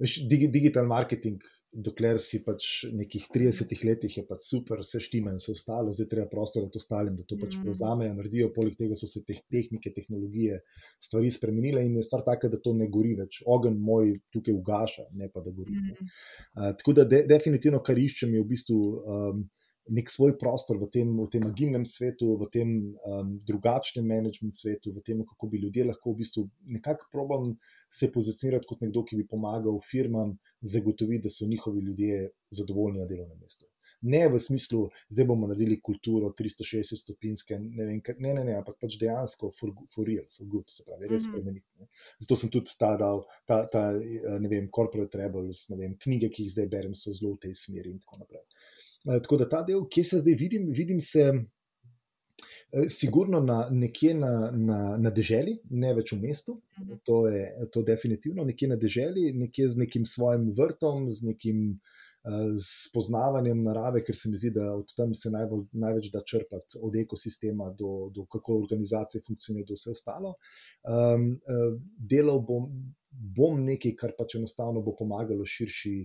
veš, 0.00 0.20
digi, 0.30 0.50
digital 0.52 0.88
marketing, 0.90 1.44
dokler 1.72 2.18
si 2.18 2.40
pač 2.42 2.84
nekih 2.90 3.28
30 3.30 3.70
letih, 3.86 4.16
je 4.18 4.24
pač 4.26 4.42
super, 4.48 4.80
vse 4.82 5.00
štima 5.00 5.30
in 5.30 5.38
vse 5.38 5.52
ostalo, 5.54 5.92
zdaj 5.94 6.08
treba 6.10 6.26
prostor 6.30 6.64
dati 6.66 6.80
ostalim, 6.82 7.16
da 7.16 7.22
to 7.22 7.38
pač 7.38 7.54
Mhm. 7.54 7.62
prevzamejo, 7.64 8.14
naredijo. 8.14 8.48
Poleg 8.54 8.76
tega 8.76 8.94
so 8.98 9.06
se 9.06 9.22
te 9.24 9.34
tehnike, 9.50 9.92
tehnologije, 9.94 10.60
stvari 11.00 11.30
spremenile 11.30 11.84
in 11.86 11.96
je 11.96 12.02
stvar 12.02 12.24
taka, 12.26 12.48
da 12.48 12.58
to 12.58 12.72
ne 12.74 12.88
gori 12.88 13.14
več. 13.14 13.42
Ogen 13.46 13.78
moj 13.78 14.18
tukaj 14.32 14.54
ugaša, 14.54 15.06
ne 15.12 15.28
pa 15.28 15.40
da 15.40 15.50
gori. 15.50 15.72
Mhm. 15.72 16.10
Uh, 16.56 16.72
tako 16.76 16.92
da 16.92 17.04
de, 17.04 17.22
definitivno, 17.26 17.82
kar 17.82 17.96
iščem, 17.98 18.34
je 18.34 18.42
v 18.42 18.48
bistvu 18.50 18.80
um, 19.06 19.48
nek 19.90 20.10
svoj 20.10 20.36
prostor 20.38 20.78
v 20.78 20.88
tem, 20.92 21.10
v 21.18 21.26
tem 21.32 21.46
agilnem 21.48 21.84
svetu, 21.88 22.36
v 22.38 22.46
tem 22.54 22.68
um, 23.10 23.32
drugačnem 23.46 24.06
management 24.06 24.54
svetu, 24.54 24.92
v 24.94 25.02
tem, 25.06 25.24
kako 25.26 25.50
bi 25.50 25.58
ljudje 25.64 25.84
lahko 25.88 26.14
v 26.14 26.20
bistvu 26.22 26.46
nekako 26.78 27.08
probam 27.12 27.50
se 27.90 28.10
pozicionirati 28.14 28.70
kot 28.70 28.80
nekdo, 28.86 29.02
ki 29.04 29.18
bi 29.18 29.26
pomagal 29.28 29.80
firmam 29.82 30.36
zagotoviti, 30.62 31.24
da 31.26 31.30
so 31.34 31.48
njihovi 31.50 31.82
ljudje 31.88 32.22
zadovoljni 32.50 33.02
na 33.02 33.10
delovnem 33.10 33.38
mestu. 33.42 33.66
Ne 34.02 34.22
v 34.32 34.38
smislu, 34.40 34.86
zdaj 35.12 35.26
bomo 35.28 35.44
naredili 35.50 35.76
kulturo 35.84 36.30
360 36.32 36.96
stopinjske, 37.02 37.58
ne, 37.60 37.84
vem, 37.84 37.98
ne, 38.18 38.30
ne, 38.38 38.44
ne, 38.48 38.54
ampak 38.56 38.78
pač 38.80 38.94
dejansko 39.00 39.50
for, 39.58 39.74
for 39.92 40.08
real, 40.08 40.24
for 40.36 40.46
good, 40.48 40.64
se 40.72 40.86
pravi, 40.86 41.10
res 41.10 41.26
Mhm. 41.26 41.30
spremeniti. 41.30 41.66
ne. 41.80 41.88
Zato 42.20 42.36
sem 42.36 42.50
tudi 42.50 42.72
ta 42.80 42.94
dal, 42.96 43.26
ta, 43.46 43.66
ta 43.68 43.82
eh, 43.98 44.38
ne 44.40 44.48
vem, 44.48 44.70
corporate 44.72 45.18
rebels, 45.20 45.66
ne 45.68 45.76
vem, 45.76 45.98
knjige, 46.00 46.30
ki 46.32 46.46
jih 46.46 46.52
zdaj 46.54 46.68
berem, 46.72 46.94
so 46.94 47.12
zelo 47.12 47.34
v 47.34 47.42
tej 47.44 47.54
smeri 47.54 47.92
in 47.92 47.98
tako 48.00 48.22
naprej. 48.22 48.40
Eh, 48.40 48.79
Tako 49.04 49.36
da 49.36 49.48
ta 49.48 49.62
del, 49.64 49.86
kje 49.88 50.04
se 50.04 50.20
zdaj 50.20 50.34
vidim, 50.36 50.66
vidim 50.76 51.00
se 51.00 51.22
eh, 51.30 52.88
sigurno 52.88 53.40
na, 53.40 53.62
nekje 53.70 54.14
na, 54.14 54.50
na, 54.52 54.80
na 55.00 55.10
deželi, 55.10 55.56
ne 55.70 55.94
več 55.96 56.12
v 56.12 56.20
mestu. 56.26 56.60
Mhm. 56.80 57.00
To 57.08 57.22
je 57.28 57.70
to 57.72 57.82
definitivno 57.86 58.44
nekje 58.44 58.68
na 58.74 58.76
deželi, 58.76 59.30
nekje 59.32 59.70
z 59.72 59.84
nekim 59.84 60.04
svojim 60.06 60.50
vrtom, 60.58 61.08
z 61.10 61.30
nekim 61.32 61.64
eh, 61.72 62.52
spoznavanjem 62.66 63.64
narave, 63.64 64.04
ker 64.04 64.16
se 64.16 64.28
mi 64.28 64.36
zdi, 64.36 64.52
da 64.60 64.68
od 64.76 64.92
tam 64.96 65.16
se 65.16 65.32
najbolj, 65.32 65.64
največ 65.72 66.12
da 66.12 66.20
črpati, 66.20 66.84
od 66.84 67.00
ekosistema 67.00 67.72
do, 67.72 68.10
do 68.12 68.28
kako 68.28 68.60
organizacije 68.66 69.24
funkcionirajo, 69.26 69.72
do 69.72 69.80
vse 69.80 69.96
ostalo. 69.96 70.36
Um, 70.80 71.24
uh, 71.44 71.74
delal 72.12 72.40
bom, 72.44 72.68
bom 73.12 73.58
nekaj, 73.64 73.96
kar 73.96 74.12
pač 74.16 74.36
enostavno 74.38 74.80
bo 74.84 74.94
pomagalo 74.96 75.44
širši, 75.44 75.98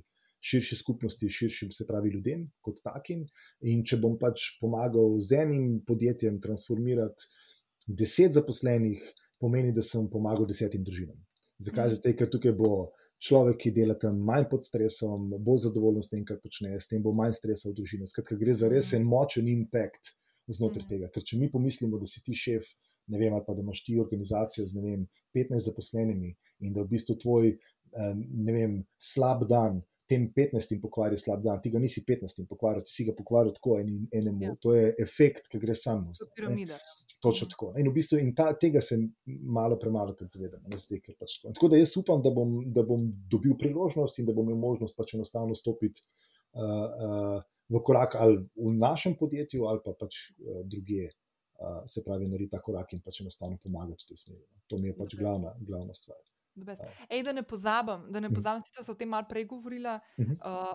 širši 0.46 0.78
skupnosti, 0.80 1.30
širšim, 1.38 1.72
se 1.74 1.88
pravi, 1.90 2.12
ljudem 2.14 2.46
kot 2.66 2.82
takim. 2.86 3.24
In 3.72 3.84
če 3.88 3.98
bom 4.04 4.18
pač 4.22 4.52
pomagal 4.62 5.16
z 5.26 5.42
enim 5.46 5.70
podjetjem 5.88 6.38
transformirati 6.44 7.30
deset 7.88 8.36
zaposlenih, 8.38 9.02
pomeni, 9.42 9.74
da 9.76 9.84
sem 9.86 10.06
pomagal 10.12 10.48
desetim 10.50 10.84
družinam. 10.86 11.18
Zakaj? 11.66 11.88
Mhm. 11.90 11.96
Zato, 11.96 12.14
ker 12.20 12.30
tukaj 12.34 12.54
bo 12.60 12.72
človek, 13.26 13.58
ki 13.64 13.72
dela 13.76 13.96
tam 14.00 14.20
manj 14.28 14.48
pod 14.52 14.66
stresom, 14.68 15.30
bolj 15.46 15.64
zadovoljen 15.68 16.04
s 16.04 16.12
tem, 16.12 16.26
kar 16.28 16.40
počne, 16.44 16.74
s 16.80 16.90
tem 16.92 17.02
bo 17.04 17.14
manj 17.16 17.38
stresa 17.40 17.70
v 17.70 17.78
družini. 17.80 18.08
Skratka, 18.10 18.38
gre 18.42 18.54
za 18.54 18.70
res 18.72 18.92
en 18.98 19.06
močen 19.08 19.48
impact 19.52 20.14
znotraj 20.52 20.84
Mhm. 20.84 20.90
tega. 20.90 21.10
Ker 21.14 21.24
če 21.24 21.38
mi 21.42 21.50
pomislimo, 21.52 21.98
da 22.00 22.06
si 22.08 22.22
ti 22.24 22.36
šef, 22.38 22.68
ne 23.08 23.18
vem, 23.22 23.34
ali 23.34 23.44
pa 23.48 23.54
da 23.54 23.62
imaš 23.62 23.84
ti 23.86 23.98
organizacijo 24.00 24.66
z 24.66 24.82
vem, 24.84 25.08
15 25.34 25.66
zaposlenimi 25.70 26.36
in 26.62 26.74
da 26.74 26.84
v 26.84 26.92
bistvu 26.94 27.18
tvoj 27.22 27.48
eh, 27.50 28.16
vem, 28.52 28.84
slab 28.98 29.48
dan. 29.50 29.82
Tem 30.06 30.28
15 30.34 30.78
pokvari 30.84 31.18
slab 31.18 31.42
dan, 31.42 31.58
ti 31.64 31.72
ga 31.74 31.80
nisi 31.82 32.04
15 32.06 32.44
pokvaril, 32.50 32.84
ti 32.86 32.92
si 32.94 33.06
ga 33.08 33.14
pokvaril 33.18 33.56
tako 33.56 33.80
en, 33.82 33.90
enemu. 34.14 34.44
Ja. 34.44 34.56
To 34.62 34.76
je 34.76 34.92
efekt, 35.02 35.48
ki 35.50 35.58
gre 35.64 35.74
sam. 35.74 36.04
To 36.14 36.28
je 36.28 36.32
piramida. 36.38 36.78
Točno 37.24 37.48
Mhm. 37.48 37.52
tako. 37.56 37.72
In, 37.80 37.90
v 37.90 37.94
bistvu, 37.96 38.20
in 38.22 38.36
ta, 38.38 38.52
tega 38.60 38.82
se 38.82 39.00
malo 39.26 39.80
premalo 39.82 40.14
zavedamo. 40.20 40.68
Ne, 40.70 40.78
zdaj, 40.78 41.02
ker 41.02 41.16
pač 41.20 41.40
tako. 41.42 41.54
tako 41.58 41.72
da 41.74 41.78
jaz 41.82 41.96
upam, 41.98 42.22
da 42.22 42.30
bom, 42.30 42.60
da 42.74 42.84
bom 42.86 43.08
dobil 43.32 43.58
priložnost 43.58 44.20
in 44.20 44.26
da 44.30 44.34
bom 44.34 44.46
imel 44.46 44.62
možnost 44.62 44.98
pač 44.98 45.16
enostavno 45.18 45.56
stopiti 45.56 46.04
uh, 46.54 46.62
uh, 46.62 47.42
v 47.70 47.82
korak 47.82 48.16
ali 48.16 48.38
v 48.56 48.74
našem 48.78 49.16
podjetju 49.18 49.66
ali 49.66 49.82
pa 49.86 49.94
pač 49.98 50.30
uh, 50.38 50.62
druge. 50.66 51.10
Uh, 51.56 51.86
se 51.88 52.02
pravi, 52.04 52.28
narediti 52.28 52.52
ta 52.52 52.60
korak 52.60 52.94
in 52.94 53.00
pač 53.00 53.22
enostavno 53.24 53.56
pomagati 53.64 54.04
v 54.04 54.08
tej 54.10 54.18
smeri. 54.18 54.42
To 54.68 54.78
mi 54.78 54.90
je 54.90 54.96
pač 54.98 55.16
glavna, 55.16 55.54
glavna 55.64 55.94
stvar. 55.96 56.18
Ja. 56.58 56.76
Ej, 57.10 57.24
da 57.24 57.32
ne 57.32 57.44
pozabim, 57.44 58.06
da 58.10 58.20
ne 58.20 58.28
Mhm. 58.28 58.36
pozabim, 58.36 58.62
sicer 58.64 58.84
so 58.84 58.92
o 58.92 58.96
tem 58.96 59.10
malo 59.10 59.26
prej 59.30 59.44
govorila, 59.46 60.00
uh, 60.18 60.26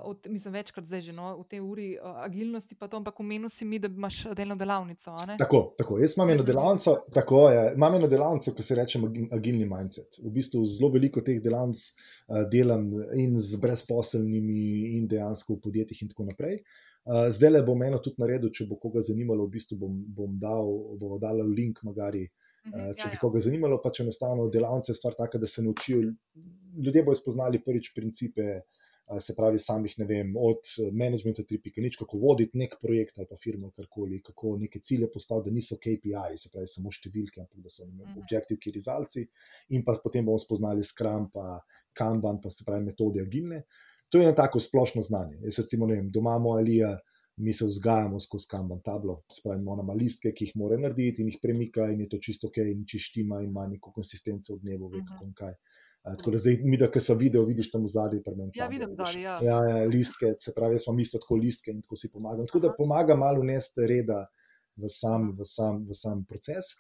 o, 0.02 0.14
te- 0.14 0.28
mislim, 0.28 0.52
večkrat 0.54 0.84
zdaj 0.84 1.00
že, 1.00 1.12
no, 1.12 1.38
v 1.38 1.46
tej 1.46 1.60
uri 1.62 1.86
uh, 1.94 2.20
agilnosti, 2.20 2.74
pa 2.74 2.86
to, 2.86 2.96
ampak 2.96 3.16
omenil 3.16 3.48
si 3.48 3.64
mi, 3.64 3.78
da 3.78 3.88
imaš 3.88 4.24
delno 4.30 4.56
delavnico. 4.56 5.16
Tako, 5.38 5.74
tako. 5.74 5.98
Jaz 5.98 6.14
imam 6.16 6.30
eno 6.30 6.38
Mhm. 6.38 6.46
delavnico, 6.46 6.96
tako 7.10 7.48
je. 7.48 7.72
Imam 7.74 7.94
eno 7.94 8.08
delavnico, 8.08 8.52
ki 8.52 8.62
se 8.62 8.74
reče 8.74 8.98
agi- 9.00 9.28
agilni 9.32 9.64
mindset. 9.66 10.18
V 10.18 10.30
bistvu 10.30 10.64
zelo 10.66 10.90
veliko 10.90 11.20
teh 11.20 11.40
delavnic 11.40 11.80
uh, 12.28 12.44
delam 12.46 12.84
in 13.14 13.38
z 13.38 13.56
brezposelnimi, 13.56 14.60
in 14.92 15.08
dejansko 15.08 15.54
v 15.54 15.60
podjetjih, 15.60 16.02
in 16.02 16.08
tako 16.08 16.24
naprej. 16.24 16.60
Uh, 17.02 17.30
zdaj 17.30 17.50
le 17.50 17.62
bom 17.62 17.82
eno 17.82 17.98
tudi 17.98 18.16
naredil, 18.18 18.50
če 18.50 18.66
bo 18.66 18.76
koga 18.76 19.00
zanimalo, 19.00 19.46
v 19.46 19.50
bistvu 19.50 19.78
bom, 19.78 19.94
bom 20.06 20.38
dal, 20.38 20.68
bomo 20.98 21.18
dali 21.18 21.42
link, 21.50 21.80
magari, 21.82 22.26
Mhm, 22.66 22.74
uh, 22.74 22.86
ja, 22.88 22.94
če 22.94 23.08
bi 23.08 23.16
ja. 23.16 23.20
koga 23.20 23.40
zanimalo, 23.40 23.80
pač 23.82 24.00
enostavno 24.00 24.48
delavnice 24.48 24.92
je 24.92 24.98
stvar 24.98 25.14
taka, 25.16 25.38
da 25.38 25.46
se 25.46 25.62
naučijo, 25.62 26.02
ljudje 26.76 27.02
bodo 27.02 27.16
spoznali 27.16 27.62
prvič 27.64 27.94
principe. 27.94 28.42
uh, 28.60 28.66
Se 29.18 29.34
pravi, 29.34 29.58
samih 29.58 29.96
ne 29.98 30.04
vem, 30.06 30.28
od 30.38 30.60
eh, 30.78 30.92
managementa 30.94 31.42
3.0, 31.42 31.96
kako 31.98 32.18
voditi 32.22 32.58
nek 32.58 32.76
projekt 32.78 33.16
ali 33.18 33.26
pa 33.26 33.34
firmo, 33.36 33.72
karkoli, 33.74 34.20
kako 34.22 34.52
neke 34.56 34.78
cilje 34.80 35.08
postaviti, 35.10 35.50
da 35.50 35.54
niso 35.56 35.74
KPI, 35.82 36.36
se 36.38 36.50
pravi, 36.52 36.68
samo 36.70 36.92
številke, 36.94 37.40
ampak 37.40 37.58
da 37.58 37.68
so 37.68 37.88
vem, 37.88 37.96
Mhm. 37.96 38.20
objective 38.22 38.60
key 38.62 38.70
results. 38.72 39.18
In 39.70 39.82
pa 39.82 39.96
potem 39.98 40.24
bomo 40.24 40.38
spoznali 40.38 40.84
Scrum, 40.84 41.26
pa 41.34 41.58
Kanban, 41.92 42.38
pa 42.40 42.50
se 42.50 42.62
pravi 42.64 42.84
metode 42.84 43.20
agilne. 43.20 43.64
To 44.10 44.18
je 44.18 44.28
eno 44.28 44.32
tako 44.32 44.60
splošno 44.60 45.02
znanje. 45.02 45.40
Jaz 45.42 45.58
recimo, 45.58 45.86
ne 45.86 45.94
vem, 45.94 46.10
doma 46.10 46.36
imamo 46.36 46.54
Alija, 46.54 46.92
mi 47.36 47.52
se 47.52 47.66
vzgajamo 47.66 48.20
skozi 48.20 48.46
Kanban 48.50 48.80
tablo, 48.84 49.22
se 49.32 49.40
pravi, 49.44 49.60
imamo 49.60 49.76
nama 49.82 49.94
listke, 49.94 50.32
ki 50.36 50.48
jih 50.48 50.56
mora 50.60 50.76
narediti 50.78 51.22
in 51.22 51.30
jih 51.30 51.38
premika 51.42 51.86
in 51.90 52.00
je 52.04 52.08
to 52.08 52.18
čisto 52.18 52.50
ok, 52.50 52.58
in 52.72 52.82
če 52.88 52.98
štima 52.98 53.40
in 53.44 53.54
ima 53.54 53.66
neko 53.70 53.92
konsistenco 53.94 54.56
v 54.56 54.60
dnevu, 54.64 54.90
ve 54.92 55.04
kako 55.08 55.28
in 55.28 55.32
kaj. 55.38 55.54
Uh, 55.54 56.16
tako 56.16 56.30
da 56.30 56.38
zdaj, 56.38 56.58
mi, 56.64 56.76
da 56.80 56.88
so 57.00 57.14
video, 57.14 57.44
vidiš 57.44 57.70
tam 57.70 57.86
zadnji, 57.86 58.22
pa 58.24 58.32
meni. 58.34 58.50
Ja, 58.54 58.66
vidim 58.66 58.94
zadaj, 58.96 59.20
ja. 59.22 59.38
Ja, 59.44 59.58
ja, 59.68 59.84
listke, 59.84 60.32
se 60.38 60.52
pravi, 60.56 60.78
jaz 60.78 60.86
imam 60.86 61.00
isto 61.00 61.18
tako 61.18 61.36
listke 61.36 61.70
in 61.70 61.82
tako 61.82 61.96
si 61.96 62.10
pomagam. 62.12 62.46
Tako 62.46 62.62
da 62.64 62.74
pomaga 62.76 63.16
malo 63.16 63.40
vnesti 63.40 63.86
reda 63.86 64.22
v 64.76 64.88
sam, 64.88 65.34
v 65.36 65.44
sam, 65.44 65.84
v 65.88 65.96
sam 65.96 66.24
proces. 66.24 66.72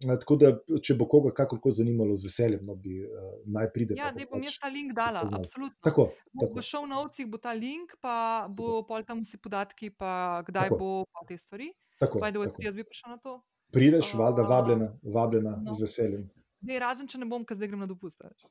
Tako 0.00 0.36
da, 0.40 0.50
če 0.80 0.94
bo 0.96 1.04
koga 1.08 1.32
kakorkoli 1.36 1.74
zanimalo, 1.76 2.14
z 2.16 2.24
veseljem, 2.24 2.62
no, 2.64 2.74
bi 2.74 3.02
uh, 3.04 3.34
naj 3.44 3.68
pride. 3.74 3.98
Ja, 3.98 4.08
bo 4.14 4.22
da 4.22 4.26
bom 4.30 4.44
jaz 4.46 4.54
pač 4.56 4.62
ta 4.62 4.70
link 4.72 4.94
dala, 4.96 5.20
spoznal. 5.26 5.40
absolutno. 5.44 5.78
Tako, 5.84 6.06
Bo- 6.32 6.46
tako. 6.46 6.56
V 6.56 6.64
show 6.64 6.86
novcih 6.88 7.26
bo 7.28 7.38
ta 7.38 7.52
link, 7.52 7.92
pa 8.00 8.14
bo 8.56 8.80
pol 8.88 9.04
tam 9.04 9.20
vsi 9.20 9.36
podatki, 9.36 9.90
pa 9.92 10.40
kdaj 10.48 10.72
Tako. 10.72 10.78
bo 10.80 10.90
pa 11.12 11.26
te 11.28 11.36
stvari. 11.36 11.68
tako, 12.00 12.18
Pa 12.18 12.30
da 12.32 12.44
tako. 12.48 12.64
jaz 12.64 12.76
bi 12.80 12.84
prišla 12.84 13.08
na 13.12 13.18
to. 13.20 13.42
Prideš, 13.72 14.14
valjda, 14.16 14.42
vabljena, 14.42 14.88
vabljena 15.04 15.52
no. 15.60 15.72
z 15.76 15.84
veseljem. 15.84 16.24
Ne, 16.64 16.78
razen 16.80 17.06
če 17.08 17.20
ne 17.20 17.28
bom, 17.28 17.44
ker 17.44 17.56
zdaj 17.56 17.68
grem 17.68 17.84
na 17.84 17.86
dopust. 17.86 18.24
a 18.24 18.28
veš. 18.32 18.48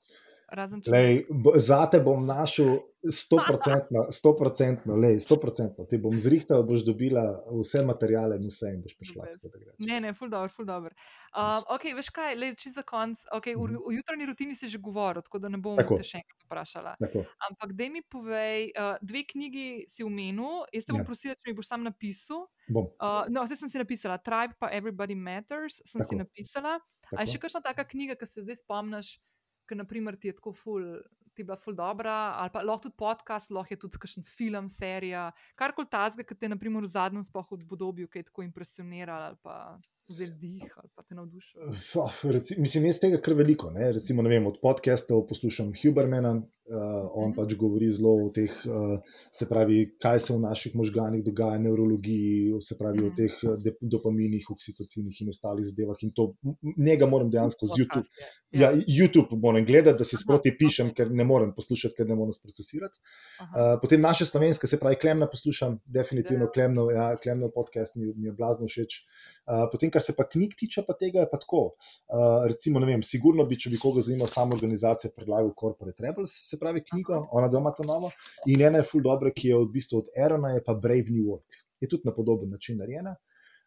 Razen 0.51 0.81
če 0.81 0.91
Lej, 0.91 1.25
zate 1.57 1.99
bom 1.99 2.23
našel 2.23 2.79
100%, 3.01 4.11
100%, 4.11 4.89
lej, 4.93 5.19
100%. 5.19 5.85
Ti 5.85 5.97
bom 5.97 6.11
zrihtal, 6.13 6.63
boš 6.63 6.81
dobila 6.81 7.21
vse 7.49 7.79
materijale 7.81 8.35
in 8.35 8.45
vse 8.45 8.69
in 8.69 8.81
boš 8.81 8.95
prišla. 8.95 9.27
Tako. 9.37 9.61
Ne, 9.79 9.99
ne, 9.99 10.11
ful 10.11 10.27
dobro, 10.27 10.49
ful 10.49 10.65
dobro. 10.65 10.91
Um, 11.31 11.63
ok, 11.69 11.85
veš 11.93 12.09
kaj, 12.09 12.35
le 12.35 12.51
čisto 12.53 12.79
za 12.79 12.83
konc. 12.83 13.23
Okay, 13.31 13.53
v, 13.53 13.69
Mhm. 13.69 13.77
v 13.79 13.93
jutranji 13.93 14.25
rutini 14.25 14.53
si 14.53 14.67
že 14.67 14.77
govoril, 14.79 15.21
tako 15.21 15.39
da 15.39 15.47
ne 15.47 15.57
bom 15.57 15.77
Tako. 15.77 15.97
te 15.97 16.03
še 16.03 16.17
enkrat 16.17 16.39
vprašala. 16.43 16.95
Tako. 16.99 17.23
Ampak 17.41 17.73
dej 17.73 17.89
mi 17.89 18.01
povej, 18.03 18.73
uh, 18.73 18.97
dve 18.99 19.23
knjigi 19.25 19.67
si 19.87 20.03
omenil, 20.03 20.65
jaz 20.69 20.83
te 20.83 20.91
bom 20.91 20.99
Ja. 20.99 21.05
prosila, 21.05 21.33
če 21.35 21.45
mi 21.45 21.55
boš 21.55 21.67
sam 21.67 21.83
napisal. 21.83 22.47
Bom. 22.67 22.91
Uh, 22.97 23.23
no, 23.29 23.43
vse 23.43 23.55
sem 23.55 23.69
si 23.69 23.77
napisala, 23.77 24.17
Tribe 24.19 24.53
pa 24.55 24.67
Everybody 24.69 25.15
Matters, 25.15 25.79
sem 25.83 26.01
si 26.01 26.09
Tako. 26.09 26.19
napisala. 26.19 26.79
A 27.09 27.21
je 27.21 27.25
Tako. 27.25 27.31
še 27.31 27.39
kakšna 27.39 27.61
taka 27.63 27.83
knjiga, 27.85 28.13
ki 28.13 28.27
se 28.27 28.43
zdaj 28.43 28.59
spomniš, 28.59 29.17
ki 29.70 29.78
naprimer 29.78 30.17
ti 30.17 30.32
je 30.32 30.38
tako 30.39 30.53
ful, 30.57 30.88
ti 31.34 31.43
je 31.43 31.47
bila 31.47 31.57
ful 31.59 31.78
dobra, 31.78 32.17
ali 32.41 32.51
pa 32.53 32.63
lahko 32.65 32.88
tudi 32.88 32.97
podcast, 32.97 33.53
lahko 33.53 33.76
je 33.76 33.80
tudi 33.86 34.01
kakšen 34.01 34.26
film, 34.28 34.67
serija, 34.67 35.30
karkoli 35.59 35.88
tazga, 35.91 36.26
ki 36.26 36.36
te 36.36 36.49
naprimer 36.49 36.84
v 36.84 36.91
zadnjem 36.91 37.24
spohu 37.28 37.61
obdobju, 37.61 38.09
ki 38.09 38.24
je 38.24 38.30
tako 38.32 38.47
impresionirala 38.47 39.32
ali 39.32 39.39
pa 39.43 39.55
vzeli 40.10 40.36
dih 40.41 40.74
ali 40.78 40.89
pa 40.95 41.03
te 41.03 41.16
navdušili? 41.16 41.64
Oh, 41.95 42.22
mislim, 42.57 42.86
jaz 42.89 42.99
tega 42.99 43.22
kar 43.22 43.34
veliko. 43.38 43.72
Ne? 43.72 43.91
Recimo, 43.97 44.26
ne 44.26 44.30
vem, 44.30 44.47
od 44.49 44.57
podcastov 44.62 45.28
poslušam 45.30 45.72
Hubermana, 45.82 46.34
uh, 46.70 47.10
on 47.14 47.30
mm 47.30 47.34
-hmm. 47.34 47.36
pač 47.36 47.55
govori 47.55 47.91
zelo 47.91 48.14
o 48.26 48.30
teh, 48.30 48.51
uh, 48.66 48.99
se 49.32 49.45
pravi, 49.49 49.95
kaj 50.01 50.20
se 50.20 50.34
v 50.34 50.39
naših 50.39 50.76
možganih 50.76 51.24
dogaja, 51.24 51.57
neurologiji, 51.57 52.62
se 52.62 52.78
pravi, 52.80 52.97
mm 52.97 53.05
-hmm. 53.05 53.12
o 53.12 53.16
teh 53.16 53.64
de, 53.64 53.76
dopaminih, 53.82 54.45
oksitocinih 54.51 55.22
in 55.22 55.30
ostalih 55.30 55.66
zadevah. 55.66 55.97
In 56.01 56.12
to 56.16 56.34
njega 56.78 57.05
moram 57.05 57.30
dejansko 57.30 57.66
z 57.66 57.72
YouTube. 57.82 58.07
Ja, 58.51 58.72
ja, 58.72 58.82
YouTube 58.99 59.38
moram 59.41 59.66
gledati, 59.66 59.97
da 59.97 60.03
si 60.03 60.18
sproti 60.18 60.55
pišem, 60.60 60.88
okay. 60.88 60.95
ker 60.95 61.12
ne 61.12 61.24
morem 61.24 61.53
poslušati, 61.55 61.95
ker 61.97 62.07
ne 62.07 62.16
morem 62.16 62.32
sprocesirati. 62.32 62.99
Uh, 63.39 63.80
potem 63.82 64.01
naše 64.01 64.26
slovenske, 64.26 64.68
se 64.68 64.80
pravi, 64.80 64.95
klemna 64.95 65.28
poslušam, 65.28 65.80
definitivno 65.86 66.45
ja. 66.45 66.51
klemno, 66.51 66.89
ja, 66.91 67.18
klemno 67.24 67.51
podcast 67.55 67.95
mi, 67.95 68.14
mi 68.16 68.28
je 68.28 68.34
blazno 68.34 68.68
všeč. 68.68 69.01
Uh, 69.49 69.70
potem, 69.72 69.91
kar 69.91 69.98
se 70.03 70.15
pa 70.17 70.25
knjig 70.29 70.55
tiče, 70.59 70.83
pa 70.87 70.95
tega 70.99 71.23
je 71.23 71.29
pa 71.31 71.39
tako. 71.41 71.61
Uh, 72.09 72.47
recimo, 72.49 72.79
ne 72.79 72.89
vem, 72.89 73.03
sigurno 73.05 73.45
bi, 73.49 73.57
če 73.59 73.71
bi 73.73 73.79
koga 73.81 74.03
zanimala 74.05 74.31
samo 74.31 74.57
organizacija, 74.57 75.11
predlagal 75.15 75.53
Corporate 75.59 76.05
Rebels, 76.05 76.35
se 76.49 76.59
pravi, 76.59 76.83
knjigo, 76.91 77.21
ona 77.31 77.47
doma 77.51 77.73
to 77.77 77.85
novo. 77.87 78.11
In 78.47 78.61
ena 78.61 78.83
je 78.83 78.89
full 78.91 79.05
dobro, 79.05 79.31
ki 79.35 79.53
je 79.53 79.61
v 79.63 79.71
bistvu 79.77 80.03
od 80.03 80.13
Erona, 80.17 80.55
je 80.55 80.63
pa 80.65 80.75
Brave 80.75 81.09
New 81.09 81.25
York. 81.31 81.61
Je 81.79 81.89
tudi 81.89 82.07
na 82.09 82.15
podoben 82.15 82.51
način 82.51 82.79
narejena. 82.81 83.15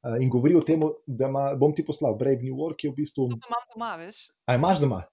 Uh, 0.02 0.18
in 0.20 0.30
govori 0.30 0.56
o 0.58 0.64
tem, 0.66 0.82
da 1.06 1.30
ima, 1.30 1.48
bom 1.58 1.74
ti 1.74 1.84
poslal 1.86 2.18
Brave 2.18 2.42
New 2.42 2.58
York, 2.58 2.80
ki 2.80 2.90
je 2.90 2.92
v 2.92 3.00
bistvu. 3.02 3.28
To 3.32 3.40
imam 3.40 3.66
doma, 3.74 3.96
veš? 4.02 4.26
A 4.46 4.58
imaš 4.58 4.82
doma? 4.82 5.04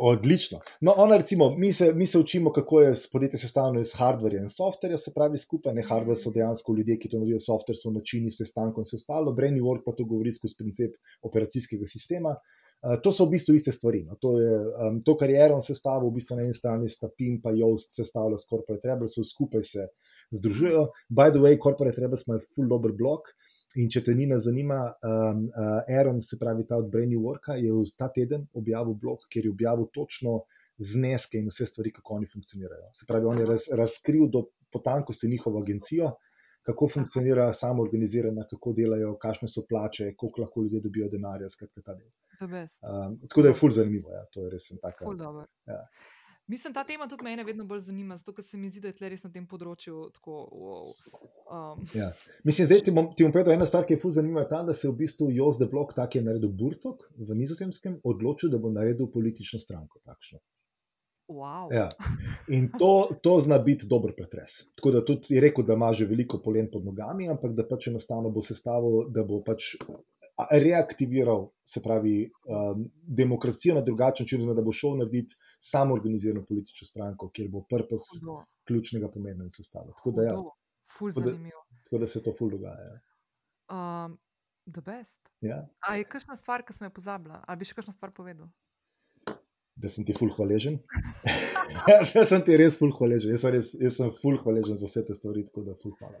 Odlično. 0.00 0.60
No, 0.80 0.94
ona, 0.96 1.16
recimo, 1.16 1.50
mi, 1.56 1.72
se, 1.72 1.92
mi 1.94 2.06
se 2.06 2.18
učimo, 2.18 2.52
kako 2.52 2.80
je 2.80 2.94
podjetje 3.12 3.38
sestavljeno 3.38 3.80
iz 3.80 3.92
hardverja 3.94 4.40
in 4.42 4.48
softverja, 4.48 4.96
se 4.96 5.12
pravi, 5.14 5.38
skupaj. 5.38 5.74
Ne 5.74 5.82
hardver 5.82 6.16
so 6.16 6.32
dejansko 6.34 6.74
ljudje, 6.76 6.98
ki 6.98 7.10
to 7.10 7.18
naredijo, 7.20 7.38
softver 7.44 7.76
so 7.76 7.92
načini 7.94 8.30
sestankov 8.34 8.82
in 8.82 8.88
vse 8.88 8.96
ostalo. 8.96 9.34
Brain 9.36 9.58
Work 9.60 9.84
pa 9.86 9.94
to 9.98 10.04
govori 10.04 10.32
skozi 10.32 10.56
princip 10.58 10.96
operacijskega 11.22 11.86
sistema. 11.86 12.34
Uh, 12.80 12.96
to 13.04 13.12
so 13.12 13.26
v 13.28 13.36
bistvu 13.36 13.54
iste 13.58 13.72
stvari. 13.76 14.02
No. 14.08 14.16
To, 14.24 14.38
je, 14.40 14.54
um, 14.88 15.02
to, 15.04 15.14
kar 15.20 15.30
je 15.30 15.42
Aaron 15.42 15.60
sestavil, 15.62 16.08
v 16.08 16.16
bistvu 16.16 16.38
na 16.38 16.46
eni 16.48 16.56
strani 16.56 16.88
sta 16.88 17.10
PIN 17.12 17.36
in 17.36 17.60
Yoast 17.60 17.92
sestavlja 17.92 18.40
s 18.40 18.48
Corporate 18.48 18.88
Rebels, 18.88 19.18
skupaj 19.32 19.66
se 19.68 19.86
združujejo. 20.32 20.88
By 21.10 21.30
the 21.30 21.42
way, 21.44 21.60
Corporate 21.60 22.00
Rebels 22.00 22.26
ima 22.26 22.40
full 22.54 22.68
dober 22.72 22.96
blog. 22.96 23.28
In 23.78 23.90
če 23.90 24.02
te 24.02 24.14
Nina 24.18 24.38
zanima, 24.42 24.80
um, 25.06 25.44
uh, 25.46 25.98
Aaron, 25.98 26.18
se 26.26 26.38
pravi 26.40 26.64
ta 26.66 26.80
od 26.82 26.88
Brainy 26.90 27.18
Worka, 27.18 27.54
je 27.54 27.70
ta 27.98 28.08
teden 28.10 28.48
objavil 28.58 28.96
blog, 28.98 29.28
kjer 29.30 29.46
je 29.46 29.52
objavil 29.52 29.86
točno 29.94 30.40
zneske 30.80 31.38
in 31.38 31.46
vse 31.52 31.68
stvari, 31.70 31.92
kako 31.92 32.16
oni 32.16 32.26
funkcionirajo. 32.32 32.88
Se 32.96 33.06
pravi, 33.06 33.28
on 33.30 33.38
je 33.38 33.46
raz, 33.46 33.68
razkril 33.78 34.26
do 34.32 34.48
potankosti 34.72 35.28
njihovo 35.28 35.60
agencijo, 35.62 36.10
kako 36.66 36.88
funkcionira 36.88 37.52
samo 37.52 37.82
organizirana, 37.82 38.46
kako 38.50 38.72
delajo, 38.72 39.14
kakšne 39.22 39.48
so 39.48 39.62
plače, 39.68 40.14
koliko 40.16 40.42
lahko 40.42 40.62
ljudje 40.62 40.80
dobijo 40.80 41.08
denarja, 41.12 41.48
skratka 41.48 41.82
ta 41.86 41.94
del. 41.94 42.10
Um, 42.40 43.20
tako 43.28 43.42
da 43.42 43.48
je 43.48 43.54
ful 43.54 43.70
zanimivo. 43.70 44.10
Ja, 44.10 44.24
to 44.32 44.44
je 44.44 44.50
res 44.50 44.68
tako. 44.82 45.14
Ja. 45.68 45.84
Mislim, 46.50 46.74
ta 46.74 46.82
tema 46.84 47.06
tudi 47.08 47.24
mene 47.24 47.44
vedno 47.44 47.64
bolj 47.64 47.80
zanima, 47.80 48.16
zato 48.16 48.42
se 48.42 48.56
mi 48.56 48.70
zdi, 48.70 48.80
da 48.80 48.90
je 48.90 49.10
res 49.12 49.22
na 49.22 49.30
tem 49.30 49.44
področju 49.46 50.08
tako. 50.16 50.38
Wow. 50.62 50.88
Um. 51.46 51.84
Ja. 51.94 52.08
Mislim, 52.48 52.66
zdaj 52.66 52.82
ti 52.88 52.94
bom, 52.96 53.12
ti 53.14 53.26
bom 53.26 53.34
povedal 53.36 53.54
eno 53.54 53.68
stvar, 53.68 53.86
ki 53.86 53.94
je 53.94 54.00
ful 54.02 54.14
zanimiva. 54.16 54.42
Ta, 54.50 54.64
da 54.66 54.74
se 54.74 54.88
je 54.88 54.90
v 54.90 54.98
bistvu 55.04 55.30
Jos 55.36 55.60
de 55.60 55.68
Blok, 55.70 55.94
tak 55.94 56.16
je 56.18 56.24
naredil 56.26 56.50
Burcok 56.62 57.06
v 57.18 57.38
Nizozemskem, 57.38 58.00
odločil, 58.02 58.50
da 58.50 58.58
bo 58.58 58.72
naredil 58.74 59.12
politično 59.14 59.62
stranko 59.62 60.02
takšno. 60.02 60.42
Wow. 61.30 61.70
Ja. 61.70 61.86
In 62.50 62.72
to, 62.74 62.92
to 63.22 63.36
zna 63.46 63.60
biti 63.62 63.86
dober 63.86 64.16
pretres. 64.18 64.58
Tako 64.74 64.96
da 64.96 65.04
tudi 65.06 65.36
je 65.36 65.44
rekel, 65.46 65.64
da 65.64 65.78
ima 65.78 65.92
že 65.94 66.10
veliko 66.10 66.42
polen 66.42 66.66
pod 66.72 66.82
nogami, 66.84 67.30
ampak 67.30 67.54
da 67.54 67.68
pač 67.68 67.92
enostavno 67.92 68.34
bo 68.34 68.42
sestavil, 68.42 69.04
da 69.14 69.22
bo 69.22 69.38
pač 69.46 69.76
reaktiviral, 70.50 71.48
se 71.64 71.82
pravi, 71.82 72.14
um, 72.26 72.86
demokracijo 73.06 73.74
na 73.74 73.80
drugačen 73.80 74.24
način, 74.24 74.54
da 74.54 74.62
bo 74.62 74.72
šel 74.72 74.96
narediti 74.98 75.36
samo 75.58 75.94
organizirano 75.94 76.44
politično 76.46 76.86
stranko, 76.86 77.30
kjer 77.34 77.50
bo 77.50 77.64
prpos 77.70 78.08
ključnega 78.68 79.10
pomena 79.10 79.44
in 79.44 79.50
sestava. 79.50 79.92
Tako 79.96 80.10
da, 80.16 80.22
ja, 80.22 80.34
tako, 80.34 81.20
da, 81.20 81.32
tako 81.84 81.98
da 81.98 82.06
se 82.06 82.22
to 82.22 82.34
ful 82.38 82.50
dogaja. 82.50 82.88
Ja. 82.90 82.98
Um, 83.70 84.18
the 84.72 84.80
best. 84.80 85.28
Ja. 85.40 85.66
A 85.88 85.96
je 85.96 86.04
kakšna 86.04 86.36
stvar, 86.36 86.62
ki 86.66 86.74
sem 86.76 86.86
jo 86.86 86.94
pozabila, 86.94 87.42
ali 87.46 87.62
bi 87.62 87.68
še 87.68 87.78
kakšno 87.78 87.94
stvar 87.96 88.14
povedal? 88.14 88.50
Da 89.80 89.88
sem 89.88 90.04
ti 90.04 90.14
ful 90.16 90.30
hvaležen. 90.36 90.78
da 92.14 92.24
sem 92.28 92.42
ti 92.44 92.56
res 92.60 92.76
ful 92.78 92.92
hvaležen. 92.96 93.32
Jaz 93.32 93.44
sem, 93.44 93.54
res, 93.54 93.72
jaz 93.80 93.96
sem 93.96 94.10
ful 94.20 94.36
hvaležen 94.42 94.78
za 94.78 94.88
vse 94.88 95.02
te 95.08 95.16
stvari, 95.16 95.44
tako 95.48 95.64
da 95.68 95.76
ful 95.80 95.94
hvala. 96.00 96.20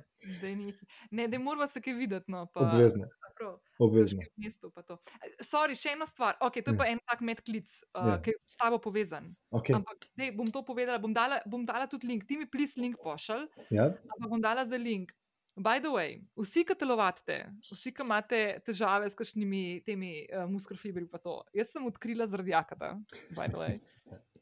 Ne, 1.10 1.26
da 1.28 1.40
moramo 1.42 1.68
se 1.70 1.82
kaj 1.84 1.96
videti. 1.98 2.32
No, 2.32 2.46
pa, 2.54 2.64
Obvezno. 2.64 3.08
Prav, 3.38 3.54
Obvezno. 3.82 4.24
Mestu, 4.40 4.72
Sorry, 5.44 5.76
še 5.78 5.94
ena 5.96 6.08
stvar. 6.08 6.38
Okay, 6.44 6.64
to 6.64 6.72
je 6.72 6.78
ja. 6.78 6.80
pa 6.80 6.88
en 6.92 7.00
tak 7.12 7.24
medklic, 7.26 7.72
uh, 7.92 8.12
ja. 8.12 8.18
ki 8.24 8.34
je 8.34 8.40
s 8.48 8.60
tabo 8.60 8.80
povezan. 8.82 9.30
Okay. 9.60 9.76
Ampak, 9.76 10.08
dej, 10.20 10.32
bom 10.36 10.48
to 10.52 10.64
povedala, 10.66 11.00
bom 11.02 11.14
dala, 11.16 11.40
bom 11.48 11.64
dala 11.68 11.88
tudi 11.90 12.10
link. 12.10 12.26
Ti 12.28 12.40
mi 12.40 12.48
plis 12.48 12.76
link 12.80 13.00
pošalj. 13.04 13.48
Ja. 13.72 13.90
Ampak 14.16 14.28
bom 14.28 14.44
dala 14.44 14.66
zdaj 14.68 14.84
link. 14.84 15.14
By 15.60 15.76
the 15.80 15.92
way, 15.92 16.16
vsi, 16.40 16.62
ki 16.64 16.74
telovate, 16.78 17.36
vsi, 17.68 17.92
ki 17.92 18.04
imate 18.06 18.40
težave 18.64 19.10
s 19.10 19.16
kakšnimi 19.18 19.82
temi 19.84 20.22
uh, 20.24 20.46
muskulofibri, 20.48 21.04
pa 21.10 21.20
to. 21.20 21.36
Jaz 21.56 21.74
sem 21.74 21.84
odkrila 21.84 22.24
zaradi 22.30 22.54
jakata. 22.54 22.94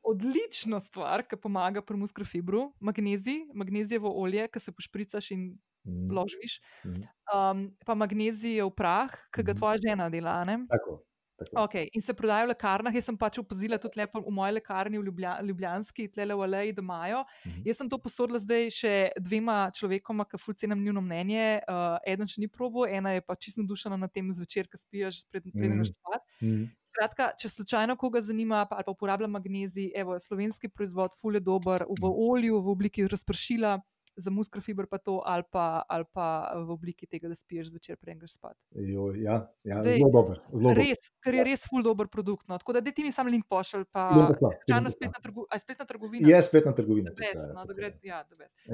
Odlična 0.06 0.78
stvar, 0.80 1.24
ki 1.26 1.40
pomaga 1.42 1.82
pri 1.82 1.98
muskulofibru, 1.98 2.68
magnezij, 2.78 3.48
magnezijevo 3.50 4.12
olje, 4.22 4.46
ki 4.46 4.62
se 4.62 4.72
pošpricaš 4.72 5.32
in 5.34 5.42
mm. 5.82 6.06
ložiš, 6.14 6.60
um, 6.86 7.66
pa 7.84 7.98
magnezijev 7.98 8.70
prah, 8.78 9.18
ki 9.34 9.42
ga 9.42 9.56
mm. 9.56 9.58
tvoja 9.58 9.82
žena 9.88 10.08
dela. 10.14 10.38
Tako. 10.70 11.00
Okay. 11.38 11.88
In 11.92 12.02
se 12.02 12.14
prodajajo 12.14 12.46
v 12.46 12.50
lekarnah. 12.52 12.94
Jaz 12.94 13.06
sem 13.06 13.16
pač 13.18 13.38
opazila 13.38 13.78
tudi 13.78 14.00
lepo 14.00 14.20
v 14.24 14.32
moji 14.34 14.56
lekarni 14.56 14.98
v 14.98 15.06
Ljublja, 15.06 15.36
Ljubljanski, 15.46 16.08
tle 16.10 16.26
v 16.26 16.42
Aleji, 16.42 16.72
da 16.74 16.82
imajo. 16.82 17.20
Uh 17.20 17.52
-huh. 17.52 17.62
Jaz 17.66 17.76
sem 17.76 17.88
to 17.88 17.98
posodila 17.98 18.38
zdaj 18.38 18.70
še 18.70 18.94
dvema 19.20 19.70
človekoma, 19.70 20.24
ki 20.24 20.38
fulcenem 20.38 20.82
njuno 20.82 21.00
mnenje. 21.00 21.60
Uh, 21.68 21.98
eden 22.06 22.26
še 22.26 22.40
ni 22.40 22.48
probo, 22.48 22.86
ena 22.86 23.12
je 23.12 23.20
pa 23.20 23.34
čisto 23.34 23.62
dušena 23.62 23.96
na 23.96 24.08
tem 24.08 24.32
zvečer, 24.32 24.66
ki 24.66 24.76
spijaš, 24.76 25.24
preden 25.30 25.52
uh 25.54 25.62
-huh. 25.62 25.84
spat. 25.86 26.22
Uh 26.42 26.48
-huh. 26.48 26.68
Skratka, 26.88 27.32
če 27.38 27.48
slučajno 27.48 27.96
koga 27.96 28.20
zanima, 28.20 28.66
ali 28.70 28.84
pa 28.84 28.90
uporablja 28.90 29.28
magnezij, 29.28 29.92
evo, 29.94 30.18
slovenski 30.20 30.68
proizvod, 30.68 31.10
fulje 31.20 31.40
dober, 31.40 31.84
v 32.00 32.04
olju, 32.04 32.60
v 32.60 32.68
obliki 32.68 33.06
razpršila 33.06 33.80
za 34.18 34.30
muskulfiber, 34.30 34.86
pa 34.90 34.98
to, 34.98 35.22
ali 35.26 35.44
pa, 35.50 35.82
ali 35.88 36.04
pa 36.12 36.52
v 36.54 36.74
obliki 36.74 37.06
tega, 37.06 37.30
da 37.30 37.36
spiješ 37.38 37.70
zvečer, 37.70 37.96
preden 37.96 38.18
greš 38.18 38.34
spat. 38.38 38.56
Jo, 38.74 39.12
ja, 39.14 39.38
ja, 39.64 39.80
Dej, 39.86 40.00
zelo 40.00 40.10
dober. 40.12 40.40
Zelo 40.52 40.74
res, 40.74 41.06
dober. 41.06 41.22
ker 41.24 41.38
je 41.38 41.44
res 41.46 41.66
ful 41.70 41.86
dober 41.86 42.10
produkt. 42.10 42.48
No. 42.50 42.58
Tako 42.58 42.76
da 42.78 42.82
ti 42.82 43.06
mi 43.06 43.12
sam 43.14 43.30
link 43.30 43.46
pošilj. 43.48 43.86
Spletna, 43.88 45.20
trgu, 45.22 45.46
spletna 45.62 45.86
trgovina. 45.86 46.28
Je 46.28 46.42
spletna 46.42 46.74
trgovina. 46.74 47.14
Best, 47.18 47.46
ja, 47.46 47.54
no, 47.54 47.66
da 47.68 47.78
gre, 47.78 47.92
ja, 48.02 48.22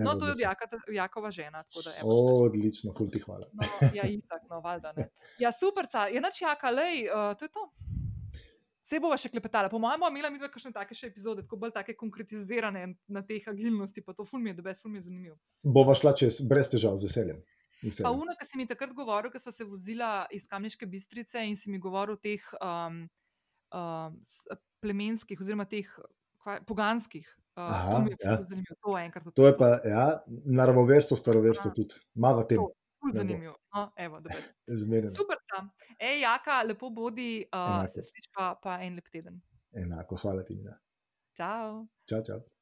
no, 0.01 0.17
to 0.21 0.33
je 0.33 0.47
Jaka, 0.47 0.71
Jakova 0.93 1.31
žena. 1.35 1.65
Da, 1.85 1.97
evo, 2.01 2.15
o, 2.15 2.39
odlično, 2.49 2.95
ful 2.97 3.11
ti 3.13 3.21
hvala. 3.25 3.47
No, 3.53 3.69
ja, 3.95 4.09
itak, 4.09 4.49
no, 4.51 4.61
valjda 4.65 4.95
ne. 4.97 5.11
Ja, 5.43 5.53
super, 5.53 5.89
je 6.11 6.25
nač 6.25 6.41
Jaka, 6.43 6.73
lej, 6.73 7.07
uh, 7.11 7.35
to 7.39 7.45
je 7.49 7.53
to. 7.53 7.69
Vse 8.85 9.01
bova 9.01 9.17
še 9.17 9.31
klepetala. 9.33 9.71
Po 9.73 9.81
mojem, 9.81 10.03
imela 10.13 10.29
mi 10.29 10.37
dve 10.37 10.51
kakšne 10.53 10.75
take 10.75 10.93
še 10.97 11.09
epizode, 11.09 11.47
tako 11.47 11.57
bolj 11.63 11.73
take 11.73 11.95
konkretizirane 11.97 12.83
na 13.09 13.23
teh 13.25 13.47
agilnosti, 13.49 14.05
pa 14.05 14.13
to 14.13 14.27
ful 14.29 14.43
mi 14.43 14.53
je, 14.53 14.59
da 14.59 14.65
brez 14.67 14.83
ful 14.83 14.93
mi 14.93 15.01
je 15.01 15.07
zanimivo. 15.07 15.39
Bova 15.65 15.97
šla 15.97 16.13
čez, 16.21 16.43
brez 16.45 16.69
težav, 16.69 16.99
z 17.01 17.09
veseljem. 17.09 17.41
Pa 18.05 18.13
uno, 18.13 18.33
ki 18.37 18.49
si 18.49 18.61
mi 18.61 18.67
takrat 18.69 18.93
govoril, 18.97 19.33
ko 19.33 19.41
smo 19.41 19.53
se 19.53 19.65
vozila 19.69 20.27
iz 20.33 20.45
Kamniške 20.49 20.89
bistrice 20.89 21.41
in 21.49 21.57
si 21.57 21.73
mi 21.73 21.81
govoril 21.81 22.17
o 22.17 22.21
teh 22.21 22.45
um, 22.61 23.03
um, 23.73 24.21
plemenskih 24.85 25.41
oziroma 25.41 25.65
teh 25.69 25.89
kva, 26.45 26.61
poganskih. 26.69 27.25
Uh, 27.57 27.65
Aha, 27.65 27.91
to 27.91 28.05
mi 28.05 28.13
je 28.13 28.21
ja. 28.21 28.39
zanimivo. 28.49 28.79
To, 28.85 28.97
enkrat, 29.01 29.33
to 29.37 29.49
je 29.49 29.57
pa, 29.57 29.69
ja, 29.85 30.07
naravoverstvo, 30.29 31.17
staroverstvo 31.17 31.73
tudi. 31.77 32.01
Mava 32.21 32.45
tem. 32.49 32.61
To 32.61 33.17
zanimivo. 33.17 33.57
No, 33.75 33.93
evo. 33.97 34.23
Super, 35.17 35.37
tam. 35.51 35.71
Ej, 35.99 36.21
jaka, 36.21 36.63
lepo 36.63 36.91
bodi, 36.91 37.45
uh, 37.51 37.83
se 37.91 38.03
slišva 38.03 38.55
pa 38.63 38.79
en 38.83 38.95
lep 38.95 39.09
teden. 39.11 39.41
Enako, 39.73 40.17
hvala 40.23 40.45
ti. 40.45 40.55
Čau. 41.35 41.87
Čau, 42.07 42.23
čau. 42.23 42.54